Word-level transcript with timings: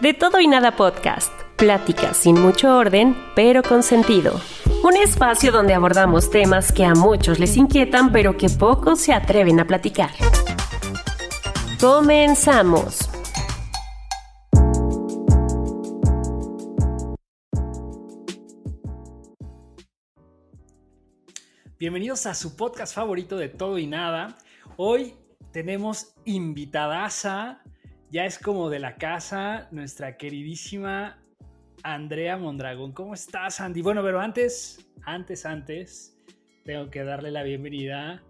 De 0.00 0.12
todo 0.12 0.40
y 0.40 0.46
nada 0.46 0.76
podcast. 0.76 1.32
Pláticas 1.56 2.18
sin 2.18 2.38
mucho 2.38 2.76
orden, 2.76 3.16
pero 3.34 3.62
con 3.62 3.82
sentido. 3.82 4.38
Un 4.84 4.94
espacio 4.94 5.50
donde 5.50 5.72
abordamos 5.72 6.28
temas 6.28 6.70
que 6.70 6.84
a 6.84 6.94
muchos 6.94 7.38
les 7.38 7.56
inquietan, 7.56 8.12
pero 8.12 8.36
que 8.36 8.50
pocos 8.50 9.00
se 9.00 9.14
atreven 9.14 9.58
a 9.58 9.66
platicar. 9.66 10.10
Comenzamos. 11.80 13.08
Bienvenidos 21.78 22.26
a 22.26 22.34
su 22.34 22.54
podcast 22.54 22.94
favorito 22.94 23.38
de 23.38 23.48
todo 23.48 23.78
y 23.78 23.86
nada. 23.86 24.36
Hoy 24.76 25.14
tenemos 25.52 26.12
invitadaza, 26.26 27.62
ya 28.16 28.24
es 28.24 28.38
como 28.38 28.70
de 28.70 28.78
la 28.78 28.96
casa, 28.96 29.68
nuestra 29.72 30.16
queridísima 30.16 31.22
Andrea 31.82 32.38
Mondragón. 32.38 32.92
¿Cómo 32.92 33.12
estás, 33.12 33.60
Andy? 33.60 33.82
Bueno, 33.82 34.02
pero 34.02 34.20
antes, 34.20 34.88
antes, 35.02 35.44
antes, 35.44 36.16
tengo 36.64 36.88
que 36.88 37.04
darle 37.04 37.30
la 37.30 37.42
bienvenida 37.42 38.24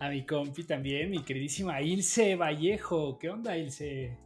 a 0.00 0.10
mi 0.10 0.26
compi 0.26 0.64
también, 0.64 1.10
mi 1.10 1.24
queridísima 1.24 1.80
Ilse 1.80 2.36
Vallejo. 2.36 3.18
¿Qué 3.18 3.30
onda, 3.30 3.56
Ilse? 3.56 4.18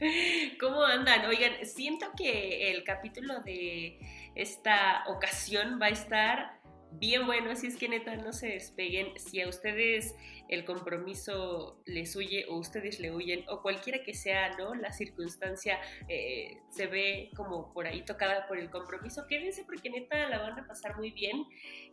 ¿Cómo 0.58 0.82
andan? 0.82 1.26
Oigan, 1.26 1.52
siento 1.66 2.06
que 2.16 2.70
el 2.70 2.84
capítulo 2.84 3.40
de 3.40 3.98
esta 4.34 5.04
ocasión 5.08 5.78
va 5.78 5.88
a 5.88 5.90
estar 5.90 6.58
bien 6.92 7.26
bueno, 7.26 7.50
así 7.50 7.66
es 7.66 7.76
que 7.76 7.90
neta 7.90 8.16
no 8.16 8.32
se 8.32 8.46
despeguen. 8.46 9.08
Si 9.18 9.42
a 9.42 9.46
ustedes 9.46 10.14
el 10.48 10.64
compromiso 10.64 11.80
les 11.86 12.14
huye 12.16 12.46
o 12.48 12.56
ustedes 12.56 13.00
le 13.00 13.12
huyen 13.12 13.44
o 13.48 13.62
cualquiera 13.62 14.02
que 14.02 14.14
sea, 14.14 14.50
¿no? 14.56 14.74
La 14.74 14.92
circunstancia 14.92 15.80
eh, 16.08 16.58
se 16.70 16.86
ve 16.86 17.30
como 17.36 17.72
por 17.72 17.86
ahí 17.86 18.04
tocada 18.04 18.46
por 18.46 18.58
el 18.58 18.70
compromiso, 18.70 19.26
quédense 19.26 19.64
porque 19.64 19.90
neta 19.90 20.28
la 20.28 20.38
van 20.38 20.58
a 20.58 20.66
pasar 20.66 20.96
muy 20.96 21.10
bien. 21.10 21.46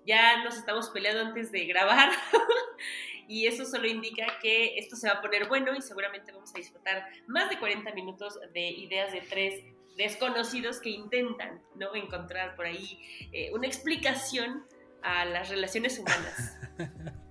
Ya 0.06 0.44
nos 0.44 0.58
estamos 0.58 0.90
peleando 0.90 1.22
antes 1.22 1.52
de 1.52 1.66
grabar 1.66 2.10
y 3.28 3.48
eso 3.48 3.66
solo 3.66 3.88
indica 3.88 4.26
que 4.42 4.78
esto 4.78 4.96
se 4.96 5.08
va 5.08 5.16
a 5.16 5.22
poner 5.22 5.48
bueno 5.48 5.76
y 5.76 5.82
seguramente 5.82 6.32
vamos 6.32 6.54
a 6.54 6.58
disfrutar 6.58 7.08
más 7.28 7.50
de 7.50 7.60
40 7.60 7.94
minutos 7.94 8.40
de 8.54 8.68
ideas 8.70 9.12
de 9.14 9.22
tres 9.22 9.64
desconocidos 9.98 10.80
que 10.80 10.90
intentan 10.90 11.62
¿no? 11.76 11.96
encontrar 11.96 12.56
por 12.56 12.66
ahí 12.66 13.00
eh, 13.32 13.52
una 13.54 13.68
explicación 13.68 14.66
a 15.02 15.26
las 15.26 15.50
relaciones 15.50 16.00
humanas. 16.00 16.58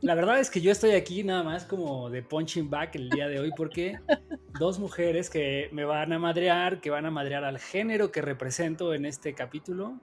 La 0.00 0.14
verdad 0.14 0.38
es 0.38 0.50
que 0.50 0.60
yo 0.60 0.70
estoy 0.70 0.92
aquí 0.92 1.24
nada 1.24 1.42
más 1.42 1.64
como 1.64 2.10
de 2.10 2.22
punching 2.22 2.68
back 2.68 2.94
el 2.96 3.08
día 3.10 3.28
de 3.28 3.40
hoy 3.40 3.50
porque 3.56 3.98
dos 4.58 4.78
mujeres 4.78 5.30
que 5.30 5.68
me 5.72 5.84
van 5.84 6.12
a 6.12 6.18
madrear, 6.18 6.80
que 6.80 6.90
van 6.90 7.06
a 7.06 7.10
madrear 7.10 7.44
al 7.44 7.58
género 7.58 8.12
que 8.12 8.20
represento 8.20 8.94
en 8.94 9.06
este 9.06 9.34
capítulo. 9.34 10.00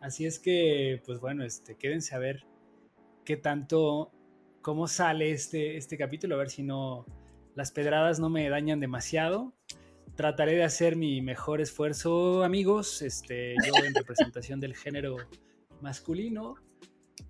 Así 0.00 0.24
es 0.24 0.38
que, 0.38 1.02
pues 1.04 1.20
bueno, 1.20 1.44
este, 1.44 1.76
quédense 1.76 2.14
a 2.14 2.18
ver 2.18 2.44
qué 3.24 3.36
tanto, 3.36 4.12
cómo 4.62 4.88
sale 4.88 5.30
este, 5.30 5.76
este 5.76 5.98
capítulo, 5.98 6.36
a 6.36 6.38
ver 6.38 6.50
si 6.50 6.62
no, 6.62 7.04
las 7.54 7.72
pedradas 7.72 8.18
no 8.20 8.30
me 8.30 8.48
dañan 8.48 8.80
demasiado. 8.80 9.52
Trataré 10.14 10.54
de 10.54 10.64
hacer 10.64 10.96
mi 10.96 11.20
mejor 11.20 11.60
esfuerzo, 11.60 12.42
amigos, 12.42 13.02
este, 13.02 13.54
yo 13.66 13.84
en 13.84 13.94
representación 13.94 14.60
del 14.60 14.74
género 14.74 15.16
masculino. 15.80 16.54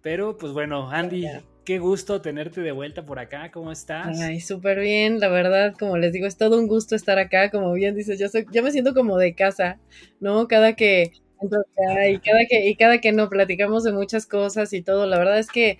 Pero 0.02 0.36
pues 0.36 0.52
bueno, 0.52 0.90
Andy, 0.90 1.26
qué 1.64 1.78
gusto 1.78 2.20
tenerte 2.20 2.60
de 2.60 2.72
vuelta 2.72 3.04
por 3.04 3.18
acá. 3.18 3.50
¿Cómo 3.50 3.72
estás? 3.72 4.20
Ay, 4.20 4.40
súper 4.40 4.80
bien, 4.80 5.20
la 5.20 5.28
verdad, 5.28 5.74
como 5.78 5.96
les 5.96 6.12
digo, 6.12 6.26
es 6.26 6.36
todo 6.36 6.58
un 6.58 6.66
gusto 6.66 6.94
estar 6.94 7.18
acá. 7.18 7.50
Como 7.50 7.72
bien 7.72 7.94
dices, 7.94 8.18
yo, 8.18 8.26
yo 8.52 8.62
me 8.62 8.72
siento 8.72 8.94
como 8.94 9.18
de 9.18 9.34
casa, 9.34 9.78
¿no? 10.20 10.48
Cada 10.48 10.74
que 10.74 11.12
y 11.42 12.18
cada 12.18 12.46
que, 12.46 12.68
y 12.68 12.76
cada 12.76 12.98
que 12.98 13.12
no 13.12 13.28
platicamos 13.28 13.84
de 13.84 13.92
muchas 13.92 14.26
cosas 14.26 14.72
y 14.72 14.82
todo, 14.82 15.06
la 15.06 15.18
verdad 15.18 15.38
es 15.38 15.48
que 15.48 15.78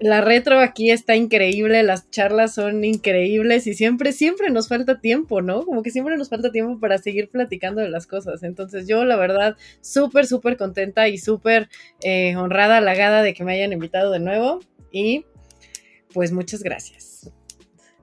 la 0.00 0.20
retro 0.20 0.60
aquí 0.60 0.90
está 0.90 1.16
increíble, 1.16 1.82
las 1.82 2.08
charlas 2.10 2.54
son 2.54 2.84
increíbles 2.84 3.66
y 3.66 3.74
siempre, 3.74 4.12
siempre 4.12 4.50
nos 4.50 4.68
falta 4.68 5.00
tiempo, 5.00 5.42
¿no? 5.42 5.64
Como 5.64 5.82
que 5.82 5.90
siempre 5.90 6.16
nos 6.16 6.28
falta 6.28 6.52
tiempo 6.52 6.78
para 6.78 6.98
seguir 6.98 7.30
platicando 7.30 7.80
de 7.80 7.88
las 7.88 8.06
cosas. 8.06 8.44
Entonces 8.44 8.86
yo, 8.86 9.04
la 9.04 9.16
verdad, 9.16 9.56
súper, 9.80 10.26
súper 10.26 10.56
contenta 10.56 11.08
y 11.08 11.18
súper 11.18 11.68
eh, 12.02 12.36
honrada, 12.36 12.78
halagada 12.78 13.22
de 13.22 13.34
que 13.34 13.44
me 13.44 13.54
hayan 13.54 13.72
invitado 13.72 14.12
de 14.12 14.20
nuevo 14.20 14.60
y 14.92 15.24
pues 16.12 16.32
muchas 16.32 16.62
gracias. 16.62 17.32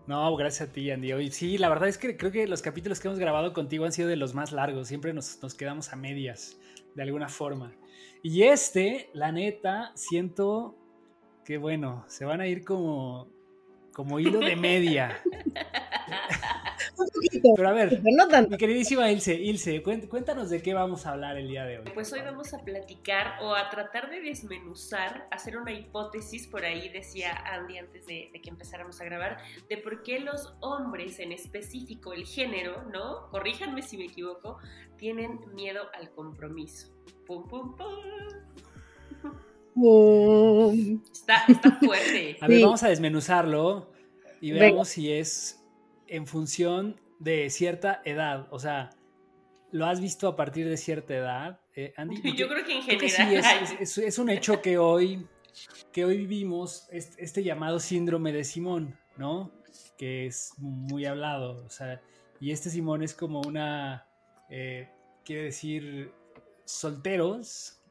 No, 0.07 0.35
gracias 0.35 0.69
a 0.69 0.71
ti, 0.71 0.91
Andy. 0.91 1.13
Hoy 1.13 1.31
sí, 1.31 1.57
la 1.57 1.69
verdad 1.69 1.89
es 1.89 1.97
que 1.97 2.15
creo 2.15 2.31
que 2.31 2.47
los 2.47 2.61
capítulos 2.61 2.99
que 2.99 3.07
hemos 3.07 3.19
grabado 3.19 3.53
contigo 3.53 3.85
han 3.85 3.91
sido 3.91 4.07
de 4.07 4.15
los 4.15 4.33
más 4.33 4.51
largos. 4.51 4.87
Siempre 4.87 5.13
nos, 5.13 5.41
nos 5.41 5.55
quedamos 5.55 5.91
a 5.91 5.95
medias, 5.95 6.57
de 6.93 7.03
alguna 7.03 7.27
forma. 7.27 7.73
Y 8.21 8.43
este, 8.43 9.09
la 9.13 9.31
neta, 9.31 9.91
siento 9.95 10.77
Qué 11.45 11.59
bueno, 11.59 12.03
se 12.07 12.25
van 12.25 12.41
a 12.41 12.47
ir 12.47 12.65
como, 12.65 13.27
como 13.93 14.19
hilo 14.19 14.39
de 14.39 14.55
media. 14.55 15.21
Pero 17.55 17.69
a 17.69 17.73
ver, 17.73 18.01
mi 18.49 18.57
queridísima 18.57 19.11
Ilse, 19.11 19.33
Ilse, 19.33 19.81
cuéntanos 19.81 20.49
de 20.49 20.61
qué 20.61 20.73
vamos 20.73 21.05
a 21.05 21.11
hablar 21.11 21.37
el 21.37 21.47
día 21.47 21.65
de 21.65 21.79
hoy. 21.79 21.85
Pues 21.93 22.11
hoy 22.13 22.21
vamos 22.21 22.53
a 22.53 22.59
platicar 22.59 23.41
o 23.41 23.53
a 23.55 23.69
tratar 23.69 24.09
de 24.09 24.21
desmenuzar, 24.21 25.27
hacer 25.31 25.57
una 25.57 25.71
hipótesis, 25.71 26.47
por 26.47 26.63
ahí 26.65 26.89
decía 26.89 27.33
Andy 27.53 27.77
antes 27.77 28.05
de, 28.05 28.31
que 28.41 28.49
empezáramos 28.49 28.99
a 29.01 29.05
grabar, 29.05 29.37
de 29.69 29.77
por 29.77 30.03
qué 30.03 30.19
los 30.19 30.53
hombres 30.61 31.19
en 31.19 31.31
específico, 31.31 32.13
el 32.13 32.25
género, 32.25 32.83
¿no? 32.91 33.29
Corríjanme 33.29 33.81
si 33.81 33.97
me 33.97 34.05
equivoco, 34.05 34.57
tienen 34.97 35.39
miedo 35.53 35.83
al 35.93 36.11
compromiso. 36.11 36.93
Pum, 37.25 37.47
pum, 37.47 37.75
pum. 37.75 37.85
Está, 41.11 41.45
fuerte. 41.79 42.37
A 42.39 42.47
ver, 42.47 42.61
vamos 42.61 42.83
a 42.83 42.87
desmenuzarlo 42.87 43.91
y 44.39 44.51
veamos 44.51 44.87
si 44.87 45.11
es 45.11 45.64
en 46.07 46.27
función 46.27 46.99
de 47.19 47.49
cierta 47.49 48.01
edad. 48.05 48.47
O 48.51 48.59
sea, 48.59 48.89
¿lo 49.71 49.85
has 49.85 50.01
visto 50.01 50.27
a 50.27 50.35
partir 50.35 50.67
de 50.67 50.77
cierta 50.77 51.15
edad, 51.15 51.59
eh, 51.75 51.93
Andy? 51.97 52.15
Yo 52.37 52.47
creo 52.47 52.65
que 52.65 52.73
en 52.73 52.83
general. 52.83 53.67
sí, 53.85 54.03
es, 54.03 54.19
un 54.19 54.29
hecho 54.29 54.61
que 54.61 54.77
hoy, 54.77 55.27
que 55.91 56.05
hoy 56.05 56.17
vivimos 56.17 56.87
este, 56.91 57.43
llamado 57.43 57.79
síndrome 57.79 58.31
de 58.31 58.43
Simón, 58.43 58.97
¿no? 59.17 59.51
Que 59.97 60.27
es 60.27 60.53
muy 60.57 61.05
hablado. 61.05 61.63
O 61.65 61.69
sea, 61.69 62.01
y 62.39 62.51
este 62.51 62.69
Simón 62.69 63.03
es 63.03 63.13
como 63.13 63.41
una. 63.41 64.07
Eh, 64.49 64.89
quiere 65.23 65.43
decir 65.45 66.11
solteros 66.65 67.81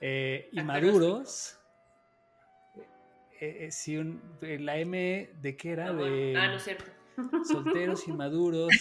eh, 0.00 0.48
inmaduros. 0.52 1.56
Eh, 3.40 3.70
eh, 3.86 4.58
la 4.58 4.76
M 4.78 5.30
de 5.40 5.56
qué 5.56 5.70
era? 5.70 5.92
De 5.92 6.34
ah, 6.36 6.48
no 6.48 6.56
es 6.56 6.62
cierto. 6.62 6.84
Solteros, 7.44 8.06
inmaduros. 8.08 8.72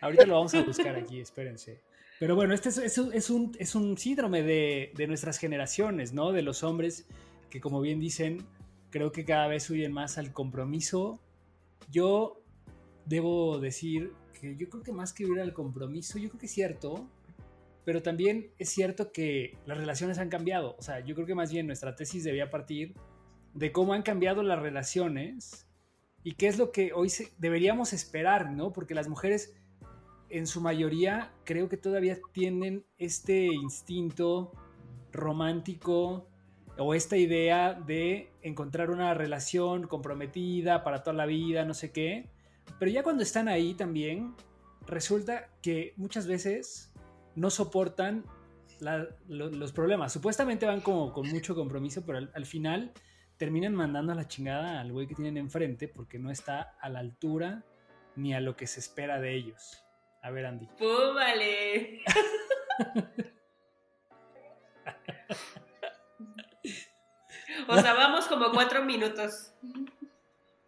Ahorita 0.00 0.26
lo 0.26 0.34
vamos 0.34 0.54
a 0.54 0.62
buscar 0.62 0.96
aquí, 0.96 1.20
espérense. 1.20 1.80
Pero 2.18 2.36
bueno, 2.36 2.54
este 2.54 2.68
es, 2.68 2.98
un, 2.98 3.12
es 3.58 3.74
un, 3.74 3.98
síndrome 3.98 4.42
de, 4.42 4.92
de, 4.96 5.06
nuestras 5.06 5.38
generaciones, 5.38 6.12
¿no? 6.12 6.32
De 6.32 6.42
los 6.42 6.62
hombres 6.62 7.06
que, 7.50 7.60
como 7.60 7.80
bien 7.80 7.98
dicen, 7.98 8.44
creo 8.90 9.10
que 9.10 9.24
cada 9.24 9.48
vez 9.48 9.68
huyen 9.70 9.92
más 9.92 10.18
al 10.18 10.32
compromiso. 10.32 11.20
Yo 11.90 12.40
debo 13.06 13.58
decir 13.58 14.12
que 14.40 14.56
yo 14.56 14.68
creo 14.68 14.82
que 14.82 14.92
más 14.92 15.12
que 15.12 15.26
huir 15.26 15.40
al 15.40 15.52
compromiso, 15.52 16.18
yo 16.18 16.28
creo 16.28 16.40
que 16.40 16.46
es 16.46 16.52
cierto, 16.52 17.08
pero 17.84 18.02
también 18.02 18.50
es 18.58 18.68
cierto 18.68 19.12
que 19.12 19.56
las 19.66 19.78
relaciones 19.78 20.18
han 20.18 20.28
cambiado. 20.28 20.76
O 20.78 20.82
sea, 20.82 21.00
yo 21.00 21.14
creo 21.14 21.26
que 21.26 21.34
más 21.34 21.50
bien 21.50 21.66
nuestra 21.66 21.96
tesis 21.96 22.24
debía 22.24 22.50
partir 22.50 22.94
de 23.54 23.72
cómo 23.72 23.92
han 23.92 24.02
cambiado 24.02 24.42
las 24.42 24.60
relaciones 24.60 25.66
y 26.24 26.34
qué 26.34 26.48
es 26.48 26.58
lo 26.58 26.72
que 26.72 26.92
hoy 26.92 27.10
deberíamos 27.38 27.92
esperar, 27.92 28.50
¿no? 28.50 28.72
Porque 28.72 28.94
las 28.94 29.08
mujeres 29.08 29.54
en 30.28 30.46
su 30.46 30.60
mayoría 30.60 31.32
creo 31.44 31.68
que 31.68 31.76
todavía 31.76 32.18
tienen 32.32 32.84
este 32.96 33.46
instinto 33.46 34.52
romántico 35.12 36.28
o 36.78 36.94
esta 36.94 37.16
idea 37.16 37.74
de 37.74 38.32
encontrar 38.40 38.90
una 38.90 39.14
relación 39.14 39.86
comprometida 39.86 40.84
para 40.84 41.02
toda 41.02 41.14
la 41.14 41.26
vida, 41.26 41.64
no 41.64 41.74
sé 41.74 41.92
qué. 41.92 42.30
Pero 42.78 42.90
ya 42.90 43.02
cuando 43.02 43.22
están 43.22 43.48
ahí 43.48 43.74
también, 43.74 44.34
resulta 44.86 45.50
que 45.60 45.92
muchas 45.96 46.26
veces 46.26 46.92
no 47.34 47.50
soportan 47.50 48.24
los 49.28 49.72
problemas. 49.72 50.12
Supuestamente 50.12 50.66
van 50.66 50.80
como 50.80 51.12
con 51.12 51.28
mucho 51.28 51.54
compromiso, 51.54 52.02
pero 52.04 52.18
al, 52.32 52.46
final 52.46 52.92
terminan 53.42 53.74
mandando 53.74 54.12
a 54.12 54.14
la 54.14 54.28
chingada 54.28 54.80
al 54.80 54.92
güey 54.92 55.08
que 55.08 55.16
tienen 55.16 55.36
enfrente 55.36 55.88
porque 55.88 56.16
no 56.16 56.30
está 56.30 56.76
a 56.80 56.88
la 56.88 57.00
altura 57.00 57.64
ni 58.14 58.34
a 58.34 58.40
lo 58.40 58.54
que 58.54 58.68
se 58.68 58.78
espera 58.78 59.20
de 59.20 59.34
ellos. 59.34 59.82
A 60.22 60.30
ver, 60.30 60.46
Andy. 60.46 60.66
¡Púbale! 60.78 62.02
o 67.66 67.80
sea, 67.80 67.94
vamos 67.94 68.26
como 68.26 68.52
cuatro 68.52 68.84
minutos. 68.84 69.52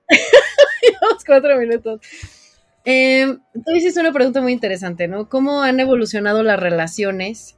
vamos 1.00 1.24
cuatro 1.24 1.56
minutos. 1.56 2.00
Eh, 2.84 3.38
tú 3.64 3.72
hiciste 3.72 4.00
una 4.00 4.12
pregunta 4.12 4.40
muy 4.40 4.52
interesante, 4.52 5.06
¿no? 5.06 5.28
¿Cómo 5.28 5.62
han 5.62 5.78
evolucionado 5.78 6.42
las 6.42 6.58
relaciones 6.58 7.56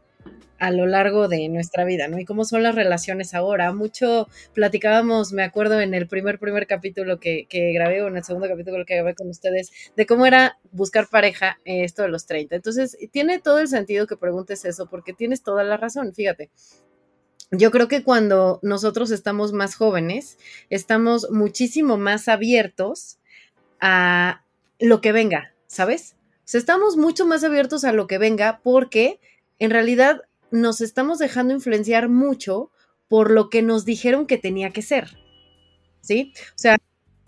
a 0.58 0.70
lo 0.70 0.86
largo 0.86 1.28
de 1.28 1.48
nuestra 1.48 1.84
vida, 1.84 2.08
¿no? 2.08 2.18
Y 2.18 2.24
cómo 2.24 2.44
son 2.44 2.62
las 2.62 2.74
relaciones 2.74 3.34
ahora. 3.34 3.72
Mucho 3.72 4.28
platicábamos, 4.54 5.32
me 5.32 5.42
acuerdo, 5.42 5.80
en 5.80 5.94
el 5.94 6.08
primer, 6.08 6.38
primer 6.38 6.66
capítulo 6.66 7.20
que, 7.20 7.46
que 7.48 7.72
grabé, 7.72 8.02
o 8.02 8.08
en 8.08 8.16
el 8.16 8.24
segundo 8.24 8.48
capítulo 8.48 8.84
que 8.84 8.94
grabé 8.94 9.14
con 9.14 9.28
ustedes, 9.28 9.70
de 9.96 10.06
cómo 10.06 10.26
era 10.26 10.58
buscar 10.72 11.08
pareja 11.08 11.58
eh, 11.64 11.84
esto 11.84 12.02
de 12.02 12.08
los 12.08 12.26
30. 12.26 12.56
Entonces, 12.56 12.96
tiene 13.12 13.38
todo 13.38 13.58
el 13.58 13.68
sentido 13.68 14.06
que 14.06 14.16
preguntes 14.16 14.64
eso, 14.64 14.88
porque 14.88 15.12
tienes 15.12 15.42
toda 15.42 15.64
la 15.64 15.76
razón. 15.76 16.14
Fíjate, 16.14 16.50
yo 17.50 17.70
creo 17.70 17.88
que 17.88 18.02
cuando 18.02 18.58
nosotros 18.62 19.10
estamos 19.10 19.52
más 19.52 19.76
jóvenes, 19.76 20.38
estamos 20.68 21.30
muchísimo 21.30 21.96
más 21.96 22.28
abiertos 22.28 23.18
a 23.80 24.42
lo 24.80 25.00
que 25.00 25.12
venga, 25.12 25.54
¿sabes? 25.66 26.16
O 26.38 26.48
sea, 26.48 26.58
estamos 26.58 26.96
mucho 26.96 27.26
más 27.26 27.44
abiertos 27.44 27.84
a 27.84 27.92
lo 27.92 28.06
que 28.06 28.18
venga 28.18 28.60
porque 28.62 29.20
en 29.58 29.70
realidad 29.70 30.22
nos 30.60 30.80
estamos 30.80 31.18
dejando 31.18 31.54
influenciar 31.54 32.08
mucho 32.08 32.70
por 33.08 33.30
lo 33.30 33.50
que 33.50 33.62
nos 33.62 33.84
dijeron 33.84 34.26
que 34.26 34.38
tenía 34.38 34.70
que 34.70 34.82
ser. 34.82 35.16
¿Sí? 36.00 36.32
O 36.50 36.58
sea, 36.58 36.76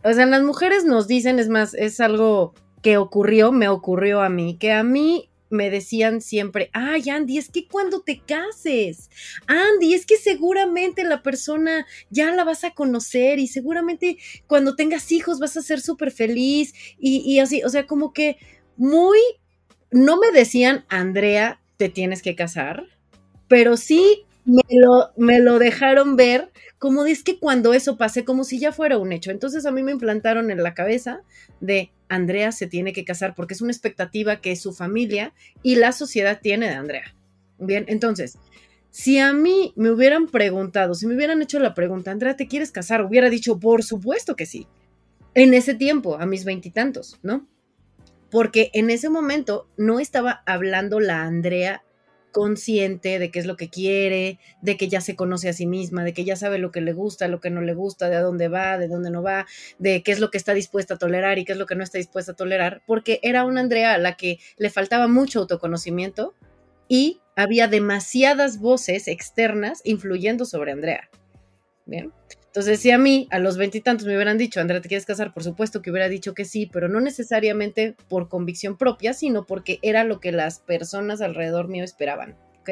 o 0.04 0.12
sea, 0.12 0.26
las 0.26 0.42
mujeres 0.42 0.84
nos 0.84 1.08
dicen, 1.08 1.38
es 1.38 1.48
más, 1.48 1.74
es 1.74 2.00
algo 2.00 2.54
que 2.82 2.96
ocurrió, 2.96 3.50
me 3.50 3.68
ocurrió 3.68 4.22
a 4.22 4.28
mí, 4.28 4.56
que 4.58 4.72
a 4.72 4.84
mí 4.84 5.30
me 5.50 5.70
decían 5.70 6.20
siempre, 6.20 6.70
ay 6.72 7.08
Andy, 7.10 7.38
es 7.38 7.50
que 7.50 7.66
cuando 7.66 8.02
te 8.02 8.20
cases, 8.20 9.10
Andy, 9.46 9.94
es 9.94 10.06
que 10.06 10.16
seguramente 10.16 11.04
la 11.04 11.22
persona 11.22 11.86
ya 12.10 12.32
la 12.32 12.44
vas 12.44 12.64
a 12.64 12.72
conocer 12.72 13.38
y 13.38 13.46
seguramente 13.46 14.18
cuando 14.46 14.76
tengas 14.76 15.10
hijos 15.10 15.40
vas 15.40 15.56
a 15.56 15.62
ser 15.62 15.80
súper 15.80 16.10
feliz 16.10 16.74
y, 16.98 17.20
y 17.20 17.40
así, 17.40 17.62
o 17.64 17.68
sea, 17.70 17.86
como 17.86 18.12
que 18.12 18.36
muy, 18.76 19.18
no 19.90 20.18
me 20.18 20.30
decían, 20.30 20.84
Andrea, 20.88 21.60
te 21.78 21.88
tienes 21.88 22.22
que 22.22 22.36
casar, 22.36 22.84
pero 23.48 23.76
sí 23.76 24.24
me 24.44 24.62
lo, 24.70 25.10
me 25.16 25.40
lo 25.40 25.58
dejaron 25.58 26.16
ver 26.16 26.50
como 26.78 27.04
es 27.04 27.24
que 27.24 27.38
cuando 27.38 27.74
eso 27.74 27.96
pase, 27.96 28.24
como 28.24 28.44
si 28.44 28.58
ya 28.58 28.72
fuera 28.72 28.98
un 28.98 29.12
hecho. 29.12 29.30
Entonces 29.30 29.66
a 29.66 29.70
mí 29.70 29.82
me 29.82 29.92
implantaron 29.92 30.50
en 30.50 30.62
la 30.62 30.74
cabeza 30.74 31.22
de 31.60 31.90
Andrea 32.08 32.52
se 32.52 32.66
tiene 32.66 32.92
que 32.92 33.04
casar 33.04 33.34
porque 33.34 33.54
es 33.54 33.60
una 33.60 33.72
expectativa 33.72 34.40
que 34.40 34.56
su 34.56 34.72
familia 34.72 35.34
y 35.62 35.76
la 35.76 35.92
sociedad 35.92 36.40
tiene 36.40 36.68
de 36.68 36.74
Andrea. 36.74 37.14
Bien, 37.58 37.84
entonces, 37.88 38.38
si 38.90 39.18
a 39.18 39.32
mí 39.32 39.72
me 39.76 39.90
hubieran 39.90 40.28
preguntado, 40.28 40.94
si 40.94 41.06
me 41.06 41.14
hubieran 41.14 41.42
hecho 41.42 41.58
la 41.58 41.74
pregunta, 41.74 42.10
Andrea, 42.10 42.36
¿te 42.36 42.48
quieres 42.48 42.70
casar? 42.70 43.04
Hubiera 43.04 43.28
dicho, 43.28 43.58
por 43.58 43.82
supuesto 43.82 44.36
que 44.36 44.46
sí. 44.46 44.66
En 45.34 45.54
ese 45.54 45.74
tiempo, 45.74 46.16
a 46.18 46.26
mis 46.26 46.44
veintitantos, 46.44 47.18
¿no? 47.22 47.46
Porque 48.30 48.70
en 48.72 48.90
ese 48.90 49.08
momento 49.08 49.68
no 49.76 50.00
estaba 50.00 50.42
hablando 50.46 51.00
la 51.00 51.22
Andrea 51.22 51.82
consciente 52.32 53.18
de 53.18 53.30
qué 53.30 53.38
es 53.38 53.46
lo 53.46 53.56
que 53.56 53.68
quiere, 53.68 54.38
de 54.62 54.76
que 54.76 54.88
ya 54.88 55.00
se 55.00 55.16
conoce 55.16 55.48
a 55.48 55.52
sí 55.52 55.66
misma, 55.66 56.04
de 56.04 56.12
que 56.12 56.24
ya 56.24 56.36
sabe 56.36 56.58
lo 56.58 56.70
que 56.70 56.80
le 56.80 56.92
gusta, 56.92 57.28
lo 57.28 57.40
que 57.40 57.50
no 57.50 57.60
le 57.60 57.74
gusta, 57.74 58.08
de 58.08 58.16
a 58.16 58.22
dónde 58.22 58.48
va, 58.48 58.78
de 58.78 58.88
dónde 58.88 59.10
no 59.10 59.22
va, 59.22 59.46
de 59.78 60.02
qué 60.02 60.12
es 60.12 60.20
lo 60.20 60.30
que 60.30 60.38
está 60.38 60.54
dispuesta 60.54 60.94
a 60.94 60.98
tolerar 60.98 61.38
y 61.38 61.44
qué 61.44 61.52
es 61.52 61.58
lo 61.58 61.66
que 61.66 61.74
no 61.74 61.84
está 61.84 61.98
dispuesta 61.98 62.32
a 62.32 62.36
tolerar, 62.36 62.82
porque 62.86 63.20
era 63.22 63.44
una 63.44 63.60
Andrea 63.60 63.94
a 63.94 63.98
la 63.98 64.16
que 64.16 64.38
le 64.56 64.70
faltaba 64.70 65.08
mucho 65.08 65.40
autoconocimiento 65.40 66.34
y 66.88 67.20
había 67.36 67.68
demasiadas 67.68 68.58
voces 68.58 69.08
externas 69.08 69.80
influyendo 69.84 70.44
sobre 70.44 70.72
Andrea. 70.72 71.08
Bien. 71.86 72.12
Entonces, 72.58 72.80
si 72.80 72.90
a 72.90 72.98
mí, 72.98 73.28
a 73.30 73.38
los 73.38 73.56
veintitantos, 73.56 74.04
me 74.04 74.16
hubieran 74.16 74.36
dicho, 74.36 74.60
Andrea, 74.60 74.80
¿te 74.80 74.88
quieres 74.88 75.06
casar? 75.06 75.32
Por 75.32 75.44
supuesto 75.44 75.80
que 75.80 75.92
hubiera 75.92 76.08
dicho 76.08 76.34
que 76.34 76.44
sí, 76.44 76.66
pero 76.66 76.88
no 76.88 77.00
necesariamente 77.00 77.94
por 78.08 78.28
convicción 78.28 78.76
propia, 78.76 79.12
sino 79.12 79.46
porque 79.46 79.78
era 79.80 80.02
lo 80.02 80.18
que 80.18 80.32
las 80.32 80.58
personas 80.58 81.20
alrededor 81.20 81.68
mío 81.68 81.84
esperaban. 81.84 82.36
¿Ok? 82.58 82.70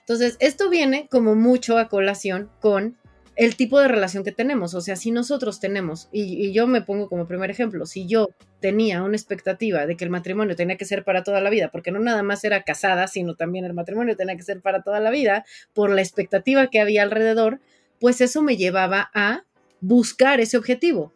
Entonces, 0.00 0.38
esto 0.40 0.70
viene 0.70 1.08
como 1.10 1.34
mucho 1.34 1.76
a 1.76 1.90
colación 1.90 2.48
con 2.58 2.96
el 3.36 3.54
tipo 3.54 3.78
de 3.78 3.88
relación 3.88 4.24
que 4.24 4.32
tenemos. 4.32 4.72
O 4.72 4.80
sea, 4.80 4.96
si 4.96 5.10
nosotros 5.10 5.60
tenemos, 5.60 6.08
y, 6.10 6.46
y, 6.46 6.54
yo 6.54 6.66
me 6.66 6.80
pongo 6.80 7.10
como 7.10 7.28
primer 7.28 7.50
ejemplo, 7.50 7.84
si 7.84 8.06
yo 8.06 8.30
tenía 8.60 9.02
una 9.02 9.18
expectativa 9.18 9.84
de 9.84 9.94
que 9.98 10.04
el 10.04 10.10
matrimonio 10.10 10.56
tenía 10.56 10.78
que 10.78 10.86
ser 10.86 11.04
para 11.04 11.22
toda 11.22 11.42
la 11.42 11.50
vida, 11.50 11.68
porque 11.70 11.90
no 11.90 11.98
nada 11.98 12.22
más 12.22 12.44
era 12.44 12.62
casada, 12.62 13.06
sino 13.08 13.34
también 13.34 13.66
el 13.66 13.74
matrimonio 13.74 14.16
tenía 14.16 14.36
que 14.38 14.42
ser 14.42 14.62
para 14.62 14.82
toda 14.82 15.00
la 15.00 15.10
vida, 15.10 15.44
por 15.74 15.90
la 15.90 16.00
expectativa 16.00 16.68
que 16.68 16.80
había 16.80 17.02
alrededor, 17.02 17.60
pues 18.00 18.20
eso 18.20 18.42
me 18.42 18.56
llevaba 18.56 19.10
a 19.14 19.44
buscar 19.80 20.40
ese 20.40 20.56
objetivo, 20.56 21.12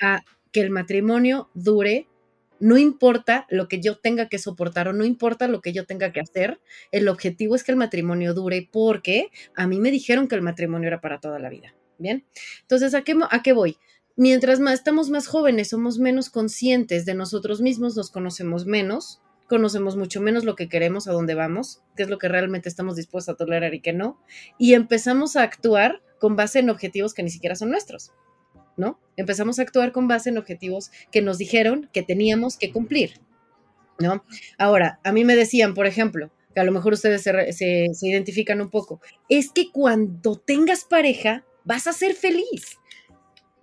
a 0.00 0.22
que 0.52 0.60
el 0.60 0.70
matrimonio 0.70 1.50
dure, 1.54 2.08
no 2.60 2.78
importa 2.78 3.46
lo 3.50 3.68
que 3.68 3.80
yo 3.80 3.96
tenga 3.98 4.28
que 4.28 4.38
soportar 4.38 4.88
o 4.88 4.92
no 4.92 5.04
importa 5.04 5.48
lo 5.48 5.60
que 5.60 5.72
yo 5.72 5.84
tenga 5.86 6.12
que 6.12 6.20
hacer, 6.20 6.60
el 6.92 7.08
objetivo 7.08 7.56
es 7.56 7.64
que 7.64 7.72
el 7.72 7.78
matrimonio 7.78 8.34
dure 8.34 8.68
porque 8.70 9.30
a 9.56 9.66
mí 9.66 9.80
me 9.80 9.90
dijeron 9.90 10.28
que 10.28 10.36
el 10.36 10.42
matrimonio 10.42 10.88
era 10.88 11.00
para 11.00 11.20
toda 11.20 11.38
la 11.38 11.48
vida. 11.48 11.74
Bien, 11.98 12.24
entonces, 12.62 12.94
¿a 12.94 13.02
qué, 13.02 13.16
a 13.30 13.42
qué 13.42 13.52
voy? 13.52 13.76
Mientras 14.16 14.60
más 14.60 14.74
estamos 14.74 15.08
más 15.08 15.26
jóvenes, 15.26 15.70
somos 15.70 15.98
menos 15.98 16.30
conscientes 16.30 17.06
de 17.06 17.14
nosotros 17.14 17.60
mismos, 17.60 17.96
nos 17.96 18.10
conocemos 18.10 18.66
menos, 18.66 19.22
conocemos 19.48 19.96
mucho 19.96 20.20
menos 20.20 20.44
lo 20.44 20.54
que 20.54 20.68
queremos, 20.68 21.08
a 21.08 21.12
dónde 21.12 21.34
vamos, 21.34 21.82
qué 21.96 22.02
es 22.02 22.10
lo 22.10 22.18
que 22.18 22.28
realmente 22.28 22.68
estamos 22.68 22.96
dispuestos 22.96 23.34
a 23.34 23.36
tolerar 23.36 23.74
y 23.74 23.80
qué 23.80 23.92
no, 23.92 24.20
y 24.58 24.74
empezamos 24.74 25.36
a 25.36 25.42
actuar 25.42 26.02
con 26.22 26.36
base 26.36 26.60
en 26.60 26.70
objetivos 26.70 27.14
que 27.14 27.24
ni 27.24 27.30
siquiera 27.30 27.56
son 27.56 27.70
nuestros, 27.70 28.12
¿no? 28.76 29.00
Empezamos 29.16 29.58
a 29.58 29.62
actuar 29.62 29.90
con 29.90 30.06
base 30.06 30.30
en 30.30 30.38
objetivos 30.38 30.92
que 31.10 31.20
nos 31.20 31.36
dijeron 31.36 31.90
que 31.92 32.04
teníamos 32.04 32.56
que 32.56 32.70
cumplir, 32.70 33.14
¿no? 33.98 34.24
Ahora, 34.56 35.00
a 35.02 35.10
mí 35.10 35.24
me 35.24 35.34
decían, 35.34 35.74
por 35.74 35.88
ejemplo, 35.88 36.30
que 36.54 36.60
a 36.60 36.64
lo 36.64 36.70
mejor 36.70 36.92
ustedes 36.92 37.22
se, 37.22 37.88
identifican 38.02 38.60
un 38.60 38.70
poco, 38.70 39.00
es 39.28 39.50
que 39.50 39.72
cuando 39.72 40.36
tengas 40.36 40.84
pareja 40.84 41.44
vas 41.64 41.88
a 41.88 41.92
ser 41.92 42.14
feliz. 42.14 42.78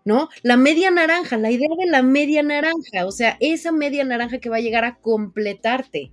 ¿no? 0.03 0.27
La 0.43 0.57
media 0.57 0.91
naranja, 0.91 1.37
la 1.37 1.51
idea 1.51 1.69
de 1.79 1.89
la 1.89 2.03
media 2.03 2.43
naranja, 2.43 3.05
o 3.05 3.11
sea, 3.11 3.37
esa 3.39 3.71
media 3.71 4.03
naranja 4.03 4.39
que 4.39 4.49
va 4.49 4.57
a 4.57 4.61
llegar 4.61 4.83
a 4.83 4.97
completarte, 4.97 6.11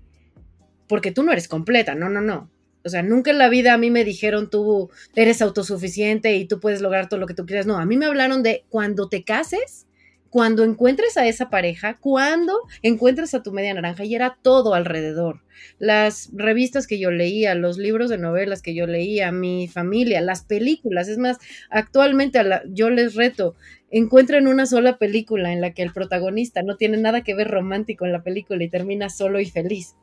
porque 0.86 1.10
tú 1.10 1.24
no 1.24 1.32
eres 1.32 1.48
completa, 1.48 1.96
no, 1.96 2.08
no, 2.08 2.20
no. 2.20 2.50
O 2.86 2.88
sea, 2.88 3.02
nunca 3.02 3.30
en 3.30 3.38
la 3.38 3.48
vida 3.48 3.74
a 3.74 3.78
mí 3.78 3.90
me 3.90 4.04
dijeron 4.04 4.48
tú 4.48 4.90
eres 5.14 5.42
autosuficiente 5.42 6.36
y 6.36 6.46
tú 6.46 6.60
puedes 6.60 6.80
lograr 6.80 7.08
todo 7.08 7.20
lo 7.20 7.26
que 7.26 7.34
tú 7.34 7.44
quieras. 7.44 7.66
No, 7.66 7.78
a 7.78 7.84
mí 7.84 7.96
me 7.96 8.06
hablaron 8.06 8.42
de 8.42 8.64
cuando 8.70 9.08
te 9.08 9.24
cases, 9.24 9.86
cuando 10.30 10.64
encuentres 10.64 11.16
a 11.16 11.26
esa 11.26 11.50
pareja, 11.50 11.98
cuando 11.98 12.60
encuentres 12.82 13.34
a 13.34 13.42
tu 13.42 13.52
media 13.52 13.74
naranja 13.74 14.04
y 14.04 14.14
era 14.14 14.38
todo 14.40 14.74
alrededor. 14.74 15.42
Las 15.78 16.30
revistas 16.32 16.86
que 16.86 16.98
yo 16.98 17.10
leía, 17.10 17.54
los 17.54 17.78
libros 17.78 18.10
de 18.10 18.18
novelas 18.18 18.62
que 18.62 18.74
yo 18.74 18.86
leía, 18.86 19.32
mi 19.32 19.66
familia, 19.66 20.20
las 20.20 20.44
películas. 20.44 21.08
Es 21.08 21.18
más, 21.18 21.38
actualmente 21.70 22.40
yo 22.68 22.90
les 22.90 23.14
reto, 23.14 23.56
encuentren 23.90 24.46
una 24.46 24.66
sola 24.66 24.98
película 24.98 25.52
en 25.52 25.60
la 25.60 25.72
que 25.72 25.82
el 25.82 25.92
protagonista 25.92 26.62
no 26.62 26.76
tiene 26.76 26.98
nada 26.98 27.22
que 27.22 27.34
ver 27.34 27.48
romántico 27.48 28.04
en 28.04 28.12
la 28.12 28.22
película 28.22 28.62
y 28.62 28.68
termina 28.68 29.08
solo 29.08 29.40
y 29.40 29.46
feliz. 29.46 29.96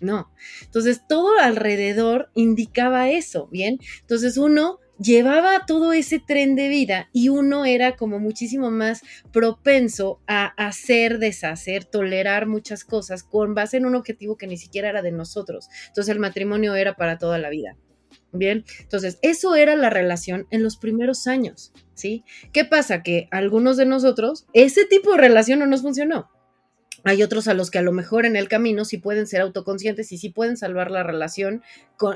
No. 0.00 0.30
Entonces, 0.62 1.02
todo 1.08 1.38
alrededor 1.38 2.30
indicaba 2.34 3.10
eso, 3.10 3.48
¿bien? 3.48 3.78
Entonces, 4.00 4.36
uno 4.36 4.78
llevaba 5.00 5.64
todo 5.66 5.92
ese 5.92 6.18
tren 6.18 6.54
de 6.54 6.68
vida 6.68 7.08
y 7.12 7.30
uno 7.30 7.64
era 7.64 7.96
como 7.96 8.18
muchísimo 8.18 8.70
más 8.70 9.00
propenso 9.32 10.20
a 10.26 10.46
hacer, 10.46 11.18
deshacer, 11.18 11.84
tolerar 11.84 12.46
muchas 12.46 12.84
cosas 12.84 13.22
con 13.22 13.54
base 13.54 13.78
en 13.78 13.86
un 13.86 13.94
objetivo 13.94 14.36
que 14.36 14.46
ni 14.46 14.58
siquiera 14.58 14.90
era 14.90 15.02
de 15.02 15.12
nosotros. 15.12 15.68
Entonces 15.88 16.12
el 16.12 16.20
matrimonio 16.20 16.74
era 16.74 16.96
para 16.96 17.18
toda 17.18 17.38
la 17.38 17.48
vida. 17.48 17.76
Bien, 18.32 18.64
entonces 18.80 19.18
eso 19.22 19.56
era 19.56 19.74
la 19.74 19.90
relación 19.90 20.46
en 20.50 20.62
los 20.62 20.76
primeros 20.76 21.26
años, 21.26 21.72
¿sí? 21.94 22.24
¿Qué 22.52 22.64
pasa? 22.64 23.02
Que 23.02 23.26
algunos 23.32 23.76
de 23.76 23.86
nosotros, 23.86 24.46
ese 24.52 24.84
tipo 24.84 25.12
de 25.12 25.18
relación 25.18 25.58
no 25.58 25.66
nos 25.66 25.82
funcionó. 25.82 26.30
Hay 27.04 27.22
otros 27.22 27.48
a 27.48 27.54
los 27.54 27.70
que 27.70 27.78
a 27.78 27.82
lo 27.82 27.92
mejor 27.92 28.26
en 28.26 28.36
el 28.36 28.48
camino 28.48 28.84
sí 28.84 28.98
pueden 28.98 29.26
ser 29.26 29.40
autoconscientes 29.40 30.12
y 30.12 30.18
sí 30.18 30.30
pueden 30.30 30.56
salvar 30.56 30.90
la 30.90 31.02
relación 31.02 31.62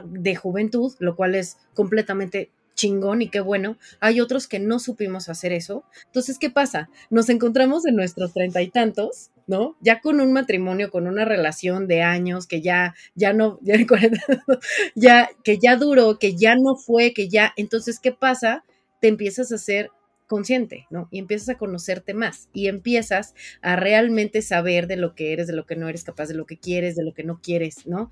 de 0.07 0.37
juventud, 0.37 0.93
lo 0.99 1.17
cual 1.17 1.35
es 1.35 1.59
completamente 1.75 2.51
chingón 2.75 3.23
y 3.23 3.29
qué 3.29 3.41
bueno. 3.41 3.79
Hay 4.01 4.21
otros 4.21 4.49
que 4.49 4.59
no 4.59 4.79
supimos 4.79 5.29
hacer 5.29 5.53
eso. 5.53 5.85
Entonces, 6.07 6.39
¿qué 6.39 6.51
pasa? 6.51 6.91
Nos 7.11 7.29
encontramos 7.29 7.87
en 7.87 7.97
nuestros 7.97 8.33
treinta 8.33 8.63
y 8.63 8.71
tantos, 8.71 9.31
¿no? 9.47 9.77
Ya 9.81 10.01
con 10.01 10.21
un 10.21 10.33
matrimonio, 10.33 10.91
con 10.91 11.07
una 11.07 11.25
relación 11.25 11.87
de 11.87 12.03
años 12.03 12.47
que 12.47 12.61
ya, 12.61 12.95
ya 13.15 13.33
no, 13.33 13.59
ya, 14.95 15.31
que 15.43 15.59
ya 15.59 15.77
duró, 15.77 16.19
que 16.19 16.37
ya 16.37 16.57
no 16.57 16.77
fue, 16.77 17.13
que 17.13 17.29
ya. 17.29 17.53
Entonces, 17.57 18.01
¿qué 18.01 18.13
pasa? 18.13 18.65
Te 19.01 19.09
empiezas 19.09 19.53
a 19.53 19.59
ser 19.59 19.91
consciente, 20.27 20.87
¿no? 20.91 21.09
Y 21.11 21.19
empiezas 21.19 21.49
a 21.51 21.59
conocerte 21.59 22.15
más 22.15 22.49
y 22.53 22.69
empiezas 22.69 23.35
a 23.63 23.77
realmente 23.77 24.43
saber 24.43 24.87
de 24.87 24.97
lo 24.97 25.15
que 25.15 25.33
eres, 25.33 25.47
de 25.47 25.53
lo 25.55 25.67
que 25.67 25.77
no 25.77 25.89
eres 25.89 26.05
capaz, 26.05 26.27
de 26.27 26.35
lo 26.35 26.47
que 26.47 26.59
quieres, 26.59 26.97
de 26.97 27.05
lo 27.05 27.15
que 27.15 27.25
no 27.25 27.41
quieres, 27.41 27.87
¿no? 27.87 28.11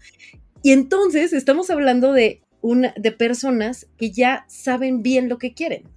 Y 0.62 0.72
entonces 0.72 1.32
estamos 1.32 1.70
hablando 1.70 2.12
de 2.12 2.42
una, 2.60 2.94
de 2.96 3.12
personas 3.12 3.88
que 3.96 4.10
ya 4.10 4.44
saben 4.48 5.02
bien 5.02 5.28
lo 5.28 5.38
que 5.38 5.54
quieren. 5.54 5.88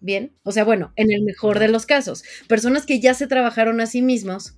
Bien, 0.00 0.32
o 0.42 0.50
sea, 0.50 0.64
bueno, 0.64 0.92
en 0.96 1.12
el 1.12 1.22
mejor 1.22 1.60
de 1.60 1.68
los 1.68 1.86
casos, 1.86 2.24
personas 2.48 2.86
que 2.86 2.98
ya 2.98 3.14
se 3.14 3.28
trabajaron 3.28 3.80
a 3.80 3.86
sí 3.86 4.02
mismos 4.02 4.56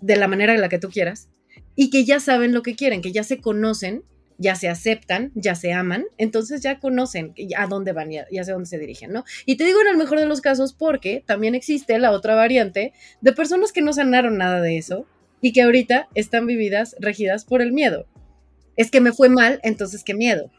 de 0.00 0.16
la 0.16 0.28
manera 0.28 0.54
en 0.54 0.60
la 0.60 0.68
que 0.68 0.78
tú 0.78 0.90
quieras 0.90 1.28
y 1.74 1.90
que 1.90 2.04
ya 2.04 2.20
saben 2.20 2.52
lo 2.52 2.62
que 2.62 2.76
quieren, 2.76 3.02
que 3.02 3.12
ya 3.12 3.24
se 3.24 3.40
conocen, 3.40 4.04
ya 4.38 4.54
se 4.54 4.68
aceptan, 4.68 5.32
ya 5.34 5.54
se 5.54 5.72
aman, 5.72 6.04
entonces 6.18 6.62
ya 6.62 6.78
conocen 6.78 7.34
a 7.56 7.66
dónde 7.66 7.92
van 7.92 8.12
y 8.12 8.18
hacia 8.18 8.52
dónde 8.52 8.68
se 8.68 8.78
dirigen, 8.78 9.12
¿no? 9.12 9.24
Y 9.46 9.56
te 9.56 9.64
digo 9.64 9.80
en 9.80 9.88
el 9.88 9.96
mejor 9.96 10.18
de 10.18 10.26
los 10.26 10.40
casos 10.40 10.72
porque 10.72 11.22
también 11.26 11.54
existe 11.54 11.98
la 11.98 12.10
otra 12.10 12.34
variante 12.34 12.92
de 13.20 13.32
personas 13.32 13.72
que 13.72 13.82
no 13.82 13.92
sanaron 13.92 14.36
nada 14.38 14.60
de 14.60 14.78
eso 14.78 15.06
y 15.40 15.52
que 15.52 15.62
ahorita 15.62 16.08
están 16.14 16.46
vividas, 16.46 16.96
regidas 17.00 17.44
por 17.44 17.62
el 17.62 17.72
miedo. 17.72 18.06
Es 18.76 18.90
que 18.90 19.00
me 19.00 19.12
fue 19.12 19.28
mal, 19.28 19.60
entonces 19.62 20.04
qué 20.04 20.14
miedo. 20.14 20.50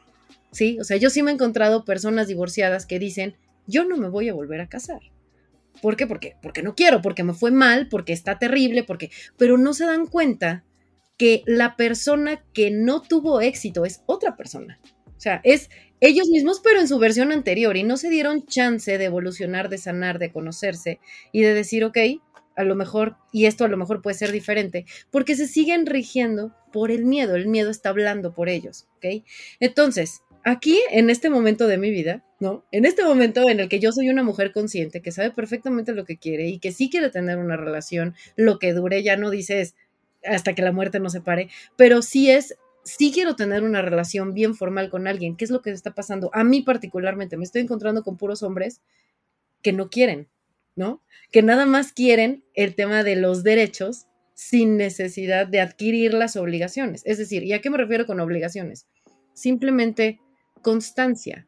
¿sí? 0.51 0.79
O 0.79 0.84
sea, 0.84 0.98
yo 0.98 1.10
sí 1.10 1.24
me 1.24 1.31
he 1.31 1.34
encontrado 1.34 1.86
personas 1.86 2.27
divorciadas 2.27 2.86
que 2.86 3.00
dicen, 3.00 3.36
yo 3.67 3.86
no 3.86 3.98
me 3.98 4.10
voy 4.10 4.29
a 4.29 4.34
volver 4.34 4.62
a 4.62 4.69
casar. 4.69 5.00
¿Por 5.81 5.96
qué? 5.96 6.07
Porque, 6.07 6.36
porque 6.41 6.63
no 6.63 6.74
quiero, 6.74 7.01
porque 7.01 7.24
me 7.24 7.34
fue 7.34 7.51
mal, 7.51 7.88
porque 7.89 8.13
está 8.13 8.39
terrible, 8.39 8.84
porque... 8.84 9.12
Pero 9.38 9.57
no 9.57 9.74
se 9.74 9.86
dan 9.86 10.07
cuenta 10.07 10.63
que 11.17 11.43
la 11.45 11.75
persona 11.75 12.43
que 12.53 12.71
no 12.71 13.01
tuvo 13.01 13.41
éxito 13.41 13.86
es 13.86 14.01
otra 14.05 14.36
persona. 14.36 14.79
O 15.17 15.19
sea, 15.19 15.41
es 15.43 15.69
ellos 16.00 16.27
mismos, 16.29 16.62
pero 16.63 16.79
en 16.79 16.88
su 16.88 17.00
versión 17.00 17.31
anterior, 17.31 17.75
y 17.75 17.83
no 17.83 17.97
se 17.97 18.09
dieron 18.09 18.45
chance 18.45 18.97
de 18.97 19.05
evolucionar, 19.05 19.67
de 19.69 19.79
sanar, 19.79 20.19
de 20.19 20.31
conocerse 20.31 21.00
y 21.31 21.41
de 21.41 21.53
decir, 21.55 21.83
ok, 21.83 21.97
a 22.55 22.63
lo 22.63 22.75
mejor, 22.75 23.17
y 23.31 23.45
esto 23.45 23.65
a 23.65 23.67
lo 23.67 23.77
mejor 23.77 24.01
puede 24.01 24.17
ser 24.17 24.31
diferente, 24.31 24.86
porque 25.12 25.36
se 25.36 25.47
siguen 25.47 25.86
rigiendo 25.86 26.55
por 26.71 26.91
el 26.91 27.05
miedo, 27.05 27.36
el 27.36 27.47
miedo 27.47 27.69
está 27.69 27.89
hablando 27.89 28.33
por 28.33 28.50
ellos, 28.50 28.88
¿ok? 28.97 29.24
Entonces, 29.59 30.21
aquí, 30.43 30.79
en 30.91 31.09
este 31.09 31.29
momento 31.29 31.67
de 31.67 31.77
mi 31.77 31.91
vida, 31.91 32.24
¿no? 32.39 32.63
En 32.71 32.86
este 32.86 33.03
momento 33.03 33.47
en 33.50 33.59
el 33.59 33.69
que 33.69 33.79
yo 33.79 33.91
soy 33.91 34.09
una 34.09 34.24
mujer 34.24 34.51
consciente, 34.51 35.01
que 35.01 35.12
sabe 35.12 35.31
perfectamente 35.31 35.93
lo 35.93 36.05
que 36.05 36.17
quiere 36.17 36.47
y 36.47 36.59
que 36.59 36.71
sí 36.71 36.89
quiere 36.89 37.09
tener 37.09 37.38
una 37.38 37.57
relación, 37.57 38.15
lo 38.36 38.59
que 38.59 38.74
dure, 38.74 39.03
ya 39.03 39.17
no 39.17 39.29
dices 39.29 39.75
hasta 40.27 40.53
que 40.53 40.62
la 40.62 40.72
muerte 40.72 41.00
nos 41.00 41.13
separe, 41.13 41.50
pero 41.75 42.01
sí 42.01 42.29
es, 42.29 42.57
sí 42.84 43.12
quiero 43.12 43.36
tener 43.36 43.63
una 43.63 43.81
relación 43.81 44.34
bien 44.34 44.55
formal 44.55 44.89
con 44.89 45.07
alguien. 45.07 45.36
¿Qué 45.36 45.46
es 45.46 45.51
lo 45.51 45.62
que 45.62 45.72
está 45.72 45.93
pasando? 45.93 46.29
A 46.34 46.43
mí 46.43 46.62
particularmente, 46.62 47.38
me 47.38 47.43
estoy 47.43 47.62
encontrando 47.62 48.03
con 48.03 48.17
puros 48.17 48.43
hombres 48.43 48.81
que 49.62 49.74
no 49.74 49.89
quieren, 49.89 50.27
¿no? 50.75 51.01
Que 51.31 51.41
nada 51.41 51.65
más 51.65 51.91
quieren 51.91 52.43
el 52.53 52.75
tema 52.75 53.03
de 53.03 53.15
los 53.15 53.43
derechos 53.43 54.07
sin 54.34 54.77
necesidad 54.77 55.48
de 55.48 55.62
adquirir 55.62 56.13
las 56.13 56.36
obligaciones. 56.36 57.01
Es 57.05 57.17
decir, 57.17 57.43
¿y 57.43 57.53
a 57.53 57.62
qué 57.62 57.69
me 57.72 57.77
refiero 57.77 58.05
con 58.05 58.19
obligaciones? 58.19 58.88
Simplemente 59.34 60.19
constancia. 60.62 61.48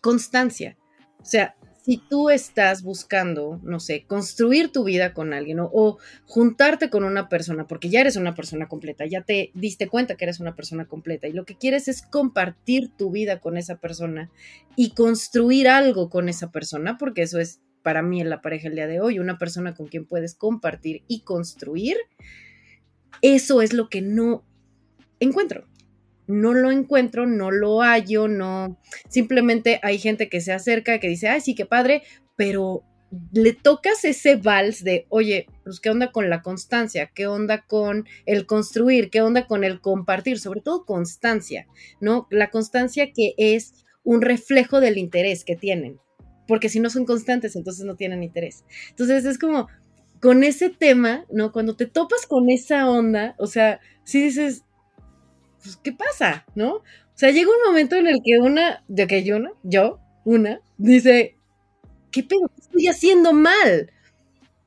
Constancia. 0.00 0.78
O 1.18 1.24
sea, 1.24 1.56
si 1.90 1.96
tú 1.96 2.30
estás 2.30 2.84
buscando, 2.84 3.58
no 3.64 3.80
sé, 3.80 4.04
construir 4.06 4.70
tu 4.70 4.84
vida 4.84 5.12
con 5.12 5.32
alguien 5.32 5.58
o, 5.60 5.98
juntarte 6.24 6.88
con 6.88 7.02
una 7.02 7.28
persona, 7.28 7.66
porque 7.66 7.88
ya 7.88 8.00
eres 8.00 8.14
una 8.14 8.36
persona 8.36 8.68
completa, 8.68 9.06
ya 9.06 9.22
te 9.22 9.50
diste 9.54 9.88
cuenta 9.88 10.14
que 10.14 10.24
eres 10.24 10.38
una 10.38 10.54
persona 10.54 10.86
completa 10.86 11.26
y 11.26 11.32
lo 11.32 11.44
que 11.44 11.56
quieres 11.56 11.88
es 11.88 12.02
compartir 12.02 12.92
tu 12.96 13.10
vida 13.10 13.40
con 13.40 13.56
esa 13.56 13.80
persona 13.80 14.30
y 14.76 14.90
construir 14.90 15.66
algo 15.66 16.10
con 16.10 16.28
esa 16.28 16.52
persona, 16.52 16.96
porque 16.96 17.22
eso 17.22 17.40
es 17.40 17.60
para 17.82 18.02
mí 18.02 18.20
en 18.20 18.30
la 18.30 18.40
pareja 18.40 18.68
el 18.68 18.76
día 18.76 18.86
de 18.86 19.00
hoy, 19.00 19.18
una 19.18 19.36
persona 19.36 19.74
con 19.74 19.88
quien 19.88 20.06
puedes 20.06 20.36
compartir 20.36 21.02
y 21.08 21.22
construir, 21.22 21.96
eso 23.20 23.62
es 23.62 23.72
lo 23.72 23.88
que 23.88 24.00
no 24.00 24.44
encuentro 25.18 25.66
no 26.30 26.54
lo 26.54 26.70
encuentro, 26.70 27.26
no 27.26 27.50
lo 27.50 27.80
hallo, 27.80 28.28
no, 28.28 28.78
simplemente 29.08 29.80
hay 29.82 29.98
gente 29.98 30.28
que 30.28 30.40
se 30.40 30.52
acerca, 30.52 31.00
que 31.00 31.08
dice, 31.08 31.28
ay, 31.28 31.40
sí, 31.40 31.54
qué 31.54 31.66
padre, 31.66 32.02
pero 32.36 32.84
le 33.32 33.52
tocas 33.52 34.04
ese 34.04 34.36
vals 34.36 34.84
de, 34.84 35.06
oye, 35.08 35.46
pues 35.64 35.80
qué 35.80 35.90
onda 35.90 36.12
con 36.12 36.30
la 36.30 36.42
constancia, 36.42 37.10
qué 37.12 37.26
onda 37.26 37.62
con 37.66 38.06
el 38.24 38.46
construir, 38.46 39.10
qué 39.10 39.20
onda 39.20 39.46
con 39.46 39.64
el 39.64 39.80
compartir, 39.80 40.38
sobre 40.38 40.60
todo 40.60 40.84
constancia, 40.84 41.66
¿no? 42.00 42.28
La 42.30 42.50
constancia 42.50 43.12
que 43.12 43.34
es 43.36 43.84
un 44.04 44.22
reflejo 44.22 44.80
del 44.80 44.96
interés 44.96 45.44
que 45.44 45.56
tienen, 45.56 45.98
porque 46.46 46.68
si 46.68 46.78
no 46.78 46.88
son 46.88 47.04
constantes, 47.04 47.56
entonces 47.56 47.84
no 47.84 47.96
tienen 47.96 48.22
interés. 48.22 48.64
Entonces 48.90 49.24
es 49.24 49.38
como, 49.38 49.66
con 50.20 50.44
ese 50.44 50.70
tema, 50.70 51.24
¿no? 51.32 51.50
Cuando 51.50 51.74
te 51.74 51.86
topas 51.86 52.26
con 52.26 52.48
esa 52.50 52.88
onda, 52.88 53.34
o 53.38 53.46
sea, 53.46 53.80
si 54.04 54.22
dices, 54.22 54.64
pues, 55.62 55.76
¿qué 55.76 55.92
pasa? 55.92 56.44
¿No? 56.54 56.76
O 56.76 56.82
sea, 57.14 57.30
llega 57.30 57.50
un 57.50 57.66
momento 57.66 57.96
en 57.96 58.06
el 58.06 58.20
que 58.24 58.38
una, 58.38 58.82
de 58.88 59.06
que 59.06 59.22
yo, 59.24 59.36
una, 59.36 59.52
yo, 59.62 60.00
una, 60.24 60.60
dice, 60.78 61.36
¿qué 62.10 62.22
pedo? 62.22 62.48
¿Qué 62.54 62.62
estoy 62.62 62.86
haciendo 62.88 63.32
mal? 63.32 63.92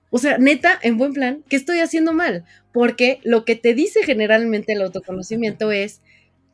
O 0.09 0.19
sea, 0.19 0.37
neta, 0.37 0.77
en 0.83 0.97
buen 0.97 1.13
plan, 1.13 1.43
¿qué 1.49 1.55
estoy 1.55 1.79
haciendo 1.79 2.13
mal? 2.13 2.45
Porque 2.71 3.19
lo 3.23 3.45
que 3.45 3.55
te 3.55 3.73
dice 3.73 4.03
generalmente 4.03 4.73
el 4.73 4.83
autoconocimiento 4.83 5.71
es 5.71 6.01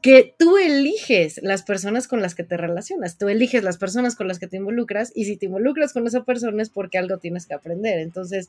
que 0.01 0.34
tú 0.38 0.58
eliges 0.58 1.41
las 1.43 1.63
personas 1.63 2.08
con 2.08 2.22
las 2.22 2.36
que 2.36 2.46
te 2.46 2.55
relacionas, 2.55 3.17
tú 3.17 3.27
eliges 3.27 3.63
las 3.63 3.77
personas 3.77 4.15
con 4.15 4.29
las 4.29 4.39
que 4.39 4.48
te 4.48 4.58
involucras 4.58 5.12
y 5.13 5.25
si 5.25 5.36
te 5.36 5.48
involucras 5.48 5.91
con 5.91 6.08
esa 6.08 6.24
persona 6.24 6.62
es 6.62 6.69
porque 6.69 6.98
algo 6.98 7.17
tienes 7.17 7.46
que 7.46 7.53
aprender. 7.53 8.00
Entonces, 8.00 8.48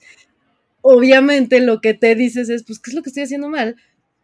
obviamente 0.80 1.60
lo 1.60 1.80
que 1.80 1.94
te 1.94 2.14
dices 2.14 2.48
es, 2.48 2.62
pues, 2.64 2.78
¿qué 2.78 2.90
es 2.90 2.94
lo 2.94 3.02
que 3.02 3.10
estoy 3.10 3.24
haciendo 3.24 3.48
mal? 3.48 3.76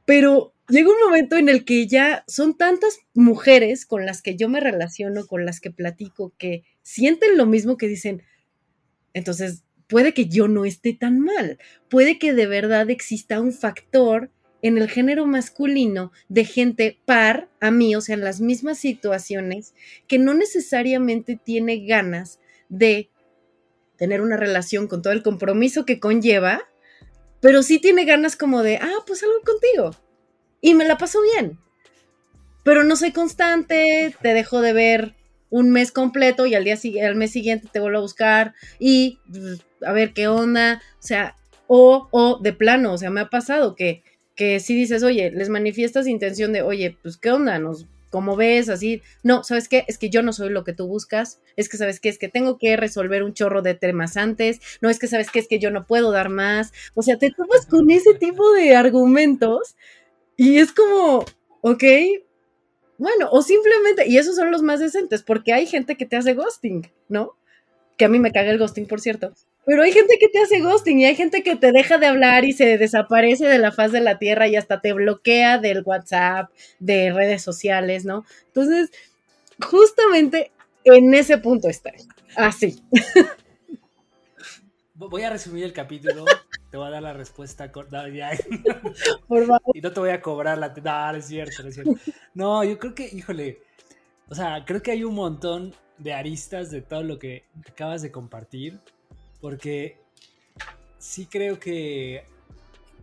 Pero 0.06 0.54
llega 0.68 0.88
un 0.88 1.00
momento 1.04 1.36
en 1.36 1.50
el 1.50 1.66
que 1.66 1.86
ya 1.86 2.24
son 2.26 2.56
tantas 2.56 3.00
mujeres 3.12 3.84
con 3.84 4.06
las 4.06 4.22
que 4.22 4.36
yo 4.36 4.48
me 4.48 4.60
relaciono, 4.60 5.26
con 5.26 5.44
las 5.44 5.60
que 5.60 5.70
platico, 5.70 6.32
que 6.38 6.64
sienten 6.82 7.36
lo 7.36 7.44
mismo 7.44 7.76
que 7.76 7.88
dicen, 7.88 8.22
entonces 9.12 9.64
puede 9.86 10.14
que 10.14 10.26
yo 10.26 10.48
no 10.48 10.64
esté 10.64 10.94
tan 10.94 11.20
mal, 11.20 11.58
puede 11.88 12.18
que 12.18 12.32
de 12.32 12.46
verdad 12.46 12.90
exista 12.90 13.40
un 13.40 13.52
factor 13.52 14.30
en 14.62 14.78
el 14.78 14.88
género 14.88 15.26
masculino 15.26 16.12
de 16.28 16.44
gente 16.44 16.98
par 17.04 17.48
a 17.60 17.70
mí, 17.70 17.94
o 17.94 18.00
sea, 18.00 18.14
en 18.14 18.22
las 18.22 18.40
mismas 18.40 18.78
situaciones, 18.78 19.74
que 20.08 20.18
no 20.18 20.34
necesariamente 20.34 21.38
tiene 21.42 21.86
ganas 21.86 22.40
de 22.68 23.10
tener 23.96 24.20
una 24.20 24.36
relación 24.36 24.88
con 24.88 25.02
todo 25.02 25.12
el 25.12 25.22
compromiso 25.22 25.84
que 25.84 26.00
conlleva, 26.00 26.62
pero 27.46 27.62
sí 27.62 27.78
tiene 27.78 28.04
ganas 28.04 28.34
como 28.34 28.64
de, 28.64 28.78
ah, 28.78 29.04
pues 29.06 29.22
algo 29.22 29.40
contigo, 29.44 29.94
y 30.60 30.74
me 30.74 30.84
la 30.84 30.98
paso 30.98 31.20
bien. 31.22 31.60
Pero 32.64 32.82
no 32.82 32.96
soy 32.96 33.12
constante, 33.12 34.16
te 34.20 34.34
dejo 34.34 34.60
de 34.62 34.72
ver 34.72 35.14
un 35.48 35.70
mes 35.70 35.92
completo 35.92 36.46
y 36.46 36.56
al 36.56 36.64
día 36.64 36.76
al 37.06 37.14
mes 37.14 37.30
siguiente 37.30 37.68
te 37.72 37.78
vuelvo 37.78 37.98
a 37.98 38.00
buscar 38.00 38.54
y 38.80 39.20
pues, 39.30 39.60
a 39.86 39.92
ver 39.92 40.12
qué 40.12 40.26
onda, 40.26 40.82
o 40.98 41.02
sea, 41.02 41.36
o, 41.68 42.08
o 42.10 42.40
de 42.42 42.52
plano, 42.52 42.94
o 42.94 42.98
sea, 42.98 43.10
me 43.10 43.20
ha 43.20 43.30
pasado 43.30 43.76
que, 43.76 44.02
que 44.34 44.58
si 44.58 44.74
dices, 44.74 45.04
oye, 45.04 45.30
les 45.30 45.48
manifiestas 45.48 46.08
intención 46.08 46.52
de, 46.52 46.62
oye, 46.62 46.98
pues 47.00 47.16
qué 47.16 47.30
onda, 47.30 47.60
nos, 47.60 47.86
como 48.16 48.36
ves, 48.36 48.68
así, 48.70 49.02
no, 49.22 49.44
¿sabes 49.44 49.68
qué? 49.68 49.84
Es 49.88 49.98
que 49.98 50.08
yo 50.10 50.22
no 50.22 50.32
soy 50.32 50.48
lo 50.50 50.64
que 50.64 50.72
tú 50.72 50.86
buscas, 50.88 51.40
es 51.56 51.68
que, 51.68 51.76
¿sabes 51.76 52.00
qué? 52.00 52.08
Es 52.08 52.18
que 52.18 52.28
tengo 52.28 52.56
que 52.58 52.76
resolver 52.76 53.22
un 53.22 53.34
chorro 53.34 53.60
de 53.62 53.74
temas 53.74 54.16
antes, 54.16 54.60
no 54.80 54.88
es 54.90 54.98
que, 54.98 55.06
¿sabes 55.08 55.30
qué? 55.30 55.38
Es 55.40 55.48
que 55.48 55.58
yo 55.58 55.70
no 55.70 55.86
puedo 55.86 56.10
dar 56.12 56.30
más, 56.30 56.72
o 56.94 57.02
sea, 57.02 57.18
te 57.18 57.30
tomas 57.30 57.66
con 57.66 57.90
ese 57.90 58.14
tipo 58.14 58.52
de 58.52 58.74
argumentos 58.76 59.76
y 60.36 60.58
es 60.58 60.72
como, 60.72 61.24
ok, 61.62 61.84
Bueno, 62.98 63.28
o 63.30 63.42
simplemente, 63.42 64.08
y 64.08 64.16
esos 64.18 64.36
son 64.36 64.50
los 64.50 64.62
más 64.62 64.80
decentes, 64.80 65.22
porque 65.22 65.52
hay 65.52 65.66
gente 65.66 65.96
que 65.96 66.06
te 66.06 66.16
hace 66.16 66.34
ghosting, 66.34 66.90
¿no? 67.08 67.36
Que 67.96 68.04
a 68.04 68.08
mí 68.08 68.18
me 68.18 68.32
caga 68.32 68.50
el 68.50 68.58
ghosting, 68.58 68.86
por 68.86 69.00
cierto. 69.00 69.32
Pero 69.64 69.82
hay 69.82 69.92
gente 69.92 70.16
que 70.20 70.28
te 70.28 70.38
hace 70.38 70.60
ghosting 70.60 71.00
y 71.00 71.06
hay 71.06 71.16
gente 71.16 71.42
que 71.42 71.56
te 71.56 71.72
deja 71.72 71.98
de 71.98 72.06
hablar 72.06 72.44
y 72.44 72.52
se 72.52 72.78
desaparece 72.78 73.46
de 73.46 73.58
la 73.58 73.72
faz 73.72 73.90
de 73.90 74.00
la 74.00 74.18
tierra 74.18 74.46
y 74.46 74.56
hasta 74.56 74.80
te 74.80 74.92
bloquea 74.92 75.58
del 75.58 75.82
WhatsApp, 75.84 76.50
de 76.78 77.12
redes 77.12 77.42
sociales, 77.42 78.04
¿no? 78.04 78.24
Entonces, 78.46 78.90
justamente 79.60 80.52
en 80.84 81.14
ese 81.14 81.38
punto 81.38 81.68
está. 81.68 81.92
Así. 82.36 82.80
Voy 84.94 85.22
a 85.22 85.30
resumir 85.30 85.64
el 85.64 85.72
capítulo. 85.72 86.24
Te 86.70 86.76
voy 86.76 86.88
a 86.88 86.90
dar 86.90 87.02
la 87.02 87.12
respuesta 87.12 87.70
corta. 87.70 88.04
Por 89.28 89.46
favor. 89.46 89.60
Y 89.74 89.80
no 89.80 89.92
te 89.92 90.00
voy 90.00 90.10
a 90.10 90.20
cobrar 90.20 90.58
la. 90.58 90.74
No, 90.74 91.16
es 91.16 91.26
cierto, 91.26 91.62
no 91.62 91.68
es 91.68 91.74
cierto. 91.74 91.94
No, 92.34 92.64
yo 92.64 92.78
creo 92.78 92.94
que, 92.94 93.08
híjole. 93.12 93.60
O 94.28 94.34
sea, 94.34 94.64
creo 94.64 94.82
que 94.82 94.90
hay 94.90 95.04
un 95.04 95.14
montón 95.14 95.74
de 95.98 96.12
aristas 96.12 96.70
de 96.70 96.82
todo 96.82 97.02
lo 97.02 97.18
que 97.18 97.44
acabas 97.68 98.02
de 98.02 98.10
compartir. 98.10 98.80
Porque 99.40 99.98
sí 100.98 101.26
creo 101.26 101.58
que 101.58 102.24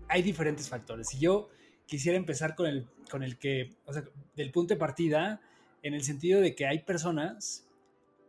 hay 0.09 0.21
diferentes 0.21 0.69
factores. 0.69 1.13
Y 1.13 1.19
yo 1.19 1.49
quisiera 1.85 2.17
empezar 2.17 2.55
con 2.55 2.67
el, 2.67 2.87
con 3.09 3.23
el 3.23 3.37
que, 3.37 3.75
o 3.85 3.93
sea, 3.93 4.03
del 4.35 4.51
punto 4.51 4.73
de 4.73 4.79
partida, 4.79 5.41
en 5.83 5.93
el 5.93 6.03
sentido 6.03 6.41
de 6.41 6.55
que 6.55 6.65
hay 6.65 6.79
personas 6.79 7.67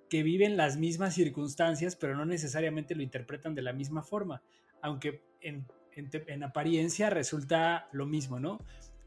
que 0.08 0.22
viven 0.22 0.56
las 0.56 0.76
mismas 0.76 1.14
circunstancias, 1.14 1.96
pero 1.96 2.14
no 2.14 2.24
necesariamente 2.24 2.94
lo 2.94 3.02
interpretan 3.02 3.54
de 3.54 3.62
la 3.62 3.72
misma 3.72 4.02
forma, 4.02 4.42
aunque 4.82 5.22
en, 5.40 5.66
apariencia 6.42 7.10
resulta 7.10 7.88
lo 7.92 8.06
mismo, 8.06 8.40
¿no? 8.40 8.58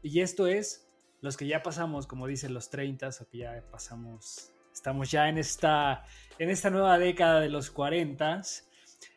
Y 0.02 0.20
esto 0.20 0.46
es 0.46 0.87
los 1.20 1.36
que 1.36 1.46
ya 1.46 1.62
pasamos, 1.62 2.06
como 2.06 2.26
dicen 2.26 2.54
los 2.54 2.70
30 2.70 3.08
o 3.08 3.28
que 3.28 3.38
ya 3.38 3.62
pasamos, 3.70 4.52
estamos 4.72 5.10
ya 5.10 5.28
en 5.28 5.38
esta, 5.38 6.04
en 6.38 6.50
esta 6.50 6.70
nueva 6.70 6.98
década 6.98 7.40
de 7.40 7.48
los 7.48 7.70
40, 7.70 8.42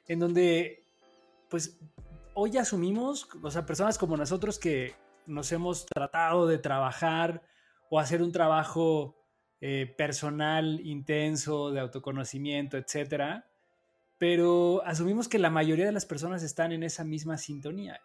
en 0.08 0.20
donde, 0.20 0.84
pues, 1.50 1.79
hoy 2.34 2.58
asumimos, 2.58 3.27
o 3.41 3.51
sea, 3.51 3.65
personas 3.65 3.98
como 3.98 4.17
nosotros 4.17 4.58
que 4.58 4.96
nos 5.27 5.51
hemos 5.51 5.86
tratado 5.86 6.48
de 6.48 6.58
trabajar 6.58 7.43
o 7.89 8.00
hacer 8.00 8.22
un 8.22 8.31
trabajo 8.31 9.15
eh, 9.60 9.93
personal 9.98 10.79
intenso, 10.84 11.72
de 11.72 11.79
autoconocimiento, 11.79 12.77
etcétera, 12.77 13.48
pero 14.17 14.84
asumimos 14.86 15.27
que 15.27 15.39
la 15.39 15.50
mayoría 15.50 15.86
de 15.86 15.91
las 15.91 16.05
personas 16.05 16.43
están 16.43 16.72
en 16.72 16.84
esa 16.84 17.03
misma 17.03 17.38
sintonía. 17.38 18.00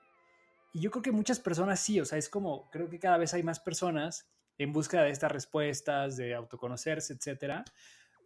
Y 0.77 0.81
yo 0.81 0.91
creo 0.91 1.03
que 1.03 1.11
muchas 1.11 1.41
personas 1.41 1.81
sí, 1.81 2.01
o 2.01 2.05
sea, 2.05 2.19
es 2.19 2.29
como, 2.29 2.69
creo 2.71 2.91
que 2.91 2.99
cada 2.99 3.17
vez 3.17 3.33
hay 3.33 3.43
más 3.43 3.61
personas 3.61 4.31
en 4.59 4.75
busca 4.75 5.03
de 5.03 5.09
estas 5.09 5.33
respuestas, 5.33 6.19
de 6.19 6.35
autoconocerse, 6.35 7.15
etcétera, 7.15 7.65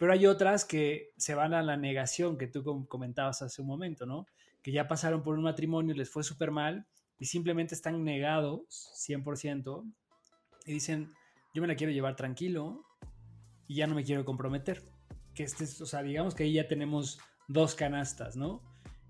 pero 0.00 0.12
hay 0.12 0.26
otras 0.26 0.64
que 0.64 1.12
se 1.16 1.36
van 1.36 1.54
a 1.54 1.62
la 1.62 1.76
negación 1.76 2.36
que 2.36 2.48
tú 2.48 2.88
comentabas 2.88 3.40
hace 3.42 3.62
un 3.62 3.68
momento, 3.68 4.04
¿no? 4.04 4.26
Que 4.62 4.72
ya 4.72 4.88
pasaron 4.88 5.22
por 5.22 5.38
un 5.38 5.44
matrimonio, 5.44 5.94
les 5.94 6.10
fue 6.10 6.24
súper 6.24 6.50
mal 6.50 6.88
y 7.20 7.26
simplemente 7.26 7.76
están 7.76 8.02
negados 8.02 8.90
100% 9.08 9.84
y 10.66 10.72
dicen, 10.72 11.12
yo 11.54 11.62
me 11.62 11.68
la 11.68 11.76
quiero 11.76 11.92
llevar 11.92 12.16
tranquilo, 12.16 12.84
y 13.68 13.76
ya 13.76 13.86
no 13.86 13.94
me 13.94 14.02
quiero 14.02 14.24
comprometer. 14.24 14.90
Que 15.36 15.44
este, 15.44 15.62
o 15.80 15.86
sea, 15.86 16.02
digamos 16.02 16.34
que 16.34 16.42
ahí 16.42 16.54
ya 16.54 16.66
tenemos 16.66 17.20
dos 17.46 17.76
canastas, 17.76 18.34
¿no? 18.34 18.60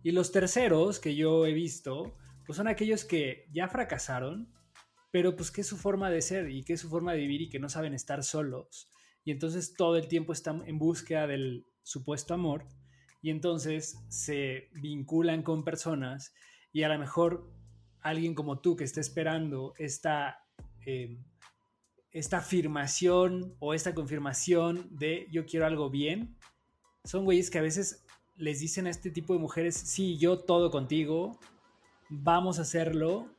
Y 0.03 0.11
los 0.11 0.31
terceros 0.31 1.01
que 1.01 1.17
yo 1.17 1.47
he 1.47 1.55
visto, 1.55 2.19
pues 2.51 2.57
son 2.57 2.67
aquellos 2.67 3.05
que 3.05 3.47
ya 3.53 3.69
fracasaron, 3.69 4.53
pero 5.13 5.37
pues 5.37 5.53
que 5.53 5.61
es 5.61 5.69
su 5.69 5.77
forma 5.77 6.11
de 6.11 6.21
ser 6.21 6.51
y 6.51 6.65
que 6.65 6.73
es 6.73 6.81
su 6.81 6.89
forma 6.89 7.13
de 7.13 7.21
vivir 7.21 7.43
y 7.43 7.49
que 7.49 7.61
no 7.61 7.69
saben 7.69 7.95
estar 7.95 8.25
solos. 8.25 8.91
Y 9.23 9.31
entonces 9.31 9.75
todo 9.75 9.97
el 9.97 10.09
tiempo 10.09 10.33
están 10.33 10.65
en 10.67 10.77
búsqueda 10.77 11.29
del 11.29 11.65
supuesto 11.85 12.35
amor 12.35 12.67
y 13.23 13.31
entonces 13.31 14.05
se 14.09 14.69
vinculan 14.73 15.45
con 15.45 15.63
personas 15.63 16.35
y 16.73 16.83
a 16.83 16.89
lo 16.89 16.99
mejor 16.99 17.49
alguien 18.01 18.35
como 18.35 18.59
tú 18.59 18.75
que 18.75 18.83
está 18.83 19.01
esperando 19.01 19.73
esta 19.79 20.45
eh, 20.85 21.23
esta 22.11 22.39
afirmación 22.39 23.55
o 23.61 23.75
esta 23.75 23.95
confirmación 23.95 24.89
de 24.91 25.29
yo 25.31 25.47
quiero 25.47 25.67
algo 25.67 25.89
bien, 25.89 26.37
son 27.05 27.25
güeyes 27.25 27.49
que 27.49 27.61
a 27.61 27.63
veces 27.63 28.05
les 28.35 28.59
dicen 28.59 28.89
a 28.89 28.91
este 28.91 29.13
tipo 29.13 29.35
de 29.35 29.39
mujeres, 29.39 29.77
sí, 29.77 30.19
yo 30.19 30.41
todo 30.41 30.73
contigo, 30.73 31.39
vamos 32.11 32.59
a 32.59 32.63
hacerlo, 32.63 33.31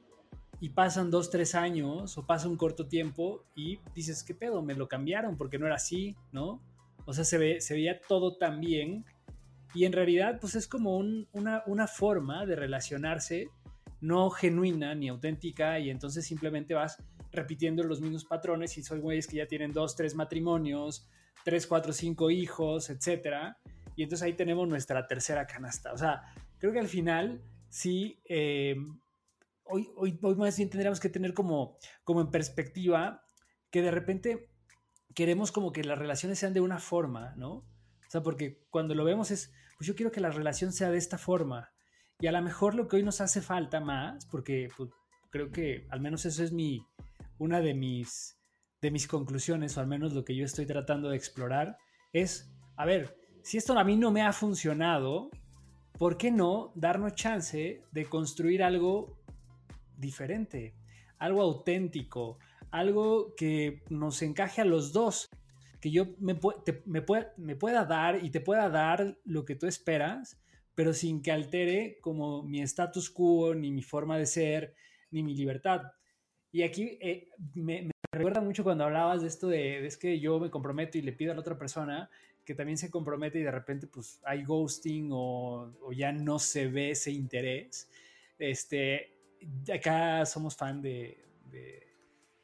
y 0.61 0.69
pasan 0.69 1.09
dos, 1.09 1.31
tres 1.31 1.55
años 1.55 2.17
o 2.19 2.25
pasa 2.27 2.47
un 2.47 2.55
corto 2.55 2.87
tiempo 2.87 3.43
y 3.55 3.79
dices, 3.95 4.23
¿qué 4.23 4.35
pedo? 4.35 4.61
Me 4.61 4.75
lo 4.75 4.87
cambiaron 4.87 5.35
porque 5.35 5.57
no 5.57 5.65
era 5.65 5.75
así, 5.75 6.15
¿no? 6.31 6.61
O 7.05 7.13
sea, 7.13 7.25
se, 7.25 7.39
ve, 7.39 7.61
se 7.61 7.73
veía 7.73 7.99
todo 8.07 8.37
tan 8.37 8.61
bien 8.61 9.03
y 9.73 9.85
en 9.85 9.91
realidad 9.91 10.37
pues 10.39 10.53
es 10.53 10.67
como 10.67 10.97
una, 10.97 11.63
una 11.65 11.87
forma 11.87 12.45
de 12.45 12.55
relacionarse 12.55 13.49
no 14.01 14.29
genuina 14.29 14.93
ni 14.93 15.09
auténtica 15.09 15.79
y 15.79 15.89
entonces 15.89 16.27
simplemente 16.27 16.75
vas 16.75 17.03
repitiendo 17.31 17.83
los 17.83 17.99
mismos 17.99 18.25
patrones 18.25 18.77
y 18.77 18.83
son 18.83 19.01
güeyes 19.01 19.25
que 19.25 19.37
ya 19.37 19.47
tienen 19.47 19.73
dos, 19.73 19.95
tres 19.95 20.13
matrimonios, 20.13 21.09
tres, 21.43 21.65
cuatro, 21.65 21.91
cinco 21.91 22.29
hijos, 22.29 22.91
etcétera. 22.91 23.57
Y 23.95 24.03
entonces 24.03 24.27
ahí 24.27 24.33
tenemos 24.33 24.67
nuestra 24.67 25.07
tercera 25.07 25.47
canasta. 25.47 25.91
O 25.91 25.97
sea, 25.97 26.21
creo 26.59 26.71
que 26.71 26.79
al 26.79 26.87
final 26.87 27.41
sí, 27.71 28.21
eh, 28.25 28.75
hoy, 29.63 29.89
hoy, 29.95 30.19
hoy, 30.21 30.35
más 30.35 30.57
bien 30.57 30.69
tendríamos 30.69 30.99
que 30.99 31.09
tener 31.09 31.33
como, 31.33 31.77
como 32.03 32.21
en 32.21 32.29
perspectiva 32.29 33.25
que 33.71 33.81
de 33.81 33.89
repente 33.89 34.51
queremos 35.15 35.51
como 35.51 35.71
que 35.71 35.83
las 35.83 35.97
relaciones 35.97 36.37
sean 36.37 36.53
de 36.53 36.61
una 36.61 36.77
forma, 36.77 37.33
¿no? 37.35 37.51
O 37.53 38.09
sea, 38.09 38.21
porque 38.21 38.65
cuando 38.69 38.93
lo 38.93 39.05
vemos 39.05 39.31
es, 39.31 39.53
pues 39.77 39.87
yo 39.87 39.95
quiero 39.95 40.11
que 40.11 40.21
la 40.21 40.29
relación 40.29 40.73
sea 40.73 40.91
de 40.91 40.97
esta 40.97 41.17
forma. 41.17 41.71
Y 42.19 42.27
a 42.27 42.31
lo 42.31 42.41
mejor 42.41 42.75
lo 42.75 42.87
que 42.87 42.97
hoy 42.97 43.03
nos 43.03 43.21
hace 43.21 43.41
falta 43.41 43.79
más, 43.79 44.25
porque 44.25 44.69
pues, 44.75 44.89
creo 45.29 45.51
que 45.51 45.87
al 45.89 46.01
menos 46.01 46.25
eso 46.25 46.43
es 46.43 46.51
mi, 46.51 46.85
una 47.37 47.61
de 47.61 47.73
mis, 47.73 48.37
de 48.81 48.91
mis 48.91 49.07
conclusiones, 49.07 49.77
o 49.77 49.79
al 49.79 49.87
menos 49.87 50.13
lo 50.13 50.23
que 50.23 50.35
yo 50.35 50.45
estoy 50.45 50.65
tratando 50.65 51.09
de 51.09 51.17
explorar, 51.17 51.77
es, 52.13 52.53
a 52.75 52.85
ver, 52.85 53.17
si 53.43 53.57
esto 53.57 53.77
a 53.77 53.83
mí 53.83 53.95
no 53.95 54.11
me 54.11 54.21
ha 54.21 54.33
funcionado, 54.33 55.31
¿por 55.97 56.17
qué 56.17 56.31
no 56.31 56.71
darnos 56.75 57.15
chance 57.15 57.81
de 57.91 58.05
construir 58.05 58.63
algo 58.63 59.17
diferente, 59.97 60.73
algo 61.17 61.41
auténtico, 61.41 62.39
algo 62.71 63.35
que 63.35 63.83
nos 63.89 64.21
encaje 64.21 64.61
a 64.61 64.65
los 64.65 64.93
dos, 64.93 65.29
que 65.79 65.91
yo 65.91 66.07
me, 66.19 66.39
me, 66.85 67.03
me 67.37 67.55
pueda 67.55 67.85
dar 67.85 68.23
y 68.23 68.29
te 68.29 68.39
pueda 68.39 68.69
dar 68.69 69.17
lo 69.25 69.45
que 69.45 69.55
tú 69.55 69.67
esperas, 69.67 70.39
pero 70.75 70.93
sin 70.93 71.21
que 71.21 71.31
altere 71.31 71.99
como 72.01 72.43
mi 72.43 72.61
status 72.61 73.09
quo, 73.09 73.53
ni 73.53 73.71
mi 73.71 73.83
forma 73.83 74.17
de 74.17 74.25
ser, 74.25 74.75
ni 75.11 75.23
mi 75.23 75.35
libertad. 75.35 75.81
Y 76.51 76.63
aquí 76.63 76.97
eh, 77.01 77.29
me, 77.53 77.89
recuerda 78.11 78.41
mucho 78.41 78.63
cuando 78.63 78.83
hablabas 78.83 79.21
de 79.21 79.27
esto 79.27 79.47
de, 79.47 79.85
es 79.85 79.97
que 79.97 80.19
yo 80.19 80.39
me 80.39 80.49
comprometo 80.49 80.97
y 80.97 81.01
le 81.01 81.13
pido 81.13 81.31
a 81.31 81.35
la 81.35 81.41
otra 81.41 81.57
persona 81.57 82.09
que 82.51 82.55
también 82.55 82.77
se 82.77 82.91
compromete 82.91 83.39
y 83.39 83.43
de 83.43 83.51
repente 83.51 83.87
pues 83.87 84.19
hay 84.25 84.43
ghosting 84.43 85.09
o, 85.13 85.71
ya 85.93 86.11
no 86.11 86.37
se 86.37 86.67
ve 86.67 86.91
ese 86.91 87.11
interés. 87.11 87.89
Este, 88.37 89.13
acá 89.73 90.25
somos 90.25 90.57
fan 90.57 90.81
de, 90.81 91.17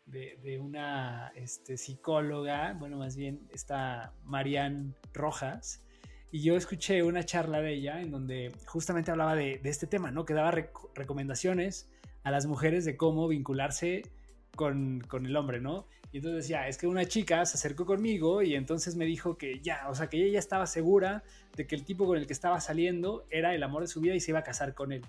de, 0.06 0.60
una 0.60 1.34
este, 1.36 1.76
psicóloga, 1.76 2.74
bueno, 2.80 2.98
más 2.98 3.18
bien 3.18 3.48
está 3.52 4.14
Marianne 4.24 4.94
Rojas, 5.14 5.84
y 6.32 6.42
yo 6.42 6.56
escuché 6.56 7.04
una 7.04 7.24
charla 7.24 7.60
de 7.60 7.74
ella 7.74 8.02
en 8.02 8.12
donde 8.12 8.54
justamente 8.66 9.12
hablaba 9.12 9.36
de, 9.36 9.60
este 9.66 9.88
tema, 9.88 10.12
¿no? 10.12 10.24
Que 10.24 10.34
daba 10.34 10.52
recomendaciones 10.52 11.90
a 12.24 12.32
las 12.32 12.46
mujeres 12.46 12.86
de 12.86 12.96
cómo 12.96 13.28
vincularse 13.28 14.04
con, 14.56 15.04
el 15.12 15.36
hombre, 15.36 15.60
¿no? 15.60 15.86
Y 16.12 16.18
entonces 16.18 16.44
decía, 16.44 16.68
es 16.68 16.78
que 16.78 16.88
una 16.88 17.06
chica 17.06 17.46
se 17.46 17.58
acercó 17.58 17.86
conmigo 17.86 18.42
y 18.42 18.56
entonces 18.56 18.96
me 18.96 19.06
dijo 19.06 19.38
que 19.38 19.60
ya, 19.60 19.88
o 19.90 19.96
sea, 19.96 20.08
que 20.08 20.18
ella 20.18 20.34
ya 20.34 20.40
estaba 20.40 20.66
segura 20.66 21.24
de 21.56 21.68
que 21.68 21.76
el 21.76 21.84
tipo 21.84 22.06
con 22.06 22.18
el 22.18 22.28
que 22.28 22.34
estaba 22.34 22.62
saliendo 22.62 23.26
era 23.30 23.54
el 23.54 23.64
amor 23.64 23.82
de 23.82 23.88
su 23.88 24.00
vida 24.00 24.16
y 24.16 24.20
se 24.20 24.32
iba 24.32 24.40
a 24.40 24.44
casar 24.44 24.74
con 24.74 24.92
él. 24.92 25.02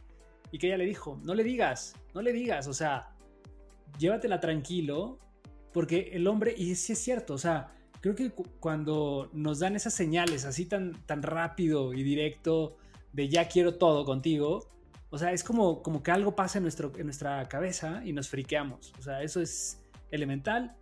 Y 0.51 0.59
que 0.59 0.67
ella 0.69 0.79
le 0.79 0.87
dijo, 0.87 1.21
no 1.23 1.35
le 1.35 1.45
digas, 1.45 1.95
no 2.15 2.23
le 2.23 2.33
digas, 2.33 2.67
o 2.67 2.75
sea, 2.75 3.11
llévatela 3.99 4.41
tranquilo, 4.41 5.19
porque 5.73 6.11
el 6.13 6.27
hombre, 6.27 6.55
y 6.57 6.75
sí 6.75 6.95
es 6.95 6.99
cierto, 6.99 7.35
o 7.35 7.39
sea, 7.39 7.73
creo 8.01 8.15
que 8.15 8.31
cuando 8.59 9.31
nos 9.33 9.61
dan 9.61 9.77
esas 9.77 9.95
señales 9.95 10.45
así 10.45 10.67
tan, 10.67 10.95
tan 11.07 11.23
rápido 11.23 11.95
y 11.95 12.03
directo 12.03 12.77
de 13.13 13.29
ya 13.29 13.49
quiero 13.49 13.75
todo 13.75 14.05
contigo, 14.05 14.69
o 15.11 15.19
sea, 15.19 15.33
es 15.33 15.43
como, 15.43 15.83
como 15.83 16.03
que 16.03 16.11
algo 16.11 16.35
pasa 16.35 16.59
en, 16.59 16.65
nuestro, 16.65 16.93
en 16.97 17.07
nuestra 17.07 17.49
cabeza 17.49 18.03
y 18.05 18.13
nos 18.13 18.29
friqueamos. 18.29 18.93
O 18.99 19.03
sea, 19.03 19.23
eso 19.23 19.41
es 19.41 19.83
elemental. 20.11 20.77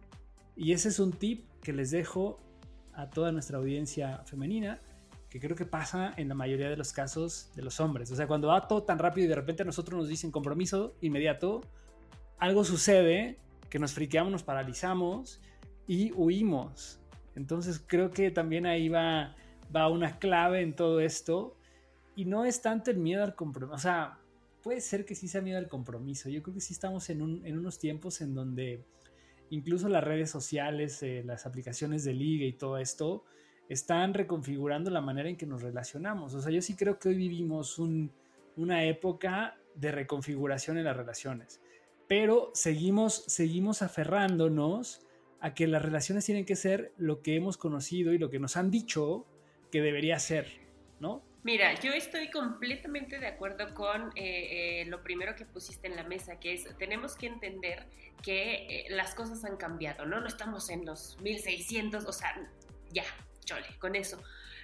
Y 0.56 0.72
ese 0.72 0.88
es 0.88 0.98
un 0.98 1.12
tip 1.12 1.46
que 1.62 1.72
les 1.72 1.90
dejo 1.90 2.40
a 2.94 3.10
toda 3.10 3.30
nuestra 3.30 3.58
audiencia 3.58 4.22
femenina, 4.24 4.80
que 5.28 5.38
creo 5.38 5.54
que 5.54 5.66
pasa 5.66 6.14
en 6.16 6.28
la 6.28 6.34
mayoría 6.34 6.70
de 6.70 6.76
los 6.76 6.92
casos 6.92 7.50
de 7.54 7.62
los 7.62 7.78
hombres. 7.80 8.10
O 8.10 8.16
sea, 8.16 8.26
cuando 8.26 8.48
va 8.48 8.66
todo 8.66 8.82
tan 8.82 8.98
rápido 8.98 9.26
y 9.26 9.28
de 9.28 9.34
repente 9.34 9.62
a 9.62 9.66
nosotros 9.66 9.98
nos 9.98 10.08
dicen 10.08 10.30
compromiso 10.30 10.94
inmediato, 11.00 11.60
algo 12.38 12.64
sucede 12.64 13.38
que 13.68 13.78
nos 13.78 13.92
friqueamos, 13.92 14.32
nos 14.32 14.42
paralizamos 14.42 15.40
y 15.86 16.12
huimos. 16.12 17.00
Entonces 17.34 17.82
creo 17.86 18.10
que 18.10 18.30
también 18.30 18.64
ahí 18.64 18.88
va, 18.88 19.36
va 19.74 19.88
una 19.88 20.18
clave 20.18 20.62
en 20.62 20.74
todo 20.74 21.00
esto 21.00 21.56
y 22.14 22.24
no 22.24 22.46
es 22.46 22.62
tanto 22.62 22.90
el 22.90 22.96
miedo 22.96 23.22
al 23.22 23.34
compromiso, 23.34 23.74
o 23.74 23.78
sea, 23.78 24.18
puede 24.66 24.80
ser 24.80 25.04
que 25.04 25.14
sí 25.14 25.28
sea 25.28 25.42
miedo 25.42 25.58
al 25.58 25.68
compromiso. 25.68 26.28
Yo 26.28 26.42
creo 26.42 26.54
que 26.54 26.60
sí 26.60 26.72
estamos 26.72 27.08
en, 27.10 27.22
unos 27.22 27.78
tiempos 27.78 28.20
en 28.20 28.34
donde 28.34 28.84
incluso 29.50 29.88
las 29.88 30.04
redes 30.04 30.30
sociales, 30.30 31.02
eh, 31.02 31.22
las 31.24 31.46
aplicaciones 31.46 32.04
de 32.04 32.14
liga 32.14 32.44
y 32.46 32.52
todo 32.52 32.78
esto 32.78 33.24
están 33.68 34.14
reconfigurando 34.14 34.90
la 34.90 35.00
manera 35.00 35.28
en 35.28 35.36
que 35.36 35.46
nos 35.46 35.62
relacionamos. 35.62 36.34
O 36.34 36.40
sea, 36.40 36.52
yo 36.52 36.62
sí 36.62 36.76
creo 36.76 36.98
que 36.98 37.08
hoy 37.08 37.16
vivimos 37.16 37.78
una 37.78 38.84
época 38.84 39.58
de 39.74 39.92
reconfiguración 39.92 40.78
en 40.78 40.84
las 40.84 40.96
relaciones, 40.96 41.60
pero 42.06 42.50
seguimos, 42.54 43.24
seguimos 43.26 43.82
aferrándonos 43.82 45.02
a 45.40 45.54
que 45.54 45.66
las 45.66 45.82
relaciones 45.82 46.24
tienen 46.24 46.44
que 46.44 46.56
ser 46.56 46.92
lo 46.96 47.22
que 47.22 47.36
hemos 47.36 47.58
conocido 47.58 48.12
y 48.12 48.18
lo 48.18 48.30
que 48.30 48.38
nos 48.38 48.56
han 48.56 48.70
dicho 48.70 49.26
que 49.70 49.82
debería 49.82 50.18
ser, 50.18 50.46
¿no? 51.00 51.22
Mira, 51.46 51.78
yo 51.78 51.92
estoy 51.92 52.28
completamente 52.28 53.20
de 53.20 53.28
acuerdo 53.28 53.72
con 53.72 54.08
eh, 54.16 54.80
eh, 54.80 54.84
lo 54.86 55.04
primero 55.04 55.36
que 55.36 55.44
pusiste 55.44 55.86
en 55.86 55.94
la 55.94 56.02
mesa, 56.02 56.40
que 56.40 56.54
es, 56.54 56.66
tenemos 56.76 57.14
que 57.14 57.28
entender 57.28 57.86
que 58.20 58.66
eh, 58.68 58.86
las 58.90 59.14
cosas 59.14 59.44
han 59.44 59.56
cambiado, 59.56 60.06
¿no? 60.06 60.20
No 60.20 60.26
estamos 60.26 60.68
en 60.70 60.84
los 60.84 61.16
1600, 61.20 62.04
o 62.04 62.12
sea, 62.12 62.34
ya, 62.90 63.04
chole, 63.44 63.64
con 63.78 63.94
eso. 63.94 64.20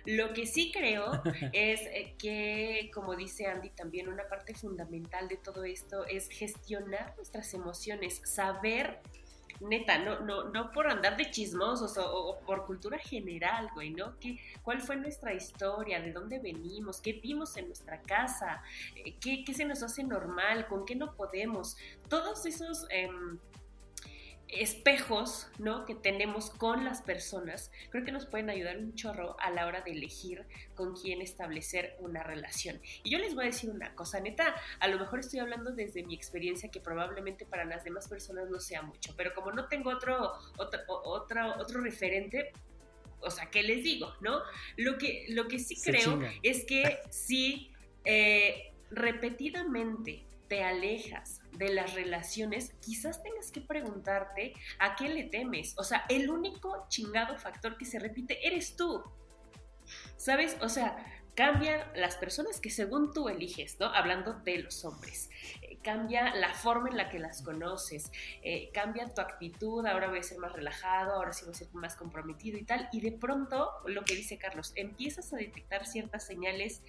Lo 0.06 0.32
que 0.32 0.44
sí 0.44 0.72
creo 0.72 1.22
es 1.52 1.82
que, 2.18 2.90
como 2.92 3.14
dice 3.14 3.46
Andy, 3.46 3.70
también 3.70 4.08
una 4.08 4.26
parte 4.26 4.52
fundamental 4.52 5.28
de 5.28 5.36
todo 5.36 5.62
esto 5.62 6.04
es 6.06 6.28
gestionar 6.30 7.14
nuestras 7.14 7.54
emociones, 7.54 8.22
saber 8.24 8.98
neta, 9.62 9.98
no, 9.98 10.20
no, 10.20 10.44
no 10.44 10.70
por 10.72 10.88
andar 10.88 11.16
de 11.16 11.30
chismosos 11.30 11.96
o, 11.98 12.38
por 12.46 12.66
cultura 12.66 12.98
general, 12.98 13.68
güey, 13.74 13.90
¿no? 13.90 14.18
¿Qué, 14.18 14.38
¿Cuál 14.62 14.80
fue 14.80 14.96
nuestra 14.96 15.32
historia? 15.34 16.00
¿De 16.00 16.12
dónde 16.12 16.38
venimos? 16.38 17.00
¿Qué 17.00 17.14
vimos 17.14 17.56
en 17.56 17.66
nuestra 17.66 18.00
casa? 18.02 18.62
Eh, 18.96 19.14
¿Qué, 19.20 19.44
qué 19.44 19.54
se 19.54 19.64
nos 19.64 19.82
hace 19.82 20.04
normal? 20.04 20.66
¿Con 20.66 20.84
qué 20.84 20.94
no 20.94 21.14
podemos? 21.14 21.76
Todos 22.08 22.46
esos... 22.46 22.86
Em, 22.90 23.38
espejos 24.52 25.48
¿no? 25.58 25.84
que 25.86 25.94
tenemos 25.94 26.50
con 26.50 26.84
las 26.84 27.02
personas, 27.02 27.72
creo 27.90 28.04
que 28.04 28.12
nos 28.12 28.26
pueden 28.26 28.50
ayudar 28.50 28.78
un 28.78 28.94
chorro 28.94 29.36
a 29.40 29.50
la 29.50 29.66
hora 29.66 29.80
de 29.80 29.92
elegir 29.92 30.44
con 30.74 30.94
quién 30.94 31.22
establecer 31.22 31.96
una 32.00 32.22
relación. 32.22 32.80
Y 33.02 33.10
yo 33.10 33.18
les 33.18 33.34
voy 33.34 33.44
a 33.44 33.46
decir 33.46 33.70
una 33.70 33.94
cosa, 33.94 34.20
neta, 34.20 34.54
a 34.78 34.88
lo 34.88 34.98
mejor 34.98 35.20
estoy 35.20 35.40
hablando 35.40 35.72
desde 35.72 36.02
mi 36.04 36.14
experiencia 36.14 36.70
que 36.70 36.80
probablemente 36.80 37.46
para 37.46 37.64
las 37.64 37.82
demás 37.82 38.08
personas 38.08 38.50
no 38.50 38.60
sea 38.60 38.82
mucho, 38.82 39.14
pero 39.16 39.34
como 39.34 39.52
no 39.52 39.66
tengo 39.68 39.90
otro, 39.90 40.32
otro, 40.58 40.80
otro, 40.86 41.56
otro 41.58 41.80
referente, 41.80 42.52
o 43.20 43.30
sea, 43.30 43.46
¿qué 43.50 43.62
les 43.62 43.82
digo? 43.82 44.12
¿No? 44.20 44.40
Lo 44.76 44.98
que, 44.98 45.26
lo 45.30 45.48
que 45.48 45.58
sí 45.58 45.76
creo 45.82 46.20
es 46.42 46.64
que 46.64 46.98
si 47.10 47.70
eh, 48.04 48.72
repetidamente 48.90 50.24
te 50.48 50.62
alejas 50.62 51.41
de 51.52 51.72
las 51.72 51.94
relaciones, 51.94 52.74
quizás 52.80 53.22
tengas 53.22 53.50
que 53.50 53.60
preguntarte 53.60 54.54
a 54.78 54.96
qué 54.96 55.08
le 55.08 55.24
temes. 55.24 55.74
O 55.78 55.84
sea, 55.84 56.04
el 56.08 56.30
único 56.30 56.86
chingado 56.88 57.36
factor 57.38 57.76
que 57.76 57.84
se 57.84 57.98
repite 57.98 58.46
eres 58.46 58.76
tú. 58.76 59.02
¿Sabes? 60.16 60.56
O 60.60 60.68
sea, 60.68 60.96
cambian 61.34 61.80
las 61.94 62.16
personas 62.16 62.60
que 62.60 62.70
según 62.70 63.12
tú 63.12 63.28
eliges, 63.28 63.78
¿no? 63.80 63.86
Hablando 63.86 64.34
de 64.34 64.58
los 64.58 64.84
hombres. 64.84 65.30
Eh, 65.62 65.78
cambia 65.82 66.34
la 66.34 66.54
forma 66.54 66.90
en 66.90 66.96
la 66.96 67.08
que 67.08 67.18
las 67.18 67.42
conoces, 67.42 68.10
eh, 68.42 68.70
cambia 68.72 69.12
tu 69.12 69.20
actitud, 69.20 69.84
ahora 69.86 70.08
voy 70.08 70.18
a 70.18 70.22
ser 70.22 70.38
más 70.38 70.52
relajado, 70.52 71.14
ahora 71.14 71.32
sí 71.32 71.44
voy 71.44 71.54
a 71.54 71.56
ser 71.56 71.68
más 71.72 71.96
comprometido 71.96 72.58
y 72.58 72.64
tal. 72.64 72.88
Y 72.92 73.00
de 73.00 73.12
pronto, 73.12 73.70
lo 73.86 74.04
que 74.04 74.14
dice 74.14 74.38
Carlos, 74.38 74.72
empiezas 74.76 75.32
a 75.32 75.36
detectar 75.36 75.86
ciertas 75.86 76.24
señales 76.24 76.82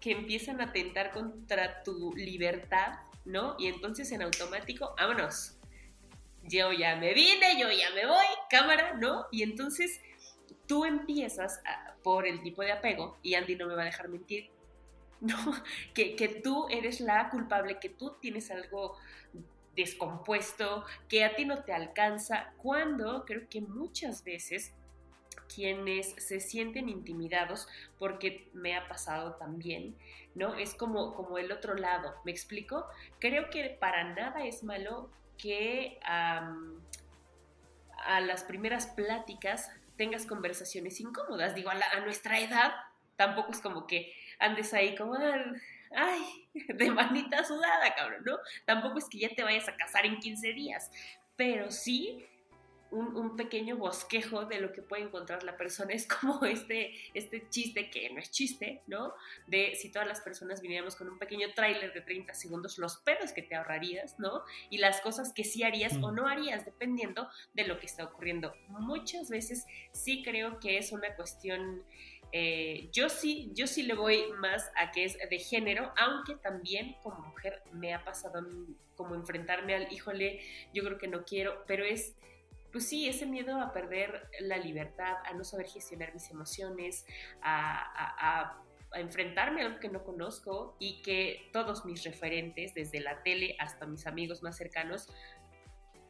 que 0.00 0.12
empiezan 0.12 0.60
a 0.60 0.64
atentar 0.64 1.12
contra 1.12 1.82
tu 1.82 2.14
libertad, 2.14 3.00
¿no? 3.24 3.56
Y 3.58 3.66
entonces 3.66 4.10
en 4.12 4.22
automático, 4.22 4.94
vámonos. 4.96 5.56
Yo 6.42 6.72
ya 6.72 6.96
me 6.96 7.12
vine, 7.12 7.60
yo 7.60 7.70
ya 7.70 7.90
me 7.94 8.06
voy, 8.06 8.24
cámara, 8.48 8.94
¿no? 8.94 9.26
Y 9.30 9.42
entonces 9.42 10.00
tú 10.66 10.86
empiezas 10.86 11.60
por 12.02 12.26
el 12.26 12.42
tipo 12.42 12.62
de 12.62 12.72
apego, 12.72 13.18
y 13.22 13.34
Andy 13.34 13.56
no 13.56 13.66
me 13.66 13.74
va 13.74 13.82
a 13.82 13.86
dejar 13.86 14.08
mentir, 14.08 14.50
¿no? 15.20 15.36
Que, 15.92 16.16
que 16.16 16.28
tú 16.28 16.66
eres 16.70 17.00
la 17.00 17.28
culpable, 17.28 17.78
que 17.78 17.90
tú 17.90 18.16
tienes 18.20 18.50
algo 18.50 18.96
descompuesto, 19.76 20.84
que 21.08 21.24
a 21.24 21.34
ti 21.36 21.44
no 21.44 21.62
te 21.62 21.72
alcanza, 21.72 22.52
cuando 22.56 23.24
creo 23.26 23.48
que 23.48 23.60
muchas 23.60 24.24
veces 24.24 24.72
quienes 25.54 26.14
se 26.18 26.40
sienten 26.40 26.88
intimidados, 26.88 27.68
porque 27.98 28.48
me 28.52 28.76
ha 28.76 28.88
pasado 28.88 29.34
también, 29.34 29.96
¿no? 30.34 30.54
Es 30.54 30.74
como, 30.74 31.14
como 31.14 31.38
el 31.38 31.50
otro 31.52 31.74
lado, 31.74 32.14
¿me 32.24 32.30
explico? 32.30 32.86
Creo 33.18 33.50
que 33.50 33.70
para 33.80 34.04
nada 34.14 34.44
es 34.44 34.62
malo 34.62 35.10
que 35.38 35.98
a 36.02 36.40
las 38.20 38.44
primeras 38.44 38.86
pláticas 38.88 39.70
tengas 39.96 40.24
conversaciones 40.24 40.98
incómodas, 41.00 41.54
digo, 41.54 41.68
a, 41.70 42.00
nuestra 42.00 42.40
edad 42.40 42.72
tampoco 43.16 43.52
es 43.52 43.60
como 43.60 43.86
que 43.86 44.14
andes 44.38 44.72
ahí 44.72 44.94
como, 44.94 45.14
ay, 45.94 46.48
de 46.54 46.90
manita 46.90 47.44
sudada, 47.44 47.94
cabrón, 47.94 48.22
¿no? 48.24 48.38
Tampoco 48.64 48.98
es 48.98 49.10
que 49.10 49.18
ya 49.18 49.28
te 49.28 49.44
vayas 49.44 49.68
a 49.68 49.76
casar 49.76 50.06
en 50.06 50.18
15 50.18 50.54
días, 50.54 50.90
pero 51.36 51.70
sí 51.70 52.26
un, 52.90 53.36
pequeño 53.36 53.76
bosquejo 53.76 54.44
de 54.44 54.60
lo 54.60 54.72
que 54.72 54.82
puede 54.82 55.02
encontrar 55.02 55.42
la 55.42 55.56
persona. 55.56 55.94
Es 56.00 56.06
como 56.06 56.44
este, 56.44 56.94
este 57.14 57.48
chiste, 57.48 57.90
que 57.90 58.10
no 58.10 58.20
es 58.20 58.30
chiste, 58.30 58.82
¿no? 58.86 59.14
De 59.46 59.74
si 59.76 59.90
todas 59.90 60.08
las 60.08 60.20
personas 60.20 60.60
viniéramos 60.60 60.96
con 60.96 61.08
un 61.08 61.18
pequeño 61.18 61.52
tráiler 61.54 61.92
de 61.92 62.00
30 62.00 62.34
segundos, 62.34 62.78
los 62.78 62.96
pedos 62.98 63.32
que 63.32 63.42
te 63.42 63.54
ahorrarías, 63.54 64.18
¿no? 64.18 64.42
Y 64.68 64.78
las 64.78 65.00
cosas 65.00 65.32
que 65.32 65.44
sí 65.44 65.62
harías 65.62 65.94
o 66.02 66.12
no 66.12 66.26
harías, 66.26 66.64
dependiendo 66.64 67.28
de 67.54 67.66
lo 67.66 67.78
que 67.78 67.86
está 67.86 68.04
ocurriendo. 68.04 68.54
Muchas 68.68 69.30
veces 69.30 69.66
sí 69.92 70.22
creo 70.22 70.58
que 70.60 70.78
es 70.78 70.92
una 70.92 71.14
cuestión... 71.14 71.82
Eh, 72.32 72.88
yo 72.92 73.08
sí, 73.08 73.50
yo 73.54 73.66
sí 73.66 73.82
le 73.82 73.94
voy 73.94 74.22
más 74.38 74.70
a 74.76 74.92
que 74.92 75.04
es 75.04 75.18
de 75.18 75.38
género, 75.40 75.92
aunque 75.96 76.36
también 76.36 76.94
como 77.02 77.18
mujer 77.26 77.60
me 77.72 77.92
ha 77.92 78.04
pasado 78.04 78.46
como 78.94 79.16
enfrentarme 79.16 79.74
al, 79.74 79.92
híjole, 79.92 80.40
yo 80.72 80.84
creo 80.84 80.98
que 80.98 81.08
no 81.08 81.24
quiero, 81.24 81.64
pero 81.66 81.84
es 81.84 82.14
pues 82.72 82.88
sí, 82.88 83.08
ese 83.08 83.26
miedo 83.26 83.60
a 83.60 83.72
perder 83.72 84.28
la 84.40 84.56
libertad, 84.56 85.16
a 85.24 85.34
no 85.34 85.44
saber 85.44 85.66
gestionar 85.66 86.12
mis 86.14 86.30
emociones, 86.30 87.06
a, 87.42 88.62
enfrentarme 88.94 89.62
a 89.62 89.66
algo 89.66 89.78
que 89.78 89.88
no 89.88 90.02
conozco 90.02 90.76
y 90.80 91.00
que 91.02 91.48
todos 91.52 91.84
mis 91.84 92.02
referentes, 92.02 92.74
desde 92.74 92.98
la 92.98 93.22
tele 93.22 93.54
hasta 93.60 93.86
mis 93.86 94.04
amigos 94.08 94.42
más 94.42 94.56
cercanos, 94.56 95.06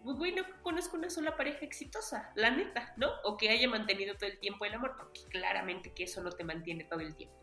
pues 0.02 0.16
güey, 0.16 0.34
no 0.34 0.44
conozco 0.62 0.96
una 0.96 1.10
sola 1.10 1.36
pareja 1.36 1.64
exitosa, 1.66 2.32
la 2.36 2.50
neta, 2.50 2.94
¿no? 2.96 3.10
O 3.24 3.36
que 3.36 3.50
haya 3.50 3.68
mantenido 3.68 4.14
todo 4.16 4.30
el 4.30 4.38
tiempo 4.38 4.64
el 4.64 4.72
amor, 4.72 4.94
porque 4.96 5.20
claramente 5.28 5.92
que 5.92 6.04
eso 6.04 6.22
no 6.22 6.30
te 6.30 6.42
mantiene 6.42 6.84
todo 6.84 7.00
el 7.00 7.14
tiempo. 7.14 7.39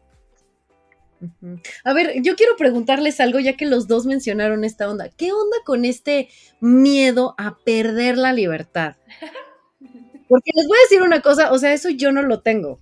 A 1.83 1.93
ver, 1.93 2.21
yo 2.21 2.35
quiero 2.35 2.55
preguntarles 2.57 3.19
algo 3.19 3.39
ya 3.39 3.57
que 3.57 3.65
los 3.65 3.87
dos 3.87 4.05
mencionaron 4.05 4.63
esta 4.63 4.89
onda. 4.89 5.09
¿Qué 5.09 5.31
onda 5.31 5.57
con 5.65 5.85
este 5.85 6.29
miedo 6.59 7.35
a 7.37 7.57
perder 7.65 8.17
la 8.17 8.33
libertad? 8.33 8.95
Porque 10.29 10.51
les 10.53 10.67
voy 10.67 10.77
a 10.77 10.83
decir 10.83 11.01
una 11.01 11.21
cosa, 11.21 11.51
o 11.51 11.57
sea, 11.57 11.73
eso 11.73 11.89
yo 11.89 12.11
no 12.11 12.21
lo 12.21 12.41
tengo. 12.41 12.81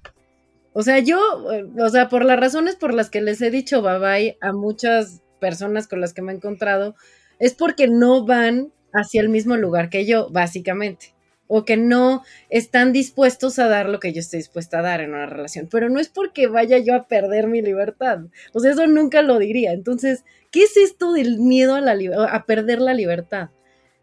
O 0.73 0.81
sea, 0.81 0.99
yo, 0.99 1.19
eh, 1.53 1.65
o 1.79 1.89
sea, 1.89 2.09
por 2.09 2.25
las 2.25 2.39
razones 2.39 2.75
por 2.75 2.93
las 2.93 3.09
que 3.09 3.21
les 3.21 3.41
he 3.41 3.49
dicho 3.49 3.81
bye 3.81 3.99
bye 3.99 4.37
a 4.41 4.51
muchas 4.51 5.21
personas 5.39 5.87
con 5.87 6.01
las 6.01 6.13
que 6.13 6.21
me 6.21 6.33
he 6.33 6.35
encontrado, 6.35 6.95
es 7.39 7.53
porque 7.53 7.87
no 7.87 8.25
van 8.25 8.73
hacia 8.93 9.21
el 9.21 9.29
mismo 9.29 9.55
lugar 9.57 9.89
que 9.89 10.05
yo, 10.05 10.29
básicamente 10.31 11.14
o 11.47 11.65
que 11.65 11.77
no 11.77 12.23
están 12.49 12.93
dispuestos 12.93 13.59
a 13.59 13.67
dar 13.67 13.87
lo 13.89 13.99
que 13.99 14.13
yo 14.13 14.19
estoy 14.19 14.37
dispuesta 14.37 14.79
a 14.79 14.81
dar 14.81 15.01
en 15.01 15.11
una 15.11 15.25
relación. 15.25 15.67
Pero 15.69 15.89
no 15.89 15.99
es 15.99 16.09
porque 16.09 16.47
vaya 16.47 16.77
yo 16.79 16.95
a 16.95 17.07
perder 17.07 17.47
mi 17.47 17.61
libertad. 17.61 18.19
O 18.53 18.59
sea, 18.59 18.71
eso 18.71 18.87
nunca 18.87 19.21
lo 19.21 19.37
diría. 19.37 19.71
Entonces, 19.71 20.23
¿qué 20.51 20.63
es 20.63 20.77
esto 20.77 21.13
del 21.13 21.39
miedo 21.39 21.75
a, 21.75 21.81
la 21.81 21.95
a 22.29 22.45
perder 22.45 22.81
la 22.81 22.93
libertad? 22.93 23.49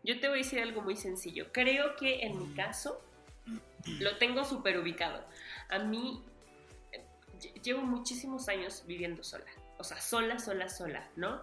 Yo 0.05 0.19
te 0.21 0.29
voy 0.29 0.41
a 0.41 0.43
decir 0.43 0.61
algo 0.61 0.83
muy 0.83 0.97
sencillo. 0.97 1.47
Creo 1.53 1.97
que 1.97 2.23
en 2.23 2.39
mi 2.39 2.55
caso 2.55 3.01
lo 4.01 4.17
tengo 4.19 4.45
súper 4.45 4.79
ubicado. 4.79 5.25
A 5.69 5.81
mí 5.81 6.23
llevo 7.63 7.83
muchísimos 7.83 8.49
años 8.49 8.85
viviendo 8.87 9.23
sola. 9.25 9.47
O 9.79 9.85
sea, 9.85 10.01
sola, 10.01 10.39
sola, 10.39 10.69
sola, 10.69 11.09
¿no? 11.17 11.41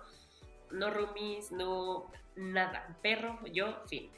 No 0.71 0.91
roomies, 0.91 1.51
no 1.51 2.09
nada. 2.35 2.95
Perro, 3.01 3.39
yo, 3.51 3.81
fin 3.87 4.09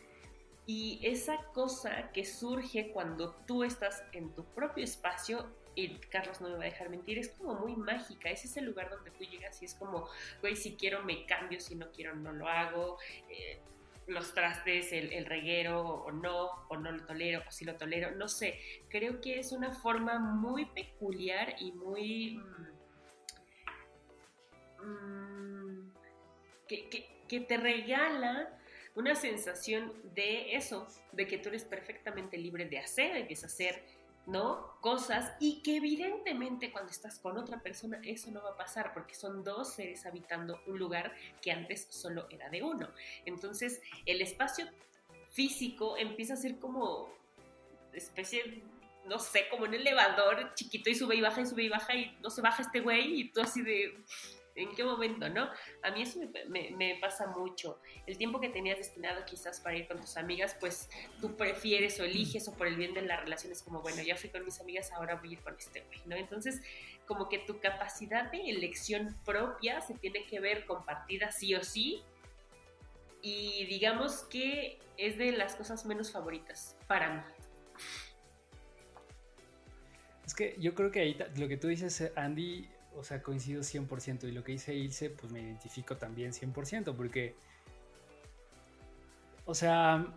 y 0.66 1.00
esa 1.04 1.38
cosa 1.54 2.12
que 2.12 2.26
surge 2.26 2.92
cuando 2.92 3.34
tú 3.48 3.64
estás 3.64 4.04
en 4.14 4.34
tu 4.34 4.46
propio 4.46 4.84
espacio, 4.84 5.50
y 5.76 5.98
Carlos 6.10 6.42
no 6.42 6.50
me 6.50 6.56
va 6.56 6.64
a 6.64 6.66
dejar 6.66 6.90
mentir, 6.90 7.18
es 7.18 7.30
como 7.30 7.56
muy 7.56 7.76
mágica, 7.76 8.30
es 8.30 8.44
ese 8.46 8.62
lugar 8.62 8.90
donde 8.90 9.12
tú 9.12 9.24
llegas 9.24 9.62
y 9.62 9.66
es 9.66 9.74
como, 9.76 10.08
güey, 10.42 10.56
si 10.56 10.76
quiero 10.76 11.04
me 11.04 11.26
cambio, 11.26 11.60
si 11.60 11.76
no 11.76 11.92
quiero 11.92 12.16
no 12.16 12.34
lo 12.34 12.48
hago. 12.48 12.98
Eh, 13.30 13.60
los 14.08 14.34
trastes, 14.34 14.92
el, 14.92 15.26
reguero 15.26 15.82
o 15.82 16.12
no, 16.12 16.50
o 16.70 16.78
no 16.78 16.92
lo 16.92 17.06
tolero, 17.06 17.44
o 17.48 17.52
si 17.52 17.66
lo 17.66 17.76
tolero, 17.76 18.12
no 18.12 18.28
sé. 18.28 18.60
Creo 18.90 19.22
que 19.22 19.40
es 19.40 19.52
una 19.52 19.72
forma 19.72 20.20
muy 20.20 20.66
peculiar 20.66 21.56
y 21.60 21.72
muy... 21.72 22.42
Mm, 24.82 24.86
mm, 24.86 25.94
que, 26.68 27.40
te 27.40 27.58
regala 27.58 28.61
una 28.96 29.16
sensación 29.16 29.94
de 30.16 30.56
eso, 30.56 30.88
de 31.12 31.28
que 31.28 31.38
tú 31.38 31.50
eres 31.50 31.64
perfectamente 31.64 32.38
libre 32.38 32.66
de 32.66 32.80
hacer, 32.80 33.14
de 33.14 33.24
deshacer, 33.24 33.84
¿no? 34.28 34.78
Cosas 34.82 35.34
y 35.40 35.62
que 35.64 35.78
evidentemente 35.78 36.72
cuando 36.72 36.92
estás 36.92 37.20
con 37.20 37.38
otra 37.38 37.62
persona 37.62 38.00
eso 38.04 38.32
no 38.32 38.44
va 38.44 38.52
a 38.52 38.58
pasar 38.58 38.94
porque 38.94 39.16
son 39.16 39.44
dos 39.44 39.74
seres 39.74 40.06
habitando 40.06 40.60
un 40.68 40.78
lugar 40.78 41.14
que 41.42 41.52
antes 41.52 41.88
solo 41.90 42.28
era 42.30 42.50
de 42.50 42.62
uno. 42.62 42.90
Entonces 43.26 43.82
el 44.06 44.22
espacio 44.22 44.68
físico 45.32 45.98
empieza 45.98 46.34
a 46.34 46.38
ser 46.38 46.60
como 46.60 47.10
especie, 47.94 48.64
no 49.08 49.20
sé, 49.20 49.48
como 49.50 49.64
un 49.64 49.74
elevador 49.74 50.54
chiquito 50.54 50.90
y 50.90 50.96
sube 50.96 51.16
y 51.16 51.22
baja 51.22 51.42
y 51.42 51.46
sube 51.46 51.64
y 51.64 51.70
baja 51.70 51.96
y 51.96 52.18
no 52.22 52.30
se 52.30 52.42
baja 52.42 52.62
este 52.62 52.82
güey 52.82 53.22
y 53.22 53.32
tú 53.32 53.42
así 53.42 53.62
de 53.62 54.04
¿En 54.56 54.76
qué 54.76 54.84
momento, 54.84 55.30
no? 55.30 55.50
A 55.82 55.92
mí 55.92 56.02
eso 56.02 56.20
me, 56.48 56.98
pasa 57.00 57.28
mucho. 57.28 57.80
El 58.06 58.18
tiempo 58.18 58.40
que 58.40 58.50
tenías 58.50 58.78
destinado 58.78 59.24
quizás 59.26 59.60
para 59.62 59.78
ir 59.78 59.88
con 59.88 60.00
tus 60.00 60.18
amigas, 60.18 60.56
pues 60.60 60.90
tú 61.22 61.36
prefieres 61.38 62.00
o 62.00 62.04
eliges 62.04 62.48
o 62.48 62.54
por 62.54 62.68
el 62.68 62.76
bien 62.76 62.94
de 62.94 63.02
la 63.02 63.18
relación 63.18 63.52
es 63.52 63.62
como, 63.62 63.82
bueno, 63.82 64.02
ya 64.02 64.16
fui 64.16 64.30
con 64.30 64.44
mis 64.44 64.60
amigas, 64.60 64.92
ahora 64.92 65.16
voy 65.16 65.30
a 65.30 65.32
ir 65.34 65.40
con 65.40 65.56
este 65.56 65.82
güey, 65.82 66.02
¿no? 66.06 66.16
Entonces, 66.16 66.62
como 67.06 67.30
que 67.30 67.40
tu 67.40 67.60
capacidad 67.60 68.32
de 68.32 68.50
elección 68.50 69.18
propia 69.26 69.82
se 69.82 69.94
tiene 69.96 70.26
que 70.26 70.40
ver 70.40 70.66
compartida 70.66 71.32
sí 71.32 71.56
o 71.56 71.64
sí 71.64 72.04
y 73.22 73.66
digamos 73.66 74.24
que 74.24 74.80
es 74.98 75.18
de 75.18 75.32
las 75.32 75.56
cosas 75.56 75.86
menos 75.86 76.12
favoritas 76.12 76.76
para 76.88 77.14
mí. 77.14 77.22
Es 80.26 80.36
que 80.36 80.56
yo 80.60 80.74
creo 80.76 80.92
que 80.92 81.02
ahí 81.02 81.18
lo 81.36 81.48
que 81.48 81.58
tú 81.58 81.68
dices, 81.68 82.12
Andy, 82.16 82.70
o 82.96 83.04
sea, 83.04 83.22
coincido 83.22 83.62
100%. 83.62 84.28
Y 84.28 84.32
lo 84.32 84.44
que 84.44 84.54
dice 84.54 84.74
Ilse, 84.74 85.10
pues 85.10 85.32
me 85.32 85.42
identifico 85.42 85.98
también 85.98 86.32
100%, 86.32 86.96
porque, 86.96 87.36
o 89.46 89.54
sea, 89.56 90.14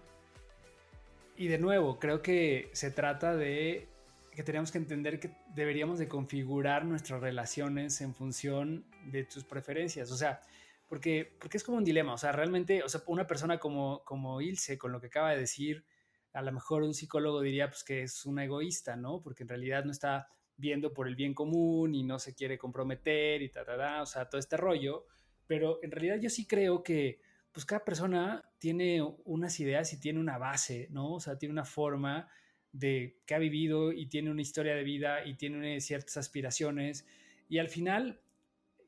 y 1.37 1.49
de 1.49 1.59
nuevo, 1.59 1.99
creo 1.99 2.23
que 2.23 2.71
se 2.73 2.91
trata 2.91 3.35
de 3.35 3.89
que 4.31 4.43
tenemos 4.43 4.73
que 4.73 4.79
entender 4.79 5.21
que 5.21 5.31
deberíamos 5.55 5.99
de 5.99 6.09
configurar 6.09 6.85
nuestras 6.85 7.21
relaciones 7.21 8.01
en 8.01 8.15
función 8.15 8.85
de 9.07 9.25
tus 9.25 9.45
preferencias. 9.45 10.11
O 10.11 10.17
sea, 10.17 10.41
porque, 10.89 11.37
porque 11.41 11.57
es 11.57 11.65
como 11.65 11.79
un 11.79 11.85
dilema. 11.85 12.15
O 12.15 12.19
sea, 12.19 12.33
realmente, 12.33 12.83
o 12.83 12.89
sea, 12.89 13.03
una 13.07 13.27
persona 13.27 13.59
como, 13.59 14.03
como 14.05 14.41
Ilse, 14.41 14.77
con 14.77 14.93
lo 14.93 15.01
que 15.01 15.07
acaba 15.07 15.31
de 15.31 15.39
decir, 15.39 15.85
a 16.33 16.43
lo 16.43 16.53
mejor 16.53 16.83
un 16.83 16.95
psicólogo 16.95 17.41
diría 17.41 17.69
pues 17.69 17.85
que 17.85 18.03
es 18.03 18.27
una 18.27 18.45
egoísta, 18.45 18.97
¿no? 18.97 19.21
Porque 19.23 19.45
en 19.45 19.49
realidad 19.49 19.85
no 19.85 19.93
está 19.93 20.29
viendo 20.57 20.93
por 20.93 21.09
el 21.09 21.17
bien 21.17 21.35
común 21.35 21.95
y 21.95 22.03
no 22.03 22.19
se 22.19 22.35
quiere 22.35 22.59
comprometer 22.59 23.43
y 23.43 23.49
ta, 23.49 23.65
ta, 23.65 24.03
o 24.03 24.07
sea, 24.07 24.29
todo 24.29 24.39
este 24.39 24.57
rollo. 24.57 25.07
Pero 25.47 25.81
en 25.83 25.91
realidad 25.91 26.19
yo 26.21 26.31
sí 26.31 26.47
creo 26.47 26.83
que 26.83 27.21
pues 27.53 27.65
cada 27.65 27.85
persona 27.85 28.51
tiene 28.59 29.01
unas 29.25 29.61
ideas 29.61 29.93
y 29.93 30.01
tiene 30.01 30.19
una 30.19 30.39
base, 30.39 30.89
¿no? 30.91 31.15
O 31.15 31.21
sea, 31.21 31.39
tiene 31.39 31.53
una 31.53 31.65
forma 31.65 32.29
de 32.73 33.21
que 33.27 33.35
ha 33.37 33.39
vivido 33.39 33.93
y 33.93 34.07
tiene 34.07 34.31
una 34.31 34.43
historia 34.43 34.75
de 34.75 34.83
vida 34.83 35.25
y 35.25 35.35
tiene 35.35 35.81
ciertas 35.81 36.17
aspiraciones. 36.17 37.07
Y 37.49 37.59
al 37.59 37.69
final, 37.69 38.21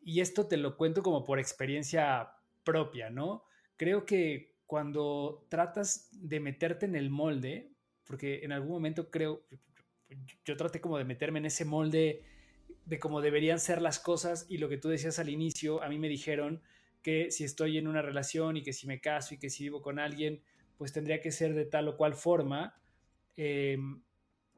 y 0.03 0.21
esto 0.21 0.49
te 0.49 0.57
lo 0.57 0.77
cuento 0.77 1.05
como 1.05 1.23
por 1.23 1.39
experiencia 1.39 2.33
propia, 2.65 3.09
¿no? 3.09 3.45
Creo 3.77 4.05
que 4.05 4.57
cuando 4.67 5.47
tratas 5.49 6.09
de 6.13 6.41
meterte 6.41 6.87
en 6.87 6.97
el 6.97 7.09
molde, 7.09 7.71
porque 8.05 8.41
en 8.43 8.51
algún 8.51 8.73
momento 8.73 9.11
creo, 9.11 9.43
yo 10.45 10.57
traté 10.57 10.81
como 10.81 10.99
de 10.99 11.05
meterme 11.05 11.39
en 11.39 11.47
ese 11.47 11.65
molde 11.65 12.25
de 12.85 12.99
cómo 12.99 13.21
deberían 13.21 13.59
ser 13.59 13.83
las 13.83 13.99
cosas 13.99 14.47
y 14.49 14.59
lo 14.59 14.69
que 14.69 14.79
tú 14.79 14.89
decías 14.89 15.19
al 15.19 15.29
inicio, 15.29 15.83
a 15.83 15.89
mí 15.89 15.99
me 15.99 16.09
dijeron 16.09 16.63
que 17.03 17.31
si 17.31 17.45
estoy 17.45 17.79
en 17.79 17.89
una 17.89 18.03
relación 18.03 18.57
y 18.57 18.63
que 18.63 18.73
si 18.73 18.87
me 18.87 19.01
caso 19.01 19.35
y 19.35 19.39
que 19.39 19.51
si 19.51 19.65
vivo 19.65 19.83
con 19.83 19.99
alguien, 19.99 20.43
pues 20.79 20.93
tendría 20.93 21.21
que 21.21 21.33
ser 21.33 21.55
de 21.55 21.65
tal 21.65 21.89
o 21.89 21.97
cual 21.97 22.15
forma, 22.15 22.81
em, 23.37 24.03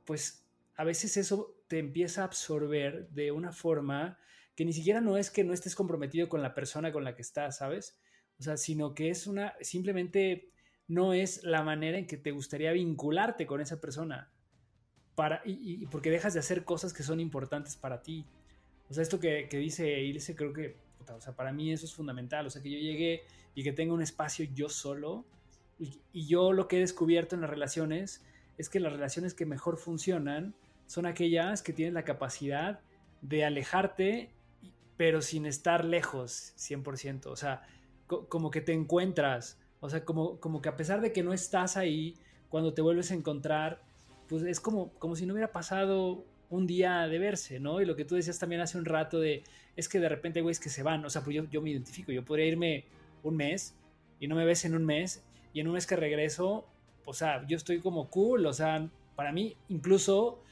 pues 0.04 0.46
a 0.76 0.84
veces 0.84 1.16
eso 1.16 1.56
te 1.68 1.78
empieza 1.78 2.22
a 2.22 2.24
absorber 2.24 3.08
de 3.10 3.32
una 3.32 3.52
forma 3.52 4.18
que 4.54 4.64
ni 4.64 4.72
siquiera 4.72 5.00
no 5.00 5.16
es 5.16 5.30
que 5.30 5.44
no 5.44 5.52
estés 5.52 5.74
comprometido 5.74 6.28
con 6.28 6.42
la 6.42 6.54
persona 6.54 6.92
con 6.92 7.04
la 7.04 7.14
que 7.14 7.22
estás, 7.22 7.58
¿sabes? 7.58 7.98
O 8.38 8.42
sea, 8.42 8.56
sino 8.56 8.94
que 8.94 9.10
es 9.10 9.26
una, 9.26 9.54
simplemente 9.60 10.50
no 10.86 11.12
es 11.12 11.44
la 11.44 11.62
manera 11.62 11.98
en 11.98 12.06
que 12.06 12.16
te 12.16 12.30
gustaría 12.30 12.72
vincularte 12.72 13.46
con 13.46 13.60
esa 13.60 13.80
persona 13.80 14.32
y, 15.44 15.86
porque 15.86 16.10
dejas 16.10 16.34
de 16.34 16.40
hacer 16.40 16.64
cosas 16.64 16.92
que 16.92 17.02
son 17.02 17.20
importantes 17.20 17.76
para 17.76 18.02
ti. 18.02 18.24
O 18.90 18.94
sea, 18.94 19.02
esto 19.02 19.20
que, 19.20 19.48
dice 19.50 20.00
Ilse, 20.00 20.34
creo 20.34 20.52
que, 20.52 20.76
o 21.08 21.20
sea, 21.20 21.34
para 21.34 21.52
mí 21.52 21.72
eso 21.72 21.86
es 21.86 21.94
fundamental. 21.94 22.46
O 22.46 22.50
sea, 22.50 22.62
que 22.62 22.70
yo 22.70 22.78
llegue 22.78 23.22
y 23.54 23.64
que 23.64 23.72
tenga 23.72 23.94
un 23.94 24.02
espacio 24.02 24.46
yo 24.54 24.68
solo. 24.68 25.24
Y, 25.78 26.00
y, 26.12 26.26
yo 26.26 26.52
lo 26.52 26.68
que 26.68 26.76
he 26.76 26.80
descubierto 26.80 27.34
en 27.34 27.40
las 27.40 27.50
relaciones 27.50 28.22
es 28.56 28.68
que 28.68 28.80
las 28.80 28.92
relaciones 28.92 29.34
que 29.34 29.46
mejor 29.46 29.76
funcionan 29.76 30.54
son 30.86 31.06
aquellas 31.06 31.62
que 31.62 31.72
tienen 31.72 31.94
la 31.94 32.04
capacidad 32.04 32.80
de 33.20 33.44
alejarte, 33.44 34.30
pero 34.96 35.22
sin 35.22 35.46
estar 35.46 35.84
lejos 35.84 36.54
100%. 36.56 37.26
O 37.26 37.36
sea, 37.36 37.66
como 38.06 38.50
que 38.50 38.60
te 38.60 38.72
encuentras. 38.72 39.58
O 39.80 39.90
sea, 39.90 40.04
como, 40.04 40.40
como 40.40 40.60
que 40.60 40.68
a 40.68 40.76
pesar 40.76 41.00
de 41.00 41.12
que 41.12 41.22
no 41.22 41.32
estás 41.32 41.76
ahí, 41.76 42.16
cuando 42.48 42.74
te 42.74 42.82
vuelves 42.82 43.10
a 43.10 43.14
encontrar, 43.14 43.82
pues 44.28 44.42
es 44.42 44.60
como, 44.60 44.90
como 44.98 45.16
si 45.16 45.26
no 45.26 45.32
hubiera 45.34 45.52
pasado 45.52 46.24
un 46.50 46.66
día 46.66 47.06
de 47.06 47.18
verse, 47.18 47.60
¿no? 47.60 47.80
Y 47.80 47.84
lo 47.84 47.96
que 47.96 48.04
tú 48.04 48.14
decías 48.14 48.38
también 48.38 48.60
hace 48.60 48.78
un 48.78 48.84
rato 48.84 49.20
de, 49.20 49.42
es 49.76 49.88
que 49.88 50.00
de 50.00 50.08
repente, 50.08 50.40
güey, 50.40 50.52
es 50.52 50.60
que 50.60 50.70
se 50.70 50.82
van, 50.82 51.04
o 51.04 51.10
sea, 51.10 51.22
pues 51.22 51.36
yo, 51.36 51.44
yo 51.50 51.60
me 51.60 51.70
identifico, 51.70 52.12
yo 52.12 52.24
podría 52.24 52.46
irme 52.46 52.84
un 53.22 53.36
mes 53.36 53.74
y 54.20 54.28
no 54.28 54.34
me 54.34 54.44
ves 54.44 54.64
en 54.64 54.74
un 54.74 54.84
mes 54.84 55.22
y 55.52 55.60
en 55.60 55.68
un 55.68 55.74
mes 55.74 55.86
que 55.86 55.96
regreso, 55.96 56.66
o 57.04 57.12
sea, 57.12 57.46
yo 57.46 57.56
estoy 57.56 57.80
como 57.80 58.08
cool, 58.08 58.46
o 58.46 58.52
sea, 58.52 58.88
para 59.16 59.32
mí 59.32 59.56
incluso 59.68 60.42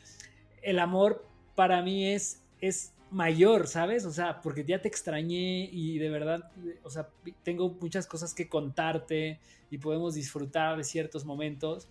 el 0.62 0.78
amor 0.78 1.24
para 1.54 1.82
mí 1.82 2.12
es, 2.12 2.42
es 2.60 2.92
mayor, 3.10 3.66
¿sabes? 3.66 4.04
O 4.04 4.12
sea, 4.12 4.40
porque 4.42 4.64
ya 4.64 4.80
te 4.80 4.88
extrañé 4.88 5.68
y 5.72 5.98
de 5.98 6.10
verdad, 6.10 6.50
o 6.82 6.90
sea, 6.90 7.08
tengo 7.42 7.70
muchas 7.80 8.06
cosas 8.06 8.34
que 8.34 8.48
contarte 8.48 9.38
y 9.70 9.78
podemos 9.78 10.14
disfrutar 10.14 10.76
de 10.76 10.84
ciertos 10.84 11.24
momentos 11.24 11.88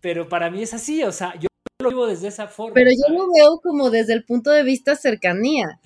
pero 0.00 0.28
para 0.28 0.50
mí 0.50 0.62
es 0.62 0.74
así, 0.74 1.02
o 1.02 1.12
sea, 1.12 1.34
yo 1.38 1.48
lo 1.80 1.90
vivo 1.90 2.06
desde 2.06 2.28
esa 2.28 2.46
forma. 2.46 2.74
Pero 2.74 2.90
yo 2.90 3.14
lo 3.14 3.30
veo 3.32 3.60
como 3.62 3.90
desde 3.90 4.12
el 4.12 4.24
punto 4.24 4.50
de 4.50 4.62
vista 4.62 4.96
cercanía. 4.96 5.80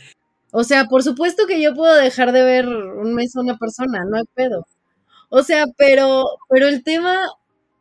O 0.53 0.65
sea, 0.65 0.87
por 0.87 1.03
supuesto 1.03 1.47
que 1.47 1.61
yo 1.61 1.75
puedo 1.75 1.95
dejar 1.95 2.33
de 2.33 2.45
ver 2.45 2.69
un 2.69 3.15
mes 3.15 3.35
a 3.37 3.41
una 3.41 3.59
persona, 3.59 4.05
no 4.05 4.17
hay 4.17 4.25
pedo. 4.35 4.67
O 5.29 5.43
sea, 5.43 5.67
pero, 5.77 6.25
pero 6.49 6.69
el 6.69 6.85
tema 6.85 7.19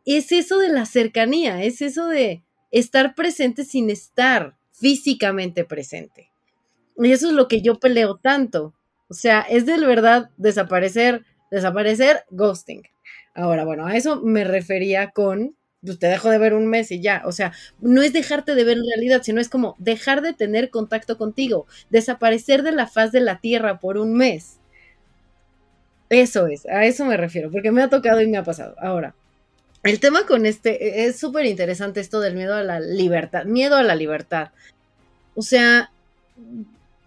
es 0.04 0.32
eso 0.32 0.58
de 0.58 0.70
la 0.70 0.86
cercanía, 0.86 1.62
es 1.62 1.82
eso 1.82 2.08
de 2.08 2.42
estar 2.72 3.14
presente 3.14 3.64
sin 3.64 3.90
estar 3.90 4.56
físicamente 4.72 5.64
presente. 5.64 6.30
Y 6.96 7.12
eso 7.12 7.28
es 7.28 7.34
lo 7.34 7.46
que 7.46 7.62
yo 7.62 7.78
peleo 7.78 8.16
tanto. 8.16 8.74
O 9.08 9.14
sea, 9.14 9.42
es 9.42 9.66
de 9.66 9.78
verdad 9.78 10.30
desaparecer, 10.36 11.24
desaparecer, 11.50 12.24
ghosting. 12.30 12.82
Ahora, 13.34 13.64
bueno, 13.64 13.86
a 13.86 13.96
eso 13.96 14.20
me 14.20 14.44
refería 14.44 15.10
con 15.10 15.56
pues 15.84 15.98
te 15.98 16.06
dejo 16.06 16.30
de 16.30 16.38
ver 16.38 16.54
un 16.54 16.66
mes 16.66 16.90
y 16.90 17.00
ya. 17.00 17.22
O 17.26 17.32
sea, 17.32 17.52
no 17.80 18.02
es 18.02 18.12
dejarte 18.12 18.54
de 18.54 18.64
ver 18.64 18.78
en 18.78 18.86
realidad, 18.86 19.22
sino 19.22 19.40
es 19.40 19.48
como 19.48 19.74
dejar 19.78 20.22
de 20.22 20.32
tener 20.32 20.70
contacto 20.70 21.18
contigo, 21.18 21.66
desaparecer 21.90 22.62
de 22.62 22.72
la 22.72 22.86
faz 22.86 23.12
de 23.12 23.20
la 23.20 23.38
tierra 23.38 23.78
por 23.78 23.98
un 23.98 24.14
mes. 24.14 24.58
Eso 26.10 26.46
es, 26.46 26.66
a 26.66 26.84
eso 26.84 27.04
me 27.04 27.16
refiero, 27.16 27.50
porque 27.50 27.72
me 27.72 27.82
ha 27.82 27.88
tocado 27.88 28.20
y 28.20 28.26
me 28.26 28.36
ha 28.36 28.44
pasado. 28.44 28.76
Ahora, 28.78 29.14
el 29.82 30.00
tema 30.00 30.26
con 30.26 30.46
este 30.46 31.02
e, 31.02 31.06
es 31.06 31.18
súper 31.18 31.46
interesante 31.46 32.00
esto 32.00 32.20
del 32.20 32.34
miedo 32.34 32.54
a 32.54 32.62
la 32.62 32.80
libertad, 32.80 33.44
miedo 33.44 33.76
a 33.76 33.82
la 33.82 33.94
libertad. 33.94 34.50
O 35.34 35.42
sea, 35.42 35.90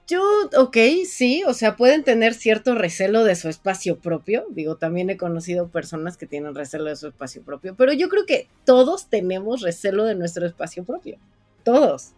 yo, 0.07 0.23
ok, 0.55 0.77
sí, 1.05 1.43
o 1.45 1.53
sea, 1.53 1.75
pueden 1.75 2.05
tener 2.05 2.33
cierto 2.33 2.75
recelo 2.75 3.25
de 3.25 3.35
su 3.35 3.49
espacio 3.49 3.99
propio. 3.99 4.45
Digo, 4.49 4.77
también 4.77 5.09
he 5.09 5.17
conocido 5.17 5.67
personas 5.67 6.15
que 6.15 6.25
tienen 6.25 6.55
recelo 6.55 6.85
de 6.85 6.95
su 6.95 7.07
espacio 7.07 7.43
propio, 7.43 7.75
pero 7.75 7.91
yo 7.91 8.07
creo 8.07 8.25
que 8.25 8.47
todos 8.63 9.09
tenemos 9.09 9.61
recelo 9.61 10.05
de 10.05 10.15
nuestro 10.15 10.45
espacio 10.45 10.85
propio. 10.85 11.19
Todos. 11.63 12.13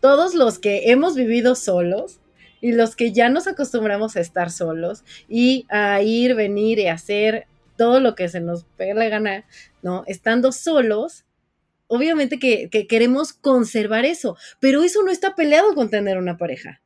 Todos 0.00 0.34
los 0.34 0.58
que 0.58 0.90
hemos 0.90 1.14
vivido 1.14 1.54
solos 1.54 2.20
y 2.60 2.72
los 2.72 2.96
que 2.96 3.12
ya 3.12 3.30
nos 3.30 3.46
acostumbramos 3.46 4.14
a 4.16 4.20
estar 4.20 4.50
solos 4.50 5.02
y 5.26 5.64
a 5.70 6.02
ir, 6.02 6.34
venir 6.34 6.80
y 6.80 6.88
hacer 6.88 7.46
todo 7.78 7.98
lo 8.00 8.14
que 8.14 8.28
se 8.28 8.40
nos 8.40 8.64
pegue 8.76 8.92
la 8.92 9.08
gana, 9.08 9.46
¿no? 9.80 10.04
Estando 10.06 10.52
solos, 10.52 11.24
obviamente 11.86 12.38
que, 12.38 12.68
que 12.68 12.86
queremos 12.86 13.32
conservar 13.32 14.04
eso, 14.04 14.36
pero 14.60 14.82
eso 14.82 15.02
no 15.02 15.10
está 15.10 15.34
peleado 15.34 15.74
con 15.74 15.88
tener 15.88 16.18
una 16.18 16.36
pareja. 16.36 16.81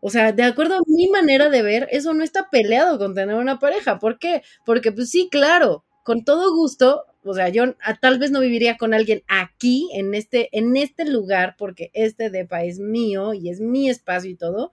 O 0.00 0.10
sea, 0.10 0.32
de 0.32 0.42
acuerdo 0.44 0.76
a 0.76 0.80
mi 0.86 1.08
manera 1.08 1.50
de 1.50 1.62
ver, 1.62 1.88
eso 1.90 2.14
no 2.14 2.24
está 2.24 2.48
peleado 2.50 2.98
con 2.98 3.14
tener 3.14 3.36
una 3.36 3.58
pareja. 3.58 3.98
¿Por 3.98 4.18
qué? 4.18 4.42
Porque, 4.64 4.92
pues 4.92 5.10
sí, 5.10 5.28
claro, 5.30 5.84
con 6.04 6.24
todo 6.24 6.54
gusto, 6.54 7.04
o 7.22 7.34
sea, 7.34 7.50
yo 7.50 7.74
tal 8.00 8.18
vez 8.18 8.30
no 8.30 8.40
viviría 8.40 8.76
con 8.78 8.94
alguien 8.94 9.22
aquí, 9.28 9.90
en 9.94 10.14
este, 10.14 10.48
en 10.56 10.76
este 10.76 11.04
lugar, 11.04 11.54
porque 11.58 11.90
este 11.92 12.30
depa 12.30 12.64
es 12.64 12.78
mío 12.78 13.34
y 13.34 13.50
es 13.50 13.60
mi 13.60 13.90
espacio 13.90 14.30
y 14.30 14.36
todo, 14.36 14.72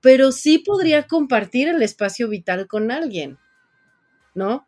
pero 0.00 0.32
sí 0.32 0.58
podría 0.58 1.06
compartir 1.06 1.68
el 1.68 1.82
espacio 1.82 2.28
vital 2.28 2.66
con 2.66 2.90
alguien, 2.90 3.38
¿no? 4.34 4.66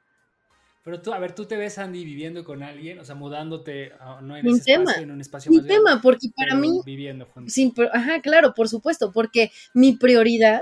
Pero 0.85 1.01
tú, 1.01 1.15
a 1.15 1.19
ver, 1.19 1.35
tú 1.35 1.47
te 1.47 1.57
ves, 1.57 1.79
Andy, 1.79 2.05
viviendo 2.05 2.45
con 2.45 2.63
alguien, 2.63 2.99
o 2.99 3.05
sea, 3.07 3.15
mudándote, 3.15 3.93
no 4.21 4.37
en 4.37 4.47
ese 4.47 4.65
tema, 4.65 4.83
espacio, 4.83 5.03
en 5.03 5.11
un 5.11 5.21
espacio 5.23 5.51
mi 5.51 5.63
tema, 5.63 6.01
porque 6.03 6.29
para 6.37 6.55
mí, 6.55 6.83
viviendo 6.85 7.25
juntos. 7.25 7.57
ajá, 7.91 8.21
claro, 8.21 8.53
por 8.53 8.69
supuesto, 8.69 9.11
porque 9.11 9.51
mi 9.73 9.95
prioridad 9.95 10.61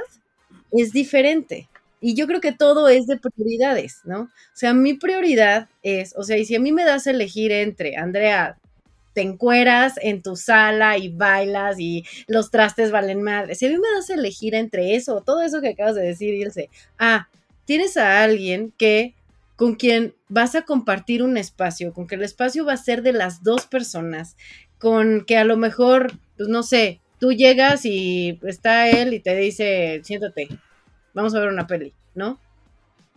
es 0.70 0.92
diferente. 0.92 1.68
Y 2.00 2.14
yo 2.14 2.28
creo 2.28 2.40
que 2.40 2.52
todo 2.52 2.88
es 2.88 3.06
de 3.06 3.16
prioridades, 3.16 4.00
¿no? 4.04 4.22
O 4.22 4.54
sea, 4.54 4.74
mi 4.74 4.94
prioridad 4.94 5.68
es, 5.82 6.14
o 6.16 6.22
sea, 6.22 6.36
y 6.36 6.44
si 6.44 6.54
a 6.54 6.60
mí 6.60 6.70
me 6.70 6.84
das 6.84 7.08
a 7.08 7.10
elegir 7.10 7.50
entre, 7.50 7.96
Andrea, 7.96 8.58
te 9.14 9.22
encueras 9.22 9.94
en 10.02 10.22
tu 10.22 10.36
sala 10.36 10.98
y 10.98 11.08
bailas 11.08 11.80
y 11.80 12.04
los 12.28 12.52
trastes 12.52 12.92
valen 12.92 13.22
madre, 13.22 13.56
si 13.56 13.66
a 13.66 13.70
mí 13.70 13.76
me 13.76 13.90
das 13.94 14.08
a 14.08 14.14
elegir 14.14 14.54
entre 14.54 14.94
eso, 14.94 15.22
todo 15.24 15.42
eso 15.42 15.60
que 15.60 15.70
acabas 15.70 15.96
de 15.96 16.02
decir, 16.02 16.32
Ilse, 16.34 16.70
ah, 16.98 17.28
tienes 17.64 17.96
a 17.96 18.22
alguien 18.22 18.72
que 18.76 19.14
con 19.62 19.76
quien 19.76 20.16
vas 20.28 20.56
a 20.56 20.62
compartir 20.62 21.22
un 21.22 21.36
espacio, 21.36 21.92
con 21.92 22.08
que 22.08 22.16
el 22.16 22.24
espacio 22.24 22.64
va 22.64 22.72
a 22.72 22.76
ser 22.76 23.00
de 23.02 23.12
las 23.12 23.44
dos 23.44 23.66
personas, 23.66 24.36
con 24.76 25.24
que 25.24 25.36
a 25.36 25.44
lo 25.44 25.56
mejor, 25.56 26.10
pues 26.36 26.48
no 26.48 26.64
sé, 26.64 27.00
tú 27.20 27.32
llegas 27.32 27.86
y 27.86 28.40
está 28.42 28.88
él 28.90 29.14
y 29.14 29.20
te 29.20 29.36
dice, 29.36 30.00
siéntate, 30.02 30.48
vamos 31.14 31.32
a 31.36 31.38
ver 31.38 31.48
una 31.50 31.68
peli, 31.68 31.94
¿no? 32.16 32.40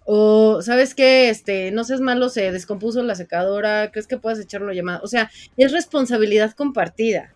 O, 0.05 0.61
¿sabes 0.61 0.93
qué? 0.93 1.29
Este, 1.29 1.71
no 1.71 1.83
seas 1.83 1.99
malo, 1.99 2.29
se 2.29 2.51
descompuso 2.51 3.01
la 3.01 3.15
secadora, 3.15 3.89
¿crees 3.89 4.05
que 4.05 4.19
puedes 4.19 4.37
echarlo 4.37 4.71
llamada? 4.71 4.99
O 5.01 5.07
sea, 5.07 5.31
es 5.57 5.71
responsabilidad 5.71 6.51
compartida. 6.51 7.33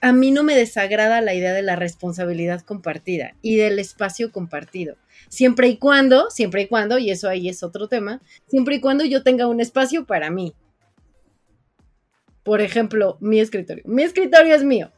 A 0.00 0.12
mí 0.12 0.30
no 0.30 0.42
me 0.42 0.54
desagrada 0.54 1.20
la 1.20 1.34
idea 1.34 1.52
de 1.52 1.62
la 1.62 1.76
responsabilidad 1.76 2.60
compartida 2.62 3.34
y 3.42 3.56
del 3.56 3.78
espacio 3.78 4.32
compartido. 4.32 4.96
Siempre 5.28 5.68
y 5.68 5.78
cuando, 5.78 6.30
siempre 6.30 6.62
y 6.62 6.68
cuando, 6.68 6.98
y 6.98 7.10
eso 7.10 7.28
ahí 7.28 7.48
es 7.48 7.62
otro 7.62 7.88
tema, 7.88 8.20
siempre 8.48 8.76
y 8.76 8.80
cuando 8.80 9.04
yo 9.04 9.22
tenga 9.22 9.46
un 9.46 9.60
espacio 9.60 10.04
para 10.04 10.30
mí. 10.30 10.54
Por 12.42 12.60
ejemplo, 12.60 13.18
mi 13.20 13.40
escritorio. 13.40 13.84
Mi 13.86 14.02
escritorio 14.02 14.54
es 14.54 14.64
mío. 14.64 14.92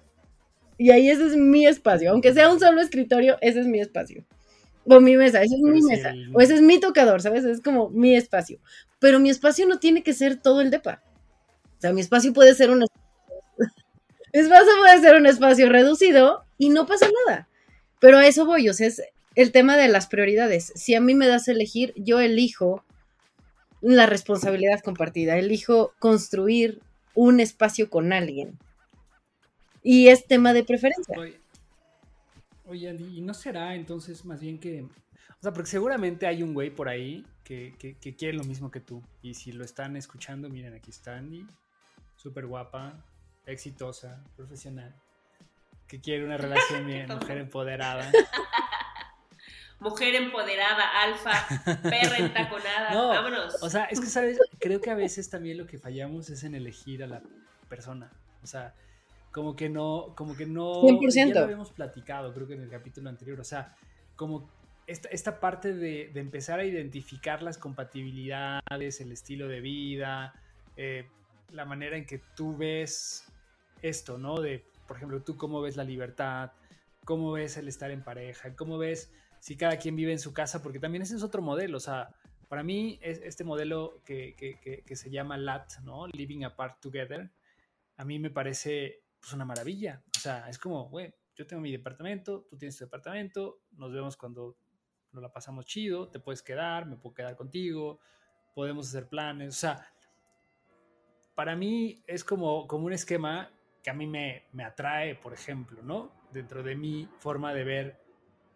Y 0.79 0.91
ahí 0.91 1.11
ese 1.11 1.27
es 1.27 1.37
mi 1.37 1.67
espacio. 1.67 2.11
Aunque 2.11 2.33
sea 2.33 2.51
un 2.51 2.59
solo 2.59 2.81
escritorio, 2.81 3.37
ese 3.41 3.61
es 3.61 3.67
mi 3.67 3.81
espacio. 3.81 4.25
O 4.85 5.01
mi 5.01 5.17
mesa, 5.17 5.43
esa 5.43 5.55
es 5.55 5.61
mi 5.61 5.83
mesa. 5.83 6.15
O 6.33 6.41
ese 6.41 6.55
es 6.55 6.63
mi 6.63 6.81
tocador, 6.81 7.21
¿sabes? 7.21 7.45
Es 7.45 7.61
como 7.61 7.91
mi 7.91 8.17
espacio. 8.17 8.59
Pero 8.99 9.21
mi 9.21 9.31
espacio 9.31 9.67
no 9.67 9.79
tiene 9.79 10.03
que 10.03 10.15
ser 10.15 10.37
todo 10.37 10.61
el 10.61 10.71
depa. 10.71 11.03
O 11.77 11.81
sea, 11.81 11.93
mi 11.93 12.01
espacio 12.01 12.33
puede 12.33 12.55
ser 12.55 12.71
un 12.71 12.85
mi 14.33 14.41
espacio 14.41 14.73
puede 14.79 15.01
ser 15.01 15.17
un 15.17 15.27
espacio 15.27 15.69
reducido 15.69 16.45
y 16.59 16.71
no 16.71 16.87
pasa 16.87 17.09
nada. 17.27 17.49
Pero 18.01 18.19
a 18.19 18.27
eso 18.27 18.47
voy, 18.47 18.69
o 18.69 18.75
sea, 18.75 18.87
es 18.87 19.03
el 19.35 19.53
tema 19.53 19.77
de 19.77 19.89
las 19.89 20.07
prioridades. 20.07 20.73
Si 20.75 20.95
a 20.95 21.01
mí 21.01 21.15
me 21.15 21.27
das 21.27 21.49
a 21.49 21.53
elegir, 21.53 21.93
yo 21.97 22.21
elijo 22.21 22.85
la 23.81 24.07
responsabilidad 24.07 24.81
compartida, 24.81 25.37
elijo 25.37 25.93
construir 25.99 26.81
un 27.15 27.41
espacio 27.41 27.91
con 27.91 28.13
alguien 28.13 28.59
y 29.83 30.09
es 30.09 30.27
tema 30.27 30.53
de 30.53 30.65
preferencia. 30.65 31.17
Oye, 32.67 32.89
Andy, 32.89 33.19
¿y 33.19 33.21
no 33.21 33.35
será 33.35 33.75
entonces 33.75 34.25
más 34.25 34.41
bien 34.41 34.59
que... 34.59 34.83
O 34.83 35.43
sea, 35.43 35.53
porque 35.53 35.71
seguramente 35.71 36.27
hay 36.27 36.43
un 36.43 36.53
güey 36.53 36.71
por 36.71 36.89
ahí 36.89 37.25
que, 37.43 37.97
quiere 38.17 38.37
lo 38.37 38.45
mismo 38.45 38.71
que 38.71 38.81
tú. 38.81 39.03
Y 39.23 39.35
si 39.35 39.53
lo 39.53 39.65
están 39.65 39.97
escuchando, 39.97 40.49
miren, 40.49 40.75
aquí 40.75 40.91
está 40.91 41.17
Andy, 41.17 41.47
súper 42.15 42.47
guapa, 42.47 43.05
exitosa, 43.47 44.23
profesional, 44.37 44.95
que 45.87 46.01
quiere 46.01 46.25
una 46.25 46.37
relación 46.39 46.87
bien, 46.87 47.09
mujer 47.09 47.39
empoderada. 47.39 48.11
mujer 49.81 50.15
empoderada, 50.15 51.03
alfa, 51.03 51.33
perra 51.83 52.19
entaconada, 52.19 52.91
no, 52.95 53.09
vámonos. 53.09 53.63
O 53.63 53.71
sea, 53.71 53.85
es 53.87 54.01
que, 54.01 54.07
¿sabes? 54.07 54.39
Creo 54.59 54.81
que 54.81 54.91
a 54.91 54.95
veces 54.95 55.31
también 55.31 55.59
lo 55.59 55.67
que 55.67 55.79
fallamos 55.79 56.31
es 56.31 56.45
en 56.45 56.55
elegir 56.55 57.03
a 57.03 57.07
la 57.07 57.23
persona. 57.69 58.11
O 58.43 58.47
sea, 58.47 58.75
como 59.33 59.57
que 59.57 59.69
no, 59.69 60.13
como 60.17 60.37
que 60.37 60.47
no, 60.47 60.83
100%. 60.83 61.13
ya 61.13 61.27
lo 61.27 61.41
habíamos 61.41 61.71
platicado, 61.71 62.33
creo 62.35 62.47
que 62.47 62.55
en 62.55 62.63
el 62.63 62.71
capítulo 62.71 63.09
anterior, 63.09 63.41
o 63.41 63.45
sea, 63.45 63.75
como 64.17 64.51
esta, 64.87 65.09
esta 65.09 65.41
parte 65.41 65.73
de, 65.73 66.11
de, 66.13 66.21
empezar 66.21 66.59
a 66.59 66.65
identificar 66.65 67.43
las 67.43 67.59
compatibilidades, 67.59 69.01
el 69.01 69.13
estilo 69.13 69.47
de 69.47 69.61
vida, 69.61 70.35
eh, 70.77 71.07
la 71.53 71.65
manera 71.65 71.97
en 71.97 72.07
que 72.07 72.19
tú 72.37 72.57
ves 72.57 73.25
esto, 73.83 74.19
¿no? 74.19 74.41
De, 74.41 74.65
por 74.87 74.97
ejemplo, 74.97 75.23
tú 75.23 75.37
cómo 75.37 75.61
ves 75.61 75.77
la 75.77 75.85
libertad, 75.85 76.53
cómo 77.05 77.33
ves 77.33 77.57
el 77.57 77.69
estar 77.69 77.91
en 77.91 78.03
pareja, 78.03 78.55
cómo 78.57 78.79
ves 78.79 79.13
si 79.41 79.57
cada 79.57 79.79
quien 79.79 79.97
vive 79.97 80.13
en 80.13 80.19
su 80.19 80.33
casa, 80.33 80.63
porque 80.63 80.79
también 80.79 81.03
ese 81.03 81.17
es 81.17 81.23
otro 81.23 81.43
modelo, 81.43 81.79
o 81.79 81.81
sea, 81.81 82.15
para 82.49 82.63
mí 82.63 82.99
es 83.01 83.21
este 83.23 83.45
modelo 83.45 84.03
que, 84.05 84.35
que, 84.37 84.83
que 84.85 84.97
se 84.97 85.11
llama 85.11 85.39
LAT, 85.39 85.79
¿no? 85.85 86.09
Living 86.09 86.45
Apart 86.45 86.81
Together, 86.81 87.31
a 87.97 88.05
mí 88.05 88.19
me 88.19 88.31
parece 88.31 89.05
pues 89.21 89.33
una 89.33 89.45
maravilla. 89.45 90.03
O 90.17 90.19
sea, 90.19 90.49
es 90.49 90.59
como, 90.59 90.89
güey, 90.89 91.15
yo 91.37 91.47
tengo 91.47 91.63
mi 91.63 91.71
departamento, 91.71 92.47
tú 92.49 92.57
tienes 92.57 92.77
tu 92.77 92.85
departamento, 92.85 93.61
nos 93.73 93.93
vemos 93.93 94.17
cuando 94.17 94.57
nos 95.13 95.23
la 95.23 95.33
pasamos 95.33 95.67
chido, 95.67 96.09
te 96.09 96.19
puedes 96.19 96.43
quedar, 96.43 96.87
me 96.87 96.97
puedo 96.97 97.15
quedar 97.15 97.37
contigo, 97.37 98.01
podemos 98.55 98.89
hacer 98.89 99.09
planes. 99.09 99.57
O 99.57 99.59
sea, 99.61 99.87
para 101.41 101.57
mí 101.57 102.03
es 102.07 102.23
como, 102.23 102.67
como 102.67 102.85
un 102.85 102.93
esquema 102.93 103.51
que 103.83 103.89
a 103.89 103.95
mí 103.95 104.07
me, 104.07 104.45
me 104.53 104.63
atrae, 104.63 105.15
por 105.15 105.33
ejemplo, 105.33 105.83
¿no? 105.83 106.13
Dentro 106.31 106.63
de 106.63 106.77
mi 106.77 107.09
forma 107.19 107.55
de 107.55 107.65
ver 107.65 107.99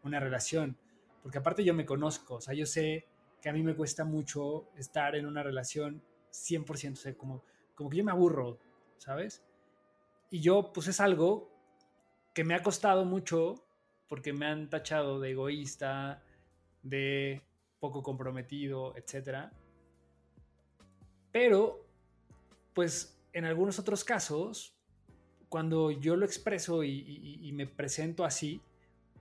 una 0.02 0.20
relación. 0.20 0.76
Porque 1.22 1.38
aparte 1.38 1.64
yo 1.64 1.72
me 1.72 1.86
conozco, 1.86 2.34
o 2.34 2.40
sea, 2.42 2.52
yo 2.52 2.66
sé 2.66 3.06
que 3.40 3.48
a 3.48 3.54
mí 3.54 3.62
me 3.62 3.74
cuesta 3.74 4.04
mucho 4.04 4.68
estar 4.76 5.16
en 5.16 5.24
una 5.24 5.42
relación 5.42 6.02
100%, 6.30 6.92
o 6.92 6.96
sea, 6.96 7.16
como, 7.16 7.42
como 7.74 7.88
que 7.88 7.96
yo 7.96 8.04
me 8.04 8.12
aburro, 8.12 8.58
¿sabes? 8.98 9.42
Y 10.28 10.42
yo, 10.42 10.70
pues 10.74 10.86
es 10.88 11.00
algo 11.00 11.50
que 12.34 12.44
me 12.44 12.54
ha 12.54 12.62
costado 12.62 13.06
mucho 13.06 13.64
porque 14.08 14.34
me 14.34 14.44
han 14.44 14.68
tachado 14.68 15.20
de 15.20 15.30
egoísta, 15.30 16.22
de 16.82 17.40
poco 17.80 18.02
comprometido, 18.02 18.94
etc. 18.94 19.48
Pero, 21.32 21.83
pues 22.74 23.18
en 23.32 23.44
algunos 23.44 23.78
otros 23.78 24.04
casos, 24.04 24.76
cuando 25.48 25.90
yo 25.90 26.16
lo 26.16 26.26
expreso 26.26 26.84
y, 26.84 27.50
me 27.54 27.66
presento 27.66 28.24
así, 28.24 28.60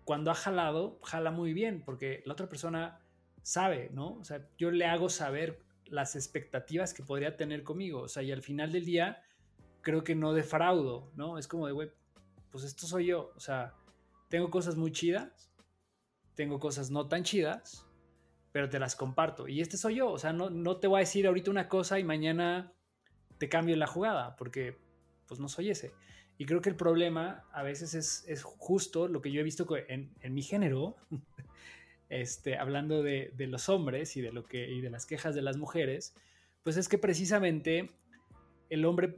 cuando 0.03 0.31
ha 0.31 0.35
jalado, 0.35 0.99
jala 1.03 1.31
muy 1.31 1.53
bien, 1.53 1.83
porque 1.85 2.23
la 2.25 2.33
otra 2.33 2.49
persona 2.49 2.99
sabe, 3.41 3.89
¿no? 3.93 4.15
O 4.15 4.23
sea, 4.23 4.47
yo 4.57 4.71
le 4.71 4.85
hago 4.85 5.09
saber 5.09 5.61
las 5.85 6.15
expectativas 6.15 6.93
que 6.93 7.03
podría 7.03 7.37
tener 7.37 7.63
conmigo, 7.63 8.01
o 8.01 8.07
sea, 8.07 8.23
y 8.23 8.31
al 8.31 8.41
final 8.41 8.71
del 8.71 8.85
día 8.85 9.23
creo 9.81 10.03
que 10.03 10.15
no 10.15 10.33
defraudo, 10.33 11.11
¿no? 11.15 11.37
Es 11.37 11.47
como 11.47 11.67
de, 11.67 11.73
güey, 11.73 11.91
pues 12.51 12.63
esto 12.63 12.87
soy 12.87 13.07
yo. 13.07 13.31
O 13.35 13.39
sea, 13.39 13.73
tengo 14.29 14.49
cosas 14.49 14.75
muy 14.75 14.91
chidas, 14.91 15.51
tengo 16.35 16.59
cosas 16.59 16.89
no 16.89 17.07
tan 17.07 17.23
chidas, 17.23 17.85
pero 18.51 18.69
te 18.69 18.79
las 18.79 18.95
comparto. 18.95 19.47
Y 19.47 19.61
este 19.61 19.77
soy 19.77 19.95
yo. 19.95 20.11
O 20.11 20.17
sea, 20.17 20.33
no, 20.33 20.49
no 20.49 20.77
te 20.77 20.87
voy 20.87 20.97
a 20.97 20.99
decir 20.99 21.27
ahorita 21.27 21.51
una 21.51 21.67
cosa 21.67 21.99
y 21.99 22.03
mañana 22.03 22.73
te 23.43 23.49
cambio 23.49 23.75
la 23.75 23.87
jugada, 23.87 24.37
porque 24.37 24.77
pues 25.27 25.41
no 25.41 25.49
soy 25.49 25.69
ese. 25.69 25.91
Y 26.37 26.45
creo 26.45 26.61
que 26.61 26.69
el 26.69 26.77
problema 26.77 27.43
a 27.51 27.61
veces 27.61 27.93
es, 27.93 28.23
es 28.25 28.41
justo 28.41 29.09
lo 29.09 29.21
que 29.21 29.33
yo 29.33 29.41
he 29.41 29.43
visto 29.43 29.67
en, 29.89 30.13
en 30.21 30.33
mi 30.33 30.41
género, 30.41 30.95
este, 32.07 32.57
hablando 32.57 33.03
de, 33.03 33.33
de, 33.35 33.47
los 33.47 33.67
hombres 33.67 34.15
y 34.15 34.21
de, 34.21 34.31
lo 34.31 34.45
que, 34.45 34.71
y 34.71 34.79
de 34.79 34.89
las 34.89 35.05
quejas 35.05 35.35
de 35.35 35.41
las 35.41 35.57
mujeres, 35.57 36.15
pues 36.63 36.77
es 36.77 36.87
que 36.87 36.97
precisamente 36.97 37.91
el 38.69 38.85
hombre 38.85 39.17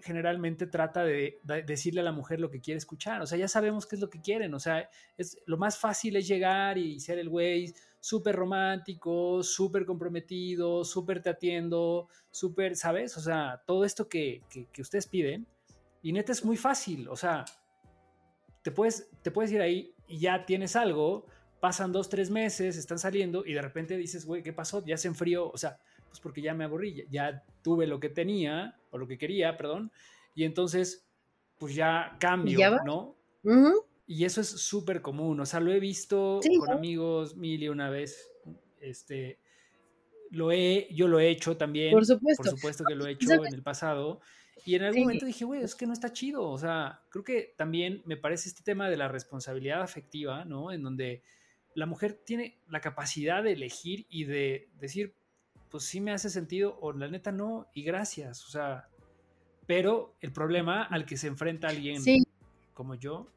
generalmente 0.00 0.66
trata 0.66 1.04
de, 1.04 1.38
decirle 1.66 2.00
a 2.00 2.04
la 2.04 2.12
mujer 2.12 2.40
lo 2.40 2.48
que 2.48 2.62
quiere 2.62 2.78
escuchar. 2.78 3.20
O 3.20 3.26
sea, 3.26 3.36
ya 3.36 3.48
sabemos 3.48 3.84
qué 3.84 3.96
es 3.96 4.00
lo 4.00 4.08
que 4.08 4.22
quieren. 4.22 4.54
O 4.54 4.60
sea, 4.60 4.88
es, 5.18 5.36
lo 5.44 5.58
más 5.58 5.76
fácil 5.76 6.16
es 6.16 6.26
llegar 6.26 6.78
y 6.78 7.00
ser 7.00 7.18
el 7.18 7.28
güey 7.28 7.74
súper 8.00 8.36
romántico, 8.36 9.42
súper 9.42 9.84
comprometido, 9.84 10.84
súper 10.84 11.22
te 11.22 11.30
atiendo, 11.30 12.08
súper, 12.30 12.76
¿sabes? 12.76 13.16
O 13.16 13.20
sea, 13.20 13.62
todo 13.66 13.84
esto 13.84 14.08
que, 14.08 14.42
ustedes 14.78 15.06
piden. 15.06 15.46
Y 16.02 16.12
neta 16.12 16.32
es 16.32 16.44
muy 16.44 16.56
fácil. 16.56 17.08
O 17.08 17.16
sea, 17.16 17.44
te 18.62 18.70
puedes, 18.70 19.10
te 19.22 19.30
puedes 19.30 19.50
ir 19.52 19.60
ahí 19.60 19.94
y 20.06 20.18
ya 20.20 20.46
tienes 20.46 20.76
algo. 20.76 21.26
Pasan 21.60 21.90
dos, 21.90 22.08
tres 22.08 22.30
meses, 22.30 22.76
están 22.76 22.98
saliendo 22.98 23.44
y 23.44 23.52
de 23.52 23.62
repente 23.62 23.96
dices, 23.96 24.24
güey, 24.24 24.42
¿qué 24.42 24.52
pasó? 24.52 24.84
Ya 24.84 24.96
se 24.96 25.08
enfrió. 25.08 25.50
O 25.50 25.58
sea, 25.58 25.78
pues 26.08 26.20
porque 26.20 26.42
ya 26.42 26.54
me 26.54 26.64
aburrí, 26.64 27.06
ya 27.10 27.44
tuve 27.62 27.86
lo 27.86 28.00
que 28.00 28.08
tenía, 28.08 28.76
o 28.90 28.98
lo 28.98 29.06
que 29.06 29.18
quería, 29.18 29.56
perdón, 29.56 29.92
y 30.34 30.44
entonces, 30.44 31.06
pues 31.58 31.74
ya 31.74 32.16
cambio, 32.18 32.78
¿no? 32.84 33.16
Y 34.10 34.24
eso 34.24 34.40
es 34.40 34.48
súper 34.48 35.02
común, 35.02 35.38
o 35.38 35.44
sea, 35.44 35.60
lo 35.60 35.70
he 35.70 35.78
visto 35.78 36.40
con 36.58 36.70
amigos 36.70 37.36
mil 37.36 37.62
y 37.62 37.68
una 37.68 37.90
vez, 37.90 38.32
este, 38.80 39.38
lo 40.30 40.50
he, 40.50 40.88
yo 40.90 41.08
lo 41.08 41.20
he 41.20 41.28
hecho 41.28 41.58
también. 41.58 41.92
Por 41.92 42.06
supuesto. 42.06 42.42
Por 42.42 42.52
supuesto 42.52 42.84
que 42.88 42.94
lo 42.94 43.06
he 43.06 43.10
hecho 43.20 43.44
en 43.44 43.52
el 43.52 43.62
pasado. 43.62 44.22
Y 44.64 44.76
en 44.76 44.84
algún 44.84 45.02
momento 45.02 45.26
dije, 45.26 45.44
güey, 45.44 45.62
es 45.62 45.74
que 45.74 45.86
no 45.86 45.92
está 45.92 46.10
chido. 46.10 46.48
O 46.48 46.56
sea, 46.56 47.02
creo 47.10 47.22
que 47.22 47.54
también 47.58 48.00
me 48.06 48.16
parece 48.16 48.48
este 48.48 48.62
tema 48.62 48.88
de 48.88 48.96
la 48.96 49.08
responsabilidad 49.08 49.82
afectiva, 49.82 50.46
¿no? 50.46 50.72
En 50.72 50.82
donde 50.82 51.22
la 51.74 51.84
mujer 51.84 52.14
tiene 52.24 52.62
la 52.66 52.80
capacidad 52.80 53.42
de 53.42 53.52
elegir 53.52 54.06
y 54.08 54.24
de 54.24 54.70
decir, 54.80 55.16
pues 55.70 55.84
sí 55.84 56.00
me 56.00 56.12
hace 56.12 56.30
sentido 56.30 56.78
o 56.80 56.94
la 56.94 57.08
neta 57.08 57.30
no 57.30 57.68
y 57.74 57.82
gracias. 57.82 58.46
O 58.46 58.50
sea, 58.50 58.88
pero 59.66 60.16
el 60.22 60.32
problema 60.32 60.82
al 60.82 61.04
que 61.04 61.18
se 61.18 61.26
enfrenta 61.26 61.68
alguien 61.68 62.02
como 62.72 62.94
yo 62.94 63.28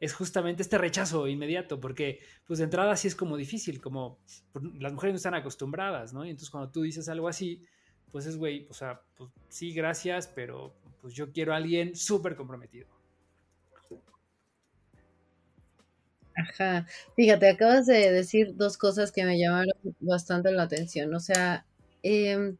es 0.00 0.14
justamente 0.14 0.62
este 0.62 0.78
rechazo 0.78 1.26
inmediato, 1.28 1.80
porque 1.80 2.20
pues 2.46 2.58
de 2.58 2.64
entrada 2.64 2.96
sí 2.96 3.08
es 3.08 3.16
como 3.16 3.36
difícil, 3.36 3.80
como 3.80 4.18
pues, 4.52 4.64
las 4.78 4.92
mujeres 4.92 5.14
no 5.14 5.16
están 5.18 5.34
acostumbradas, 5.34 6.12
¿no? 6.12 6.24
Y 6.24 6.30
entonces 6.30 6.50
cuando 6.50 6.70
tú 6.70 6.82
dices 6.82 7.08
algo 7.08 7.28
así, 7.28 7.64
pues 8.12 8.26
es, 8.26 8.36
güey, 8.36 8.66
o 8.70 8.74
sea, 8.74 9.00
pues 9.16 9.30
sí, 9.48 9.72
gracias, 9.72 10.28
pero 10.28 10.74
pues 11.00 11.14
yo 11.14 11.32
quiero 11.32 11.52
a 11.54 11.56
alguien 11.56 11.96
súper 11.96 12.36
comprometido. 12.36 12.88
Ajá, 16.34 16.86
fíjate, 17.14 17.48
acabas 17.48 17.86
de 17.86 18.10
decir 18.12 18.56
dos 18.56 18.76
cosas 18.76 19.10
que 19.10 19.24
me 19.24 19.38
llamaron 19.38 19.72
bastante 20.00 20.50
la 20.52 20.64
atención, 20.64 21.14
o 21.14 21.20
sea, 21.20 21.64
em, 22.02 22.58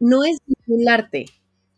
no 0.00 0.24
es 0.24 0.38
vincularte, 0.46 1.26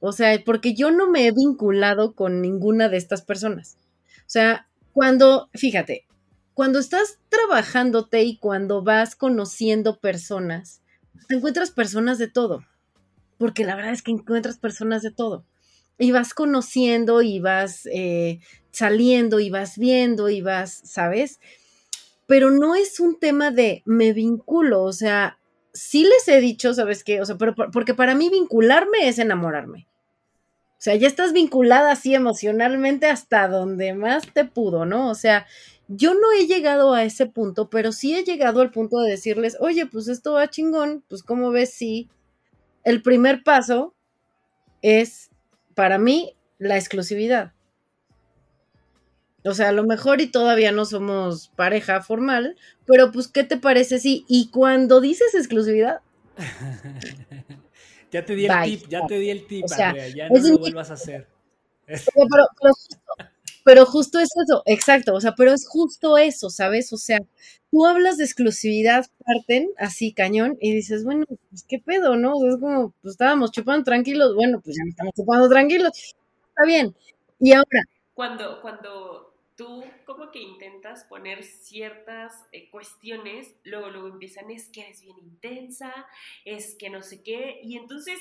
o 0.01 0.13
sea, 0.13 0.39
porque 0.45 0.75
yo 0.75 0.91
no 0.93 1.11
me 1.11 1.27
he 1.29 1.33
vinculado 1.33 2.15
con 2.15 2.43
ninguna 2.43 2.89
de 2.91 2.99
estas 2.99 3.23
personas. 3.23 3.79
O 4.21 4.31
sea, 4.31 4.69
cuando, 4.95 5.51
fíjate, 5.53 6.07
cuando 6.55 6.79
estás 6.79 7.19
trabajándote 7.29 8.23
y 8.23 8.39
cuando 8.39 8.83
vas 8.83 9.17
conociendo 9.17 9.99
personas, 9.99 10.83
te 11.29 11.35
encuentras 11.35 11.73
personas 11.73 12.17
de 12.19 12.29
todo, 12.29 12.65
porque 13.37 13.65
la 13.65 13.75
verdad 13.75 13.93
es 13.93 14.03
que 14.03 14.13
encuentras 14.13 14.57
personas 14.57 15.03
de 15.03 15.11
todo. 15.11 15.45
Y 15.99 16.13
vas 16.13 16.33
conociendo 16.33 17.23
y 17.23 17.41
vas 17.41 17.89
eh, 17.93 18.39
saliendo 18.71 19.41
y 19.41 19.51
vas 19.51 19.79
viendo 19.79 20.29
y 20.29 20.41
vas, 20.41 20.81
¿sabes? 20.85 21.41
Pero 22.27 22.51
no 22.51 22.77
es 22.77 23.01
un 23.01 23.19
tema 23.19 23.51
de 23.51 23.83
me 23.85 24.13
vinculo, 24.13 24.85
o 24.85 24.93
sea, 24.93 25.39
sí 25.73 26.05
les 26.05 26.29
he 26.29 26.41
dicho, 26.41 26.73
¿sabes 26.73 27.03
qué? 27.03 27.21
O 27.21 27.27
sea, 27.27 27.37
pero 27.37 27.55
porque 27.55 27.95
para 27.95 28.15
mí 28.15 28.31
vincularme 28.31 29.09
es 29.09 29.19
enamorarme. 29.19 29.89
O 30.85 30.91
sea, 30.93 30.97
ya 30.97 31.09
estás 31.09 31.33
vinculada 31.33 31.93
así 31.93 32.15
emocionalmente 32.15 33.07
hasta 33.07 33.49
donde 33.49 33.95
más 33.95 34.31
te 34.35 34.45
pudo, 34.45 34.85
¿no? 34.85 35.09
O 35.09 35.15
sea, 35.15 35.47
yo 35.89 36.13
no 36.13 36.31
he 36.39 36.47
llegado 36.47 36.93
a 36.93 37.05
ese 37.05 37.25
punto, 37.25 37.71
pero 37.71 37.91
sí 37.91 38.15
he 38.15 38.23
llegado 38.23 38.61
al 38.61 38.71
punto 38.71 39.01
de 39.01 39.13
decirles, 39.13 39.57
oye, 39.61 39.87
pues 39.87 40.09
esto 40.09 40.35
va 40.35 40.51
chingón, 40.51 41.03
pues 41.09 41.23
como 41.23 41.51
ves, 41.53 41.73
sí. 41.73 42.11
El 42.83 43.01
primer 43.01 43.43
paso 43.43 43.95
es, 44.83 45.31
para 45.75 45.97
mí, 45.97 46.37
la 46.59 46.77
exclusividad. 46.77 47.55
O 49.43 49.55
sea, 49.55 49.71
a 49.71 49.73
lo 49.73 49.85
mejor 49.85 50.21
y 50.21 50.27
todavía 50.27 50.71
no 50.71 50.85
somos 50.85 51.49
pareja 51.57 52.03
formal, 52.03 52.57
pero 52.85 53.11
pues, 53.11 53.29
¿qué 53.29 53.43
te 53.43 53.57
parece 53.57 54.01
si? 54.01 54.27
Y 54.29 54.51
cuando 54.51 55.01
dices 55.01 55.35
exclusividad, 55.35 56.03
Ya 58.15 58.25
te 58.25 58.37
di 58.37 58.47
el 58.47 58.63
tip, 58.63 58.89
ya 58.89 59.05
te 59.09 59.19
di 59.19 59.29
el 59.29 59.45
tip, 59.45 59.65
Andrea, 59.73 60.07
ya 60.07 60.29
no 60.29 60.39
lo 60.39 60.59
vuelvas 60.59 60.89
a 60.89 60.95
hacer. 60.95 61.27
Pero, 63.65 63.87
justo, 63.87 64.21
es 64.21 64.29
eso, 64.41 64.63
exacto, 64.67 65.15
o 65.15 65.21
sea, 65.21 65.35
pero 65.35 65.51
es 65.51 65.67
justo 65.67 66.19
eso, 66.19 66.51
¿sabes? 66.51 66.93
O 66.93 66.99
sea, 66.99 67.19
tú 67.71 67.87
hablas 67.87 68.19
de 68.19 68.25
exclusividad, 68.25 69.07
parten 69.25 69.71
así 69.79 70.13
cañón 70.13 70.59
y 70.61 70.75
dices, 70.75 71.03
bueno, 71.03 71.25
pues 71.49 71.65
qué 71.67 71.79
pedo, 71.79 72.15
¿no? 72.15 72.35
es 72.47 72.59
como, 72.59 72.93
pues 73.01 73.13
estábamos 73.13 73.53
chupando 73.53 73.83
tranquilos, 73.85 74.35
bueno, 74.35 74.61
pues 74.63 74.77
ya 74.77 74.83
estamos 74.87 75.15
chupando 75.17 75.49
tranquilos, 75.49 75.91
está 76.51 76.67
bien. 76.67 76.95
Y 77.41 77.53
ahora. 77.53 77.81
Cuando, 78.13 78.61
cuando 78.61 79.34
tú 79.57 79.85
como 80.05 80.31
que 80.31 80.41
intentas 80.41 81.05
poner 81.05 81.45
ciertas 81.45 82.47
eh, 82.53 82.69
cuestiones, 82.71 83.55
luego, 83.65 83.91
luego 83.91 84.09
empiezan, 84.09 84.51
es 84.51 84.69
que 84.69 84.83
eres 84.83 85.03
bien 85.03 85.19
intensa, 85.19 85.93
es 86.45 86.75
que 86.75 86.91
no 86.91 87.03
sé 87.03 87.23
qué, 87.23 87.61
y 87.63 87.77
entonces 87.77 88.19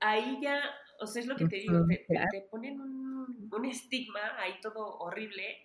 ahí 0.00 0.38
ya, 0.42 0.62
o 1.00 1.06
sea, 1.06 1.22
es 1.22 1.28
lo 1.28 1.36
que 1.36 1.46
te 1.46 1.56
digo, 1.56 1.84
te, 1.86 2.40
ponen 2.50 2.80
un, 2.80 3.50
un, 3.50 3.64
estigma 3.64 4.20
ahí 4.38 4.54
todo 4.60 4.98
horrible 4.98 5.58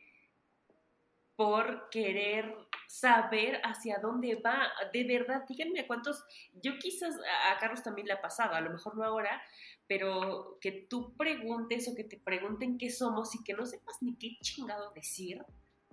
por 1.38 1.90
querer 1.92 2.58
saber 2.88 3.62
hacia 3.64 4.00
dónde 4.00 4.36
va. 4.36 4.72
De 4.92 5.04
verdad, 5.06 5.46
díganme 5.48 5.86
cuántos, 5.86 6.26
yo 6.62 6.80
quizás 6.80 7.16
a 7.50 7.58
Carlos 7.60 7.84
también 7.84 8.08
le 8.08 8.14
ha 8.14 8.22
pasado, 8.22 8.56
a 8.56 8.62
lo 8.62 8.72
mejor 8.72 8.98
no 8.98 9.04
ahora, 9.04 9.42
pero 9.88 10.58
que 10.60 10.72
tú 10.72 11.16
preguntes 11.16 11.88
o 11.88 11.96
que 11.96 12.04
te 12.04 12.18
pregunten 12.18 12.78
qué 12.80 12.90
somos 12.90 13.36
y 13.36 13.44
que 13.44 13.54
no 13.54 13.66
sepas 13.66 13.98
ni 14.02 14.16
qué 14.18 14.38
chingado 14.42 14.92
decir, 14.92 15.46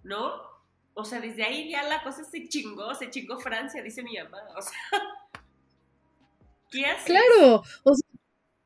¿no? 0.03 0.33
O 0.95 1.05
sea, 1.05 1.21
desde 1.21 1.45
ahí 1.45 1.71
ya 1.71 1.83
la 1.83 2.03
cosa 2.03 2.25
se 2.25 2.49
chingó, 2.49 2.95
se 2.95 3.11
chingó 3.11 3.39
Francia, 3.39 3.83
dice 3.83 4.03
mi 4.03 4.17
mamá, 4.17 4.39
o 4.57 4.63
sea, 4.63 4.79
¿qué 6.71 6.87
haces? 6.87 7.05
Claro, 7.05 7.63
o 7.83 7.95
sea, 7.95 8.04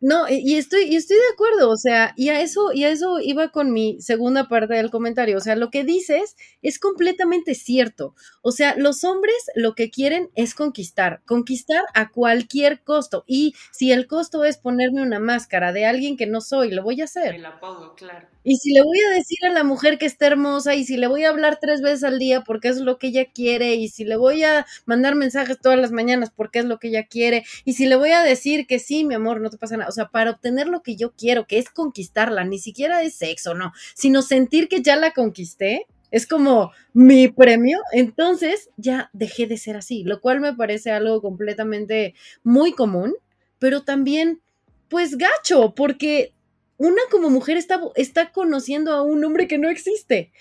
no, 0.01 0.29
y 0.29 0.55
estoy, 0.57 0.85
y 0.85 0.95
estoy 0.95 1.17
de 1.17 1.33
acuerdo, 1.33 1.71
o 1.71 1.77
sea, 1.77 2.15
y 2.17 2.29
a 2.29 2.41
eso, 2.41 2.73
y 2.73 2.85
a 2.85 2.91
eso 2.91 3.19
iba 3.21 3.49
con 3.51 3.73
mi 3.73 4.01
segunda 4.01 4.49
parte 4.49 4.75
del 4.75 4.91
comentario. 4.91 5.37
O 5.37 5.41
sea, 5.41 5.57
lo 5.57 5.71
que 5.71 5.83
dices 5.83 6.37
es 6.63 6.79
completamente 6.79 7.57
cierto. 7.57 8.15
O 8.43 8.53
sea, 8.53 8.77
los 8.77 9.03
hombres 9.03 9.35
lo 9.57 9.75
que 9.75 9.91
quieren 9.91 10.31
es 10.37 10.55
conquistar, 10.55 11.21
conquistar 11.27 11.83
a 11.95 12.11
cualquier 12.11 12.83
costo. 12.85 13.25
Y 13.27 13.55
si 13.73 13.91
el 13.91 14.07
costo 14.07 14.45
es 14.45 14.59
ponerme 14.59 15.03
una 15.03 15.19
máscara 15.19 15.73
de 15.73 15.85
alguien 15.87 16.17
que 16.17 16.27
no 16.27 16.41
soy, 16.41 16.71
lo 16.71 16.85
voy 16.85 17.01
a 17.01 17.05
hacer. 17.05 17.33
Me 17.33 17.41
la 17.41 17.59
pongo, 17.59 17.95
claro. 17.97 18.29
Y 18.45 18.57
si 18.57 18.73
le 18.73 18.83
voy 18.83 18.99
a 19.01 19.11
decir 19.11 19.39
a 19.47 19.53
la 19.53 19.63
mujer 19.63 19.99
que 19.99 20.07
está 20.07 20.27
hermosa, 20.27 20.75
y 20.75 20.85
si 20.85 20.97
le 20.97 21.07
voy 21.07 21.25
a 21.25 21.29
hablar 21.29 21.59
tres 21.61 21.83
veces 21.83 22.03
al 22.05 22.19
día 22.19 22.45
porque 22.45 22.69
es 22.69 22.79
lo 22.79 22.99
que 22.99 23.09
ella 23.09 23.27
quiere, 23.27 23.75
y 23.75 23.89
si 23.89 24.05
le 24.05 24.17
voy 24.17 24.43
a 24.43 24.65
mandar 24.87 25.17
mensajes 25.17 25.61
todas 25.61 25.79
las 25.79 25.93
mañanas 25.93 26.31
porque 26.35 26.61
es 26.61 26.65
lo 26.65 26.79
que 26.79 26.89
ella 26.89 27.07
quiere, 27.07 27.45
y 27.67 27.75
si 27.75 27.85
le 27.87 27.97
voy 27.97 28.13
a 28.13 28.23
decir 28.23 28.67
que 28.67 28.79
sí, 28.79 29.05
mi 29.05 29.15
amor, 29.15 29.41
no 29.43 29.51
te 29.51 29.59
pasa 29.59 29.77
nada, 29.77 29.88
o 29.89 29.93
sea, 29.93 30.09
para 30.09 30.32
obtener 30.32 30.68
lo 30.68 30.82
que 30.82 30.97
yo 30.97 31.12
quiero, 31.12 31.47
que 31.47 31.59
es 31.59 31.70
conquistarla, 31.70 32.45
ni 32.45 32.59
siquiera 32.59 33.03
es 33.03 33.14
sexo, 33.14 33.55
no, 33.55 33.72
sino 33.95 34.22
sentir 34.22 34.68
que 34.68 34.82
ya 34.82 34.97
la 34.97 35.12
conquisté, 35.12 35.86
es 36.11 36.26
como 36.26 36.72
mi 36.95 37.28
premio, 37.28 37.80
entonces 37.93 38.70
ya 38.76 39.11
dejé 39.12 39.47
de 39.47 39.59
ser 39.59 39.76
así, 39.76 40.05
lo 40.05 40.20
cual 40.20 40.41
me 40.41 40.55
parece 40.55 40.91
algo 40.91 41.20
completamente 41.20 42.14
muy 42.43 42.72
común, 42.72 43.14
pero 43.59 43.82
también 43.82 44.41
pues 44.89 45.18
gacho, 45.18 45.74
porque 45.74 46.32
una 46.78 47.03
como 47.11 47.28
mujer 47.28 47.57
está, 47.57 47.80
está 47.97 48.32
conociendo 48.32 48.93
a 48.93 49.03
un 49.03 49.24
hombre 49.24 49.49
que 49.49 49.59
no 49.59 49.68
existe. 49.68 50.32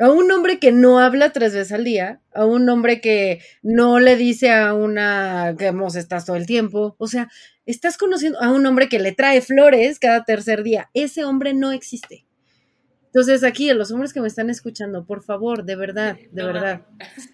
A 0.00 0.10
un 0.10 0.30
hombre 0.32 0.58
que 0.58 0.72
no 0.72 0.98
habla 0.98 1.30
tres 1.30 1.54
veces 1.54 1.70
al 1.70 1.84
día, 1.84 2.20
a 2.32 2.44
un 2.46 2.68
hombre 2.68 3.00
que 3.00 3.40
no 3.62 4.00
le 4.00 4.16
dice 4.16 4.50
a 4.50 4.74
una 4.74 5.54
que 5.56 5.70
vos 5.70 5.94
estás 5.94 6.26
todo 6.26 6.34
el 6.36 6.46
tiempo. 6.46 6.96
O 6.98 7.06
sea, 7.06 7.28
estás 7.64 7.96
conociendo 7.96 8.40
a 8.42 8.50
un 8.50 8.66
hombre 8.66 8.88
que 8.88 8.98
le 8.98 9.12
trae 9.12 9.40
flores 9.40 10.00
cada 10.00 10.24
tercer 10.24 10.64
día. 10.64 10.90
Ese 10.94 11.24
hombre 11.24 11.54
no 11.54 11.70
existe. 11.70 12.26
Entonces, 13.06 13.44
aquí, 13.44 13.70
a 13.70 13.74
los 13.74 13.92
hombres 13.92 14.12
que 14.12 14.20
me 14.20 14.26
están 14.26 14.50
escuchando, 14.50 15.06
por 15.06 15.22
favor, 15.22 15.64
de 15.64 15.76
verdad, 15.76 16.16
de 16.32 16.44
verdad, 16.44 16.82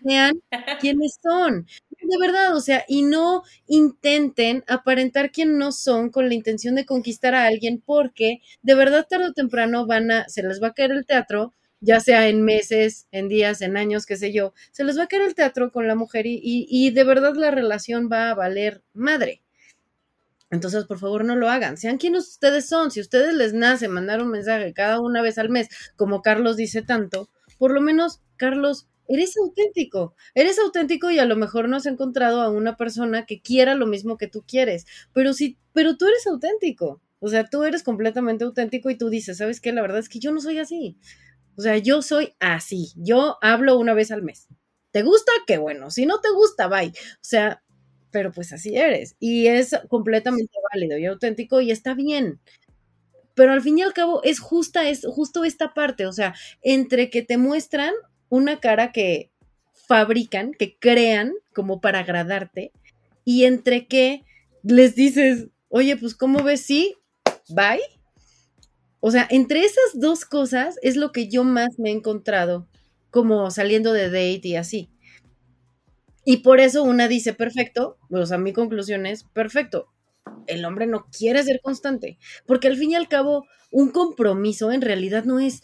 sean 0.07 0.35
quienes 0.81 1.19
son. 1.23 1.67
De 2.03 2.19
verdad, 2.21 2.55
o 2.55 2.61
sea, 2.61 2.85
y 2.87 3.03
no 3.03 3.43
intenten 3.67 4.63
aparentar 4.69 5.31
quién 5.33 5.57
no 5.57 5.73
son 5.73 6.11
con 6.11 6.29
la 6.29 6.35
intención 6.35 6.75
de 6.75 6.85
conquistar 6.85 7.35
a 7.35 7.47
alguien, 7.47 7.83
porque 7.85 8.41
de 8.63 8.75
verdad, 8.75 9.07
tarde 9.09 9.29
o 9.29 9.33
temprano 9.33 9.87
van 9.87 10.11
a, 10.11 10.29
se 10.29 10.43
les 10.43 10.63
va 10.63 10.69
a 10.69 10.75
caer 10.75 10.93
el 10.93 11.07
teatro, 11.07 11.55
ya 11.81 12.01
sea 12.01 12.29
en 12.29 12.43
meses, 12.45 13.07
en 13.13 13.29
días, 13.29 13.63
en 13.63 13.77
años, 13.77 14.07
qué 14.07 14.17
sé 14.17 14.33
yo, 14.33 14.53
se 14.73 14.85
les 14.85 14.99
va 14.99 15.05
a 15.05 15.07
caer 15.09 15.23
el 15.23 15.35
teatro 15.35 15.73
con 15.73 15.87
la 15.89 15.95
mujer 15.95 16.27
y, 16.27 16.41
y 16.43 16.91
de 16.91 17.05
verdad 17.05 17.35
la 17.35 17.51
relación 17.51 18.09
va 18.13 18.31
a 18.31 18.35
valer 18.35 18.83
madre. 18.95 19.43
Entonces, 20.51 20.85
por 20.85 20.99
favor, 20.99 21.25
no 21.25 21.37
lo 21.37 21.49
hagan. 21.49 21.77
Sean 21.77 21.99
quienes 21.99 22.29
ustedes 22.29 22.67
son. 22.69 22.91
Si 22.91 23.01
ustedes 23.01 23.35
les 23.35 23.53
nace 23.55 23.89
mandar 23.89 24.21
un 24.21 24.31
mensaje 24.31 24.73
cada 24.75 25.01
una 25.01 25.23
vez 25.23 25.39
al 25.39 25.49
mes, 25.49 25.69
como 25.97 26.23
Carlos 26.23 26.57
dice 26.57 26.83
tanto, 26.83 27.31
por 27.59 27.73
lo 27.73 27.81
menos, 27.81 28.21
Carlos, 28.37 28.89
eres 29.07 29.37
auténtico. 29.37 30.15
Eres 30.35 30.59
auténtico 30.59 31.11
y 31.11 31.19
a 31.21 31.25
lo 31.25 31.37
mejor 31.37 31.69
no 31.69 31.77
has 31.77 31.87
encontrado 31.87 32.41
a 32.43 32.51
una 32.51 32.77
persona 32.77 33.27
que 33.27 33.41
quiera 33.41 33.75
lo 33.77 33.87
mismo 33.87 34.17
que 34.17 34.27
tú 34.27 34.43
quieres. 34.47 34.87
Pero 35.13 35.33
sí, 35.35 35.57
pero 35.73 35.97
tú 35.97 36.07
eres 36.07 36.27
auténtico. 36.27 37.01
O 37.21 37.29
sea, 37.29 37.45
tú 37.45 37.63
eres 37.65 37.83
completamente 37.85 38.45
auténtico 38.45 38.91
y 38.91 38.97
tú 38.97 39.09
dices, 39.11 39.39
¿sabes 39.39 39.61
qué? 39.61 39.73
La 39.73 39.83
verdad 39.83 39.99
es 39.99 40.09
que 40.09 40.19
yo 40.19 40.33
no 40.33 40.41
soy 40.41 40.59
así. 40.59 40.97
O 41.57 41.63
sea, 41.63 41.77
yo 41.79 42.03
soy 42.03 42.35
así. 42.41 42.93
Yo 42.97 43.39
hablo 43.43 43.79
una 43.79 43.95
vez 43.95 44.11
al 44.11 44.23
mes. 44.23 44.49
¿Te 44.91 45.03
gusta? 45.03 45.33
Qué 45.47 45.59
bueno. 45.59 45.91
Si 45.91 46.07
no 46.07 46.21
te 46.21 46.31
gusta, 46.31 46.69
bye. 46.69 46.89
O 46.89 47.19
sea, 47.21 47.63
pero 48.11 48.33
pues 48.33 48.53
así 48.53 48.77
eres. 48.77 49.17
Y 49.21 49.47
es 49.47 49.77
completamente 49.89 50.53
válido 50.73 50.99
y 50.99 51.07
auténtico 51.07 51.61
y 51.61 51.71
está 51.71 51.95
bien. 51.95 52.41
Pero 53.35 53.53
al 53.53 53.63
fin 53.63 53.79
y 53.79 53.83
al 53.83 53.93
cabo 53.93 54.23
es 54.23 54.39
justa, 54.41 54.89
es 54.89 55.07
justo 55.07 55.45
esta 55.45 55.73
parte, 55.73 56.07
o 56.07 56.13
sea, 56.13 56.35
entre 56.63 57.11
que 57.11 57.23
te 57.23 57.39
muestran 57.39 57.95
una 58.29 58.61
cara 58.61 58.93
que 58.93 59.31
fabrican, 59.87 60.53
que 60.53 60.77
crean 60.79 61.33
como 61.55 61.81
para 61.81 62.01
agradarte 62.01 62.73
y 63.25 63.45
entre 63.45 63.87
que 63.87 64.25
les 64.63 64.95
dices, 64.95 65.49
oye, 65.69 65.97
pues 65.97 66.15
¿cómo 66.15 66.43
ves? 66.43 66.63
Sí, 66.63 66.97
bye. 67.49 67.81
O 69.01 69.11
sea, 69.11 69.27
entre 69.31 69.61
esas 69.61 69.95
dos 69.95 70.25
cosas 70.25 70.77
es 70.83 70.97
lo 70.97 71.11
que 71.13 71.29
yo 71.29 71.43
más 71.43 71.79
me 71.79 71.91
he 71.91 71.93
encontrado 71.93 72.69
como 73.11 73.51
saliendo 73.51 73.93
de 73.93 74.07
date 74.07 74.49
y 74.49 74.57
así. 74.57 74.91
Y 76.25 76.39
por 76.39 76.61
eso 76.61 76.83
una 76.83 77.09
dice, 77.09 77.33
perfecto, 77.33 77.99
o 78.11 78.27
sea, 78.27 78.39
mi 78.39 78.53
conclusión 78.53 79.07
es, 79.07 79.25
perfecto, 79.25 79.89
el 80.47 80.65
hombre 80.65 80.87
no 80.87 81.07
quiere 81.07 81.43
ser 81.43 81.61
constante, 81.63 82.19
porque 82.47 82.69
al 82.69 82.77
fin 82.77 82.93
y 82.93 82.95
al 82.95 83.09
cabo, 83.09 83.47
un 83.71 83.91
compromiso 83.91 84.71
en 84.71 84.83
realidad 84.83 85.25
no 85.25 85.41
es, 85.41 85.63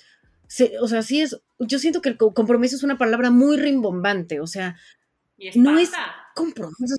o 0.81 0.89
sea, 0.89 1.03
sí 1.03 1.21
es, 1.21 1.41
yo 1.59 1.79
siento 1.79 2.01
que 2.01 2.09
el 2.09 2.17
compromiso 2.17 2.75
es 2.75 2.83
una 2.83 2.99
palabra 2.99 3.31
muy 3.31 3.59
rimbombante, 3.59 4.41
o 4.41 4.47
sea, 4.47 4.77
no 5.55 5.79
es 5.79 5.93
compromiso, 6.35 6.97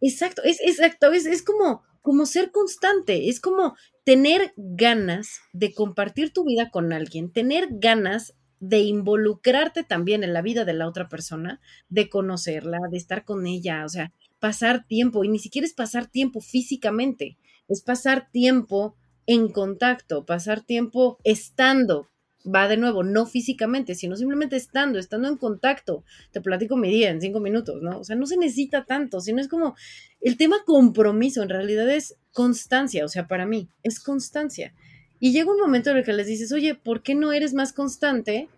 exacto, 0.00 0.42
es 0.44 0.60
exacto, 0.60 1.12
es, 1.12 1.24
es 1.26 1.42
como, 1.42 1.84
como 2.02 2.26
ser 2.26 2.50
constante, 2.50 3.28
es 3.28 3.40
como 3.40 3.74
tener 4.04 4.52
ganas 4.56 5.40
de 5.52 5.72
compartir 5.74 6.32
tu 6.32 6.44
vida 6.44 6.70
con 6.70 6.92
alguien, 6.92 7.30
tener 7.32 7.68
ganas 7.70 8.34
de 8.60 8.80
involucrarte 8.80 9.84
también 9.84 10.24
en 10.24 10.32
la 10.32 10.42
vida 10.42 10.64
de 10.64 10.74
la 10.74 10.88
otra 10.88 11.08
persona, 11.08 11.60
de 11.88 12.08
conocerla, 12.08 12.78
de 12.90 12.96
estar 12.98 13.24
con 13.24 13.46
ella, 13.46 13.84
o 13.84 13.88
sea, 13.88 14.12
pasar 14.40 14.86
tiempo, 14.86 15.24
y 15.24 15.28
ni 15.28 15.38
siquiera 15.38 15.66
es 15.66 15.74
pasar 15.74 16.06
tiempo 16.06 16.40
físicamente, 16.40 17.38
es 17.68 17.82
pasar 17.82 18.30
tiempo 18.30 18.96
en 19.26 19.48
contacto, 19.52 20.24
pasar 20.24 20.62
tiempo 20.62 21.18
estando, 21.22 22.08
va 22.54 22.68
de 22.68 22.76
nuevo, 22.76 23.02
no 23.02 23.26
físicamente, 23.26 23.94
sino 23.94 24.16
simplemente 24.16 24.56
estando, 24.56 24.98
estando 24.98 25.28
en 25.28 25.36
contacto. 25.36 26.04
Te 26.32 26.40
platico 26.40 26.76
mi 26.76 26.88
día 26.88 27.10
en 27.10 27.20
cinco 27.20 27.40
minutos, 27.40 27.82
¿no? 27.82 28.00
O 28.00 28.04
sea, 28.04 28.16
no 28.16 28.26
se 28.26 28.36
necesita 28.36 28.84
tanto, 28.84 29.20
sino 29.20 29.40
es 29.40 29.48
como 29.48 29.76
el 30.20 30.36
tema 30.36 30.56
compromiso, 30.64 31.42
en 31.42 31.48
realidad 31.48 31.88
es 31.90 32.16
constancia, 32.32 33.04
o 33.04 33.08
sea, 33.08 33.26
para 33.26 33.46
mí 33.46 33.68
es 33.82 34.00
constancia. 34.00 34.72
Y 35.20 35.32
llega 35.32 35.50
un 35.50 35.58
momento 35.58 35.90
en 35.90 35.98
el 35.98 36.04
que 36.04 36.12
les 36.12 36.26
dices, 36.26 36.52
oye, 36.52 36.74
¿por 36.74 37.02
qué 37.02 37.14
no 37.14 37.32
eres 37.32 37.54
más 37.54 37.72
constante? 37.72 38.48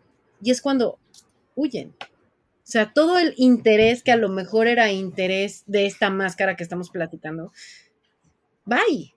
Y 0.42 0.50
es 0.50 0.60
cuando 0.60 0.98
huyen. 1.54 1.94
O 2.00 2.72
sea, 2.72 2.92
todo 2.92 3.18
el 3.18 3.34
interés 3.36 4.02
que 4.02 4.12
a 4.12 4.16
lo 4.16 4.28
mejor 4.28 4.68
era 4.68 4.92
interés 4.92 5.64
de 5.66 5.86
esta 5.86 6.10
máscara 6.10 6.56
que 6.56 6.62
estamos 6.62 6.90
platicando, 6.90 7.52
bye. 8.64 9.12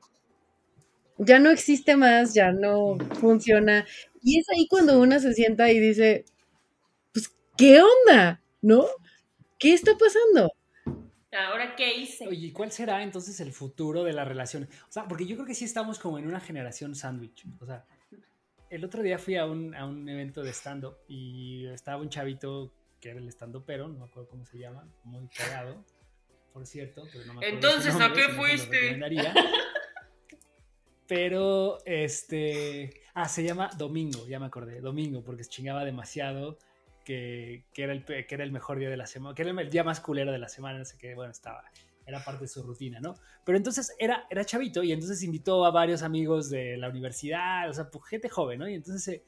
Ya 1.19 1.37
no 1.37 1.51
existe 1.51 1.95
más, 1.95 2.33
ya 2.33 2.51
no 2.51 2.97
funciona. 3.19 3.85
Y 4.23 4.39
es 4.39 4.49
ahí 4.49 4.67
cuando 4.67 4.99
una 4.99 5.19
se 5.19 5.33
sienta 5.33 5.69
y 5.71 5.79
dice, 5.79 6.25
pues, 7.13 7.35
¿qué 7.57 7.81
onda? 7.81 8.41
¿No? 8.61 8.85
¿Qué 9.59 9.73
está 9.73 9.97
pasando? 9.97 10.51
¿Ahora 11.31 11.75
qué 11.75 11.93
hice? 11.93 12.27
Oye, 12.27 12.53
¿cuál 12.53 12.71
será 12.71 13.03
entonces 13.03 13.39
el 13.39 13.51
futuro 13.51 14.03
de 14.03 14.13
la 14.13 14.23
relación? 14.23 14.69
O 14.87 14.91
sea, 14.91 15.07
porque 15.07 15.25
yo 15.25 15.35
creo 15.35 15.47
que 15.47 15.55
sí 15.55 15.65
estamos 15.65 15.99
como 15.99 16.19
en 16.19 16.27
una 16.27 16.39
generación 16.39 16.95
sándwich. 16.95 17.45
O 17.59 17.65
sea, 17.65 17.85
el 18.69 18.85
otro 18.85 19.01
día 19.01 19.17
fui 19.17 19.35
a 19.35 19.45
un, 19.45 19.75
a 19.75 19.85
un 19.85 20.07
evento 20.07 20.43
de 20.43 20.51
stand-up 20.51 20.95
y 21.07 21.65
estaba 21.67 22.01
un 22.01 22.09
chavito 22.09 22.71
que 23.03 23.09
era 23.09 23.19
el 23.19 23.27
stand 23.27 23.61
pero 23.65 23.89
no 23.89 23.99
me 23.99 24.05
acuerdo 24.05 24.29
cómo 24.29 24.45
se 24.45 24.57
llama, 24.57 24.87
muy 25.03 25.27
cagado, 25.27 25.83
por 26.53 26.65
cierto. 26.65 27.03
Pero 27.11 27.25
no 27.25 27.33
me 27.33 27.49
entonces, 27.49 27.93
¿a 27.95 28.13
qué 28.13 28.29
fuiste? 28.29 28.97
Pero, 31.05 31.79
este, 31.85 33.02
ah, 33.13 33.27
se 33.27 33.43
llama 33.43 33.69
Domingo, 33.77 34.27
ya 34.27 34.39
me 34.39 34.45
acordé, 34.45 34.81
Domingo, 34.81 35.23
porque 35.23 35.43
se 35.43 35.49
chingaba 35.49 35.85
demasiado 35.85 36.57
que, 37.03 37.65
era 37.75 37.93
el, 37.93 38.05
que 38.05 38.25
era 38.29 38.43
el 38.43 38.51
mejor 38.51 38.79
día 38.79 38.89
de 38.89 38.97
la 38.97 39.07
semana, 39.07 39.35
que 39.35 39.41
era 39.41 39.51
el 39.51 39.69
día 39.69 39.83
más 39.83 39.99
culero 39.99 40.31
de 40.31 40.39
la 40.39 40.49
semana, 40.49 40.79
no 40.79 40.85
sé 40.85 40.97
qué, 40.97 41.15
bueno, 41.15 41.31
estaba, 41.31 41.63
era 42.05 42.23
parte 42.23 42.41
de 42.41 42.47
su 42.47 42.63
rutina, 42.63 42.99
¿no? 42.99 43.15
Pero 43.45 43.57
entonces 43.57 43.95
era, 43.99 44.25
era 44.29 44.45
chavito 44.45 44.83
y 44.83 44.91
entonces 44.91 45.21
invitó 45.23 45.65
a 45.65 45.71
varios 45.71 46.01
amigos 46.01 46.49
de 46.49 46.77
la 46.77 46.89
universidad, 46.89 47.69
o 47.69 47.73
sea, 47.73 47.89
pues, 47.89 48.05
gente 48.05 48.29
joven, 48.29 48.59
¿no? 48.59 48.69
Y 48.69 48.75
entonces 48.75 49.07
eh, 49.07 49.23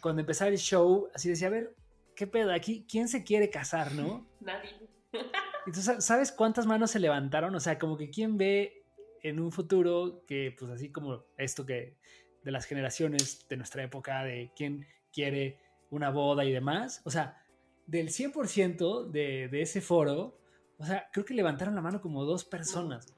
cuando 0.00 0.20
empezaba 0.20 0.50
el 0.50 0.58
show, 0.58 1.08
así 1.14 1.28
decía, 1.28 1.48
a 1.48 1.50
ver, 1.50 1.74
¿qué 2.14 2.26
pedo 2.26 2.52
aquí? 2.52 2.84
¿Quién 2.88 3.08
se 3.08 3.24
quiere 3.24 3.50
casar, 3.50 3.92
no? 3.92 4.26
Nadie. 4.40 4.70
Entonces, 5.66 6.02
¿sabes 6.02 6.32
cuántas 6.32 6.66
manos 6.66 6.92
se 6.92 6.98
levantaron? 6.98 7.54
O 7.54 7.60
sea, 7.60 7.78
como 7.78 7.98
que 7.98 8.08
quién 8.08 8.38
ve 8.38 8.84
en 9.22 9.38
un 9.38 9.52
futuro 9.52 10.22
que, 10.26 10.54
pues 10.58 10.70
así 10.70 10.90
como 10.90 11.24
esto 11.36 11.66
que 11.66 11.96
de 12.44 12.50
las 12.50 12.66
generaciones 12.66 13.46
de 13.48 13.56
nuestra 13.56 13.82
época, 13.82 14.22
de 14.24 14.52
quién 14.56 14.86
quiere 15.12 15.58
una 15.90 16.10
boda 16.10 16.44
y 16.44 16.52
demás. 16.52 17.02
O 17.04 17.10
sea, 17.10 17.42
del 17.86 18.08
100% 18.08 19.10
de, 19.10 19.48
de 19.48 19.62
ese 19.62 19.80
foro, 19.80 20.38
o 20.78 20.84
sea, 20.84 21.08
creo 21.12 21.24
que 21.24 21.34
levantaron 21.34 21.74
la 21.74 21.80
mano 21.80 22.00
como 22.00 22.24
dos 22.24 22.44
personas. 22.44 23.14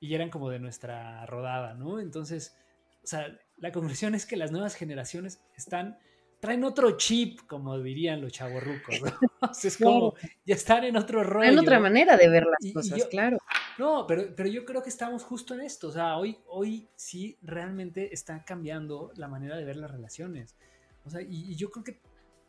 Y 0.00 0.14
eran 0.14 0.30
como 0.30 0.48
de 0.48 0.60
nuestra 0.60 1.26
rodada, 1.26 1.74
¿no? 1.74 1.98
Entonces, 2.00 2.56
o 3.02 3.06
sea, 3.06 3.36
la 3.56 3.72
conclusión 3.72 4.14
es 4.14 4.26
que 4.26 4.36
las 4.36 4.52
nuevas 4.52 4.74
generaciones 4.74 5.40
están, 5.56 5.98
traen 6.40 6.64
otro 6.64 6.96
chip, 6.96 7.40
como 7.46 7.78
dirían 7.80 8.20
los 8.20 8.32
chavorrucos, 8.32 9.00
¿no? 9.00 9.50
es 9.62 9.76
como, 9.76 10.14
ya 10.44 10.54
están 10.54 10.84
en 10.84 10.96
otro 10.96 11.24
rollo. 11.24 11.50
En 11.50 11.58
otra 11.58 11.80
manera 11.80 12.16
de 12.16 12.28
ver 12.28 12.44
las 12.46 12.72
cosas, 12.72 13.06
claro. 13.06 13.38
No, 13.78 14.06
pero, 14.08 14.34
pero 14.34 14.48
yo 14.48 14.64
creo 14.64 14.82
que 14.82 14.88
estamos 14.88 15.22
justo 15.22 15.54
en 15.54 15.60
esto. 15.60 15.88
O 15.88 15.92
sea, 15.92 16.16
hoy, 16.18 16.38
hoy 16.48 16.88
sí 16.96 17.38
realmente 17.42 18.12
está 18.12 18.44
cambiando 18.44 19.12
la 19.14 19.28
manera 19.28 19.56
de 19.56 19.64
ver 19.64 19.76
las 19.76 19.90
relaciones. 19.90 20.56
O 21.04 21.10
sea, 21.10 21.22
y, 21.22 21.54
yo 21.54 21.70
creo 21.70 21.84
que 21.84 22.00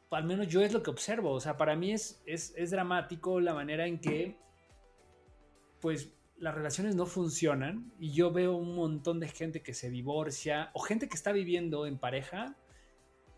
al 0.09 0.23
menos 0.23 0.47
yo 0.47 0.61
es 0.61 0.73
lo 0.73 0.82
que 0.82 0.89
observo. 0.89 1.32
O 1.32 1.39
sea, 1.39 1.55
para 1.55 1.75
mí 1.75 1.91
es, 1.93 2.21
es, 2.25 2.71
dramático 2.71 3.39
la 3.39 3.53
manera 3.53 3.86
en 3.86 3.99
que, 3.99 4.38
pues, 5.80 6.11
las 6.38 6.55
relaciones 6.55 6.95
no 6.95 7.05
funcionan 7.05 7.93
y 7.99 8.11
yo 8.11 8.32
veo 8.32 8.55
un 8.55 8.73
montón 8.75 9.19
de 9.19 9.27
gente 9.27 9.61
que 9.61 9.73
se 9.73 9.89
divorcia 9.89 10.71
o 10.73 10.80
gente 10.80 11.09
que 11.09 11.15
está 11.15 11.32
viviendo 11.32 11.86
en 11.86 11.99
pareja. 11.99 12.55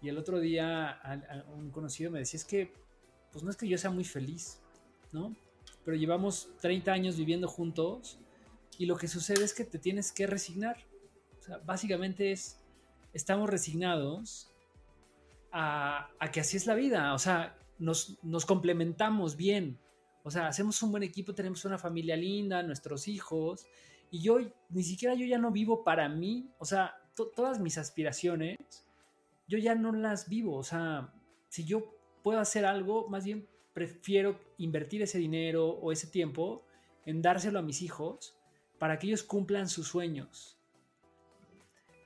Y 0.02 0.08
el 0.08 0.18
otro 0.18 0.40
día 0.40 1.02
un 1.54 1.72
conocido 1.72 2.10
me 2.10 2.20
decía, 2.20 2.38
es 2.38 2.46
que, 2.46 2.74
pues 3.32 3.44
no 3.44 3.50
es 3.50 3.58
que 3.58 3.68
yo 3.68 3.78
sea 3.78 3.92
muy 3.92 4.06
feliz, 4.06 4.62
¿no? 5.12 5.36
Pero 5.84 5.98
llevamos 5.98 6.50
30 6.62 6.92
años 6.92 7.18
viviendo 7.18 7.48
juntos 7.48 8.20
y 8.78 8.86
lo 8.86 8.96
que 8.98 9.08
sucede 9.08 9.44
es 9.44 9.54
que 9.54 9.64
te 9.64 9.80
tienes 9.80 10.12
que 10.12 10.28
resignar. 10.28 10.78
O 11.40 11.44
sea, 11.44 11.58
básicamente 11.60 12.32
es, 12.32 12.60
estamos 13.14 13.50
resignados 13.50 14.52
a, 15.52 16.10
que 16.32 16.40
así 16.40 16.58
es 16.58 16.66
la 16.66 16.76
vida, 16.76 17.14
o 17.14 17.20
sea, 17.20 17.58
nos, 17.78 18.18
complementamos 18.46 19.36
bien, 19.36 19.80
o 20.24 20.32
sea, 20.32 20.48
hacemos 20.48 20.82
un 20.82 20.92
buen 20.92 21.04
equipo, 21.04 21.34
tenemos 21.34 21.66
una 21.66 21.78
familia 21.78 22.16
linda, 22.16 22.64
nuestros 22.64 23.08
hijos, 23.08 23.66
y 24.10 24.22
yo 24.22 24.38
ni 24.70 24.84
siquiera 24.84 25.14
yo 25.14 25.26
ya 25.26 25.38
no 25.38 25.52
vivo 25.52 25.84
para 25.84 26.08
mí, 26.08 26.50
o 26.58 26.66
sea, 26.66 26.96
todas 27.36 27.60
mis 27.60 27.78
aspiraciones, 27.78 28.58
yo 29.48 29.58
ya 29.58 29.76
no 29.76 29.92
las 29.92 30.30
vivo, 30.30 30.56
o 30.56 30.64
sea, 30.64 31.14
si 31.50 31.66
yo 31.66 31.94
puedo 32.24 32.40
hacer 32.40 32.66
algo, 32.66 33.10
más 33.10 33.26
bien 33.26 33.48
prefiero 33.74 34.40
invertir 34.58 35.02
ese 35.02 35.18
dinero 35.18 35.70
o 35.70 35.92
ese 35.92 36.08
tiempo 36.08 36.66
en 37.06 37.22
dárselo 37.22 37.60
a 37.60 37.62
mis 37.62 37.82
hijos 37.82 38.38
para 38.80 38.98
que 38.98 39.08
ellos 39.08 39.24
cumplan 39.24 39.70
sus 39.70 39.88
sueños. 39.88 40.58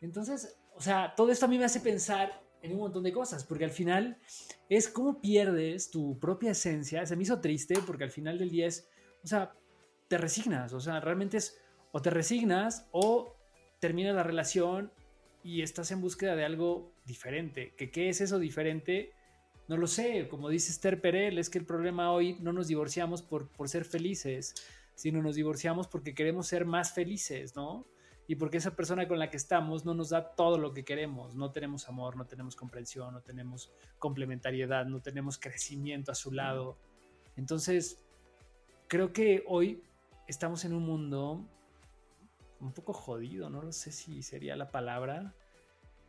Entonces, 0.01 0.57
o 0.75 0.81
sea, 0.81 1.13
todo 1.15 1.31
esto 1.31 1.45
a 1.45 1.49
mí 1.49 1.57
me 1.57 1.65
hace 1.65 1.79
pensar 1.79 2.41
en 2.61 2.73
un 2.73 2.79
montón 2.79 3.03
de 3.03 3.13
cosas, 3.13 3.43
porque 3.43 3.65
al 3.65 3.71
final 3.71 4.17
es 4.69 4.87
cómo 4.87 5.21
pierdes 5.21 5.91
tu 5.91 6.19
propia 6.19 6.51
esencia. 6.51 7.05
Se 7.05 7.15
me 7.15 7.23
hizo 7.23 7.39
triste 7.39 7.75
porque 7.85 8.03
al 8.03 8.11
final 8.11 8.37
del 8.37 8.49
día 8.49 8.67
es, 8.67 8.89
o 9.23 9.27
sea, 9.27 9.53
te 10.07 10.17
resignas, 10.17 10.73
o 10.73 10.79
sea, 10.79 10.99
realmente 10.99 11.37
es 11.37 11.61
o 11.91 12.01
te 12.01 12.09
resignas 12.09 12.87
o 12.91 13.35
termina 13.79 14.11
la 14.11 14.23
relación 14.23 14.91
y 15.43 15.61
estás 15.61 15.91
en 15.91 16.01
búsqueda 16.01 16.35
de 16.35 16.43
algo 16.43 16.91
diferente. 17.05 17.73
¿Que 17.77 17.89
¿Qué 17.89 18.09
es 18.09 18.19
eso 18.19 18.39
diferente? 18.39 19.13
No 19.67 19.77
lo 19.77 19.87
sé, 19.87 20.27
como 20.27 20.49
dice 20.49 20.71
Esther 20.71 21.01
Perel, 21.01 21.37
es 21.39 21.49
que 21.49 21.57
el 21.57 21.65
problema 21.65 22.11
hoy 22.11 22.37
no 22.39 22.53
nos 22.53 22.67
divorciamos 22.67 23.21
por, 23.21 23.47
por 23.47 23.67
ser 23.67 23.85
felices, 23.85 24.53
sino 24.93 25.21
nos 25.21 25.35
divorciamos 25.35 25.87
porque 25.87 26.13
queremos 26.13 26.47
ser 26.47 26.65
más 26.65 26.93
felices, 26.93 27.55
¿no? 27.55 27.85
y 28.27 28.35
porque 28.35 28.57
esa 28.57 28.75
persona 28.75 29.07
con 29.07 29.19
la 29.19 29.29
que 29.29 29.37
estamos 29.37 29.85
no 29.85 29.93
nos 29.93 30.09
da 30.09 30.35
todo 30.35 30.57
lo 30.57 30.73
que 30.73 30.83
queremos, 30.83 31.35
no 31.35 31.51
tenemos 31.51 31.87
amor, 31.87 32.17
no 32.17 32.25
tenemos 32.25 32.55
comprensión, 32.55 33.13
no 33.13 33.21
tenemos 33.21 33.71
complementariedad, 33.99 34.85
no 34.85 34.99
tenemos 35.01 35.37
crecimiento 35.37 36.11
a 36.11 36.15
su 36.15 36.31
lado. 36.31 36.77
Entonces, 37.37 38.03
creo 38.87 39.13
que 39.13 39.43
hoy 39.47 39.83
estamos 40.27 40.65
en 40.65 40.73
un 40.73 40.83
mundo 40.83 41.45
un 42.59 42.71
poco 42.71 42.93
jodido, 42.93 43.49
no 43.49 43.61
lo 43.61 43.71
sé 43.71 43.91
si 43.91 44.23
sería 44.23 44.55
la 44.55 44.71
palabra, 44.71 45.35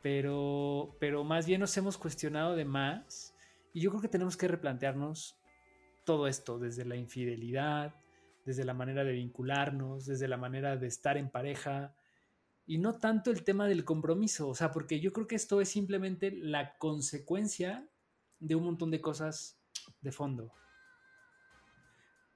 pero, 0.01 0.97
pero 0.99 1.23
más 1.23 1.47
bien 1.47 1.61
nos 1.61 1.77
hemos 1.77 1.99
cuestionado 1.99 2.57
de 2.57 2.65
más 2.65 3.35
y 3.77 3.83
yo 3.83 3.91
creo 3.91 4.01
que 4.01 4.09
tenemos 4.09 4.39
que 4.39 4.49
replantearnos 4.49 5.37
todo 6.05 6.29
esto, 6.29 6.59
desde 6.59 6.87
la 6.87 6.97
infidelidad, 6.97 7.95
desde 8.47 8.64
la 8.64 8.72
manera 8.72 9.05
de 9.05 9.12
vincularnos, 9.12 10.07
desde 10.07 10.29
la 10.29 10.39
manera 10.39 10.79
de 10.79 10.87
estar 10.87 11.18
en 11.18 11.29
pareja, 11.29 11.95
y 12.66 12.79
no 12.79 12.99
tanto 12.99 13.31
el 13.31 13.45
tema 13.45 13.68
del 13.68 13.85
compromiso, 13.85 14.49
o 14.49 14.55
sea, 14.55 14.72
porque 14.72 14.99
yo 14.99 15.12
creo 15.12 15.27
que 15.27 15.35
esto 15.35 15.61
es 15.61 15.68
simplemente 15.68 16.31
la 16.31 16.79
consecuencia 16.79 17.87
de 18.41 18.55
un 18.55 18.64
montón 18.64 18.91
de 18.91 19.03
cosas 19.03 19.59
de 20.01 20.11
fondo. 20.11 20.55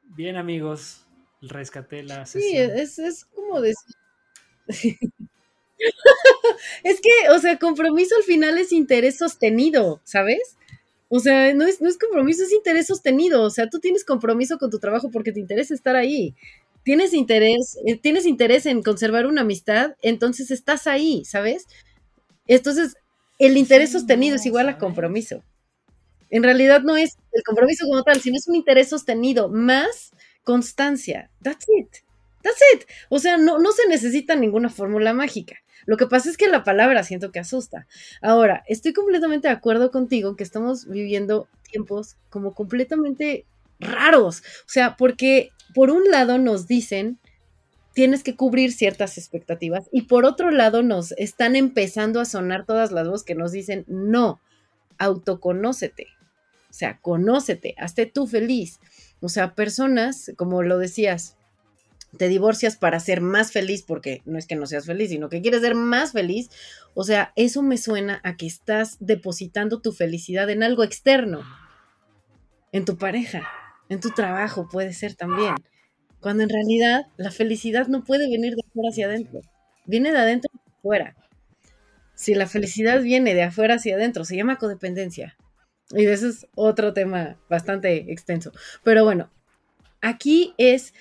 Bien, 0.03 0.37
amigos, 0.37 1.07
rescaté 1.41 2.03
la 2.03 2.27
sesión. 2.27 2.71
Sí, 2.71 2.81
es, 2.83 2.99
es 2.99 3.25
como 3.25 3.63
decir. 3.63 3.97
es 6.85 7.01
que, 7.01 7.31
o 7.31 7.39
sea, 7.39 7.59
compromiso 7.59 8.15
al 8.15 8.25
final 8.25 8.59
es 8.59 8.73
interés 8.73 9.17
sostenido, 9.17 10.03
¿sabes? 10.05 10.59
O 11.13 11.19
sea, 11.19 11.53
no 11.55 11.67
es, 11.67 11.81
no 11.81 11.89
es 11.89 11.99
compromiso, 11.99 12.45
es 12.45 12.53
interés 12.53 12.87
sostenido. 12.87 13.43
O 13.43 13.51
sea, 13.51 13.69
tú 13.69 13.81
tienes 13.81 14.05
compromiso 14.05 14.59
con 14.59 14.71
tu 14.71 14.79
trabajo 14.79 15.11
porque 15.11 15.33
te 15.33 15.41
interesa 15.41 15.75
estar 15.75 15.97
ahí. 15.97 16.37
Tienes 16.85 17.13
interés, 17.15 17.77
eh, 17.85 17.97
tienes 17.99 18.27
interés 18.27 18.65
en 18.65 18.83
conservar 18.83 19.27
una 19.27 19.43
amistad, 19.43 19.97
entonces 20.03 20.51
estás 20.53 20.87
ahí, 20.87 21.25
¿sabes? 21.25 21.67
Entonces, 22.47 22.97
el 23.39 23.57
interés 23.57 23.93
sostenido 23.93 24.37
es 24.37 24.47
igual 24.47 24.69
a 24.69 24.79
compromiso. 24.79 25.43
En 26.31 26.45
realidad 26.45 26.83
no 26.83 26.97
es 26.97 27.17
el 27.33 27.43
compromiso 27.45 27.87
como 27.87 28.03
tal, 28.05 28.21
sino 28.21 28.37
es 28.37 28.49
un 28.49 28.55
interés 28.55 28.89
sostenido 28.89 29.49
más 29.49 30.13
constancia. 30.45 31.31
That's 31.43 31.67
it. 31.79 31.89
That's 32.43 32.61
it. 32.75 32.85
O 33.09 33.19
sea, 33.19 33.37
no, 33.37 33.59
no 33.59 33.73
se 33.73 33.89
necesita 33.89 34.37
ninguna 34.37 34.69
fórmula 34.71 35.13
mágica. 35.13 35.57
Lo 35.91 35.97
que 35.97 36.07
pasa 36.07 36.31
es 36.31 36.37
que 36.37 36.47
la 36.47 36.63
palabra 36.63 37.03
siento 37.03 37.33
que 37.33 37.41
asusta. 37.41 37.89
Ahora, 38.23 38.63
estoy 38.69 38.93
completamente 38.93 39.49
de 39.49 39.55
acuerdo 39.55 39.91
contigo 39.91 40.37
que 40.37 40.45
estamos 40.45 40.87
viviendo 40.87 41.49
tiempos 41.69 42.17
como 42.29 42.55
completamente 42.55 43.45
raros. 43.81 44.39
O 44.39 44.69
sea, 44.69 44.97
porque 44.97 45.51
por 45.75 45.91
un 45.91 46.05
lado 46.09 46.39
nos 46.39 46.69
dicen 46.69 47.19
tienes 47.93 48.23
que 48.23 48.37
cubrir 48.37 48.71
ciertas 48.71 49.19
expectativas 49.19 49.89
y 49.91 50.03
por 50.03 50.27
otro 50.27 50.53
lado 50.53 50.85
nos 50.85 51.11
están 51.19 51.57
empezando 51.57 52.21
a 52.21 52.25
sonar 52.25 52.67
todas 52.67 52.93
las 52.93 53.09
voces 53.09 53.27
que 53.27 53.35
nos 53.35 53.51
dicen 53.51 53.85
no, 53.89 54.41
autoconócete. 54.97 56.07
O 56.71 56.73
sea, 56.73 57.01
conócete, 57.01 57.75
hazte 57.79 58.07
tú 58.07 58.29
feliz. 58.29 58.79
O 59.21 59.29
sea, 59.29 59.57
personas, 59.57 60.31
como 60.37 60.63
lo 60.63 60.79
decías, 60.79 61.37
te 62.17 62.29
divorcias 62.29 62.77
para 62.77 63.01
ser 63.01 63.21
más 63.21 63.53
feliz, 63.53 63.83
porque 63.83 64.23
no 64.25 64.39
es 64.39 64.47
que 64.47 64.57
no 64.57 64.67
seas 64.67 64.87
feliz, 64.87 65.11
sino 65.11 65.29
que 65.29 65.41
quieres 65.43 65.61
ser 65.61 65.75
más 65.75 66.13
feliz. 66.13 66.51
O 66.95 67.05
sea, 67.05 67.33
eso 67.37 67.63
me 67.63 67.79
suena 67.79 68.21
a 68.25 68.37
que 68.37 68.47
estás 68.47 68.97
depositando 69.01 69.81
tu 69.81 69.93
felicidad 69.93 70.51
en 70.51 70.63
algo 70.63 70.83
externo, 70.83 71.43
en 72.73 72.85
tu 72.85 72.97
pareja, 72.97 73.49
en 73.89 74.01
tu 74.01 74.11
trabajo 74.11 74.69
puede 74.69 74.93
ser 74.93 75.15
también. 75.15 75.55
Cuando 76.21 76.43
en 76.43 76.51
realidad 76.51 77.07
la 77.17 77.31
felicidad 77.31 77.87
no 77.89 78.05
puede 78.05 78.31
venir 78.31 78.55
de 78.55 78.63
afuera 78.69 78.91
hacia 78.91 79.07
adentro, 79.07 79.41
viene 79.87 80.13
de 80.13 80.19
adentro 80.19 80.51
hacia 80.55 80.79
afuera. 80.79 81.17
Si 82.15 82.35
la 82.35 82.47
felicidad 82.47 83.01
viene 83.01 83.35
de 83.35 83.45
afuera 83.45 83.77
hacia 83.77 83.97
adentro, 83.97 84.25
se 84.25 84.37
llama 84.37 84.59
codependencia. 84.59 85.37
Y 85.93 86.07
eso 86.07 86.29
es 86.29 86.47
otro 86.55 86.93
tema 86.93 87.39
bastante 87.49 88.13
extenso. 88.13 88.53
Pero 88.85 89.05
bueno, 89.05 89.31
aquí 90.01 90.55
es 90.59 90.93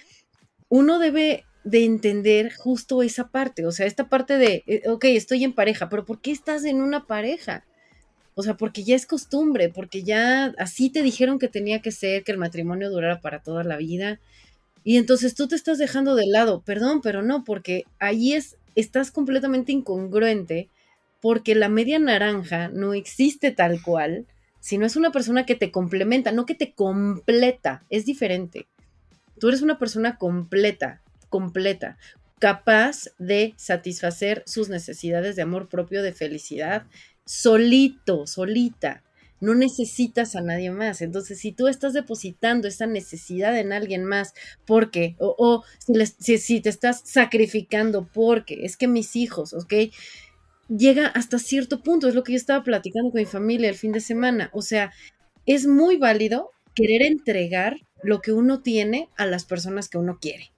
uno 0.70 1.00
debe 1.00 1.46
de 1.64 1.84
entender 1.84 2.54
justo 2.54 3.04
esa 3.04 3.30
parte, 3.30 3.66
o 3.66 3.72
sea, 3.72 3.86
esta 3.86 4.08
parte 4.08 4.38
de, 4.38 4.64
eh, 4.66 4.84
ok, 4.88 5.06
estoy 5.06 5.44
en 5.44 5.54
pareja, 5.54 5.90
pero 5.90 6.06
¿por 6.06 6.22
qué 6.22 6.32
estás 6.32 6.64
en 6.64 6.82
una 6.82 7.06
pareja? 7.06 7.66
O 8.36 8.44
sea, 8.44 8.56
porque 8.56 8.84
ya 8.84 8.96
es 8.96 9.06
costumbre, 9.06 9.70
porque 9.70 10.04
ya 10.04 10.54
así 10.58 10.90
te 10.90 11.04
dijeron 11.04 11.40
que 11.40 11.50
tenía 11.50 11.82
que 11.82 11.92
ser, 11.92 12.24
que 12.24 12.32
el 12.32 12.38
matrimonio 12.38 12.90
durara 12.90 13.20
para 13.20 13.44
toda 13.44 13.66
la 13.66 13.76
vida. 13.76 14.20
Y 14.86 14.96
entonces 14.96 15.36
tú 15.36 15.48
te 15.48 15.56
estás 15.56 15.78
dejando 15.78 16.16
de 16.16 16.26
lado, 16.26 16.62
perdón, 16.62 17.02
pero 17.02 17.22
no, 17.22 17.44
porque 17.44 17.84
ahí 18.00 18.34
es, 18.34 18.56
estás 18.76 19.12
completamente 19.12 19.74
incongruente, 19.74 20.70
porque 21.20 21.54
la 21.54 21.68
media 21.68 22.00
naranja 22.00 22.70
no 22.70 22.94
existe 22.94 23.52
tal 23.52 23.82
cual, 23.82 24.26
sino 24.62 24.86
es 24.86 24.96
una 24.96 25.12
persona 25.12 25.46
que 25.46 25.56
te 25.56 25.72
complementa, 25.72 26.32
no 26.32 26.46
que 26.46 26.56
te 26.56 26.74
completa, 26.74 27.84
es 27.90 28.06
diferente. 28.06 28.68
Tú 29.40 29.48
eres 29.48 29.62
una 29.62 29.80
persona 29.80 30.18
completa, 30.18 31.02
completa, 31.30 31.98
capaz 32.40 33.10
de 33.20 33.54
satisfacer 33.58 34.44
sus 34.46 34.70
necesidades 34.70 35.36
de 35.36 35.42
amor 35.42 35.70
propio, 35.70 36.02
de 36.02 36.14
felicidad, 36.14 36.88
solito, 37.26 38.26
solita. 38.26 39.04
No 39.42 39.56
necesitas 39.56 40.36
a 40.36 40.42
nadie 40.42 40.72
más. 40.72 41.02
Entonces, 41.02 41.40
si 41.40 41.52
tú 41.52 41.68
estás 41.68 41.94
depositando 41.94 42.68
esa 42.68 42.88
necesidad 42.88 43.58
en 43.58 43.72
alguien 43.72 44.04
más, 44.04 44.34
porque, 44.66 45.16
o, 45.20 45.36
o 45.38 45.64
si, 46.20 46.38
si, 46.40 46.60
te 46.60 46.70
estás 46.70 47.02
sacrificando 47.06 48.10
porque 48.12 48.66
es 48.66 48.76
que 48.76 48.88
mis 48.88 49.16
hijos, 49.16 49.54
¿ok? 49.54 49.94
Llega 50.68 51.08
hasta 51.08 51.40
cierto 51.40 51.82
punto, 51.84 52.08
es 52.08 52.16
lo 52.16 52.24
que 52.24 52.34
yo 52.34 52.38
estaba 52.38 52.64
platicando 52.64 53.12
con 53.12 53.20
mi 53.20 53.26
familia 53.26 53.70
el 53.70 53.76
fin 53.76 53.92
de 53.92 54.02
semana. 54.02 54.50
O 54.54 54.62
sea, 54.62 54.92
es 55.46 55.68
muy 55.68 55.98
válido 55.98 56.52
querer 56.76 57.02
entregar 57.02 57.78
lo 58.04 58.22
que 58.22 58.32
uno 58.32 58.62
tiene 58.62 59.10
a 59.18 59.26
las 59.26 59.46
personas 59.46 59.90
que 59.90 59.98
uno 59.98 60.20
quiere. 60.20 60.52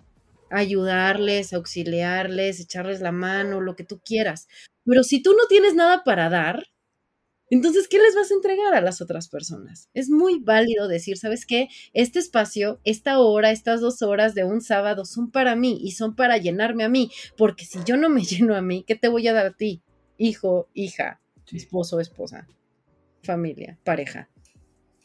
Ayudarles, 0.50 1.54
auxiliarles, 1.54 2.60
echarles 2.60 3.02
la 3.02 3.12
mano, 3.12 3.62
lo 3.62 3.76
que 3.76 3.84
tú 3.84 4.00
quieras. 4.04 4.48
Pero 4.84 5.04
si 5.04 5.22
tú 5.22 5.32
no 5.32 5.48
tienes 5.48 5.76
nada 5.76 6.04
para 6.04 6.30
dar, 6.30 6.66
entonces, 7.52 7.90
¿qué 7.90 8.00
les 8.00 8.16
vas 8.16 8.32
a 8.32 8.34
entregar 8.34 8.74
a 8.74 8.80
las 8.80 9.02
otras 9.02 9.28
personas? 9.28 9.90
Es 9.94 10.10
muy 10.10 10.40
válido 10.40 10.88
decir, 10.88 11.18
¿sabes 11.18 11.46
qué? 11.46 11.68
Este 11.92 12.18
espacio, 12.18 12.80
esta 12.86 13.20
hora, 13.20 13.52
estas 13.52 13.82
dos 13.82 14.02
horas 14.02 14.34
de 14.34 14.46
un 14.46 14.62
sábado 14.62 15.04
son 15.04 15.32
para 15.32 15.58
mí 15.58 15.78
y 15.84 15.92
son 15.92 16.16
para 16.16 16.38
llenarme 16.38 16.86
a 16.86 16.90
mí, 16.90 17.12
porque 17.36 17.66
si 17.66 17.80
yo 17.84 17.98
no 17.98 18.08
me 18.08 18.24
lleno 18.24 18.56
a 18.56 18.62
mí, 18.62 18.86
¿qué 18.88 18.96
te 18.96 19.10
voy 19.10 19.28
a 19.28 19.34
dar 19.34 19.48
a 19.48 19.52
ti? 19.52 19.84
Hijo, 20.18 20.70
hija, 20.74 21.20
esposo, 21.52 22.00
esposa, 22.00 22.48
familia, 23.22 23.78
pareja, 23.84 24.30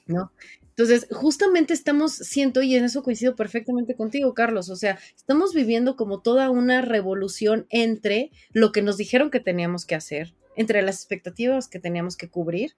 ¿no? 0.07 0.30
Entonces, 0.77 1.07
justamente 1.11 1.72
estamos, 1.72 2.12
siento, 2.12 2.61
y 2.61 2.77
en 2.77 2.85
eso 2.85 3.03
coincido 3.03 3.35
perfectamente 3.35 3.97
contigo, 3.97 4.35
Carlos, 4.35 4.68
o 4.68 4.77
sea, 4.77 4.99
estamos 5.16 5.55
viviendo 5.55 5.97
como 5.97 6.20
toda 6.20 6.51
una 6.51 6.83
revolución 6.83 7.66
entre 7.70 8.31
lo 8.53 8.72
que 8.72 8.83
nos 8.83 8.99
dijeron 8.99 9.31
que 9.31 9.41
teníamos 9.41 9.87
que 9.87 9.95
hacer, 9.95 10.35
entre 10.55 10.83
las 10.83 10.97
expectativas 10.97 11.68
que 11.68 11.79
teníamos 11.79 12.18
que 12.18 12.29
cubrir, 12.29 12.77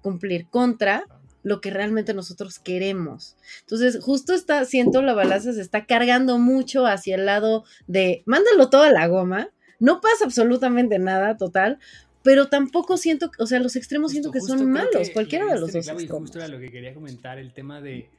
cumplir 0.00 0.46
contra 0.48 1.04
lo 1.42 1.60
que 1.60 1.70
realmente 1.70 2.14
nosotros 2.14 2.60
queremos. 2.60 3.36
Entonces, 3.62 3.98
justo 4.00 4.32
está, 4.32 4.64
siento, 4.64 5.02
la 5.02 5.14
balanza 5.14 5.52
se 5.52 5.60
está 5.60 5.86
cargando 5.86 6.38
mucho 6.38 6.86
hacia 6.86 7.16
el 7.16 7.26
lado 7.26 7.64
de, 7.88 8.22
mándalo 8.26 8.70
todo 8.70 8.82
a 8.82 8.92
la 8.92 9.08
goma, 9.08 9.50
no 9.80 10.00
pasa 10.00 10.24
absolutamente 10.24 11.00
nada, 11.00 11.36
total, 11.36 11.80
pero 12.22 12.48
tampoco 12.48 12.96
siento, 12.96 13.30
o 13.38 13.46
sea, 13.46 13.60
los 13.60 13.76
extremos 13.76 14.12
siento 14.12 14.30
que 14.30 14.40
son 14.40 14.70
malos, 14.70 15.10
cualquiera 15.10 15.46
de 15.46 15.60
los 15.60 15.72
dos. 15.72 15.88
Y 16.00 16.06
justo 16.06 16.38
era 16.38 16.48
lo 16.48 16.58
que 16.58 16.70
quería 16.70 16.92
comentar, 16.92 17.38
el 17.38 17.52
tema 17.54 17.80
de, 17.80 18.10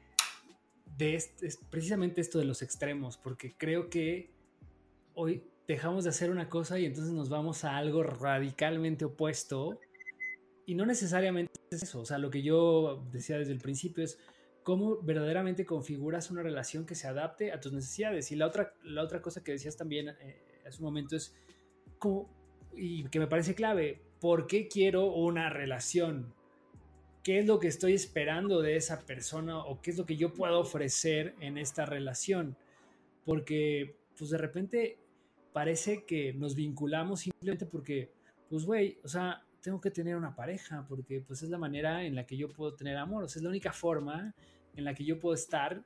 de 0.98 1.24
precisamente 1.70 2.22
esto 2.22 2.40
de 2.40 2.46
los 2.46 2.62
extremos, 2.62 3.18
porque 3.18 3.54
creo 3.56 3.90
que 3.90 4.32
hoy 5.14 5.44
dejamos 5.68 6.04
de 6.04 6.10
hacer 6.10 6.32
una 6.32 6.50
cosa 6.50 6.80
y 6.80 6.86
entonces 6.86 7.14
nos 7.14 7.30
vamos 7.30 7.64
a 7.64 7.78
algo 7.78 8.04
radicalmente 8.04 9.06
opuesto. 9.06 9.80
Y 10.66 10.76
no 10.76 10.86
necesariamente 10.86 11.52
es 11.70 11.84
eso, 11.84 12.02
o 12.02 12.06
sea, 12.06 12.18
lo 12.18 12.30
que 12.30 12.42
yo 12.42 13.06
decía 13.12 13.38
desde 13.38 13.52
el 13.52 13.60
principio 13.60 14.04
es 14.04 14.20
cómo 14.64 15.02
verdaderamente 15.02 15.66
configuras 15.66 16.32
una 16.32 16.44
relación 16.44 16.86
que 16.86 16.96
se 16.96 17.08
adapte 17.08 17.52
a 17.52 17.60
tus 17.60 17.74
necesidades. 17.74 18.32
Y 18.32 18.36
la 18.36 18.48
otra, 18.48 18.74
la 18.84 19.04
otra 19.04 19.22
cosa 19.22 19.44
que 19.44 19.52
decías 19.52 19.76
también 19.76 20.10
eh, 20.10 20.64
hace 20.68 20.78
un 20.80 20.86
momento 20.86 21.16
es 21.16 21.36
cómo 21.98 22.41
y 22.76 23.04
que 23.06 23.20
me 23.20 23.28
parece 23.28 23.56
clave, 23.56 24.02
¿por 24.20 24.48
qué 24.48 24.68
quiero 24.68 25.06
una 25.06 25.50
relación? 25.50 26.34
¿Qué 27.24 27.40
es 27.40 27.46
lo 27.46 27.60
que 27.60 27.68
estoy 27.68 27.94
esperando 27.94 28.62
de 28.62 28.76
esa 28.76 29.00
persona 29.06 29.60
o 29.60 29.82
qué 29.82 29.92
es 29.92 29.98
lo 29.98 30.06
que 30.06 30.18
yo 30.18 30.34
puedo 30.34 30.60
ofrecer 30.60 31.36
en 31.40 31.58
esta 31.58 31.86
relación? 31.86 32.56
Porque 33.26 33.96
pues 34.18 34.32
de 34.32 34.38
repente 34.38 34.98
parece 35.54 36.04
que 36.06 36.34
nos 36.34 36.56
vinculamos 36.56 37.22
simplemente 37.22 37.66
porque, 37.66 38.12
pues 38.50 38.66
güey, 38.66 38.98
o 39.04 39.08
sea, 39.08 39.44
tengo 39.62 39.80
que 39.80 39.92
tener 39.92 40.16
una 40.16 40.36
pareja 40.36 40.86
porque 40.88 41.22
pues 41.22 41.44
es 41.44 41.50
la 41.50 41.58
manera 41.58 42.04
en 42.04 42.16
la 42.16 42.26
que 42.26 42.38
yo 42.38 42.50
puedo 42.50 42.74
tener 42.74 42.98
amor, 42.98 43.24
o 43.24 43.28
sea, 43.28 43.40
es 43.40 43.44
la 43.44 43.50
única 43.50 43.72
forma 43.72 44.34
en 44.76 44.84
la 44.84 44.94
que 44.94 45.04
yo 45.04 45.20
puedo 45.20 45.36
estar 45.36 45.84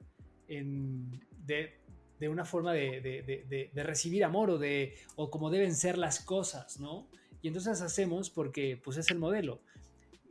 en, 0.47 1.19
de, 1.45 1.73
de 2.19 2.29
una 2.29 2.45
forma 2.45 2.73
de, 2.73 3.71
recibir 3.75 4.23
amor 4.23 4.49
o 4.51 4.57
de 4.57 4.95
o 5.15 5.29
como 5.29 5.49
deben 5.49 5.75
ser 5.75 5.97
las 5.97 6.19
cosas, 6.19 6.79
¿no? 6.79 7.07
Y 7.41 7.47
entonces 7.47 7.81
hacemos 7.81 8.29
porque 8.29 8.79
pues 8.83 8.97
es 8.97 9.11
el 9.11 9.19
modelo. 9.19 9.61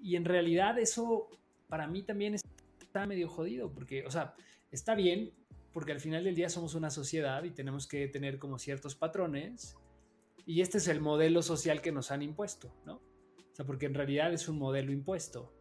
Y 0.03 0.17
en 0.17 0.25
realidad 0.25 0.79
eso 0.79 1.29
para 1.69 1.87
mí 1.87 2.03
también 2.03 2.35
está 2.35 3.07
medio 3.07 3.29
jodido 3.29 3.73
porque, 3.73 4.05
o 4.07 4.11
sea, 4.11 4.35
está 4.71 4.95
bien 4.95 5.33
porque 5.73 5.93
al 5.93 6.01
final 6.01 6.25
del 6.25 6.35
día 6.35 6.49
somos 6.49 6.75
una 6.75 6.91
sociedad 6.91 7.43
y 7.45 7.51
tenemos 7.51 7.87
que 7.87 8.07
tener 8.09 8.39
como 8.39 8.59
ciertos 8.59 8.95
patrones 8.95 9.77
y 10.47 10.61
este 10.61 10.79
es 10.79 10.89
el 10.89 11.01
modelo 11.01 11.43
social 11.43 11.81
que 11.81 11.93
nos 11.93 12.11
han 12.11 12.23
impuesto, 12.23 12.75
¿no? 12.85 12.97
O 12.97 13.57
sea, 13.57 13.65
porque 13.65 13.87
en 13.87 13.95
realidad 13.95 14.33
es 14.33 14.49
un 14.49 14.59
modelo 14.59 14.93
impuesto, 14.93 15.53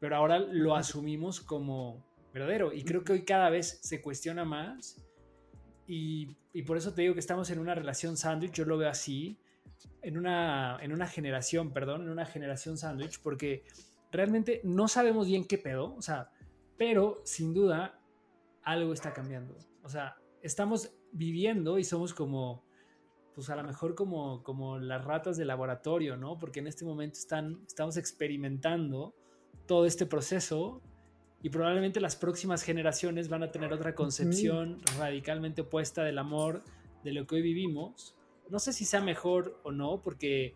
pero 0.00 0.16
ahora 0.16 0.38
lo 0.38 0.74
asumimos 0.74 1.40
como 1.40 2.04
verdadero 2.32 2.72
y 2.72 2.84
creo 2.84 3.04
que 3.04 3.12
hoy 3.12 3.24
cada 3.24 3.48
vez 3.48 3.78
se 3.82 4.02
cuestiona 4.02 4.44
más 4.44 5.03
y, 5.86 6.36
por 6.62 6.76
eso 6.76 6.94
te 6.94 7.02
digo 7.02 7.14
que 7.14 7.20
estamos 7.20 7.50
en 7.50 7.58
una 7.58 7.74
relación 7.74 8.16
sándwich, 8.16 8.52
yo 8.52 8.64
lo 8.64 8.78
veo 8.78 8.88
así, 8.88 9.38
en 10.02 10.16
una, 10.16 10.78
en 10.80 10.92
una 10.92 11.06
generación, 11.06 11.72
perdón, 11.72 12.02
en 12.02 12.10
una 12.10 12.26
generación 12.26 12.78
sándwich, 12.78 13.20
porque 13.22 13.64
realmente 14.10 14.60
no 14.64 14.88
sabemos 14.88 15.26
bien 15.26 15.46
qué 15.46 15.58
pedo, 15.58 15.94
o 15.94 16.02
sea, 16.02 16.30
Pero 16.76 17.20
sin 17.24 17.54
duda, 17.54 18.00
algo 18.62 18.92
está 18.92 19.12
cambiando. 19.12 19.56
O 19.82 19.88
sea, 19.88 20.16
estamos 20.42 20.92
viviendo 21.12 21.78
y 21.78 21.84
somos 21.84 22.14
como, 22.14 22.64
pues 23.34 23.48
a 23.50 23.56
lo 23.56 23.62
mejor 23.62 23.94
como, 23.94 24.42
como 24.42 24.78
las 24.78 25.04
ratas 25.04 25.36
de 25.36 25.44
laboratorio, 25.44 26.16
¿no? 26.16 26.38
Porque 26.38 26.60
en 26.60 26.66
este 26.66 26.84
momento 26.84 27.18
están, 27.18 27.62
estamos 27.66 27.96
experimentando 27.96 29.14
todo 29.66 29.86
este 29.86 30.06
proceso 30.06 30.82
y 31.44 31.50
probablemente 31.50 32.00
las 32.00 32.16
próximas 32.16 32.62
generaciones 32.62 33.28
van 33.28 33.42
a 33.42 33.50
tener 33.52 33.70
otra 33.70 33.94
concepción 33.94 34.78
radicalmente 34.96 35.60
opuesta 35.60 36.02
del 36.02 36.16
amor 36.16 36.62
de 37.02 37.12
lo 37.12 37.26
que 37.26 37.34
hoy 37.34 37.42
vivimos. 37.42 38.16
No 38.48 38.58
sé 38.58 38.72
si 38.72 38.86
sea 38.86 39.02
mejor 39.02 39.60
o 39.62 39.70
no, 39.70 40.00
porque 40.00 40.54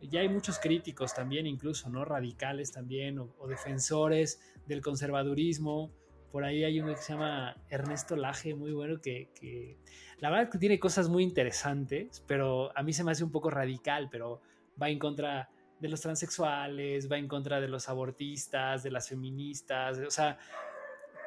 ya 0.00 0.22
hay 0.22 0.28
muchos 0.28 0.58
críticos 0.58 1.14
también, 1.14 1.46
incluso, 1.46 1.88
¿no? 1.88 2.04
Radicales 2.04 2.72
también, 2.72 3.20
o, 3.20 3.46
defensores 3.46 4.40
del 4.66 4.80
conservadurismo. 4.80 5.92
Por 6.32 6.42
ahí 6.42 6.64
hay 6.64 6.80
uno 6.80 6.96
que 6.96 7.00
se 7.00 7.12
llama 7.12 7.56
Ernesto 7.68 8.16
Laje, 8.16 8.56
muy 8.56 8.72
bueno, 8.72 9.00
que, 9.00 9.30
que, 9.40 9.78
la 10.18 10.30
verdad 10.30 10.50
que 10.50 10.58
tiene 10.58 10.80
cosas 10.80 11.08
muy 11.08 11.22
interesantes, 11.22 12.24
pero 12.26 12.76
a 12.76 12.82
mí 12.82 12.92
se 12.92 13.04
me 13.04 13.12
hace 13.12 13.22
un 13.22 13.30
poco 13.30 13.50
radical, 13.50 14.08
pero 14.10 14.42
va 14.82 14.90
en 14.90 14.98
contra 14.98 15.48
de 15.84 15.90
los 15.90 16.00
transexuales, 16.00 17.12
va 17.12 17.18
en 17.18 17.28
contra 17.28 17.60
de 17.60 17.68
los 17.68 17.90
abortistas, 17.90 18.82
de 18.82 18.90
las 18.90 19.06
feministas, 19.06 19.98
o 19.98 20.10
sea, 20.10 20.38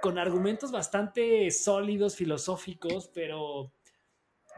con 0.01 0.17
argumentos 0.17 0.71
bastante 0.71 1.51
sólidos, 1.51 2.15
filosóficos, 2.15 3.07
pero, 3.13 3.71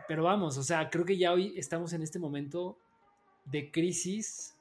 pero 0.08 0.24
vamos, 0.24 0.58
o 0.58 0.64
sea, 0.64 0.90
creo 0.90 1.04
que 1.04 1.18
ya 1.18 1.34
hoy 1.34 1.54
estamos 1.58 1.92
en 1.92 2.02
este 2.02 2.18
momento 2.18 2.80
de 3.44 3.72
crisis 3.72 4.56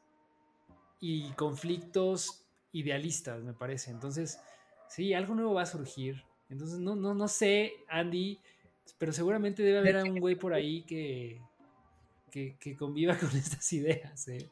y 0.98 1.30
conflictos 1.34 2.44
idealistas, 2.72 3.40
me 3.44 3.54
parece. 3.54 3.92
Entonces, 3.92 4.40
sí, 4.88 5.14
algo 5.14 5.36
nuevo 5.36 5.54
va 5.54 5.62
a 5.62 5.66
surgir. 5.66 6.24
Entonces, 6.48 6.80
no, 6.80 6.96
no, 6.96 7.14
no 7.14 7.28
sé, 7.28 7.74
Andy, 7.88 8.40
pero 8.98 9.12
seguramente 9.12 9.62
debe 9.62 9.78
haber 9.78 10.02
un 10.02 10.18
güey 10.18 10.34
por 10.34 10.52
ahí 10.52 10.82
que, 10.82 11.40
que, 12.28 12.56
que 12.58 12.76
conviva 12.76 13.16
con 13.16 13.30
estas 13.36 13.72
ideas. 13.72 14.26
¿eh? 14.26 14.50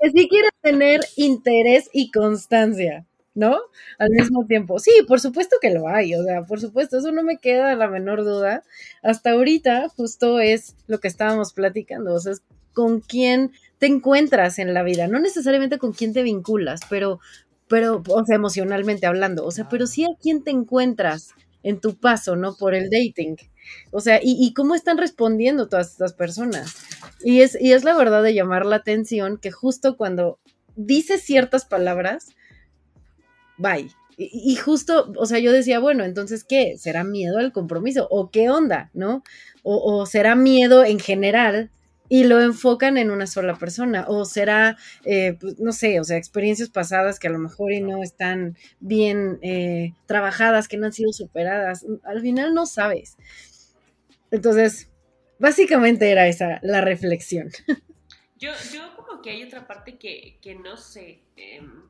Que 0.00 0.10
sí 0.10 0.28
quiere 0.28 0.48
tener 0.62 1.00
interés 1.16 1.88
y 1.92 2.10
constancia, 2.10 3.06
¿no? 3.34 3.58
Al 3.98 4.10
mismo 4.10 4.46
tiempo. 4.46 4.78
Sí, 4.78 4.90
por 5.08 5.20
supuesto 5.20 5.56
que 5.60 5.70
lo 5.70 5.88
hay, 5.88 6.14
o 6.14 6.24
sea, 6.24 6.44
por 6.44 6.60
supuesto, 6.60 6.98
eso 6.98 7.12
no 7.12 7.22
me 7.22 7.38
queda 7.38 7.74
la 7.76 7.88
menor 7.88 8.24
duda. 8.24 8.62
Hasta 9.02 9.32
ahorita 9.32 9.88
justo 9.90 10.40
es 10.40 10.76
lo 10.86 11.00
que 11.00 11.08
estábamos 11.08 11.52
platicando, 11.52 12.14
o 12.14 12.20
sea, 12.20 12.34
con 12.72 13.00
quién 13.00 13.52
te 13.78 13.86
encuentras 13.86 14.58
en 14.58 14.74
la 14.74 14.82
vida, 14.82 15.06
no 15.08 15.18
necesariamente 15.20 15.78
con 15.78 15.92
quién 15.92 16.12
te 16.12 16.22
vinculas, 16.22 16.80
pero, 16.90 17.20
pero, 17.68 18.02
o 18.08 18.24
sea, 18.24 18.36
emocionalmente 18.36 19.06
hablando, 19.06 19.44
o 19.46 19.50
sea, 19.50 19.68
pero 19.68 19.86
sí 19.86 20.04
a 20.04 20.08
quién 20.20 20.42
te 20.44 20.50
encuentras 20.50 21.30
en 21.62 21.80
tu 21.80 21.96
paso, 21.96 22.36
¿no? 22.36 22.54
Por 22.54 22.74
el 22.74 22.90
dating. 22.90 23.36
O 23.90 24.00
sea, 24.00 24.20
y, 24.22 24.52
cómo 24.54 24.74
están 24.74 24.98
respondiendo 24.98 25.68
todas 25.68 25.90
estas 25.92 26.12
personas. 26.12 26.76
Y 27.22 27.42
es, 27.42 27.56
y 27.60 27.72
es 27.72 27.84
la 27.84 27.96
verdad 27.96 28.22
de 28.22 28.34
llamar 28.34 28.66
la 28.66 28.76
atención 28.76 29.38
que 29.38 29.50
justo 29.50 29.96
cuando 29.96 30.38
dices 30.76 31.22
ciertas 31.22 31.64
palabras, 31.64 32.28
bye. 33.58 33.90
Y, 34.16 34.54
justo, 34.56 35.12
o 35.16 35.24
sea, 35.24 35.38
yo 35.38 35.50
decía, 35.50 35.78
bueno, 35.78 36.04
entonces, 36.04 36.44
¿qué? 36.44 36.76
¿Será 36.76 37.04
miedo 37.04 37.38
al 37.38 37.52
compromiso? 37.52 38.06
¿O 38.10 38.30
qué 38.30 38.50
onda? 38.50 38.90
¿No? 38.92 39.22
O, 39.62 40.04
será 40.04 40.34
miedo 40.34 40.84
en 40.84 40.98
general 40.98 41.70
y 42.10 42.24
lo 42.24 42.42
enfocan 42.42 42.98
en 42.98 43.12
una 43.12 43.28
sola 43.28 43.54
persona. 43.54 44.04
O 44.08 44.24
será, 44.24 44.76
eh, 45.04 45.38
pues, 45.40 45.60
no 45.60 45.70
sé, 45.72 46.00
o 46.00 46.04
sea, 46.04 46.16
experiencias 46.16 46.68
pasadas 46.68 47.20
que 47.20 47.28
a 47.28 47.30
lo 47.30 47.38
mejor 47.38 47.72
y 47.72 47.80
no 47.80 48.02
están 48.02 48.58
bien 48.80 49.38
eh, 49.42 49.94
trabajadas, 50.06 50.66
que 50.66 50.76
no 50.76 50.86
han 50.86 50.92
sido 50.92 51.12
superadas. 51.12 51.86
Al 52.02 52.20
final 52.20 52.52
no 52.52 52.66
sabes. 52.66 53.16
Entonces, 54.32 54.90
básicamente 55.38 56.10
era 56.10 56.26
esa 56.26 56.58
la 56.62 56.82
reflexión. 56.82 57.48
Yo, 58.36 58.52
yo 58.72 58.96
como 58.96 59.20
que 59.20 59.30
hay 59.30 59.44
otra 59.44 59.66
parte 59.66 59.98
que, 59.98 60.58
no 60.64 60.76
sé. 60.78 61.20
Em, 61.36 61.82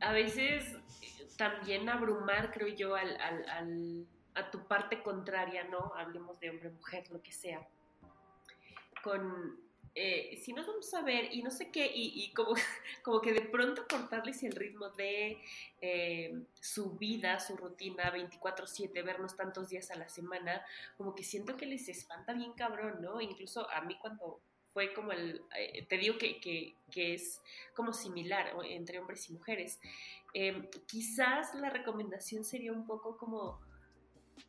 a 0.00 0.12
veces 0.12 0.64
también 1.36 1.88
abrumar, 1.90 2.50
creo 2.50 2.68
yo, 2.68 2.96
al, 2.96 3.14
al, 3.20 4.06
a 4.34 4.50
tu 4.50 4.66
parte 4.66 5.02
contraria, 5.02 5.64
¿no? 5.64 5.92
Hablemos 5.94 6.40
de 6.40 6.50
hombre, 6.50 6.70
mujer, 6.70 7.04
lo 7.10 7.22
que 7.22 7.32
sea. 7.32 7.68
Con, 9.04 9.60
eh, 9.94 10.40
si 10.42 10.54
nos 10.54 10.66
vamos 10.66 10.92
a 10.94 11.02
ver 11.02 11.32
y 11.32 11.42
no 11.42 11.50
sé 11.50 11.70
qué, 11.70 11.88
y, 11.94 12.32
como, 12.32 12.54
como 13.04 13.20
que 13.20 13.34
de 13.34 13.42
pronto 13.42 13.86
cortarles 13.88 14.42
el 14.42 14.52
ritmo 14.52 14.88
de 14.88 15.38
eh, 15.82 16.46
su 16.58 16.96
vida, 16.96 17.38
su 17.38 17.54
rutina 17.56 18.10
24/7, 18.10 19.04
vernos 19.04 19.36
tantos 19.36 19.68
días 19.68 19.90
a 19.90 19.96
la 19.96 20.08
semana, 20.08 20.64
como 20.96 21.14
que 21.14 21.22
siento 21.22 21.58
que 21.58 21.66
les 21.66 21.88
espanta 21.88 22.32
bien 22.32 22.54
cabrón, 22.54 23.02
¿no? 23.02 23.20
Incluso 23.20 23.70
a 23.70 23.82
mí 23.82 23.98
cuando 24.00 24.40
fue 24.72 24.92
como 24.94 25.12
el, 25.12 25.42
eh, 25.56 25.86
te 25.86 25.98
digo 25.98 26.18
que, 26.18 26.40
que, 26.40 27.14
es 27.14 27.40
como 27.76 27.92
similar 27.92 28.52
entre 28.64 28.98
hombres 28.98 29.28
y 29.28 29.34
mujeres, 29.34 29.80
em, 30.32 30.68
quizás 30.88 31.54
la 31.54 31.70
recomendación 31.70 32.42
sería 32.44 32.72
un 32.72 32.86
poco 32.86 33.16
como, 33.16 33.60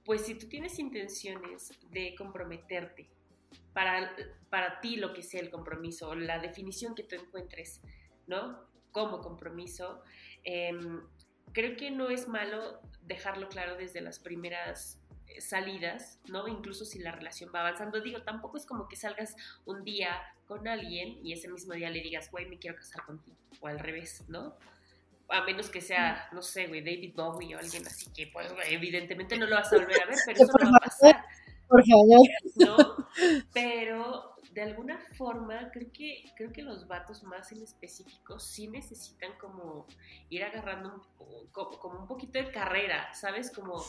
pues 0.06 0.26
si 0.26 0.34
tú 0.36 0.48
tienes 0.48 0.80
intenciones 0.80 1.72
de 1.92 2.16
comprometerte, 2.16 3.08
para, 3.76 4.16
para 4.50 4.80
ti 4.80 4.96
lo 4.96 5.14
que 5.14 5.22
sea 5.22 5.42
el 5.42 5.50
compromiso, 5.52 6.16
la 6.16 6.40
definición 6.40 6.96
que 6.96 7.04
tú 7.04 7.16
encuentres, 7.16 7.82
¿no? 8.26 8.58
Como 8.94 9.20
compromiso. 9.20 10.02
Em, 10.46 11.02
creo 11.52 11.76
que 11.76 11.92
no 11.92 12.10
es 12.10 12.30
malo 12.30 12.80
dejarlo 13.02 13.50
claro 13.50 13.76
desde 13.76 14.00
las 14.00 14.18
primeras 14.18 15.04
eh, 15.28 15.42
salidas, 15.42 16.22
¿no? 16.30 16.48
Incluso 16.48 16.86
si 16.86 17.00
la 17.00 17.12
relación 17.12 17.52
va 17.54 17.60
avanzando. 17.60 18.00
Digo, 18.00 18.24
tampoco 18.24 18.56
es 18.56 18.66
como 18.66 18.88
que 18.88 18.96
salgas 18.96 19.36
un 19.66 19.84
día 19.84 20.22
con 20.48 20.70
alguien 20.70 21.20
y 21.22 21.34
ese 21.34 21.50
mismo 21.50 21.74
día 21.74 21.90
le 21.90 22.00
digas, 22.00 22.32
güey, 22.32 22.48
me 22.48 22.58
quiero 22.58 22.78
casar 22.78 23.04
contigo, 23.04 23.36
o 23.60 23.68
al 23.68 23.80
revés, 23.80 24.24
¿no? 24.30 24.56
A 25.28 25.42
menos 25.42 25.70
que 25.70 25.82
sea, 25.82 26.30
no 26.32 26.42
sé, 26.42 26.68
güey, 26.68 26.80
David 26.80 27.14
Bowie 27.14 27.58
o 27.58 27.60
alguien 27.60 27.86
así 27.86 28.10
que, 28.14 28.28
pues, 28.28 28.48
evidentemente 28.70 29.38
no 29.38 29.48
lo 29.48 29.56
vas 29.58 29.74
a 29.74 29.76
volver 29.76 30.02
a 30.02 30.06
ver, 30.06 30.18
pero 30.26 30.44
eso 30.44 30.54
no 30.64 30.72
va 30.72 30.78
a 30.78 30.86
pasar. 30.86 31.26
Por 31.68 31.84
favor. 31.86 32.28
¿No? 32.56 33.08
Pero 33.54 34.36
de 34.56 34.62
alguna 34.62 34.98
forma 35.18 35.70
creo 35.72 35.92
que, 35.92 36.24
creo 36.38 36.54
que 36.54 36.62
los 36.62 36.88
vatos 36.88 37.24
más 37.24 37.52
en 37.52 37.62
específico 37.62 38.40
sí 38.40 38.68
necesitan 38.68 39.38
como 39.38 39.86
ir 40.30 40.44
agarrando 40.44 41.06
como, 41.52 42.00
un 42.00 42.08
poquito 42.08 42.40
de 42.40 42.52
carrera, 42.52 43.14
¿sabes? 43.14 43.52
Como, 43.52 43.84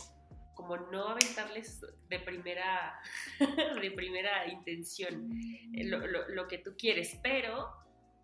como 0.54 0.76
no 0.76 1.10
aventarles 1.10 1.80
de 2.08 2.18
primera, 2.18 2.98
de 3.80 3.90
primera 3.92 4.48
intención 4.48 5.30
eh, 5.72 5.84
lo, 5.84 6.48
que 6.48 6.58
tú 6.58 6.74
quieres, 6.76 7.16
pero 7.22 7.70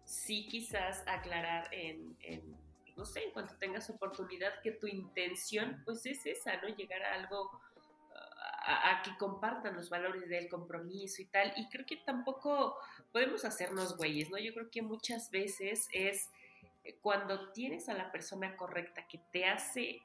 sí 0.05 0.49
quizás 0.49 1.05
aclarar 1.07 1.73
en, 1.73 2.17
en, 2.23 2.57
no 2.97 3.05
sé, 3.05 3.23
en 3.23 3.31
cuanto 3.31 3.57
tengas 3.57 3.89
oportunidad, 3.89 4.61
que 4.63 4.73
tu 4.73 4.89
intención 4.89 5.81
pues 5.85 6.05
es 6.07 6.27
esa, 6.27 6.61
¿no? 6.61 6.69
Llegar 6.75 7.03
a 7.05 7.15
algo 7.15 7.61
a, 8.65 9.03
que 9.03 9.17
compartan 9.17 9.77
los 9.77 9.91
valores 9.91 10.29
del 10.29 10.49
compromiso 10.49 11.23
y 11.23 11.27
tal. 11.27 11.53
Y 11.57 11.69
creo 11.69 11.87
que 11.87 11.97
tampoco 11.97 12.79
podemos 13.13 13.45
hacernos 13.45 13.97
güeyes, 13.97 14.31
¿no? 14.31 14.39
Yo 14.39 14.53
creo 14.55 14.71
que 14.71 14.83
muchas 14.83 15.31
veces 15.31 15.89
es 15.93 16.31
eh, 16.85 16.97
cuando 17.01 17.53
tienes 17.53 17.89
a 17.89 17.95
la 17.95 18.11
persona 18.11 18.57
correcta 18.57 19.07
que 19.07 19.19
te 19.33 19.47
hace, 19.47 20.03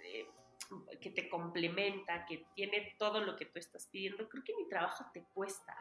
eh, 0.00 0.26
que 1.00 1.10
te 1.10 1.28
complementa, 1.28 2.26
que 2.26 2.44
tiene 2.54 2.94
todo 2.98 3.20
lo 3.20 3.36
que 3.36 3.46
tú 3.46 3.58
estás 3.58 3.86
pidiendo, 3.86 4.28
creo 4.28 4.42
que 4.44 4.56
mi 4.56 4.68
trabajo 4.68 5.04
te 5.12 5.22
cuesta. 5.34 5.76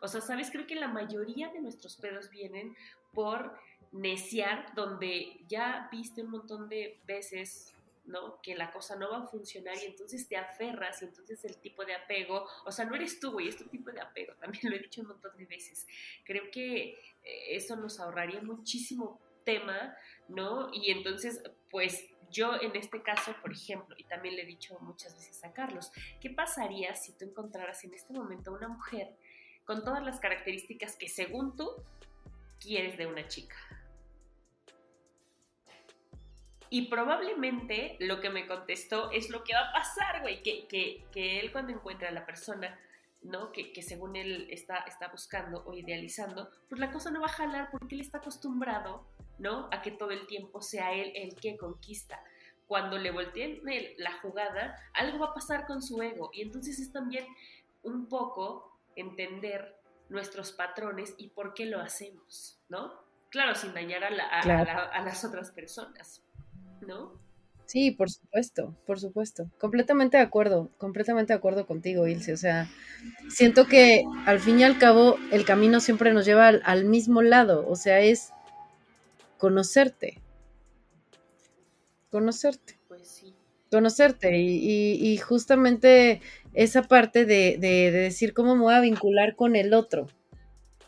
O 0.00 0.08
sea, 0.08 0.20
sabes, 0.20 0.50
creo 0.50 0.66
que 0.66 0.74
la 0.74 0.88
mayoría 0.88 1.48
de 1.48 1.60
nuestros 1.60 1.96
pedos 1.96 2.30
vienen 2.30 2.76
por 3.12 3.58
neciar, 3.92 4.74
donde 4.74 5.40
ya 5.48 5.88
viste 5.90 6.22
un 6.22 6.30
montón 6.30 6.68
de 6.68 7.00
veces 7.06 7.75
¿no? 8.06 8.40
Que 8.42 8.54
la 8.54 8.72
cosa 8.72 8.96
no 8.96 9.10
va 9.10 9.18
a 9.18 9.26
funcionar 9.26 9.76
y 9.76 9.86
entonces 9.86 10.28
te 10.28 10.36
aferras 10.36 11.02
y 11.02 11.06
entonces 11.06 11.44
el 11.44 11.58
tipo 11.60 11.84
de 11.84 11.94
apego, 11.94 12.46
o 12.64 12.72
sea, 12.72 12.84
no 12.84 12.94
eres 12.94 13.20
tú, 13.20 13.32
güey, 13.32 13.48
es 13.48 13.56
tu 13.56 13.66
tipo 13.66 13.90
de 13.90 14.00
apego, 14.00 14.34
también 14.40 14.70
lo 14.70 14.76
he 14.76 14.80
dicho 14.80 15.02
un 15.02 15.08
montón 15.08 15.36
de 15.36 15.46
veces. 15.46 15.86
Creo 16.24 16.50
que 16.50 16.90
eh, 17.22 17.56
eso 17.56 17.76
nos 17.76 18.00
ahorraría 18.00 18.40
muchísimo 18.42 19.20
tema, 19.44 19.96
¿no? 20.28 20.70
Y 20.72 20.90
entonces, 20.90 21.42
pues 21.70 22.08
yo 22.30 22.54
en 22.60 22.74
este 22.76 23.02
caso, 23.02 23.34
por 23.40 23.52
ejemplo, 23.52 23.94
y 23.98 24.04
también 24.04 24.36
le 24.36 24.42
he 24.42 24.46
dicho 24.46 24.78
muchas 24.80 25.14
veces 25.14 25.42
a 25.44 25.52
Carlos, 25.52 25.92
¿qué 26.20 26.30
pasaría 26.30 26.94
si 26.94 27.16
tú 27.16 27.24
encontraras 27.24 27.84
en 27.84 27.94
este 27.94 28.12
momento 28.12 28.52
una 28.52 28.68
mujer 28.68 29.16
con 29.64 29.84
todas 29.84 30.02
las 30.04 30.20
características 30.20 30.96
que 30.96 31.08
según 31.08 31.56
tú 31.56 31.70
quieres 32.60 32.96
de 32.98 33.06
una 33.06 33.26
chica? 33.28 33.56
Y 36.70 36.88
probablemente 36.88 37.96
lo 38.00 38.20
que 38.20 38.30
me 38.30 38.46
contestó 38.46 39.10
es 39.10 39.30
lo 39.30 39.44
que 39.44 39.54
va 39.54 39.68
a 39.68 39.72
pasar, 39.72 40.20
güey, 40.22 40.42
que, 40.42 40.66
que, 40.66 41.04
que 41.12 41.40
él 41.40 41.52
cuando 41.52 41.72
encuentra 41.72 42.08
a 42.08 42.12
la 42.12 42.26
persona, 42.26 42.78
¿no? 43.22 43.52
Que, 43.52 43.72
que, 43.72 43.82
según 43.82 44.16
él 44.16 44.48
está, 44.50 44.78
está 44.78 45.08
buscando 45.08 45.64
o 45.66 45.74
idealizando, 45.74 46.50
pues 46.68 46.80
la 46.80 46.90
cosa 46.90 47.10
no 47.10 47.20
va 47.20 47.26
a 47.26 47.30
jalar 47.30 47.70
porque 47.70 47.94
él 47.94 48.00
está 48.00 48.18
acostumbrado 48.18 49.06
¿no? 49.38 49.68
A 49.72 49.82
que 49.82 49.90
todo 49.90 50.10
el 50.10 50.26
tiempo 50.26 50.62
sea 50.62 50.92
él 50.92 51.12
el 51.14 51.34
que 51.36 51.56
conquista. 51.56 52.22
Cuando 52.66 52.98
le 52.98 53.10
volteen 53.10 53.62
la 53.98 54.12
jugada, 54.20 54.76
algo 54.94 55.20
va 55.20 55.26
a 55.28 55.34
pasar 55.34 55.66
con 55.66 55.82
su 55.82 56.02
ego. 56.02 56.30
Y 56.32 56.42
entonces 56.42 56.78
es 56.80 56.92
también 56.92 57.26
un 57.82 58.08
poco 58.08 58.76
entender 58.96 59.76
nuestros 60.08 60.52
patrones 60.52 61.14
y 61.16 61.28
por 61.28 61.54
qué 61.54 61.66
lo 61.66 61.80
hacemos, 61.80 62.58
¿no? 62.68 63.04
Claro, 63.30 63.54
sin 63.54 63.74
dañar 63.74 64.04
a, 64.04 64.08
a 64.08 65.02
las 65.02 65.24
otras 65.24 65.50
personas, 65.50 66.22
¿no? 66.80 67.12
Sí, 67.66 67.90
por 67.90 68.10
supuesto, 68.10 68.76
por 68.86 69.00
supuesto. 69.00 69.50
Completamente 69.58 70.16
de 70.16 70.22
acuerdo, 70.22 70.70
completamente 70.78 71.32
de 71.32 71.38
acuerdo 71.38 71.66
contigo, 71.66 72.06
Ilse. 72.06 72.32
O 72.32 72.36
sea, 72.36 72.68
siento 73.28 73.66
que 73.66 74.04
al 74.24 74.38
fin 74.38 74.60
y 74.60 74.64
al 74.64 74.78
cabo 74.78 75.16
el 75.32 75.44
camino 75.44 75.80
siempre 75.80 76.12
nos 76.12 76.24
lleva 76.24 76.46
al, 76.46 76.84
mismo 76.84 77.22
lado. 77.22 77.66
O 77.68 77.74
sea, 77.74 78.00
es 78.00 78.32
conocerte. 79.36 80.22
Conocerte. 82.10 82.78
Pues 82.86 83.08
sí. 83.08 83.34
Conocerte. 83.72 84.38
Y, 84.38 85.16
justamente 85.18 86.20
esa 86.54 86.82
parte 86.84 87.24
de, 87.24 87.58
de, 87.58 87.90
decir 87.90 88.32
cómo 88.32 88.54
me 88.54 88.62
voy 88.62 88.74
a 88.74 88.80
vincular 88.80 89.34
con 89.34 89.56
el 89.56 89.74
otro 89.74 90.06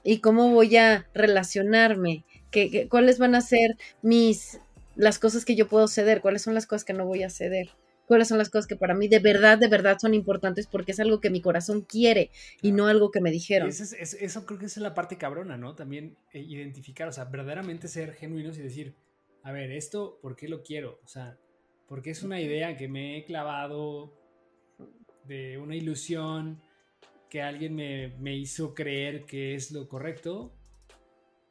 y 0.05 0.21
cómo 0.21 0.51
voy 0.51 0.77
a 0.77 1.09
relacionarme, 1.13 2.25
que, 2.51 2.89
cuáles 2.89 3.19
van 3.19 3.35
a 3.35 3.41
ser 3.41 3.77
mis 4.01 4.61
las 4.99 5.21
cosas 5.21 5.45
que 5.45 5.55
yo 5.55 5.69
puedo 5.69 5.87
ceder, 5.87 6.21
cuáles 6.21 6.43
son 6.43 6.55
las 6.55 6.67
cosas 6.67 6.85
que 6.85 6.93
no 6.93 7.07
voy 7.07 7.23
a 7.23 7.31
ceder, 7.31 7.71
cuáles 8.07 8.27
son 8.27 8.37
las 8.37 8.51
cosas 8.51 8.67
que 8.67 8.75
para 8.75 8.95
mí 8.95 9.07
de 9.07 9.21
verdad, 9.21 9.57
de 9.57 9.69
verdad 9.69 9.97
son 10.01 10.13
importantes 10.13 10.67
porque 10.67 10.91
es 10.91 10.99
algo 10.99 11.21
que 11.21 11.31
mi 11.31 11.41
corazón 11.41 11.83
quiere 11.83 12.31
y 12.63 12.73
no 12.73 12.89
algo 12.89 13.13
que 13.13 13.21
me 13.21 13.31
dijeron. 13.31 13.69
Eso, 13.69 13.85
eso 13.97 14.45
creo 14.45 14.59
que 14.59 14.67
es 14.67 14.77
la 14.79 14.95
parte 14.95 15.17
cabrona, 15.17 15.57
¿no? 15.57 15.77
También 15.77 16.17
eh, 16.33 16.41
identificar, 16.41 17.07
o 17.07 17.13
sea, 17.13 17.27
verdaderamente 17.27 17.87
ser 17.87 18.13
genuinos 18.15 18.59
y 18.59 18.63
decir, 18.63 18.97
a 19.45 19.53
ver, 19.53 19.71
esto, 19.71 20.19
¿por 20.21 20.35
qué 20.35 20.49
lo 20.49 20.65
quiero? 20.65 20.99
O 21.05 21.09
sea, 21.09 21.39
porque 21.87 22.11
es 22.11 22.25
una 22.25 22.41
idea 22.41 22.77
que 22.77 22.89
me 22.89 23.19
he 23.19 23.25
clavado 23.25 24.13
de 25.27 25.59
una 25.59 25.77
ilusión 25.77 26.61
que 27.31 27.41
alguien 27.41 27.77
me, 27.77 28.09
me 28.19 28.37
hizo 28.37 28.75
creer 28.75 29.27
que 29.27 29.55
es 29.55 29.71
lo 29.71 29.87
correcto 29.87 30.58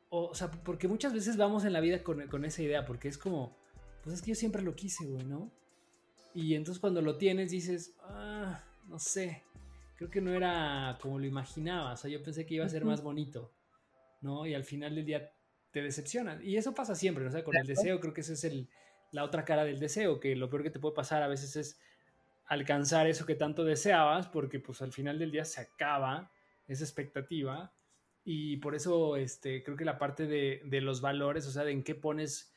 o, 0.09 0.33
sea, 0.33 0.49
porque 0.49 0.87
muchas 0.87 1.13
veces 1.13 1.37
vamos 1.37 1.65
en 1.65 1.73
la 1.73 1.79
vida 1.79 2.03
con, 2.03 2.45
esa 2.45 2.61
idea, 2.61 2.85
porque 2.85 3.07
es 3.07 3.17
como, 3.17 3.57
pues 4.03 4.15
es 4.15 4.21
que 4.21 4.29
yo 4.29 4.35
siempre 4.35 4.61
lo 4.61 4.75
quise, 4.75 5.05
güey, 5.05 5.25
¿no? 5.25 5.51
Y 6.33 6.55
entonces 6.55 6.79
cuando 6.79 7.01
lo 7.01 7.17
tienes 7.17 7.51
dices, 7.51 7.95
ah, 8.01 8.63
no 8.87 8.99
sé, 8.99 9.43
creo 9.95 10.09
que 10.09 10.21
no 10.21 10.33
era 10.33 10.97
como 11.01 11.19
lo 11.19 11.25
imaginaba, 11.25 11.93
o 11.93 11.97
sea, 11.97 12.09
yo 12.09 12.21
pensé 12.23 12.45
que 12.45 12.55
iba 12.55 12.65
a 12.65 12.69
ser 12.69 12.85
más 12.85 13.01
bonito, 13.01 13.51
¿no? 14.21 14.45
Y 14.45 14.53
al 14.53 14.63
final 14.63 14.95
del 14.95 15.05
día 15.05 15.31
te 15.71 15.81
decepciona. 15.81 16.41
Y 16.41 16.57
eso 16.57 16.73
pasa 16.73 16.95
siempre, 16.95 17.23
¿no? 17.23 17.29
O 17.29 17.33
sea, 17.33 17.43
con 17.43 17.55
el 17.57 17.67
deseo 17.67 17.99
creo 17.99 18.13
que 18.13 18.21
esa 18.21 18.33
es 18.33 18.43
el, 18.43 18.69
la 19.11 19.23
otra 19.23 19.43
cara 19.43 19.65
del 19.65 19.79
deseo, 19.79 20.19
que 20.19 20.35
lo 20.35 20.49
peor 20.49 20.63
que 20.63 20.69
te 20.69 20.79
puede 20.79 20.95
pasar 20.95 21.21
a 21.23 21.27
veces 21.27 21.55
es 21.55 21.79
alcanzar 22.45 23.07
eso 23.07 23.25
que 23.25 23.35
tanto 23.35 23.65
deseabas, 23.65 24.27
porque 24.27 24.59
pues 24.59 24.81
al 24.81 24.93
final 24.93 25.19
del 25.19 25.31
día 25.31 25.43
se 25.43 25.59
acaba 25.61 26.31
esa 26.67 26.83
expectativa 26.83 27.73
y 28.29 28.57
por 28.57 28.75
eso 28.75 29.15
este, 29.15 29.63
creo 29.63 29.77
que 29.77 29.85
la 29.85 29.97
parte 29.97 30.27
de, 30.27 30.61
de, 30.65 30.81
los 30.81 30.99
valores, 30.99 31.47
o 31.47 31.51
sea, 31.51 31.63
de 31.63 31.71
en 31.71 31.81
qué 31.81 31.95
pones 31.95 32.53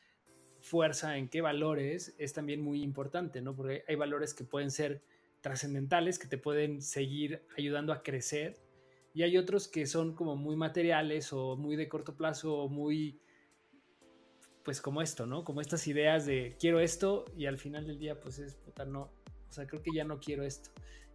fuerza, 0.59 1.15
en 1.15 1.29
qué 1.29 1.39
valores, 1.39 2.13
es 2.17 2.33
también 2.33 2.61
muy 2.61 2.83
importante, 2.83 3.41
¿no? 3.41 3.55
Porque 3.55 3.85
hay 3.87 3.95
valores 3.95 4.33
que 4.33 4.43
pueden 4.43 4.69
ser 4.69 5.01
trascendentales, 5.39 6.19
que 6.19 6.27
te 6.27 6.37
pueden 6.37 6.81
seguir 6.81 7.47
ayudando 7.57 7.93
a 7.93 8.03
crecer, 8.03 8.61
y 9.13 9.23
hay 9.23 9.37
otros 9.37 9.69
que 9.69 9.85
son 9.85 10.13
como 10.13 10.35
muy 10.35 10.57
materiales 10.57 11.31
o 11.31 11.55
muy 11.55 11.77
de 11.77 11.87
corto 11.87 12.17
plazo 12.17 12.53
o 12.53 12.67
muy, 12.67 13.21
pues 14.65 14.81
como 14.81 15.01
esto, 15.01 15.25
¿no? 15.25 15.45
Como 15.45 15.61
estas 15.61 15.87
ideas 15.87 16.25
de 16.25 16.57
quiero 16.59 16.81
esto 16.81 17.23
y 17.37 17.45
al 17.45 17.57
final 17.57 17.87
del 17.87 17.97
día, 17.97 18.19
pues 18.19 18.39
es, 18.39 18.55
puta, 18.55 18.83
no, 18.83 19.03
o 19.49 19.53
sea, 19.53 19.65
creo 19.67 19.81
que 19.81 19.91
ya 19.95 20.03
no 20.03 20.19
quiero 20.19 20.43
esto. 20.43 20.71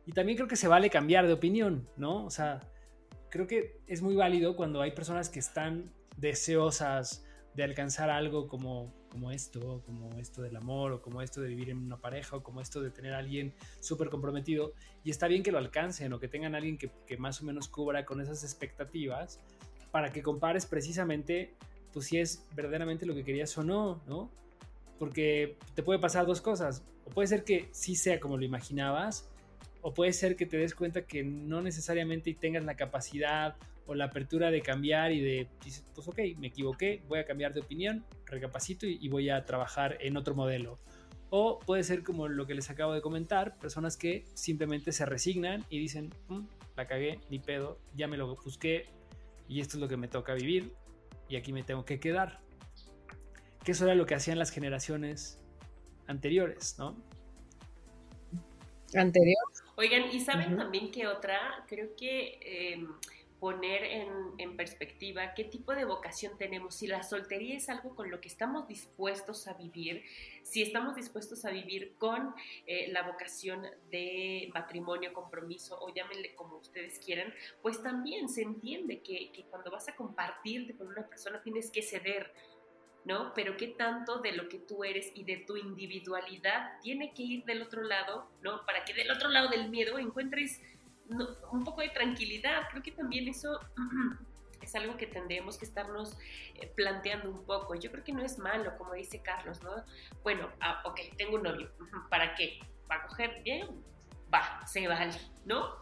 Y 0.06 0.12
también 0.12 0.38
creo 0.38 0.48
que 0.48 0.56
se 0.56 0.66
vale 0.66 0.88
cambiar 0.88 1.26
de 1.26 1.34
opinión, 1.34 1.86
¿no? 1.98 2.24
O 2.24 2.30
sea, 2.30 2.60
creo 3.36 3.46
que 3.46 3.80
es 3.86 4.02
muy 4.02 4.14
válido 4.14 4.56
cuando 4.56 4.80
hay 4.80 4.92
personas 4.92 5.28
que 5.28 5.38
están 5.38 5.92
deseosas 6.16 7.24
de 7.54 7.64
alcanzar 7.64 8.10
algo 8.10 8.48
como, 8.48 8.92
como 9.08 9.30
esto, 9.30 9.82
como 9.86 10.18
esto 10.18 10.42
del 10.42 10.56
amor, 10.56 10.92
o 10.92 11.02
como 11.02 11.22
esto 11.22 11.40
de 11.40 11.48
vivir 11.48 11.70
en 11.70 11.78
una 11.78 11.98
pareja, 11.98 12.36
o 12.36 12.42
como 12.42 12.60
esto 12.60 12.80
de 12.80 12.90
tener 12.90 13.14
a 13.14 13.18
alguien 13.18 13.54
súper 13.80 14.08
comprometido. 14.08 14.72
Y 15.04 15.10
está 15.10 15.26
bien 15.26 15.42
que 15.42 15.52
lo 15.52 15.58
alcancen 15.58 16.12
o 16.12 16.20
que 16.20 16.28
tengan 16.28 16.54
alguien 16.54 16.78
que, 16.78 16.90
que, 17.06 17.16
más 17.16 17.40
o 17.40 17.44
menos 17.44 17.68
cubra 17.68 18.04
con 18.04 18.20
esas 18.20 18.42
expectativas 18.44 19.40
para 19.90 20.12
que 20.12 20.22
compares 20.22 20.66
precisamente 20.66 21.54
pues 21.92 22.06
si 22.06 22.18
es 22.18 22.46
verdaderamente 22.54 23.06
lo 23.06 23.14
que 23.14 23.24
querías 23.24 23.56
o 23.56 23.64
no, 23.64 24.02
¿no? 24.06 24.30
Porque 24.98 25.56
te 25.74 25.82
puede 25.82 25.98
pasar 25.98 26.26
dos 26.26 26.42
cosas. 26.42 26.84
O 27.06 27.10
puede 27.10 27.28
ser 27.28 27.44
que 27.44 27.68
sí 27.72 27.96
sea 27.96 28.20
como 28.20 28.36
lo 28.36 28.44
imaginabas, 28.44 29.30
o 29.86 29.94
puede 29.94 30.12
ser 30.12 30.34
que 30.34 30.46
te 30.46 30.56
des 30.56 30.74
cuenta 30.74 31.02
que 31.02 31.22
no 31.22 31.62
necesariamente 31.62 32.34
tengas 32.34 32.64
la 32.64 32.74
capacidad 32.74 33.54
o 33.86 33.94
la 33.94 34.06
apertura 34.06 34.50
de 34.50 34.60
cambiar 34.60 35.12
y 35.12 35.20
de, 35.20 35.48
pues 35.94 36.08
ok, 36.08 36.18
me 36.38 36.48
equivoqué, 36.48 37.04
voy 37.06 37.20
a 37.20 37.24
cambiar 37.24 37.54
de 37.54 37.60
opinión, 37.60 38.04
recapacito 38.24 38.84
y, 38.84 39.08
voy 39.08 39.30
a 39.30 39.44
trabajar 39.44 39.96
en 40.00 40.16
otro 40.16 40.34
modelo. 40.34 40.80
O 41.30 41.60
puede 41.60 41.84
ser 41.84 42.02
como 42.02 42.26
lo 42.26 42.48
que 42.48 42.56
les 42.56 42.68
acabo 42.68 42.94
de 42.94 43.00
comentar, 43.00 43.60
personas 43.60 43.96
que 43.96 44.24
simplemente 44.34 44.90
se 44.90 45.06
resignan 45.06 45.64
y 45.70 45.78
dicen, 45.78 46.12
mm, 46.30 46.40
la 46.76 46.88
cagué, 46.88 47.20
ni 47.30 47.38
pedo, 47.38 47.78
ya 47.94 48.08
me 48.08 48.16
lo 48.16 48.34
busqué 48.34 48.86
y 49.48 49.60
esto 49.60 49.76
es 49.76 49.80
lo 49.80 49.86
que 49.86 49.96
me 49.96 50.08
toca 50.08 50.34
vivir 50.34 50.74
y 51.28 51.36
aquí 51.36 51.52
me 51.52 51.62
tengo 51.62 51.84
que 51.84 52.00
quedar. 52.00 52.40
Que 53.62 53.70
eso 53.70 53.84
era 53.84 53.94
lo 53.94 54.04
que 54.04 54.16
hacían 54.16 54.40
las 54.40 54.50
generaciones 54.50 55.38
anteriores, 56.08 56.74
¿no? 56.76 56.96
Anterior. 58.92 59.65
Oigan, 59.78 60.10
¿y 60.10 60.20
saben 60.20 60.56
también 60.56 60.90
qué 60.90 61.06
otra? 61.06 61.62
Creo 61.68 61.94
que 61.96 62.38
em, 62.40 62.88
poner 63.38 63.84
en, 63.84 64.56
perspectiva 64.56 65.34
qué 65.34 65.44
tipo 65.44 65.74
de 65.74 65.84
vocación 65.84 66.38
tenemos, 66.38 66.76
si 66.76 66.86
la 66.86 67.02
soltería 67.02 67.58
es 67.58 67.68
algo 67.68 67.94
con 67.94 68.10
lo 68.10 68.22
que 68.22 68.28
estamos 68.28 68.66
dispuestos 68.66 69.46
a 69.48 69.52
vivir, 69.52 70.02
si 70.42 70.62
estamos 70.62 70.96
dispuestos 70.96 71.44
a 71.44 71.50
vivir 71.50 71.94
con 71.98 72.34
eh, 72.66 72.88
la 72.90 73.02
vocación 73.02 73.66
de 73.90 74.50
matrimonio, 74.54 75.12
compromiso 75.12 75.78
o 75.78 75.92
llámenle 75.94 76.34
como 76.34 76.56
ustedes 76.56 76.98
quieran, 76.98 77.34
pues 77.60 77.82
también 77.82 78.30
se 78.30 78.42
entiende 78.42 79.02
que, 79.02 79.30
que 79.30 79.44
cuando 79.44 79.70
vas 79.70 79.88
a 79.88 79.94
compartirte 79.94 80.74
con 80.74 80.88
una 80.88 81.06
persona 81.06 81.42
tienes 81.42 81.70
que 81.70 81.82
ceder 81.82 82.32
¿no? 83.06 83.32
Pero 83.34 83.56
qué 83.56 83.68
tanto 83.68 84.18
de 84.18 84.32
lo 84.32 84.48
que 84.48 84.58
tú 84.58 84.82
eres 84.82 85.12
y 85.14 85.22
de 85.22 85.36
tu 85.38 85.56
individualidad 85.56 86.80
tiene 86.82 87.14
que 87.14 87.22
ir 87.22 87.44
del 87.44 87.62
otro 87.62 87.82
lado, 87.82 88.28
¿no? 88.42 88.66
Para 88.66 88.84
que 88.84 88.94
del 88.94 89.10
otro 89.12 89.28
lado 89.28 89.48
del 89.48 89.70
miedo 89.70 89.96
encuentres 89.98 90.60
un 91.52 91.62
poco 91.62 91.82
de 91.82 91.90
tranquilidad. 91.90 92.68
Creo 92.68 92.82
que 92.82 92.90
también 92.90 93.28
eso 93.28 93.60
es 94.60 94.74
algo 94.74 94.96
que 94.96 95.06
tendremos 95.06 95.56
que 95.56 95.66
estarnos 95.66 96.18
eh, 96.56 96.66
planteando 96.74 97.30
un 97.30 97.44
poco. 97.44 97.76
Yo 97.76 97.92
creo 97.92 98.02
que 98.02 98.12
no 98.12 98.24
es 98.24 98.38
malo, 98.38 98.76
como 98.76 98.94
dice 98.94 99.22
Carlos, 99.22 99.62
¿no? 99.62 99.84
Bueno, 100.24 100.50
ah, 100.60 100.82
ok, 100.84 100.98
tengo 101.16 101.36
un 101.36 101.44
novio. 101.44 101.70
¿Para 102.10 102.34
qué? 102.34 102.58
¿Para 102.88 103.06
coger 103.06 103.40
bien? 103.44 103.68
Va, 104.34 104.66
se 104.66 104.88
vale, 104.88 105.14
¿no? 105.44 105.76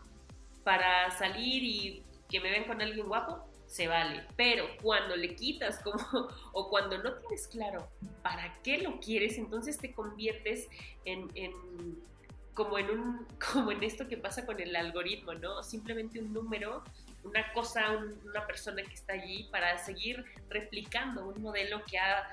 Para 0.63 1.11
salir 1.13 1.63
y 1.63 2.05
que 2.29 2.39
me 2.41 2.51
ven 2.51 2.65
con 2.65 2.83
alguien 2.83 3.09
guapo, 3.09 3.49
se 3.75 3.89
vale. 3.89 4.23
Pero 4.37 4.69
cuando 4.81 5.17
le 5.17 5.35
quitas 5.35 5.81
como, 5.81 5.99
o 6.53 6.71
cuando 6.71 6.97
no 6.99 7.15
tienes 7.15 7.49
claro 7.49 7.89
para 8.23 8.57
qué 8.63 8.79
lo 8.79 9.01
quieres, 9.01 9.37
entonces 9.37 9.79
te 9.79 9.93
conviertes 9.93 10.69
en, 11.05 11.29
como 12.55 12.79
en 12.79 12.91
un, 12.91 13.27
como 13.53 13.73
en 13.73 13.83
esto 13.83 14.07
que 14.07 14.17
pasa 14.17 14.47
con 14.47 14.61
el 14.61 14.77
algoritmo, 14.77 15.35
¿no? 15.35 15.65
Simplemente 15.65 16.21
un 16.21 16.33
número, 16.33 16.85
una 17.25 17.53
cosa, 17.53 17.99
una 18.25 18.47
persona 18.47 18.81
que 18.83 18.95
está 18.95 19.15
allí 19.15 19.49
para 19.51 19.77
seguir 19.79 20.25
replicando 20.49 21.27
un 21.27 21.43
modelo 21.43 21.83
que 21.85 21.99
ha, 21.99 22.31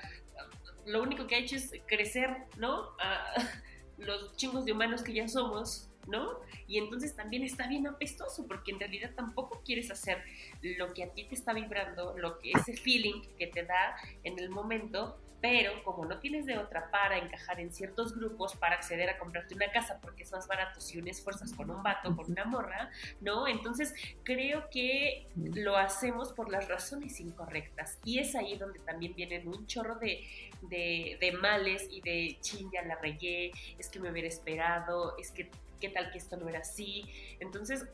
lo 0.85 1.01
único 1.01 1.25
que 1.25 1.37
ha 1.37 1.39
hecho 1.39 1.55
es 1.55 1.71
crecer, 1.87 2.37
¿no? 2.57 2.95
los 3.97 4.35
chingos 4.35 4.63
de 4.65 4.73
humanos 4.73 5.01
que 5.01 5.13
ya 5.13 5.27
somos 5.27 5.90
¿no? 6.08 6.39
Y 6.68 6.78
entonces 6.78 7.16
también 7.16 7.43
está 7.43 7.68
bien 7.68 7.88
apestoso 7.88 8.45
porque 8.47 8.72
en 8.72 8.80
realidad 8.80 9.12
tampoco 9.16 9.62
quieres 9.64 9.91
hacer 9.91 10.24
lo 10.62 10.93
que 10.93 11.04
a 11.04 11.10
ti 11.14 11.26
te 11.26 11.36
está 11.36 11.54
vibrando, 11.54 12.18
lo 12.18 12.39
que 12.39 12.52
ese 12.52 12.74
feeling 12.74 13.22
que 13.38 13.47
te 13.47 13.64
da 13.64 13.95
en 14.24 14.39
el 14.39 14.49
momento, 14.49 15.18
pero 15.41 15.84
como 15.84 16.06
no 16.06 16.20
tienes 16.20 16.45
de 16.45 16.58
otra 16.58 16.91
para 16.91 17.18
encajar 17.18 17.60
en 17.60 17.74
ciertos 17.74 18.16
grupos, 18.16 18.56
para 18.56 18.76
acceder 18.76 19.10
a 19.10 19.18
comprarte 19.18 19.56
una 19.56 19.72
casa 19.72 19.99
porque 19.99 20.24
es 20.24 20.32
más 20.32 20.47
barato 20.47 20.80
si 20.80 20.99
unes 20.99 21.22
fuerzas 21.22 21.52
con 21.54 21.72
un 21.72 21.82
vato, 21.82 22.16
con 22.16 22.32
una 22.32 22.45
morra, 22.45 22.91
¿no? 23.22 23.47
Entonces 23.47 23.93
creo 24.24 24.70
que 24.70 25.28
lo 25.36 25.78
hacemos 25.78 26.32
por 26.32 26.52
las 26.52 26.68
razones 26.68 27.20
incorrectas 27.20 27.97
y 28.06 28.20
es 28.20 28.36
ahí 28.36 28.56
donde 28.56 28.80
también 28.80 29.16
vienen 29.16 29.47
un 29.47 29.66
chorro 29.66 29.95
de, 29.95 30.24
de, 30.62 31.18
de 31.20 31.32
males 31.32 31.88
y 31.89 32.02
de 32.02 32.38
chin, 32.41 32.70
ya 32.72 32.84
la 32.84 32.95
regué, 32.95 33.52
es 33.80 33.89
que 33.89 33.99
me 33.99 34.12
hubiera 34.12 34.28
esperado, 34.28 35.18
es 35.18 35.32
que 35.32 35.49
qué 35.82 35.89
tal 35.89 36.11
que 36.11 36.19
esto 36.19 36.38
no 36.38 36.47
era 36.47 36.59
así. 36.59 37.03
Entonces, 37.41 37.86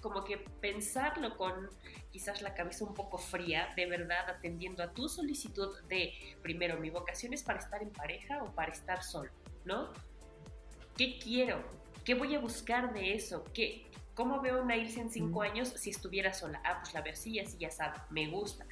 como 0.00 0.22
que 0.22 0.36
pensarlo 0.60 1.36
con 1.36 1.70
quizás 2.12 2.42
la 2.42 2.54
cabeza 2.54 2.84
un 2.84 2.94
poco 2.94 3.18
fría, 3.18 3.72
de 3.74 3.86
verdad 3.86 4.28
atendiendo 4.28 4.82
a 4.82 4.92
tu 4.92 5.08
solicitud 5.08 5.82
de, 5.88 6.12
primero, 6.42 6.78
mi 6.78 6.90
vocación 6.90 7.32
es 7.32 7.42
para 7.42 7.58
estar 7.58 7.82
en 7.82 7.90
pareja 7.90 8.42
o 8.44 8.54
para 8.54 8.70
estar 8.70 9.02
solo, 9.02 9.32
¿no? 9.64 9.92
¿Qué 10.96 11.18
quiero? 11.18 11.64
¿Qué 12.04 12.14
voy 12.14 12.34
a 12.34 12.38
buscar 12.38 12.92
de 12.92 13.14
eso? 13.14 13.44
¿Qué, 13.54 13.90
¿Cómo 14.14 14.40
veo 14.40 14.62
una 14.62 14.76
Ilse 14.76 15.00
en 15.00 15.10
cinco 15.10 15.42
años 15.42 15.70
si 15.70 15.90
estuviera 15.90 16.32
sola? 16.32 16.60
Ah, 16.64 16.78
pues 16.80 16.94
la 16.94 17.00
veo 17.00 17.14
así, 17.14 17.40
así, 17.40 17.56
ya 17.58 17.70
sabe, 17.70 17.98
me 18.10 18.28
gusta. 18.28 18.66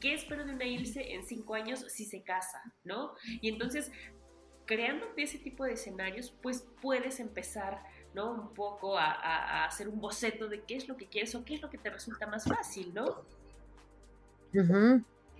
¿Qué 0.00 0.14
espero 0.14 0.44
de 0.44 0.54
una 0.54 0.64
Ilse 0.64 1.14
en 1.14 1.26
cinco 1.26 1.54
años 1.54 1.80
si 1.88 2.04
se 2.04 2.22
casa? 2.22 2.62
¿No? 2.84 3.14
Y 3.42 3.48
entonces, 3.48 3.90
creando 4.64 5.06
ese 5.16 5.38
tipo 5.38 5.64
de 5.64 5.72
escenarios, 5.72 6.30
pues 6.42 6.66
puedes 6.80 7.20
empezar 7.20 7.82
¿no? 8.16 8.32
Un 8.32 8.54
poco 8.54 8.98
a, 8.98 9.66
hacer 9.66 9.88
un 9.88 10.00
boceto 10.00 10.48
de 10.48 10.62
qué 10.62 10.74
es 10.74 10.88
lo 10.88 10.96
que 10.96 11.06
quieres 11.06 11.34
o 11.34 11.44
qué 11.44 11.54
es 11.54 11.62
lo 11.62 11.68
que 11.68 11.76
te 11.76 11.90
resulta 11.90 12.26
más 12.26 12.44
fácil, 12.44 12.92
¿no? 12.94 13.22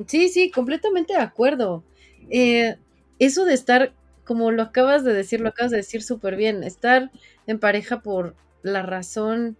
Sí, 0.06 0.28
sí, 0.28 0.50
completamente 0.50 1.14
de 1.14 1.20
acuerdo. 1.20 1.82
Eh, 2.30 2.76
eso 3.18 3.46
de 3.46 3.54
estar, 3.54 3.94
como 4.24 4.50
lo 4.50 4.62
acabas 4.62 5.04
de 5.04 5.14
decir, 5.14 5.40
lo 5.40 5.48
acabas 5.48 5.70
de 5.70 5.78
decir 5.78 6.02
súper 6.02 6.36
bien, 6.36 6.62
estar 6.62 7.10
en 7.46 7.58
pareja 7.58 8.02
por 8.02 8.36
la 8.62 8.82
razón 8.82 9.56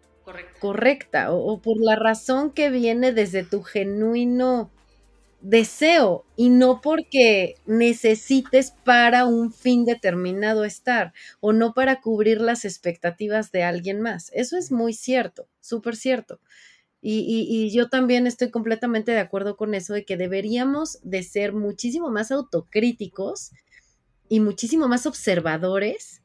correcta, 0.61 1.33
o, 1.33 1.63
por 1.63 1.81
la 1.81 1.97
razón 1.97 2.51
que 2.51 2.69
viene 2.69 3.13
desde 3.13 3.45
tu 3.45 3.63
genuino 3.63 4.71
deseo 5.41 6.25
y 6.37 6.49
no 6.49 6.81
porque 6.81 7.57
necesites 7.67 8.73
para 8.85 9.27
un 9.27 9.53
fin 9.53 9.85
determinado 9.85 10.65
estar 10.65 11.13
o 11.41 11.53
no 11.53 11.75
para 11.75 12.01
cubrir 12.01 12.41
las 12.41 12.65
expectativas 12.65 13.53
de 13.53 13.63
alguien 13.63 14.01
más. 14.01 14.31
Eso 14.35 14.57
es 14.57 14.73
muy 14.73 14.93
cierto, 14.93 15.49
súper 15.61 15.97
cierto. 15.97 16.41
Y, 17.09 17.71
yo 17.73 17.89
también 17.89 18.27
estoy 18.27 18.51
completamente 18.51 19.13
de 19.13 19.21
acuerdo 19.21 19.57
con 19.57 19.75
eso 19.75 19.95
de 19.95 20.05
que 20.05 20.17
deberíamos 20.17 20.99
de 21.05 21.23
ser 21.23 21.53
muchísimo 21.53 22.11
más 22.11 22.33
autocríticos 22.33 23.53
y 24.29 24.41
muchísimo 24.41 24.89
más 24.89 25.07
observadores 25.07 26.23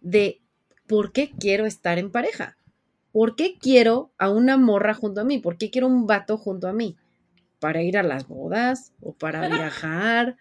de 0.00 0.40
por 0.86 1.10
qué 1.10 1.32
quiero 1.32 1.66
estar 1.66 1.98
en 1.98 2.12
pareja. 2.12 2.56
¿Por 3.10 3.34
qué 3.34 3.58
quiero 3.58 4.12
a 4.16 4.30
una 4.30 4.56
morra 4.56 4.94
junto 4.94 5.20
a 5.20 5.24
mí? 5.24 5.38
¿Por 5.38 5.56
qué 5.56 5.70
quiero 5.70 5.88
un 5.88 6.06
vato 6.06 6.38
junto 6.38 6.68
a 6.68 6.72
mí? 6.72 6.96
Para 7.64 7.80
ir 7.80 7.96
a 7.96 8.02
las 8.02 8.28
bodas 8.28 8.92
o 9.00 9.14
para 9.14 9.48
viajar, 9.48 10.36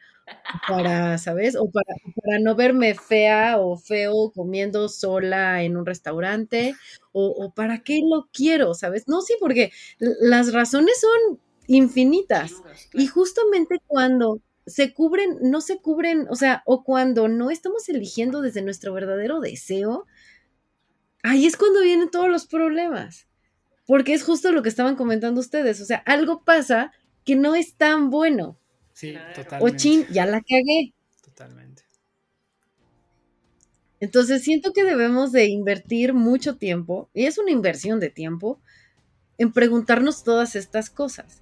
para, 0.68 1.18
¿sabes? 1.18 1.56
O 1.56 1.72
para, 1.72 1.96
para, 2.22 2.40
no 2.40 2.54
verme 2.54 2.96
fea 2.96 3.60
o 3.60 3.78
feo 3.78 4.34
comiendo 4.36 4.90
sola 4.90 5.64
en 5.64 5.78
un 5.78 5.86
restaurante, 5.86 6.76
o, 7.14 7.54
para 7.56 7.80
qué 7.80 8.02
lo 8.04 8.28
quiero, 8.34 8.74
¿sabes? 8.74 9.08
No, 9.08 9.22
sí, 9.22 9.36
porque 9.40 9.72
las 10.00 10.52
razones 10.52 11.00
son 11.00 11.40
infinitas. 11.68 12.62
Y 12.92 13.08
justamente 13.08 13.78
cuando 13.88 14.42
se 14.66 14.94
cubren, 14.94 15.38
no 15.44 15.62
se 15.62 15.78
cubren, 15.78 16.28
o 16.30 16.36
sea, 16.36 16.62
o 16.66 16.84
cuando 16.84 17.30
no 17.30 17.52
estamos 17.52 17.88
eligiendo 17.88 18.42
desde 18.42 18.64
nuestro 18.64 18.92
verdadero 18.92 19.40
deseo, 19.40 20.08
ahí 21.22 21.46
es 21.46 21.56
cuando 21.56 21.80
vienen 21.80 22.12
todos 22.12 22.28
los 22.28 22.48
problemas. 22.48 23.30
Porque 23.86 24.14
es 24.14 24.24
justo 24.24 24.52
lo 24.52 24.62
que 24.62 24.70
estaban 24.70 24.98
comentando 24.98 25.40
ustedes. 25.40 25.80
O 25.82 25.86
sea, 25.86 25.98
algo 26.06 26.44
pasa 26.44 26.92
que 27.26 27.36
no 27.36 27.56
es 27.56 27.76
tan 27.76 28.10
bueno. 28.10 28.58
Sí, 28.94 29.16
totalmente. 29.36 29.76
O 29.76 29.78
chin, 29.78 30.06
ya 30.12 30.26
la 30.26 30.42
cagué. 30.42 30.94
Totalmente. 31.24 31.84
Entonces 34.00 34.44
siento 34.44 34.74
que 34.74 34.84
debemos 34.84 35.32
de 35.32 35.46
invertir 35.46 36.14
mucho 36.14 36.58
tiempo, 36.58 37.10
y 37.14 37.26
es 37.26 37.38
una 37.38 37.52
inversión 37.52 38.00
de 38.00 38.10
tiempo, 38.10 38.60
en 39.38 39.54
preguntarnos 39.54 40.24
todas 40.24 40.56
estas 40.56 40.90
cosas. 40.90 41.42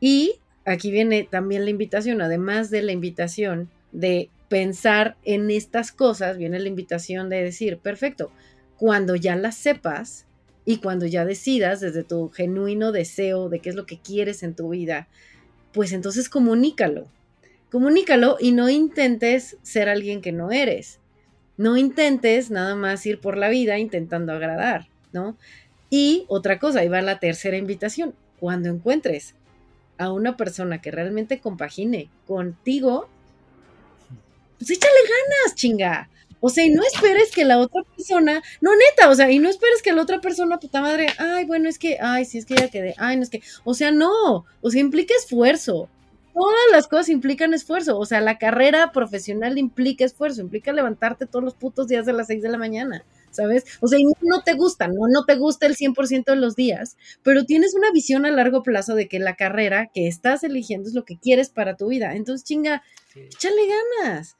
Y 0.00 0.40
aquí 0.64 0.90
viene 0.90 1.22
también 1.30 1.64
la 1.64 1.70
invitación, 1.70 2.20
además 2.20 2.70
de 2.70 2.82
la 2.82 2.92
invitación 2.92 3.70
de 3.92 4.30
pensar 4.48 5.16
en 5.24 5.50
estas 5.50 5.92
cosas, 5.92 6.38
viene 6.38 6.58
la 6.58 6.68
invitación 6.68 7.28
de 7.28 7.42
decir, 7.42 7.78
perfecto, 7.78 8.32
cuando 8.76 9.16
ya 9.16 9.36
las 9.36 9.56
sepas, 9.56 10.26
y 10.66 10.78
cuando 10.78 11.06
ya 11.06 11.24
decidas 11.24 11.80
desde 11.80 12.02
tu 12.02 12.28
genuino 12.28 12.90
deseo 12.90 13.48
de 13.48 13.60
qué 13.60 13.70
es 13.70 13.76
lo 13.76 13.86
que 13.86 14.00
quieres 14.00 14.42
en 14.42 14.54
tu 14.54 14.70
vida, 14.70 15.06
pues 15.72 15.92
entonces 15.92 16.28
comunícalo. 16.28 17.06
Comunícalo 17.70 18.36
y 18.40 18.50
no 18.50 18.68
intentes 18.68 19.56
ser 19.62 19.88
alguien 19.88 20.20
que 20.20 20.32
no 20.32 20.50
eres. 20.50 20.98
No 21.56 21.76
intentes 21.76 22.50
nada 22.50 22.74
más 22.74 23.06
ir 23.06 23.20
por 23.20 23.38
la 23.38 23.48
vida 23.48 23.78
intentando 23.78 24.32
agradar, 24.32 24.88
¿no? 25.12 25.38
Y 25.88 26.24
otra 26.28 26.58
cosa, 26.58 26.80
ahí 26.80 26.88
va 26.88 27.00
la 27.00 27.20
tercera 27.20 27.56
invitación. 27.56 28.14
Cuando 28.40 28.68
encuentres 28.68 29.34
a 29.98 30.10
una 30.12 30.36
persona 30.36 30.80
que 30.82 30.90
realmente 30.90 31.38
compagine 31.38 32.10
contigo, 32.26 33.08
pues 34.58 34.70
échale 34.70 34.98
ganas, 35.04 35.54
chinga. 35.54 36.10
O 36.40 36.50
sea, 36.50 36.64
y 36.64 36.70
no 36.70 36.82
esperes 36.82 37.30
que 37.32 37.44
la 37.44 37.58
otra 37.58 37.82
persona, 37.82 38.42
no 38.60 38.70
neta, 38.72 39.08
o 39.10 39.14
sea, 39.14 39.30
y 39.30 39.38
no 39.38 39.48
esperes 39.48 39.82
que 39.82 39.92
la 39.92 40.02
otra 40.02 40.20
persona, 40.20 40.58
puta 40.58 40.80
madre, 40.80 41.08
ay, 41.18 41.44
bueno, 41.44 41.68
es 41.68 41.78
que, 41.78 41.98
ay, 42.00 42.24
sí, 42.24 42.38
es 42.38 42.46
que 42.46 42.56
ya 42.56 42.68
quedé, 42.68 42.94
ay, 42.98 43.16
no 43.16 43.22
es 43.22 43.30
que, 43.30 43.42
o 43.64 43.74
sea, 43.74 43.90
no, 43.90 44.44
o 44.60 44.70
sea, 44.70 44.80
implica 44.80 45.14
esfuerzo. 45.18 45.88
Todas 46.34 46.70
las 46.70 46.86
cosas 46.86 47.08
implican 47.08 47.54
esfuerzo, 47.54 47.98
o 47.98 48.04
sea, 48.04 48.20
la 48.20 48.36
carrera 48.36 48.92
profesional 48.92 49.56
implica 49.56 50.04
esfuerzo, 50.04 50.42
implica 50.42 50.70
levantarte 50.70 51.24
todos 51.24 51.42
los 51.42 51.54
putos 51.54 51.88
días 51.88 52.04
de 52.04 52.12
las 52.12 52.26
6 52.26 52.42
de 52.42 52.50
la 52.50 52.58
mañana, 52.58 53.06
¿sabes? 53.30 53.64
O 53.80 53.88
sea, 53.88 53.98
y 53.98 54.04
no 54.04 54.42
te 54.42 54.52
gusta, 54.52 54.86
no, 54.86 55.08
no 55.08 55.24
te 55.24 55.36
gusta 55.36 55.64
el 55.64 55.76
100% 55.76 56.26
de 56.26 56.36
los 56.36 56.54
días, 56.54 56.98
pero 57.22 57.46
tienes 57.46 57.74
una 57.74 57.90
visión 57.90 58.26
a 58.26 58.30
largo 58.30 58.62
plazo 58.62 58.94
de 58.94 59.08
que 59.08 59.18
la 59.18 59.34
carrera 59.34 59.90
que 59.94 60.08
estás 60.08 60.44
eligiendo 60.44 60.88
es 60.88 60.94
lo 60.94 61.06
que 61.06 61.16
quieres 61.18 61.48
para 61.48 61.74
tu 61.76 61.88
vida. 61.88 62.14
Entonces, 62.14 62.44
chinga, 62.44 62.82
échale 63.14 63.62
ganas. 64.02 64.36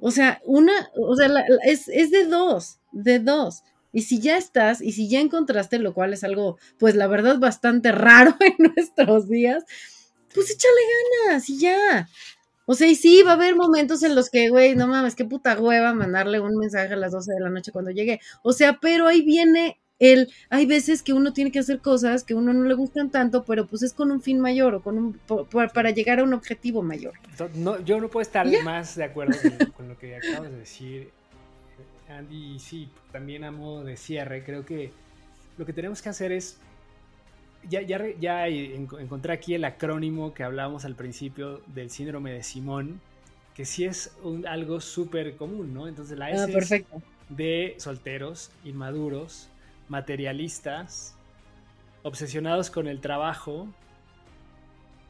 O 0.00 0.10
sea, 0.10 0.40
una, 0.44 0.90
o 0.96 1.16
sea, 1.16 1.28
es, 1.64 1.86
de 1.86 2.24
dos, 2.26 2.78
de 2.92 3.18
dos. 3.18 3.62
Y 3.92 4.02
si 4.02 4.20
ya 4.20 4.36
estás, 4.36 4.80
y 4.80 4.92
si 4.92 5.08
ya 5.08 5.20
encontraste, 5.20 5.78
lo 5.78 5.94
cual 5.94 6.12
es 6.12 6.22
algo, 6.22 6.58
pues 6.78 6.94
la 6.94 7.06
verdad, 7.06 7.38
bastante 7.38 7.90
raro 7.92 8.36
en 8.40 8.72
nuestros 8.74 9.28
días, 9.28 9.64
pues 10.34 10.50
échale 10.50 10.80
ganas 11.26 11.48
y 11.48 11.58
ya. 11.58 12.08
O 12.66 12.74
sea, 12.74 12.86
y 12.86 12.96
sí, 12.96 13.22
va 13.22 13.30
a 13.30 13.34
haber 13.34 13.56
momentos 13.56 14.02
en 14.02 14.14
los 14.14 14.28
que, 14.30 14.50
güey, 14.50 14.76
no 14.76 14.86
mames, 14.86 15.14
qué 15.14 15.24
puta 15.24 15.58
hueva 15.58 15.94
mandarle 15.94 16.38
un 16.38 16.56
mensaje 16.56 16.92
a 16.92 16.96
las 16.96 17.12
12 17.12 17.32
de 17.32 17.40
la 17.40 17.50
noche 17.50 17.72
cuando 17.72 17.90
llegue. 17.90 18.20
O 18.42 18.52
sea, 18.52 18.78
pero 18.78 19.06
ahí 19.06 19.22
viene 19.22 19.80
el, 19.98 20.32
hay 20.48 20.66
veces 20.66 21.02
que 21.02 21.12
uno 21.12 21.32
tiene 21.32 21.50
que 21.50 21.58
hacer 21.58 21.80
cosas 21.80 22.22
que 22.22 22.34
a 22.34 22.36
uno 22.36 22.52
no 22.52 22.64
le 22.64 22.74
gustan 22.74 23.10
tanto, 23.10 23.44
pero 23.44 23.66
pues 23.66 23.82
es 23.82 23.92
con 23.92 24.10
un 24.12 24.22
fin 24.22 24.38
mayor 24.38 24.74
o 24.76 24.82
con 24.82 24.96
un, 24.98 25.20
para 25.74 25.90
llegar 25.90 26.20
a 26.20 26.24
un 26.24 26.34
objetivo 26.34 26.82
mayor. 26.82 27.14
No, 27.54 27.80
yo 27.84 28.00
no 28.00 28.08
puedo 28.08 28.22
estar 28.22 28.46
más 28.62 28.94
de 28.94 29.04
acuerdo 29.04 29.36
con, 29.76 29.88
lo 29.88 29.98
que 29.98 30.16
acabas 30.16 30.50
de 30.50 30.58
decir, 30.58 31.10
Andy. 32.08 32.54
Y 32.54 32.58
sí, 32.60 32.88
también 33.10 33.42
a 33.44 33.50
modo 33.50 33.82
de 33.82 33.96
cierre, 33.96 34.44
creo 34.44 34.64
que 34.64 34.92
lo 35.56 35.66
que 35.66 35.72
tenemos 35.72 36.00
que 36.00 36.08
hacer 36.08 36.30
es, 36.30 36.58
ya, 37.68 37.82
ya, 37.82 38.00
ya 38.20 38.46
encontré 38.46 39.32
aquí 39.32 39.54
el 39.54 39.64
acrónimo 39.64 40.32
que 40.32 40.44
hablábamos 40.44 40.84
al 40.84 40.94
principio 40.94 41.60
del 41.74 41.90
síndrome 41.90 42.32
de 42.32 42.44
Simón, 42.44 43.00
que 43.54 43.64
sí 43.64 43.84
es 43.84 44.12
un, 44.22 44.46
algo 44.46 44.80
súper 44.80 45.34
común, 45.34 45.74
¿no? 45.74 45.88
Entonces 45.88 46.16
la 46.16 46.30
S 46.30 46.86
ah, 46.92 47.00
de 47.28 47.74
solteros, 47.78 48.52
inmaduros, 48.64 49.48
materialistas, 49.88 51.16
obsesionados 52.02 52.70
con 52.70 52.86
el 52.86 53.00
trabajo 53.00 53.68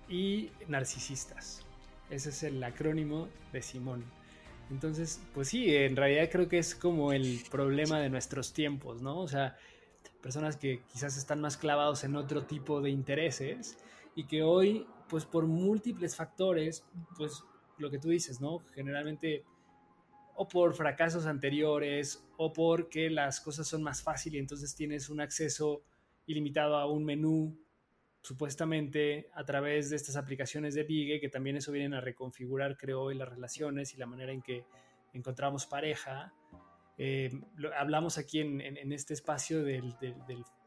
y 0.08 0.50
narcisistas. 0.68 1.64
Ese 2.10 2.30
es 2.30 2.42
el 2.42 2.62
acrónimo 2.62 3.28
de 3.52 3.62
Simón. 3.62 4.04
Entonces, 4.70 5.20
pues 5.34 5.48
sí, 5.48 5.74
en 5.74 5.96
realidad 5.96 6.28
creo 6.30 6.48
que 6.48 6.58
es 6.58 6.74
como 6.74 7.12
el 7.12 7.40
problema 7.50 8.00
de 8.00 8.10
nuestros 8.10 8.52
tiempos, 8.52 9.02
¿no? 9.02 9.18
O 9.18 9.28
sea, 9.28 9.56
personas 10.22 10.56
que 10.56 10.82
quizás 10.92 11.16
están 11.16 11.40
más 11.40 11.56
clavados 11.56 12.04
en 12.04 12.16
otro 12.16 12.44
tipo 12.44 12.80
de 12.80 12.90
intereses 12.90 13.78
y 14.14 14.24
que 14.24 14.42
hoy, 14.42 14.86
pues 15.08 15.24
por 15.24 15.46
múltiples 15.46 16.16
factores, 16.16 16.84
pues 17.16 17.44
lo 17.78 17.90
que 17.90 17.98
tú 17.98 18.08
dices, 18.08 18.40
¿no? 18.40 18.62
Generalmente 18.74 19.44
o 20.40 20.46
por 20.46 20.72
fracasos 20.72 21.26
anteriores 21.26 22.24
o 22.36 22.52
porque 22.52 23.10
las 23.10 23.40
cosas 23.40 23.66
son 23.66 23.82
más 23.82 24.02
fáciles 24.02 24.36
y 24.36 24.38
entonces 24.38 24.72
tienes 24.76 25.10
un 25.10 25.20
acceso 25.20 25.82
ilimitado 26.26 26.76
a 26.76 26.86
un 26.86 27.04
menú 27.04 27.58
supuestamente 28.22 29.30
a 29.34 29.44
través 29.44 29.90
de 29.90 29.96
estas 29.96 30.14
aplicaciones 30.14 30.76
de 30.76 30.84
ligue 30.84 31.18
que 31.18 31.28
también 31.28 31.56
eso 31.56 31.72
vienen 31.72 31.92
a 31.92 32.00
reconfigurar 32.00 32.76
creo 32.76 33.02
hoy 33.02 33.16
las 33.16 33.28
relaciones 33.28 33.94
y 33.94 33.96
la 33.96 34.06
manera 34.06 34.30
en 34.30 34.40
que 34.40 34.64
encontramos 35.12 35.66
pareja 35.66 36.32
eh, 36.98 37.30
hablamos 37.76 38.16
aquí 38.16 38.40
en, 38.40 38.92
este 38.92 39.14
espacio 39.14 39.64
del, 39.64 39.94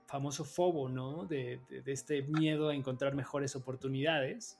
famoso 0.06 0.44
fobo, 0.44 0.90
¿no? 0.90 1.26
De, 1.26 1.62
este 1.86 2.24
miedo 2.24 2.70
a 2.70 2.76
encontrar 2.76 3.16
mejores 3.16 3.56
oportunidades. 3.58 4.58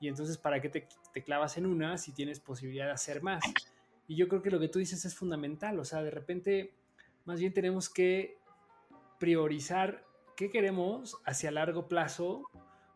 Y 0.00 0.06
entonces, 0.06 0.38
¿para 0.38 0.60
qué 0.60 0.68
te, 0.68 0.86
te, 1.12 1.24
clavas 1.24 1.56
en 1.56 1.66
una 1.66 1.98
si 1.98 2.12
tienes 2.12 2.38
posibilidad 2.38 2.86
de 2.86 2.92
hacer 2.92 3.20
más? 3.20 3.42
Y 4.08 4.16
yo 4.16 4.26
creo 4.26 4.42
que 4.42 4.50
lo 4.50 4.58
que 4.58 4.68
tú 4.68 4.80
dices 4.80 5.04
es 5.04 5.14
fundamental, 5.14 5.78
o 5.78 5.84
sea, 5.84 6.02
de 6.02 6.10
repente 6.10 6.74
más 7.24 7.38
bien 7.38 7.52
tenemos 7.52 7.90
que 7.90 8.38
priorizar 9.20 10.04
qué 10.34 10.50
queremos 10.50 11.16
hacia 11.24 11.50
largo 11.50 11.86
plazo, 11.86 12.48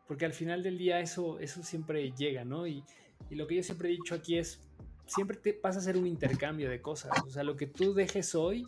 porque 0.08 0.24
al 0.24 0.32
final 0.32 0.62
del 0.62 0.78
día 0.78 1.00
eso, 1.00 1.38
eso 1.38 1.62
siempre 1.62 2.12
llega, 2.12 2.44
¿no? 2.44 2.66
Y, 2.66 2.82
y 3.28 3.34
lo 3.34 3.46
que 3.46 3.56
yo 3.56 3.62
siempre 3.62 3.90
he 3.90 3.92
dicho 3.92 4.14
aquí 4.14 4.38
es, 4.38 4.60
siempre 5.06 5.36
te 5.36 5.52
pasa 5.52 5.80
a 5.80 5.82
ser 5.82 5.98
un 5.98 6.06
intercambio 6.06 6.70
de 6.70 6.80
cosas, 6.80 7.12
o 7.26 7.30
sea, 7.30 7.42
lo 7.42 7.56
que 7.56 7.66
tú 7.66 7.92
dejes 7.92 8.34
hoy, 8.34 8.66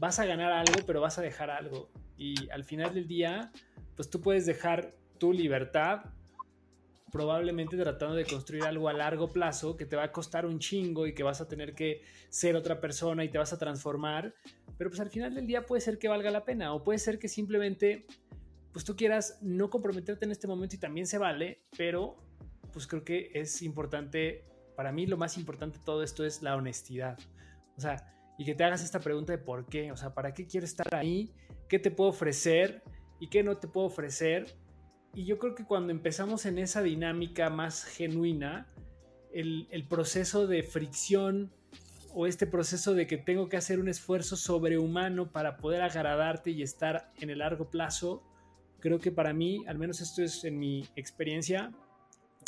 vas 0.00 0.18
a 0.18 0.26
ganar 0.26 0.52
algo, 0.52 0.84
pero 0.86 1.00
vas 1.00 1.18
a 1.18 1.22
dejar 1.22 1.50
algo. 1.50 1.90
Y 2.16 2.50
al 2.50 2.64
final 2.64 2.94
del 2.94 3.06
día, 3.06 3.52
pues 3.94 4.10
tú 4.10 4.20
puedes 4.20 4.46
dejar 4.46 4.94
tu 5.18 5.32
libertad 5.32 6.04
probablemente 7.10 7.76
tratando 7.76 8.14
de 8.16 8.24
construir 8.24 8.64
algo 8.64 8.88
a 8.88 8.92
largo 8.92 9.32
plazo 9.32 9.76
que 9.76 9.86
te 9.86 9.96
va 9.96 10.04
a 10.04 10.12
costar 10.12 10.44
un 10.46 10.58
chingo 10.58 11.06
y 11.06 11.14
que 11.14 11.22
vas 11.22 11.40
a 11.40 11.48
tener 11.48 11.74
que 11.74 12.02
ser 12.28 12.56
otra 12.56 12.80
persona 12.80 13.24
y 13.24 13.28
te 13.28 13.38
vas 13.38 13.52
a 13.52 13.58
transformar, 13.58 14.34
pero 14.76 14.90
pues 14.90 15.00
al 15.00 15.10
final 15.10 15.34
del 15.34 15.46
día 15.46 15.64
puede 15.64 15.80
ser 15.80 15.98
que 15.98 16.08
valga 16.08 16.30
la 16.30 16.44
pena 16.44 16.74
o 16.74 16.82
puede 16.82 16.98
ser 16.98 17.18
que 17.18 17.28
simplemente 17.28 18.06
pues 18.72 18.84
tú 18.84 18.96
quieras 18.96 19.38
no 19.40 19.70
comprometerte 19.70 20.26
en 20.26 20.32
este 20.32 20.46
momento 20.46 20.76
y 20.76 20.78
también 20.78 21.06
se 21.06 21.16
vale, 21.16 21.62
pero 21.78 22.16
pues 22.72 22.86
creo 22.86 23.04
que 23.04 23.30
es 23.32 23.62
importante, 23.62 24.44
para 24.76 24.92
mí 24.92 25.06
lo 25.06 25.16
más 25.16 25.38
importante 25.38 25.78
de 25.78 25.84
todo 25.84 26.02
esto 26.02 26.26
es 26.26 26.42
la 26.42 26.56
honestidad. 26.56 27.18
O 27.78 27.80
sea, 27.80 28.12
y 28.36 28.44
que 28.44 28.54
te 28.54 28.64
hagas 28.64 28.84
esta 28.84 29.00
pregunta 29.00 29.32
de 29.32 29.38
por 29.38 29.66
qué, 29.66 29.92
o 29.92 29.96
sea, 29.96 30.12
¿para 30.12 30.34
qué 30.34 30.46
quiero 30.46 30.66
estar 30.66 30.94
ahí? 30.94 31.32
¿Qué 31.68 31.78
te 31.78 31.90
puedo 31.90 32.10
ofrecer? 32.10 32.82
¿Y 33.18 33.28
qué 33.28 33.42
no 33.42 33.56
te 33.56 33.66
puedo 33.66 33.86
ofrecer? 33.86 34.54
Y 35.16 35.24
yo 35.24 35.38
creo 35.38 35.54
que 35.54 35.64
cuando 35.64 35.92
empezamos 35.92 36.44
en 36.44 36.58
esa 36.58 36.82
dinámica 36.82 37.48
más 37.48 37.84
genuina, 37.84 38.66
el, 39.32 39.66
el, 39.70 39.88
proceso 39.88 40.46
de 40.46 40.62
fricción 40.62 41.50
o 42.12 42.26
este 42.26 42.46
proceso 42.46 42.92
de 42.92 43.06
que 43.06 43.16
tengo 43.16 43.48
que 43.48 43.56
hacer 43.56 43.80
un 43.80 43.88
esfuerzo 43.88 44.36
sobrehumano 44.36 45.32
para 45.32 45.56
poder 45.56 45.80
agradarte 45.80 46.50
y 46.50 46.62
estar 46.62 47.10
en 47.18 47.30
el 47.30 47.38
largo 47.38 47.70
plazo, 47.70 48.22
creo 48.78 48.98
que 48.98 49.10
para 49.10 49.32
mí, 49.32 49.64
al 49.66 49.78
menos 49.78 50.02
esto 50.02 50.22
es 50.22 50.44
en 50.44 50.58
mi 50.58 50.86
experiencia, 50.96 51.72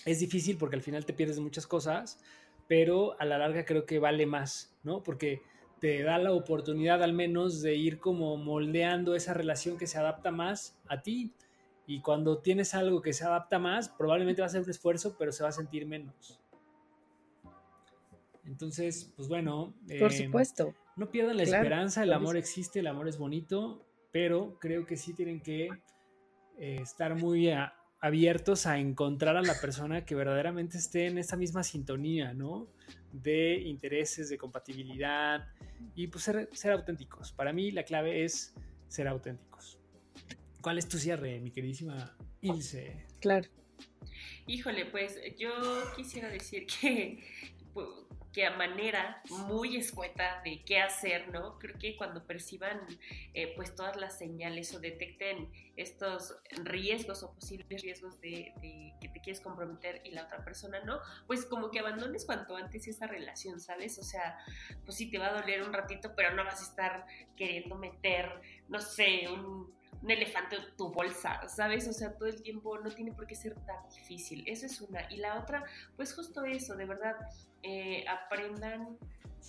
es 0.04 0.20
difícil 0.20 0.58
porque 0.58 0.76
al 0.76 0.82
final 0.82 1.06
te 1.06 1.14
pierdes 1.14 1.40
muchas 1.40 1.66
cosas, 1.66 2.20
pero 2.66 3.18
a 3.18 3.24
la 3.24 3.38
larga 3.38 3.64
creo 3.64 3.86
que 3.86 3.98
vale 3.98 4.26
más, 4.26 4.76
¿no? 4.82 5.02
Porque 5.02 5.40
te 5.80 6.02
da 6.02 6.18
la 6.18 6.32
oportunidad 6.32 7.02
al 7.02 7.14
menos 7.14 7.62
de 7.62 7.76
ir 7.76 7.98
como 7.98 8.36
moldeando 8.36 9.14
esa 9.14 9.32
relación 9.32 9.78
que 9.78 9.86
se 9.86 9.96
adapta 9.96 10.30
más 10.30 10.78
a 10.86 11.00
ti 11.00 11.32
y 11.88 12.02
cuando 12.02 12.38
tienes 12.38 12.74
algo 12.74 13.00
que 13.00 13.14
se 13.14 13.24
adapta 13.24 13.58
más, 13.58 13.88
probablemente 13.88 14.42
va 14.42 14.46
a 14.46 14.50
ser 14.50 14.60
un 14.60 14.68
esfuerzo, 14.68 15.16
pero 15.18 15.32
se 15.32 15.42
va 15.42 15.48
a 15.48 15.52
sentir 15.52 15.86
menos. 15.86 16.38
Entonces, 18.44 19.10
pues 19.16 19.26
bueno. 19.26 19.74
Por 19.98 20.12
eh, 20.12 20.24
supuesto. 20.26 20.74
No 20.96 21.10
pierdan 21.10 21.38
la 21.38 21.44
esperanza, 21.44 22.02
el 22.02 22.12
amor 22.12 22.36
existe, 22.36 22.80
el 22.80 22.88
amor 22.88 23.08
es 23.08 23.16
bonito, 23.16 23.86
pero 24.12 24.58
creo 24.60 24.84
que 24.84 24.98
sí 24.98 25.14
tienen 25.14 25.40
que 25.40 25.70
eh, 26.58 26.78
estar 26.82 27.14
muy 27.14 27.50
abiertos 28.00 28.66
a 28.66 28.78
encontrar 28.78 29.38
a 29.38 29.42
la 29.42 29.58
persona 29.58 30.04
que 30.04 30.14
verdaderamente 30.14 30.76
esté 30.76 31.06
en 31.06 31.16
esta 31.16 31.36
misma 31.36 31.62
sintonía, 31.62 32.34
¿no? 32.34 32.68
De 33.12 33.62
intereses, 33.62 34.28
de 34.28 34.36
compatibilidad 34.36 35.46
y 35.94 36.08
pues 36.08 36.24
ser, 36.24 36.50
ser 36.52 36.72
auténticos. 36.72 37.32
Para 37.32 37.54
mí 37.54 37.70
la 37.70 37.84
clave 37.84 38.24
es 38.24 38.54
ser 38.88 39.08
auténticos. 39.08 39.78
¿Cuál 40.68 40.76
es 40.76 40.86
tu 40.86 40.98
cierre, 40.98 41.40
mi 41.40 41.50
queridísima 41.50 42.14
Ilse? 42.42 43.06
Claro. 43.22 43.48
Híjole, 44.46 44.84
pues 44.84 45.18
yo 45.38 45.50
quisiera 45.96 46.28
decir 46.28 46.66
que, 46.66 47.24
que 48.34 48.44
a 48.44 48.50
manera 48.50 49.22
muy 49.30 49.78
escueta 49.78 50.42
de 50.44 50.62
qué 50.66 50.78
hacer, 50.78 51.32
¿no? 51.32 51.58
Creo 51.58 51.78
que 51.78 51.96
cuando 51.96 52.26
perciban 52.26 52.82
eh, 53.32 53.54
pues 53.56 53.74
todas 53.74 53.96
las 53.96 54.18
señales 54.18 54.74
o 54.74 54.78
detecten 54.78 55.50
estos 55.76 56.36
riesgos 56.64 57.22
o 57.22 57.32
posibles 57.32 57.80
riesgos 57.80 58.20
de, 58.20 58.52
de, 58.60 58.92
que 59.00 59.08
te 59.08 59.22
quieres 59.22 59.40
comprometer 59.40 60.02
y 60.04 60.10
la 60.10 60.24
otra 60.24 60.44
persona 60.44 60.84
no, 60.84 61.00
pues 61.26 61.46
como 61.46 61.70
que 61.70 61.78
abandones 61.78 62.26
cuanto 62.26 62.56
antes 62.56 62.86
esa 62.88 63.06
relación, 63.06 63.58
¿sabes? 63.58 63.98
O 63.98 64.02
sea, 64.02 64.36
pues 64.84 64.98
sí 64.98 65.10
te 65.10 65.16
va 65.16 65.28
a 65.28 65.40
doler 65.40 65.62
un 65.62 65.72
ratito, 65.72 66.12
pero 66.14 66.34
no 66.34 66.44
vas 66.44 66.60
a 66.60 66.64
estar 66.64 67.06
queriendo 67.38 67.74
meter, 67.76 68.28
no 68.68 68.82
sé, 68.82 69.28
un 69.28 69.77
un 70.02 70.10
elefante 70.10 70.56
en 70.56 70.76
tu 70.76 70.90
bolsa, 70.90 71.48
¿sabes? 71.48 71.88
O 71.88 71.92
sea, 71.92 72.16
todo 72.16 72.28
el 72.28 72.42
tiempo 72.42 72.78
no 72.78 72.90
tiene 72.90 73.12
por 73.12 73.26
qué 73.26 73.34
ser 73.34 73.54
tan 73.66 73.88
difícil. 73.90 74.44
Esa 74.46 74.66
es 74.66 74.80
una. 74.80 75.10
Y 75.10 75.16
la 75.16 75.38
otra, 75.38 75.64
pues 75.96 76.14
justo 76.14 76.44
eso, 76.44 76.76
de 76.76 76.84
verdad, 76.84 77.16
eh, 77.62 78.04
aprendan 78.08 78.98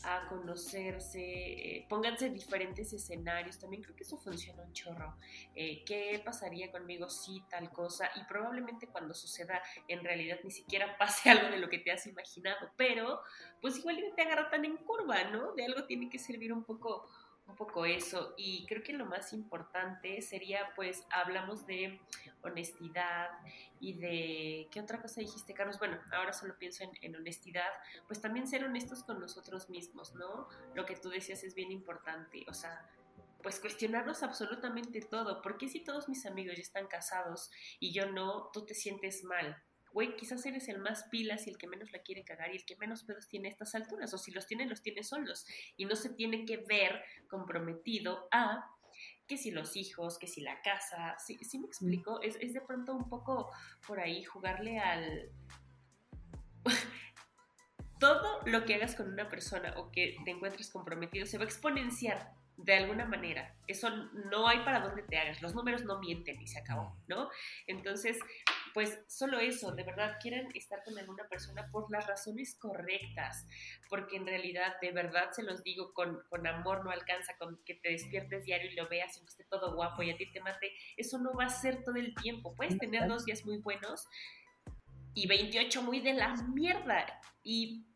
a 0.04 0.28
conocerse, 0.30 1.20
eh, 1.20 1.86
pónganse 1.90 2.30
diferentes 2.30 2.94
escenarios, 2.94 3.60
también 3.60 3.84
creo 3.84 3.96
que 3.96 4.04
eso 4.04 4.18
funciona 4.18 4.64
un 4.64 4.72
chorro. 4.72 5.16
Eh, 5.56 5.84
¿Qué 5.86 6.22
pasaría 6.24 6.72
conmigo 6.72 7.10
si 7.10 7.42
tal 7.50 7.70
cosa? 7.72 8.10
Y 8.16 8.24
probablemente 8.24 8.88
cuando 8.88 9.14
suceda 9.14 9.62
en 9.88 10.04
realidad 10.04 10.38
ni 10.44 10.52
siquiera 10.52 10.98
pase 10.98 11.30
algo 11.30 11.50
de 11.50 11.58
lo 11.58 11.70
que 11.70 11.80
te 11.80 11.92
has 11.92 12.06
imaginado, 12.08 12.72
pero 12.78 13.22
pues 13.62 13.78
igual 13.78 13.98
te 14.16 14.22
agarra 14.22 14.50
tan 14.50 14.64
en 14.64 14.78
curva, 14.78 15.26
¿no? 15.26 15.54
De 15.54 15.66
algo 15.66 15.86
tiene 15.86 16.10
que 16.10 16.20
servir 16.20 16.54
un 16.54 16.64
poco 16.64 17.10
un 17.50 17.56
poco 17.56 17.86
eso. 17.86 18.34
Y 18.38 18.66
creo 18.68 18.84
que 18.84 18.94
lo 18.94 19.06
más 19.06 19.34
importante 19.34 20.22
sería, 20.22 20.72
pues, 20.76 21.04
hablamos 21.12 21.66
de 21.66 22.00
honestidad 22.42 23.30
y 23.80 23.94
de, 23.94 24.68
¿qué 24.72 24.80
otra 24.80 25.02
cosa 25.02 25.22
dijiste, 25.22 25.54
Carlos? 25.54 25.80
Bueno, 25.80 25.98
ahora 26.12 26.34
solo 26.34 26.58
pienso 26.58 26.84
en, 27.02 27.16
honestidad, 27.16 27.70
pues 28.08 28.22
también 28.22 28.48
ser 28.48 28.64
honestos 28.64 29.04
con 29.04 29.20
nosotros 29.20 29.70
mismos, 29.70 30.14
¿no? 30.16 30.48
Lo 30.74 30.86
que 30.86 30.96
tú 30.96 31.10
decías 31.10 31.44
es 31.44 31.56
bien 31.56 31.72
importante, 31.72 32.46
o 32.48 32.54
sea, 32.54 32.88
pues 33.42 33.60
cuestionarnos 33.60 34.24
absolutamente 34.24 35.02
todo. 35.02 35.42
¿Por 35.42 35.58
qué 35.58 35.70
si 35.70 35.84
todos 35.84 36.10
mis 36.10 36.26
amigos 36.26 36.56
ya 36.56 36.62
están 36.62 36.88
casados 36.88 37.50
y 37.80 37.94
yo 37.94 38.12
no, 38.12 38.50
tú 38.54 38.66
te 38.66 38.74
sientes 38.74 39.24
mal? 39.24 39.62
Güey, 39.94 40.16
quizás 40.16 40.46
eres 40.46 40.68
el 40.68 40.80
más 40.80 41.04
pilas 41.06 41.48
y 41.48 41.52
el 41.52 41.58
que 41.58 41.68
menos 41.68 41.92
la 41.92 42.00
quiere 42.00 42.24
cagar 42.24 42.54
y 42.54 42.58
el 42.58 42.66
que 42.66 42.76
menos 42.76 43.04
pedos 43.04 43.28
tiene 43.28 43.48
a 43.48 43.52
estas 43.52 43.76
alturas, 43.76 44.14
o 44.14 44.18
si 44.18 44.32
los 44.32 44.46
tiene, 44.48 44.66
los 44.66 44.82
tiene 44.82 45.04
solos, 45.04 45.46
y 45.78 45.86
no 45.86 45.96
se 45.96 46.10
tiene 46.10 46.46
que 46.46 46.58
ver 46.58 47.04
comprometido 47.28 48.28
a 48.32 48.70
que 49.28 49.38
si 49.38 49.52
los 49.52 49.76
hijos, 49.76 50.18
que 50.18 50.28
si 50.28 50.42
la 50.42 50.62
casa, 50.62 51.16
si 51.20 51.60
me 51.60 51.68
explico, 51.68 52.22
es, 52.22 52.36
es 52.42 52.54
de 52.54 52.62
pronto 52.62 52.96
un 52.96 53.08
poco 53.08 53.52
por 53.86 54.00
ahí 54.00 54.24
jugarle 54.24 54.80
al... 54.80 55.30
Todo 58.00 58.42
lo 58.46 58.66
que 58.66 58.76
hagas 58.76 58.96
con 58.96 59.12
una 59.12 59.30
persona 59.30 59.74
o 59.78 59.92
que 59.92 60.16
te 60.24 60.32
encuentres 60.32 60.72
comprometido 60.72 61.26
se 61.26 61.38
va 61.38 61.44
a 61.44 61.48
exponenciar 61.48 62.34
de 62.58 62.74
alguna 62.76 63.06
manera. 63.06 63.56
Eso 63.68 63.90
no 64.32 64.48
hay 64.48 64.60
para 64.60 64.82
dónde 64.82 65.04
te 65.04 65.18
hagas. 65.18 65.42
Los 65.42 65.56
números 65.56 65.84
no 65.86 66.00
mienten 66.00 66.42
y 66.42 66.48
se 66.48 66.60
acabó, 66.60 66.96
¿no? 67.08 67.30
Entonces, 67.68 68.18
pues 68.74 69.00
solo 69.08 69.40
eso, 69.40 69.72
de 69.72 69.84
verdad 69.84 70.18
quieren 70.22 70.50
estar 70.54 70.84
con 70.84 70.98
alguna 70.98 71.28
persona 71.28 71.70
por 71.72 71.92
las 71.92 72.08
razones 72.08 72.56
correctas, 72.56 73.46
porque 73.90 74.18
en 74.18 74.26
realidad, 74.26 74.76
de 74.82 74.92
verdad 74.92 75.32
se 75.32 75.44
los 75.44 75.64
digo, 75.64 75.94
con, 75.94 76.22
con 76.30 76.46
amor 76.48 76.84
no 76.84 76.92
alcanza, 76.92 77.38
con 77.38 77.62
que 77.66 77.76
te 77.76 77.90
despiertes 77.90 78.46
diario 78.46 78.72
y 78.72 78.76
lo 78.76 78.88
veas 78.88 79.18
y 79.18 79.22
que 79.22 79.28
esté 79.28 79.44
todo 79.46 79.76
guapo 79.76 80.04
y 80.04 80.12
a 80.12 80.18
ti 80.18 80.32
te 80.32 80.42
mate, 80.42 80.72
eso 80.98 81.18
no 81.18 81.34
va 81.34 81.46
a 81.46 81.50
ser 81.50 81.84
todo 81.84 81.96
el 81.96 82.14
tiempo. 82.16 82.56
Puedes 82.56 82.78
tener 82.78 83.08
dos 83.08 83.26
días 83.26 83.46
muy 83.46 83.58
buenos 83.58 84.08
y 85.14 85.28
28 85.28 85.82
muy 85.82 86.00
de 86.00 86.14
la 86.14 86.36
mierda 86.54 87.06
y 87.44 87.89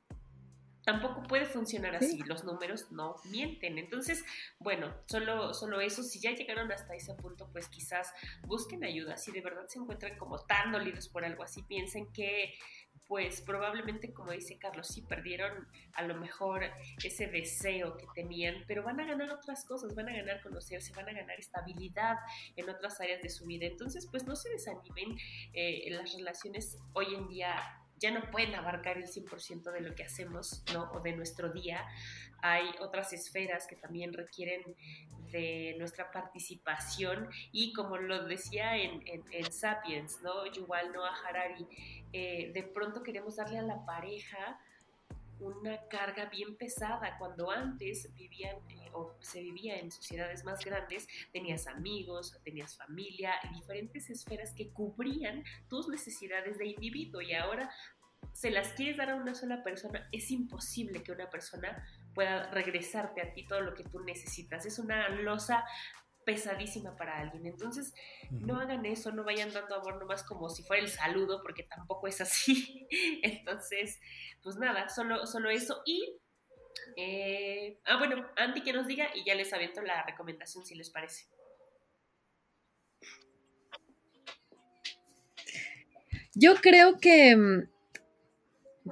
tampoco 0.83 1.23
puede 1.23 1.45
funcionar 1.45 1.95
así, 1.95 2.19
los 2.25 2.43
números 2.43 2.91
no 2.91 3.15
mienten. 3.31 3.77
Entonces, 3.77 4.23
bueno, 4.59 4.93
solo, 5.05 5.53
solo 5.53 5.81
eso, 5.81 6.03
si 6.03 6.19
ya 6.19 6.31
llegaron 6.31 6.71
hasta 6.71 6.95
ese 6.95 7.13
punto, 7.15 7.49
pues 7.51 7.67
quizás 7.69 8.13
busquen 8.45 8.83
ayuda, 8.83 9.17
si 9.17 9.31
de 9.31 9.41
verdad 9.41 9.67
se 9.67 9.79
encuentran 9.79 10.17
como 10.17 10.39
tan 10.39 10.71
dolidos 10.71 11.09
por 11.09 11.25
algo 11.25 11.43
así, 11.43 11.63
piensen 11.63 12.11
que 12.11 12.53
pues 13.07 13.41
probablemente, 13.41 14.13
como 14.13 14.31
dice 14.31 14.57
Carlos, 14.57 14.87
sí 14.87 15.01
perdieron 15.01 15.67
a 15.93 16.03
lo 16.03 16.15
mejor 16.15 16.63
ese 17.03 17.27
deseo 17.27 17.97
que 17.97 18.05
tenían, 18.15 18.63
pero 18.67 18.83
van 18.83 18.99
a 18.99 19.05
ganar 19.05 19.29
otras 19.29 19.65
cosas, 19.65 19.93
van 19.93 20.09
a 20.09 20.13
ganar 20.13 20.41
conocerse, 20.41 20.93
van 20.93 21.09
a 21.09 21.13
ganar 21.13 21.37
estabilidad 21.39 22.17
en 22.55 22.69
otras 22.69 22.99
áreas 23.01 23.21
de 23.21 23.29
su 23.29 23.45
vida. 23.45 23.65
Entonces, 23.65 24.07
pues 24.09 24.25
no 24.25 24.35
se 24.35 24.49
desanimen, 24.49 25.17
eh, 25.53 25.89
las 25.91 26.13
relaciones 26.13 26.77
hoy 26.93 27.13
en 27.13 27.27
día 27.27 27.82
ya 28.03 28.11
no 28.11 28.29
pueden 28.31 28.53
abarcar 28.53 28.97
el 28.97 29.05
100% 29.05 29.71
de 29.71 29.79
lo 29.79 29.95
que 29.95 30.03
hacemos 30.03 30.61
¿no? 30.73 30.91
o 30.91 30.99
de 30.99 31.13
nuestro 31.13 31.53
día. 31.53 31.85
Hay 32.41 32.65
otras 32.81 33.13
esferas 33.13 33.65
que 33.65 33.77
también 33.77 34.11
requieren 34.11 34.61
de 35.31 35.77
nuestra 35.79 36.11
participación 36.11 37.29
y 37.53 37.71
como 37.71 37.95
lo 37.95 38.25
decía 38.25 38.75
en, 38.75 39.01
Sapiens, 39.49 40.21
¿no? 40.21 40.45
Yuval 40.47 40.91
Noah 40.91 41.15
Harari, 41.25 41.65
eh, 42.11 42.51
de 42.53 42.63
pronto 42.63 43.03
queremos 43.03 43.37
darle 43.37 43.59
a 43.59 43.61
la 43.61 43.85
pareja 43.85 44.59
una 45.39 45.77
carga 45.87 46.25
bien 46.25 46.55
pesada. 46.55 47.17
Cuando 47.17 47.51
antes 47.51 48.13
vivían 48.15 48.57
eh, 48.69 48.89
o 48.93 49.13
se 49.19 49.41
vivía 49.41 49.77
en 49.79 49.91
sociedades 49.91 50.43
más 50.43 50.63
grandes, 50.63 51.07
tenías 51.31 51.67
amigos, 51.67 52.37
tenías 52.43 52.75
familia, 52.75 53.33
diferentes 53.53 54.09
esferas 54.09 54.53
que 54.53 54.69
cubrían 54.69 55.43
tus 55.69 55.87
necesidades 55.87 56.57
de 56.57 56.67
individuo 56.67 57.21
y 57.21 57.33
ahora 57.33 57.69
se 58.33 58.51
las 58.51 58.69
quieres 58.73 58.97
dar 58.97 59.09
a 59.09 59.15
una 59.15 59.35
sola 59.35 59.63
persona, 59.63 60.07
es 60.11 60.31
imposible 60.31 61.03
que 61.03 61.11
una 61.11 61.29
persona 61.29 61.85
pueda 62.13 62.49
regresarte 62.51 63.21
a 63.21 63.33
ti 63.33 63.45
todo 63.45 63.61
lo 63.61 63.73
que 63.73 63.83
tú 63.83 63.99
necesitas. 63.99 64.65
Es 64.65 64.79
una 64.79 65.09
losa 65.09 65.65
pesadísima 66.25 66.95
para 66.95 67.19
alguien. 67.19 67.45
Entonces, 67.45 67.93
no 68.31 68.59
hagan 68.59 68.85
eso, 68.85 69.11
no 69.11 69.23
vayan 69.23 69.51
dando 69.51 69.75
amor 69.75 69.99
nomás 69.99 70.23
como 70.23 70.49
si 70.49 70.63
fuera 70.63 70.81
el 70.81 70.89
saludo, 70.89 71.41
porque 71.41 71.63
tampoco 71.63 72.07
es 72.07 72.21
así. 72.21 72.87
Entonces, 73.23 73.99
pues 74.41 74.55
nada, 74.55 74.89
solo, 74.89 75.25
solo 75.27 75.49
eso. 75.49 75.81
Y, 75.85 76.17
eh, 76.97 77.79
ah, 77.85 77.97
bueno, 77.97 78.27
Andy 78.37 78.61
que 78.61 78.73
nos 78.73 78.87
diga 78.87 79.09
y 79.15 79.25
ya 79.25 79.35
les 79.35 79.53
aviento 79.53 79.81
la 79.81 80.03
recomendación 80.03 80.65
si 80.65 80.75
les 80.75 80.89
parece. 80.89 81.27
Yo 86.35 86.55
creo 86.55 86.97
que, 86.99 87.35
mm, 87.35 87.69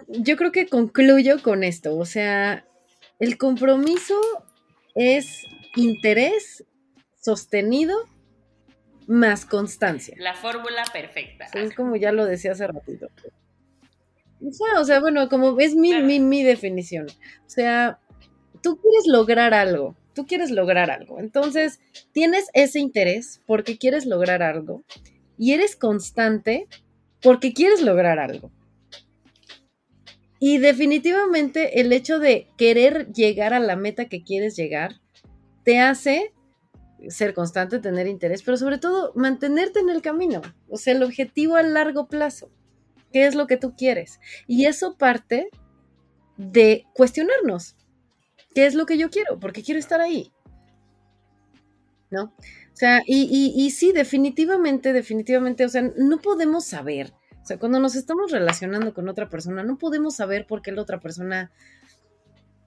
yo 0.08 0.38
creo 0.38 0.52
que 0.52 0.68
concluyo 0.68 1.42
con 1.42 1.64
esto, 1.64 1.98
o 1.98 2.06
sea, 2.06 2.66
el 3.20 3.38
compromiso 3.38 4.20
es 4.96 5.46
interés 5.76 6.66
sostenido 7.20 7.98
más 9.08 9.46
constancia. 9.46 10.16
La 10.18 10.34
fórmula 10.34 10.84
perfecta. 10.92 11.46
Es 11.54 11.76
como 11.76 11.96
ya 11.96 12.12
lo 12.12 12.26
decía 12.26 12.54
hace 12.54 12.68
ratito. 12.68 13.08
O 14.44 14.52
sea, 14.52 14.80
o 14.80 14.86
sea 14.86 15.00
bueno, 15.00 15.30
como 15.30 15.60
es 15.60 15.76
mi, 15.76 16.02
mi, 16.02 16.20
mi 16.20 16.44
definición. 16.44 17.08
O 17.46 17.50
sea, 17.50 18.00
tú 18.62 18.78
quieres 18.78 19.06
lograr 19.08 19.54
algo, 19.54 19.96
tú 20.14 20.26
quieres 20.26 20.50
lograr 20.52 20.90
algo. 20.90 21.20
Entonces, 21.20 21.80
tienes 22.12 22.48
ese 22.54 22.80
interés 22.80 23.42
porque 23.46 23.78
quieres 23.78 24.06
lograr 24.06 24.42
algo 24.42 24.84
y 25.38 25.54
eres 25.54 25.76
constante 25.76 26.68
porque 27.22 27.54
quieres 27.54 27.82
lograr 27.82 28.20
algo. 28.20 28.52
Y 30.44 30.58
definitivamente 30.58 31.82
el 31.82 31.94
hecho 31.94 32.18
de 32.18 32.48
querer 32.58 33.14
llegar 33.14 33.54
a 33.54 33.60
la 33.60 33.76
meta 33.76 34.06
que 34.06 34.24
quieres 34.24 34.56
llegar 34.56 35.00
te 35.64 35.78
hace 35.80 36.34
ser 37.10 37.36
constante, 37.36 37.78
tener 37.78 38.08
interés, 38.08 38.42
pero 38.42 38.58
sobre 38.58 38.80
todo 38.80 39.14
mantenerte 39.16 39.82
en 39.82 39.90
el 39.92 40.02
camino, 40.02 40.42
o 40.68 40.78
sea, 40.78 40.96
el 40.96 41.04
objetivo 41.04 41.58
a 41.58 41.62
largo 41.62 42.08
plazo, 42.08 42.50
qué 43.14 43.28
es 43.28 43.36
lo 43.36 43.46
que 43.46 43.58
tú 43.58 43.76
quieres. 43.76 44.20
Y 44.48 44.66
eso 44.66 44.98
parte 44.98 45.50
de 46.38 46.88
cuestionarnos, 46.96 47.76
qué 48.56 48.66
es 48.66 48.74
lo 48.74 48.88
que 48.88 48.98
yo 48.98 49.12
quiero, 49.12 49.40
porque 49.40 49.62
quiero 49.62 49.80
estar 49.80 50.02
ahí. 50.02 50.32
¿No? 52.10 52.24
O 52.24 52.76
sea, 52.76 53.04
y, 53.06 53.28
y, 53.32 53.64
y 53.64 53.70
sí, 53.70 53.92
definitivamente, 53.92 54.92
definitivamente, 54.92 55.66
o 55.66 55.70
sea, 55.70 55.84
no 55.98 56.20
podemos 56.20 56.66
saber, 56.66 57.14
o 57.42 57.46
sea, 57.46 57.58
cuando 57.58 57.80
nos 57.80 57.96
estamos 57.96 58.32
relacionando 58.32 58.94
con 58.94 59.10
otra 59.10 59.30
persona, 59.30 59.64
no 59.64 59.78
podemos 59.78 60.16
saber 60.16 60.46
por 60.46 60.62
qué 60.62 60.72
la 60.72 60.82
otra 60.82 61.00
persona 61.00 61.52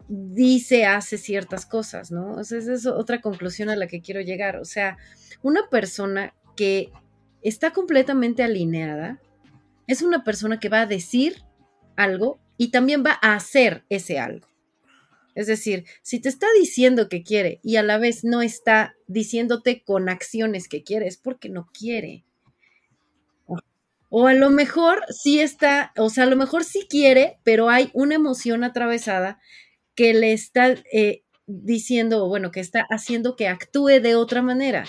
dice, 0.09 0.85
hace 0.85 1.17
ciertas 1.17 1.65
cosas, 1.65 2.11
¿no? 2.11 2.41
esa 2.41 2.57
es 2.57 2.87
otra 2.87 3.21
conclusión 3.21 3.71
a 3.71 3.77
la 3.77 3.87
que 3.87 4.01
quiero 4.01 4.21
llegar. 4.21 4.57
O 4.57 4.65
sea, 4.65 4.99
una 5.43 5.69
persona 5.71 6.35
que 6.57 6.91
está 7.43 7.73
completamente 7.73 8.43
alineada 8.43 9.21
es 9.87 10.03
una 10.03 10.25
persona 10.25 10.59
que 10.59 10.69
va 10.69 10.83
a 10.83 10.87
decir 10.87 11.43
algo 11.97 12.39
y 12.57 12.71
también 12.71 13.05
va 13.05 13.19
a 13.23 13.35
hacer 13.35 13.85
ese 13.89 14.19
algo. 14.19 14.49
Es 15.35 15.47
decir, 15.47 15.85
si 16.03 16.21
te 16.21 16.29
está 16.29 16.47
diciendo 16.59 17.09
que 17.09 17.23
quiere 17.23 17.61
y 17.63 17.77
a 17.77 17.83
la 17.83 17.99
vez 17.99 18.25
no 18.25 18.41
está 18.41 18.95
diciéndote 19.09 19.83
con 19.83 20.09
acciones 20.09 20.69
que 20.69 20.85
quiere, 20.85 21.07
es 21.07 21.17
porque 21.17 21.49
no 21.49 21.69
quiere. 21.77 22.25
O 24.17 24.29
a 24.29 24.35
lo 24.35 24.49
mejor 24.49 25.03
sí 25.11 25.41
está, 25.41 25.93
o 25.97 26.09
sea, 26.09 26.23
a 26.23 26.27
lo 26.29 26.37
mejor 26.37 26.63
sí 26.63 26.87
quiere, 26.89 27.41
pero 27.43 27.69
hay 27.69 27.91
una 27.95 28.15
emoción 28.15 28.63
atravesada 28.63 29.41
que 29.97 30.15
le 30.15 30.33
está 30.33 30.77
eh, 30.93 31.25
diciendo, 31.49 32.29
bueno, 32.29 32.53
que 32.53 32.61
está 32.61 32.87
haciendo 32.91 33.35
que 33.35 33.49
actúe 33.49 34.01
de 34.01 34.15
otra 34.15 34.41
manera. 34.41 34.85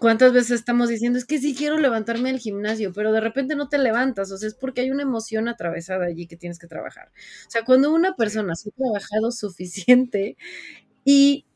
¿Cuántas 0.00 0.32
veces 0.32 0.58
estamos 0.58 0.88
diciendo, 0.88 1.20
es 1.20 1.24
que 1.24 1.38
sí 1.38 1.54
quiero 1.54 1.78
levantarme 1.78 2.30
al 2.30 2.40
gimnasio, 2.40 2.92
pero 2.92 3.12
de 3.12 3.20
repente 3.20 3.54
no 3.54 3.68
te 3.68 3.78
levantas? 3.78 4.32
O 4.32 4.36
sea, 4.36 4.48
es 4.48 4.56
porque 4.56 4.80
hay 4.80 4.90
una 4.90 5.04
emoción 5.04 5.46
atravesada 5.46 6.06
allí 6.06 6.26
que 6.26 6.36
tienes 6.36 6.58
que 6.58 6.66
trabajar. 6.66 7.12
O 7.46 7.50
sea, 7.50 7.64
cuando 7.64 7.92
una 7.92 8.16
persona 8.16 8.54
ha 8.54 8.70
trabajado 8.76 9.30
suficiente 9.30 10.36
y 11.04 11.46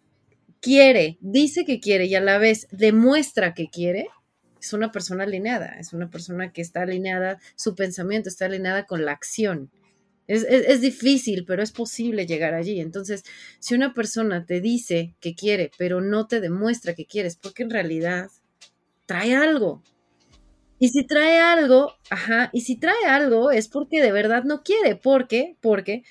quiere, 0.60 1.18
dice 1.20 1.64
que 1.64 1.80
quiere 1.80 2.06
y 2.06 2.14
a 2.14 2.20
la 2.20 2.38
vez 2.38 2.68
demuestra 2.70 3.54
que 3.54 3.66
quiere, 3.70 4.08
es 4.66 4.72
una 4.72 4.90
persona 4.90 5.24
alineada, 5.24 5.76
es 5.78 5.93
una 5.93 6.10
persona 6.10 6.52
que 6.52 6.60
está 6.60 6.82
alineada, 6.82 7.38
su 7.55 7.74
pensamiento 7.74 8.28
está 8.28 8.47
alineada 8.47 8.84
con 8.84 9.05
la 9.05 9.12
acción. 9.12 9.70
Es, 10.26 10.80
difícil, 10.80 11.44
pero 11.47 11.62
es 11.62 11.70
posible 11.70 12.26
llegar 12.26 12.52
allí. 12.52 12.80
Entonces, 12.80 13.22
si 13.60 13.76
una 13.76 13.94
persona 13.94 14.44
te 14.44 14.60
dice 14.60 15.14
que 15.20 15.36
quiere, 15.36 15.70
pero 15.78 16.01
no 16.01 16.26
te 16.26 16.40
demuestra 16.40 16.94
que 16.94 17.06
quieres, 17.06 17.36
porque 17.36 17.62
en 17.62 17.70
realidad 17.70 18.28
trae 19.06 19.36
algo. 19.36 19.84
Y 20.80 20.88
si 20.88 21.06
trae 21.06 21.38
algo, 21.38 21.93
ajá, 22.10 22.51
y 22.52 22.62
si 22.62 22.76
trae 22.76 23.06
algo 23.06 23.52
es 23.52 23.68
porque 23.68 24.02
de 24.02 24.10
verdad 24.10 24.43
no 24.43 24.64
quiere. 24.64 24.97
¿Por 24.97 25.28
qué? 25.28 25.56
Porque 25.60 26.02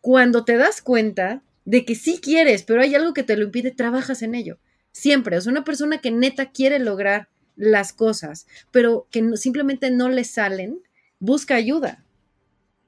cuando 0.00 0.44
te 0.44 0.56
das 0.56 0.80
cuenta 0.80 1.42
de 1.64 1.84
que 1.84 1.96
sí 1.96 2.20
quieres, 2.22 2.62
pero 2.62 2.82
hay 2.82 2.94
algo 2.94 3.14
que 3.14 3.24
te 3.24 3.36
lo 3.36 3.42
impide, 3.42 3.72
trabajas 3.72 4.22
en 4.22 4.36
ello. 4.36 4.60
Siempre. 4.92 5.36
O 5.36 5.40
sea, 5.40 5.50
una 5.50 5.64
persona 5.64 5.98
que 5.98 6.12
neta 6.12 6.52
quiere 6.52 6.78
lograr 6.78 7.28
las 7.56 7.92
cosas, 7.92 8.46
pero 8.70 9.08
que 9.10 9.36
simplemente 9.36 9.90
no 9.90 10.08
le 10.08 10.24
salen, 10.24 10.82
busca 11.18 11.56
ayuda 11.56 12.06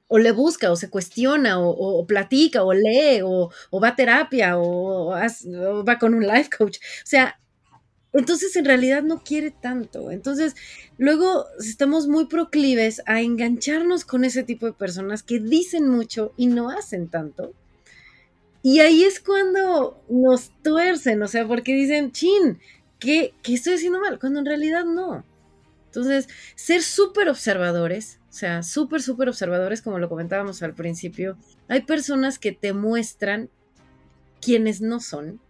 o 0.08 0.18
le 0.18 0.32
busca, 0.32 0.72
o 0.72 0.76
se 0.76 0.90
cuestiona, 0.90 1.60
o, 1.60 2.06
platica, 2.06 2.64
o 2.64 2.72
lee, 2.72 3.20
o, 3.22 3.50
va 3.80 3.88
a 3.88 3.96
terapia, 3.96 4.58
o, 4.58 5.10
va 5.86 5.98
con 5.98 6.14
un 6.14 6.26
life 6.26 6.48
coach. 6.56 6.78
O 6.78 7.06
sea, 7.06 7.38
entonces 8.14 8.56
en 8.56 8.64
realidad 8.64 9.02
no 9.02 9.22
quiere 9.22 9.50
tanto. 9.50 10.10
Entonces, 10.10 10.56
luego 10.96 11.44
estamos 11.60 12.08
muy 12.08 12.26
proclives 12.26 13.02
a 13.06 13.20
engancharnos 13.20 14.04
con 14.06 14.24
ese 14.24 14.42
tipo 14.42 14.66
de 14.66 14.72
personas 14.72 15.22
que 15.22 15.40
dicen 15.40 15.88
mucho 15.88 16.32
y 16.38 16.46
no 16.46 16.70
hacen 16.70 17.08
tanto. 17.08 17.52
Y 18.62 18.80
ahí 18.80 19.04
es 19.04 19.20
cuando 19.20 20.02
nos 20.08 20.50
tuercen, 20.62 21.22
o 21.22 21.28
sea, 21.28 21.46
porque 21.46 21.74
dicen, 21.74 22.12
chin, 22.12 22.58
¿qué, 22.98 23.34
qué 23.42 23.54
estoy 23.54 23.74
haciendo 23.74 24.00
mal? 24.00 24.18
Cuando 24.18 24.40
en 24.40 24.46
realidad 24.46 24.84
no. 24.84 25.24
Entonces, 25.86 26.28
ser 26.54 26.82
súper 26.82 27.28
observadores, 27.28 28.20
o 28.28 28.32
sea, 28.32 28.62
súper, 28.62 29.02
súper 29.02 29.28
observadores, 29.28 29.80
como 29.80 29.98
lo 29.98 30.08
comentábamos 30.08 30.62
al 30.62 30.74
principio. 30.74 31.36
Hay 31.68 31.82
personas 31.82 32.38
que 32.38 32.52
te 32.52 32.72
muestran 32.72 33.48
quienes 34.40 34.80
no 34.80 35.00
son. 35.00 35.40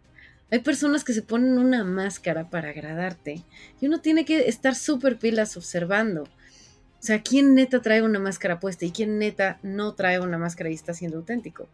Hay 0.50 0.60
personas 0.60 1.04
que 1.04 1.12
se 1.12 1.22
ponen 1.22 1.58
una 1.58 1.84
máscara 1.84 2.48
para 2.48 2.70
agradarte. 2.70 3.42
Y 3.80 3.86
uno 3.86 4.00
tiene 4.00 4.24
que 4.24 4.48
estar 4.48 4.74
súper 4.74 5.18
pilas 5.18 5.56
observando. 5.56 6.22
O 6.22 7.02
sea, 7.02 7.22
¿quién 7.22 7.54
neta 7.54 7.82
trae 7.82 8.02
una 8.02 8.18
máscara 8.18 8.58
puesta 8.58 8.84
y 8.84 8.90
quién 8.90 9.18
neta 9.18 9.58
no 9.62 9.94
trae 9.94 10.20
una 10.20 10.38
máscara 10.38 10.70
y 10.70 10.74
está 10.74 10.94
siendo 10.94 11.18
auténtico? 11.18 11.68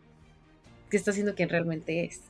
Que 0.90 0.96
está 0.96 1.12
siendo 1.12 1.34
quien 1.34 1.48
realmente 1.48 2.04
es. 2.04 2.20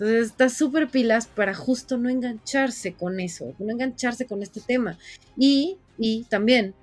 Entonces 0.00 0.28
está 0.28 0.48
súper 0.48 0.88
pilas 0.88 1.26
para 1.26 1.52
justo 1.52 1.98
no 1.98 2.08
engancharse 2.08 2.94
con 2.94 3.20
eso, 3.20 3.54
no 3.58 3.70
engancharse 3.70 4.24
con 4.24 4.42
este 4.42 4.62
tema. 4.62 4.98
Y, 5.36 5.76
y 5.98 6.24
también 6.24 6.74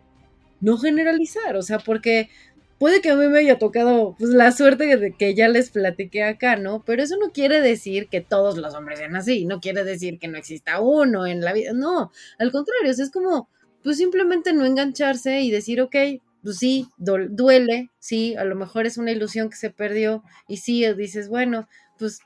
no 0.62 0.78
generalizar, 0.78 1.56
o 1.56 1.64
sea, 1.64 1.80
porque 1.80 2.30
puede 2.78 3.02
que 3.02 3.10
a 3.10 3.16
mí 3.16 3.28
me 3.28 3.40
haya 3.40 3.58
tocado 3.58 4.16
pues, 4.20 4.30
la 4.30 4.52
suerte 4.52 4.98
de 4.98 5.14
que 5.14 5.34
ya 5.34 5.48
les 5.48 5.72
platiqué 5.72 6.24
acá, 6.24 6.58
¿no? 6.58 6.84
Pero 6.86 7.02
eso 7.02 7.18
no 7.18 7.32
quiere 7.32 7.60
decir 7.60 8.08
que 8.08 8.22
todos 8.22 8.56
los 8.56 8.76
hombres 8.76 9.00
sean 9.00 9.16
así, 9.16 9.46
no 9.46 9.62
quiere 9.62 9.84
decir 9.84 10.20
que 10.20 10.28
no 10.28 10.38
exista 10.38 10.80
uno 10.80 11.26
en 11.26 11.42
la 11.42 11.54
vida, 11.54 11.74
no, 11.74 12.12
al 12.38 12.52
contrario, 12.52 12.92
es 12.92 13.10
como, 13.10 13.50
pues 13.84 13.98
simplemente 13.98 14.54
no 14.54 14.64
engancharse 14.64 15.42
y 15.42 15.50
decir, 15.50 15.82
ok, 15.82 15.96
pues 16.44 16.58
sí, 16.58 16.88
duele, 16.98 17.90
sí, 17.98 18.36
a 18.36 18.44
lo 18.44 18.56
mejor 18.56 18.86
es 18.86 19.00
una 19.00 19.12
ilusión 19.12 19.50
que 19.50 19.56
se 19.56 19.72
perdió 19.72 20.24
y 20.48 20.58
sí, 20.58 20.86
dices, 20.94 21.30
bueno, 21.30 21.68
pues, 21.98 22.20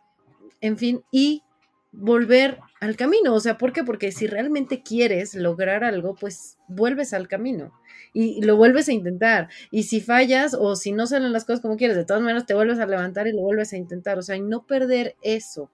en 0.62 0.78
fin, 0.78 1.04
y 1.12 1.44
volver 1.92 2.60
al 2.80 2.96
camino, 2.96 3.34
o 3.34 3.40
sea, 3.40 3.58
¿por 3.58 3.74
qué? 3.74 3.84
Porque 3.84 4.12
si 4.12 4.28
realmente 4.28 4.82
quieres 4.82 5.36
lograr 5.36 5.84
algo, 5.84 6.16
pues 6.16 6.58
vuelves 6.68 7.14
al 7.14 7.28
camino 7.28 7.74
y 8.14 8.42
lo 8.42 8.56
vuelves 8.58 8.90
a 8.90 8.94
intentar. 8.94 9.50
Y 9.72 9.84
si 9.84 10.02
fallas 10.02 10.54
o 10.54 10.76
si 10.76 10.92
no 10.92 11.08
salen 11.08 11.32
las 11.32 11.46
cosas 11.46 11.62
como 11.62 11.78
quieres, 11.78 11.98
de 11.98 12.06
todas 12.06 12.22
maneras 12.22 12.46
te 12.46 12.54
vuelves 12.54 12.80
a 12.80 12.86
levantar 12.86 13.28
y 13.28 13.32
lo 13.32 13.42
vuelves 13.42 13.74
a 13.74 13.78
intentar. 13.78 14.18
O 14.18 14.22
sea, 14.22 14.36
y 14.36 14.42
no 14.42 14.66
perder 14.66 15.16
eso. 15.22 15.70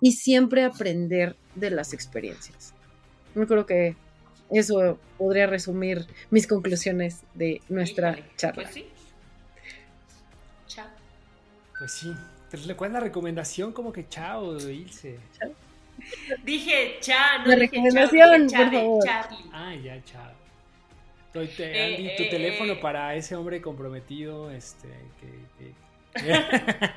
Y 0.00 0.12
siempre 0.12 0.64
aprender 0.64 1.36
de 1.54 1.70
las 1.70 1.92
experiencias. 1.92 2.74
Yo 3.34 3.46
creo 3.46 3.66
que 3.66 3.96
eso 4.50 4.98
podría 5.18 5.46
resumir 5.46 6.06
mis 6.30 6.46
conclusiones 6.46 7.22
de 7.34 7.60
nuestra 7.68 8.18
charla. 8.36 8.62
Pues 8.62 8.74
sí. 8.74 8.86
Chao. 10.66 10.86
Pues 11.78 11.92
sí. 11.92 12.12
¿Cuál 12.76 12.90
es 12.90 12.94
la 12.94 13.00
recomendación? 13.00 13.72
Como 13.72 13.92
que 13.92 14.08
chao, 14.08 14.56
Ilse. 14.56 15.18
Dije 16.44 16.98
chao, 17.00 17.40
no 17.40 17.46
la 17.46 17.56
dije 17.56 17.66
recomendación, 17.66 18.46
por 18.48 18.72
favor. 18.72 19.04
Ah, 19.52 19.74
ya, 19.74 20.00
chao. 20.04 20.38
Andy, 21.34 22.16
tu 22.16 22.22
eh, 22.24 22.28
teléfono 22.30 22.72
eh, 22.72 22.78
para 22.80 23.14
ese 23.14 23.36
hombre 23.36 23.60
comprometido, 23.60 24.50
este, 24.50 24.88
que, 25.20 25.28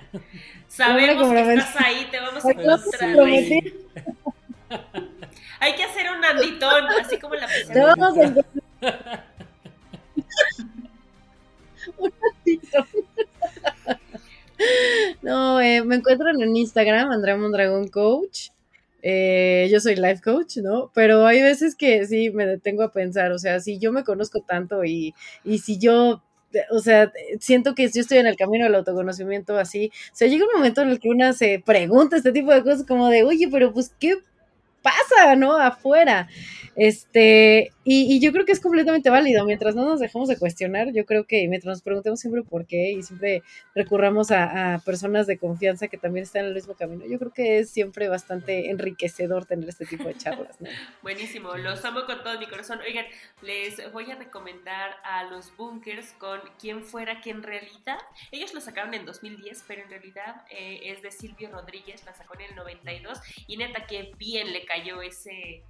Sabemos 0.67 1.31
que 1.31 1.53
estás 1.53 1.75
ahí, 1.75 2.07
te 2.09 2.19
vamos 2.19 2.43
a 2.43 2.49
encontrar. 2.49 2.81
Hay 5.59 5.75
que 5.75 5.83
hacer 5.83 6.09
un 6.11 6.25
anditón, 6.25 6.85
así 6.99 7.19
como 7.19 7.35
la 7.35 7.45
persona. 7.45 7.93
un 11.97 12.13
anditón. 12.39 12.87
No, 15.21 15.61
eh, 15.61 15.83
me 15.83 15.95
encuentran 15.95 16.41
en 16.41 16.55
Instagram, 16.55 17.11
Andrea 17.11 17.37
Mondragón 17.37 17.87
Coach. 17.87 18.49
Eh, 19.03 19.67
yo 19.71 19.79
soy 19.79 19.95
life 19.95 20.21
coach, 20.23 20.57
¿no? 20.57 20.91
Pero 20.93 21.25
hay 21.25 21.41
veces 21.41 21.75
que 21.75 22.05
sí 22.05 22.29
me 22.29 22.45
detengo 22.45 22.83
a 22.83 22.91
pensar, 22.91 23.31
o 23.31 23.39
sea, 23.39 23.59
si 23.59 23.79
yo 23.79 23.91
me 23.91 24.03
conozco 24.03 24.41
tanto 24.41 24.85
y, 24.85 25.15
y 25.43 25.59
si 25.59 25.79
yo 25.79 26.21
o 26.69 26.79
sea, 26.79 27.11
siento 27.39 27.75
que 27.75 27.89
yo 27.89 28.01
estoy 28.01 28.17
en 28.17 28.27
el 28.27 28.35
camino 28.35 28.65
del 28.65 28.75
autoconocimiento 28.75 29.57
así, 29.57 29.91
o 30.11 30.15
sea, 30.15 30.27
llega 30.27 30.45
un 30.45 30.53
momento 30.53 30.81
en 30.81 30.89
el 30.89 30.99
que 30.99 31.09
una 31.09 31.33
se 31.33 31.63
pregunta 31.65 32.17
este 32.17 32.33
tipo 32.33 32.51
de 32.53 32.63
cosas 32.63 32.85
como 32.85 33.07
de, 33.09 33.23
oye, 33.23 33.47
pero 33.49 33.73
pues, 33.73 33.93
¿qué 33.99 34.17
pasa, 34.81 35.35
no? 35.35 35.57
Afuera. 35.57 36.27
Este, 36.75 37.71
y, 37.83 38.19
yo 38.19 38.31
creo 38.31 38.45
que 38.45 38.51
es 38.51 38.59
completamente 38.59 39.09
válido. 39.09 39.45
Mientras 39.45 39.75
no 39.75 39.85
nos 39.85 39.99
dejemos 39.99 40.27
de 40.27 40.37
cuestionar, 40.37 40.91
yo 40.93 41.05
creo 41.05 41.25
que 41.25 41.47
mientras 41.47 41.77
nos 41.77 41.81
preguntemos 41.81 42.19
siempre 42.19 42.43
por 42.43 42.65
qué 42.65 42.91
y 42.91 43.01
siempre 43.01 43.43
recurramos 43.73 44.31
a, 44.31 44.81
personas 44.85 45.27
de 45.27 45.37
confianza 45.37 45.87
que 45.87 45.97
también 45.97 46.23
están 46.23 46.43
en 46.43 46.49
el 46.49 46.53
mismo 46.53 46.75
camino, 46.75 47.05
yo 47.05 47.17
creo 47.17 47.31
que 47.31 47.59
es 47.59 47.69
siempre 47.71 48.07
bastante 48.07 48.69
enriquecedor 48.69 49.45
tener 49.45 49.67
este 49.67 49.85
tipo 49.85 50.05
de 50.05 50.15
charlas. 50.15 50.57
Buenísimo, 51.01 51.55
los 51.55 51.83
amo 51.85 52.05
con 52.05 52.23
todo 52.23 52.39
mi 52.39 52.47
corazón. 52.47 52.79
Oigan, 52.85 53.05
les 53.41 53.91
voy 53.91 54.11
a 54.11 54.15
recomendar 54.15 54.91
a 55.03 55.23
los 55.25 55.55
bunkers 55.57 56.13
con 56.13 56.39
quien 56.59 56.83
fuera 56.83 57.21
que 57.21 57.31
en 57.31 57.43
realidad, 57.43 57.99
ellos 58.31 58.53
lo 58.53 58.61
sacaron 58.61 58.93
en 58.93 59.05
2010, 59.05 59.63
pero 59.67 59.83
en 59.83 59.89
realidad 59.89 60.43
eh, 60.49 60.79
es 60.83 61.01
de 61.01 61.11
Silvio 61.11 61.49
Rodríguez, 61.51 62.03
la 62.05 62.13
sacó 62.13 62.35
en 62.35 62.41
el 62.41 62.55
92 62.55 63.19
y 63.47 63.57
neta 63.57 63.85
que 63.85 64.11
bien 64.17 64.53
le 64.53 64.65
cayó 64.65 65.01
ese 65.01 65.63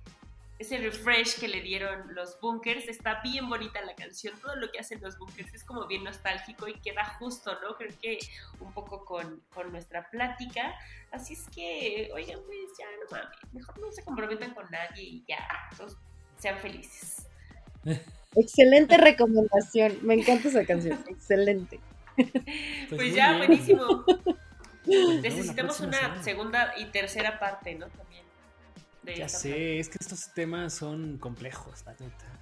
ese 0.61 0.77
refresh 0.77 1.39
que 1.39 1.47
le 1.47 1.61
dieron 1.61 2.13
los 2.13 2.39
bunkers. 2.39 2.87
Está 2.87 3.21
bien 3.23 3.49
bonita 3.49 3.81
la 3.81 3.95
canción, 3.95 4.33
todo 4.39 4.55
lo 4.55 4.71
que 4.71 4.79
hacen 4.79 5.01
los 5.01 5.17
bunkers 5.17 5.53
es 5.53 5.63
como 5.63 5.87
bien 5.87 6.03
nostálgico 6.03 6.67
y 6.67 6.75
queda 6.75 7.03
justo, 7.19 7.57
¿no? 7.61 7.75
Creo 7.75 7.91
que 8.01 8.19
un 8.59 8.71
poco 8.71 9.03
con, 9.03 9.41
nuestra 9.71 10.09
plática. 10.09 10.73
Así 11.11 11.33
es 11.33 11.45
que, 11.53 12.09
oigan, 12.13 12.39
pues 12.45 12.57
ya 12.77 12.85
no 12.99 13.17
mames, 13.17 13.53
mejor 13.53 13.79
no 13.79 13.91
se 13.91 14.03
comprometan 14.03 14.53
con 14.53 14.69
nadie 14.71 15.03
y 15.03 15.23
ya, 15.27 15.47
todos 15.75 15.97
sean 16.37 16.59
felices. 16.59 17.27
Excelente 18.35 18.97
recomendación, 18.97 19.97
me 20.03 20.13
encanta 20.13 20.47
esa 20.47 20.65
canción, 20.65 21.03
excelente. 21.09 21.79
Pues, 22.15 22.29
pues 22.89 23.15
ya, 23.15 23.37
buenísimo. 23.37 24.05
Necesitamos 24.85 25.79
una 25.81 26.21
segunda 26.23 26.73
y 26.77 26.85
tercera 26.85 27.39
parte, 27.39 27.75
¿no? 27.75 27.87
También 27.87 28.23
ya 29.03 29.29
sé, 29.29 29.79
es 29.79 29.89
que 29.89 29.97
estos 29.99 30.33
temas 30.33 30.73
son 30.73 31.17
complejos, 31.17 31.83
la 31.85 31.93
neta. 31.93 32.39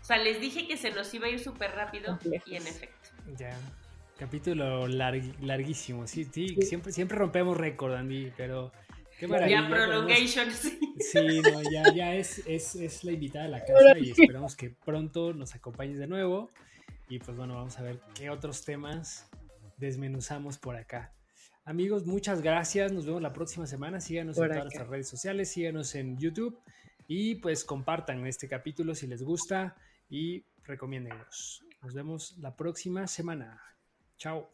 O 0.00 0.04
sea, 0.04 0.18
les 0.18 0.40
dije 0.40 0.66
que 0.66 0.76
se 0.76 0.90
nos 0.90 1.12
iba 1.14 1.26
a 1.26 1.30
ir 1.30 1.40
súper 1.40 1.70
rápido 1.72 2.18
y 2.46 2.56
en 2.56 2.66
efecto. 2.66 3.10
Ya. 3.38 3.56
Capítulo 4.18 4.86
larguísimo, 4.86 6.06
sí, 6.06 6.24
sí, 6.24 6.56
Siempre, 6.60 6.92
siempre 6.92 7.18
rompemos 7.18 7.56
récord, 7.56 7.94
Andy, 7.94 8.32
pero 8.36 8.70
qué 9.18 9.26
maravilla. 9.26 9.62
Ya 9.62 9.68
prolongation, 9.68 10.50
sí. 10.52 10.78
Sí, 11.00 11.40
no, 11.40 11.62
ya, 11.70 11.92
ya 11.92 12.14
es, 12.14 12.38
es, 12.46 12.76
es, 12.76 13.02
la 13.02 13.12
invitada 13.12 13.46
a 13.46 13.48
la 13.48 13.64
casa 13.64 13.98
y 13.98 14.10
esperamos 14.10 14.54
que 14.54 14.70
pronto 14.70 15.32
nos 15.32 15.54
acompañes 15.54 15.98
de 15.98 16.06
nuevo. 16.06 16.50
Y 17.08 17.18
pues 17.18 17.36
bueno, 17.36 17.54
vamos 17.54 17.78
a 17.78 17.82
ver 17.82 17.98
qué 18.14 18.30
otros 18.30 18.64
temas 18.64 19.28
desmenuzamos 19.78 20.58
por 20.58 20.76
acá. 20.76 21.12
Amigos, 21.66 22.04
muchas 22.04 22.42
gracias. 22.42 22.92
Nos 22.92 23.06
vemos 23.06 23.22
la 23.22 23.32
próxima 23.32 23.66
semana. 23.66 24.00
Síganos 24.00 24.36
en 24.36 24.48
todas 24.48 24.64
nuestras 24.64 24.88
redes 24.88 25.08
sociales, 25.08 25.50
síganos 25.50 25.94
en 25.94 26.18
YouTube 26.18 26.58
y 27.08 27.36
pues 27.36 27.64
compartan 27.64 28.26
este 28.26 28.48
capítulo 28.48 28.94
si 28.94 29.06
les 29.06 29.22
gusta 29.22 29.76
y 30.10 30.44
recomiéndenos. 30.64 31.64
Nos 31.82 31.94
vemos 31.94 32.36
la 32.38 32.54
próxima 32.54 33.06
semana. 33.06 33.62
Chao. 34.18 34.50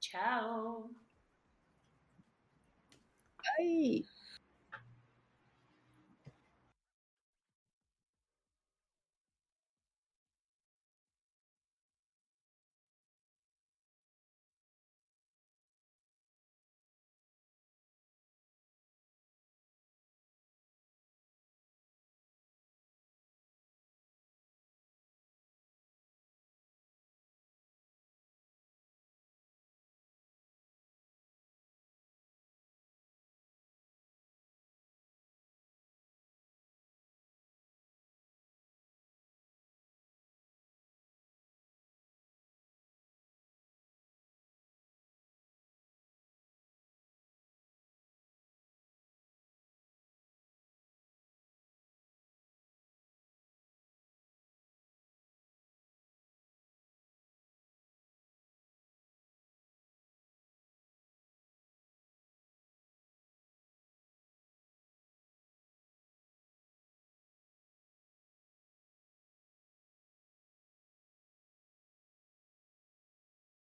Chao. 0.00 0.90
Ay. 3.58 4.06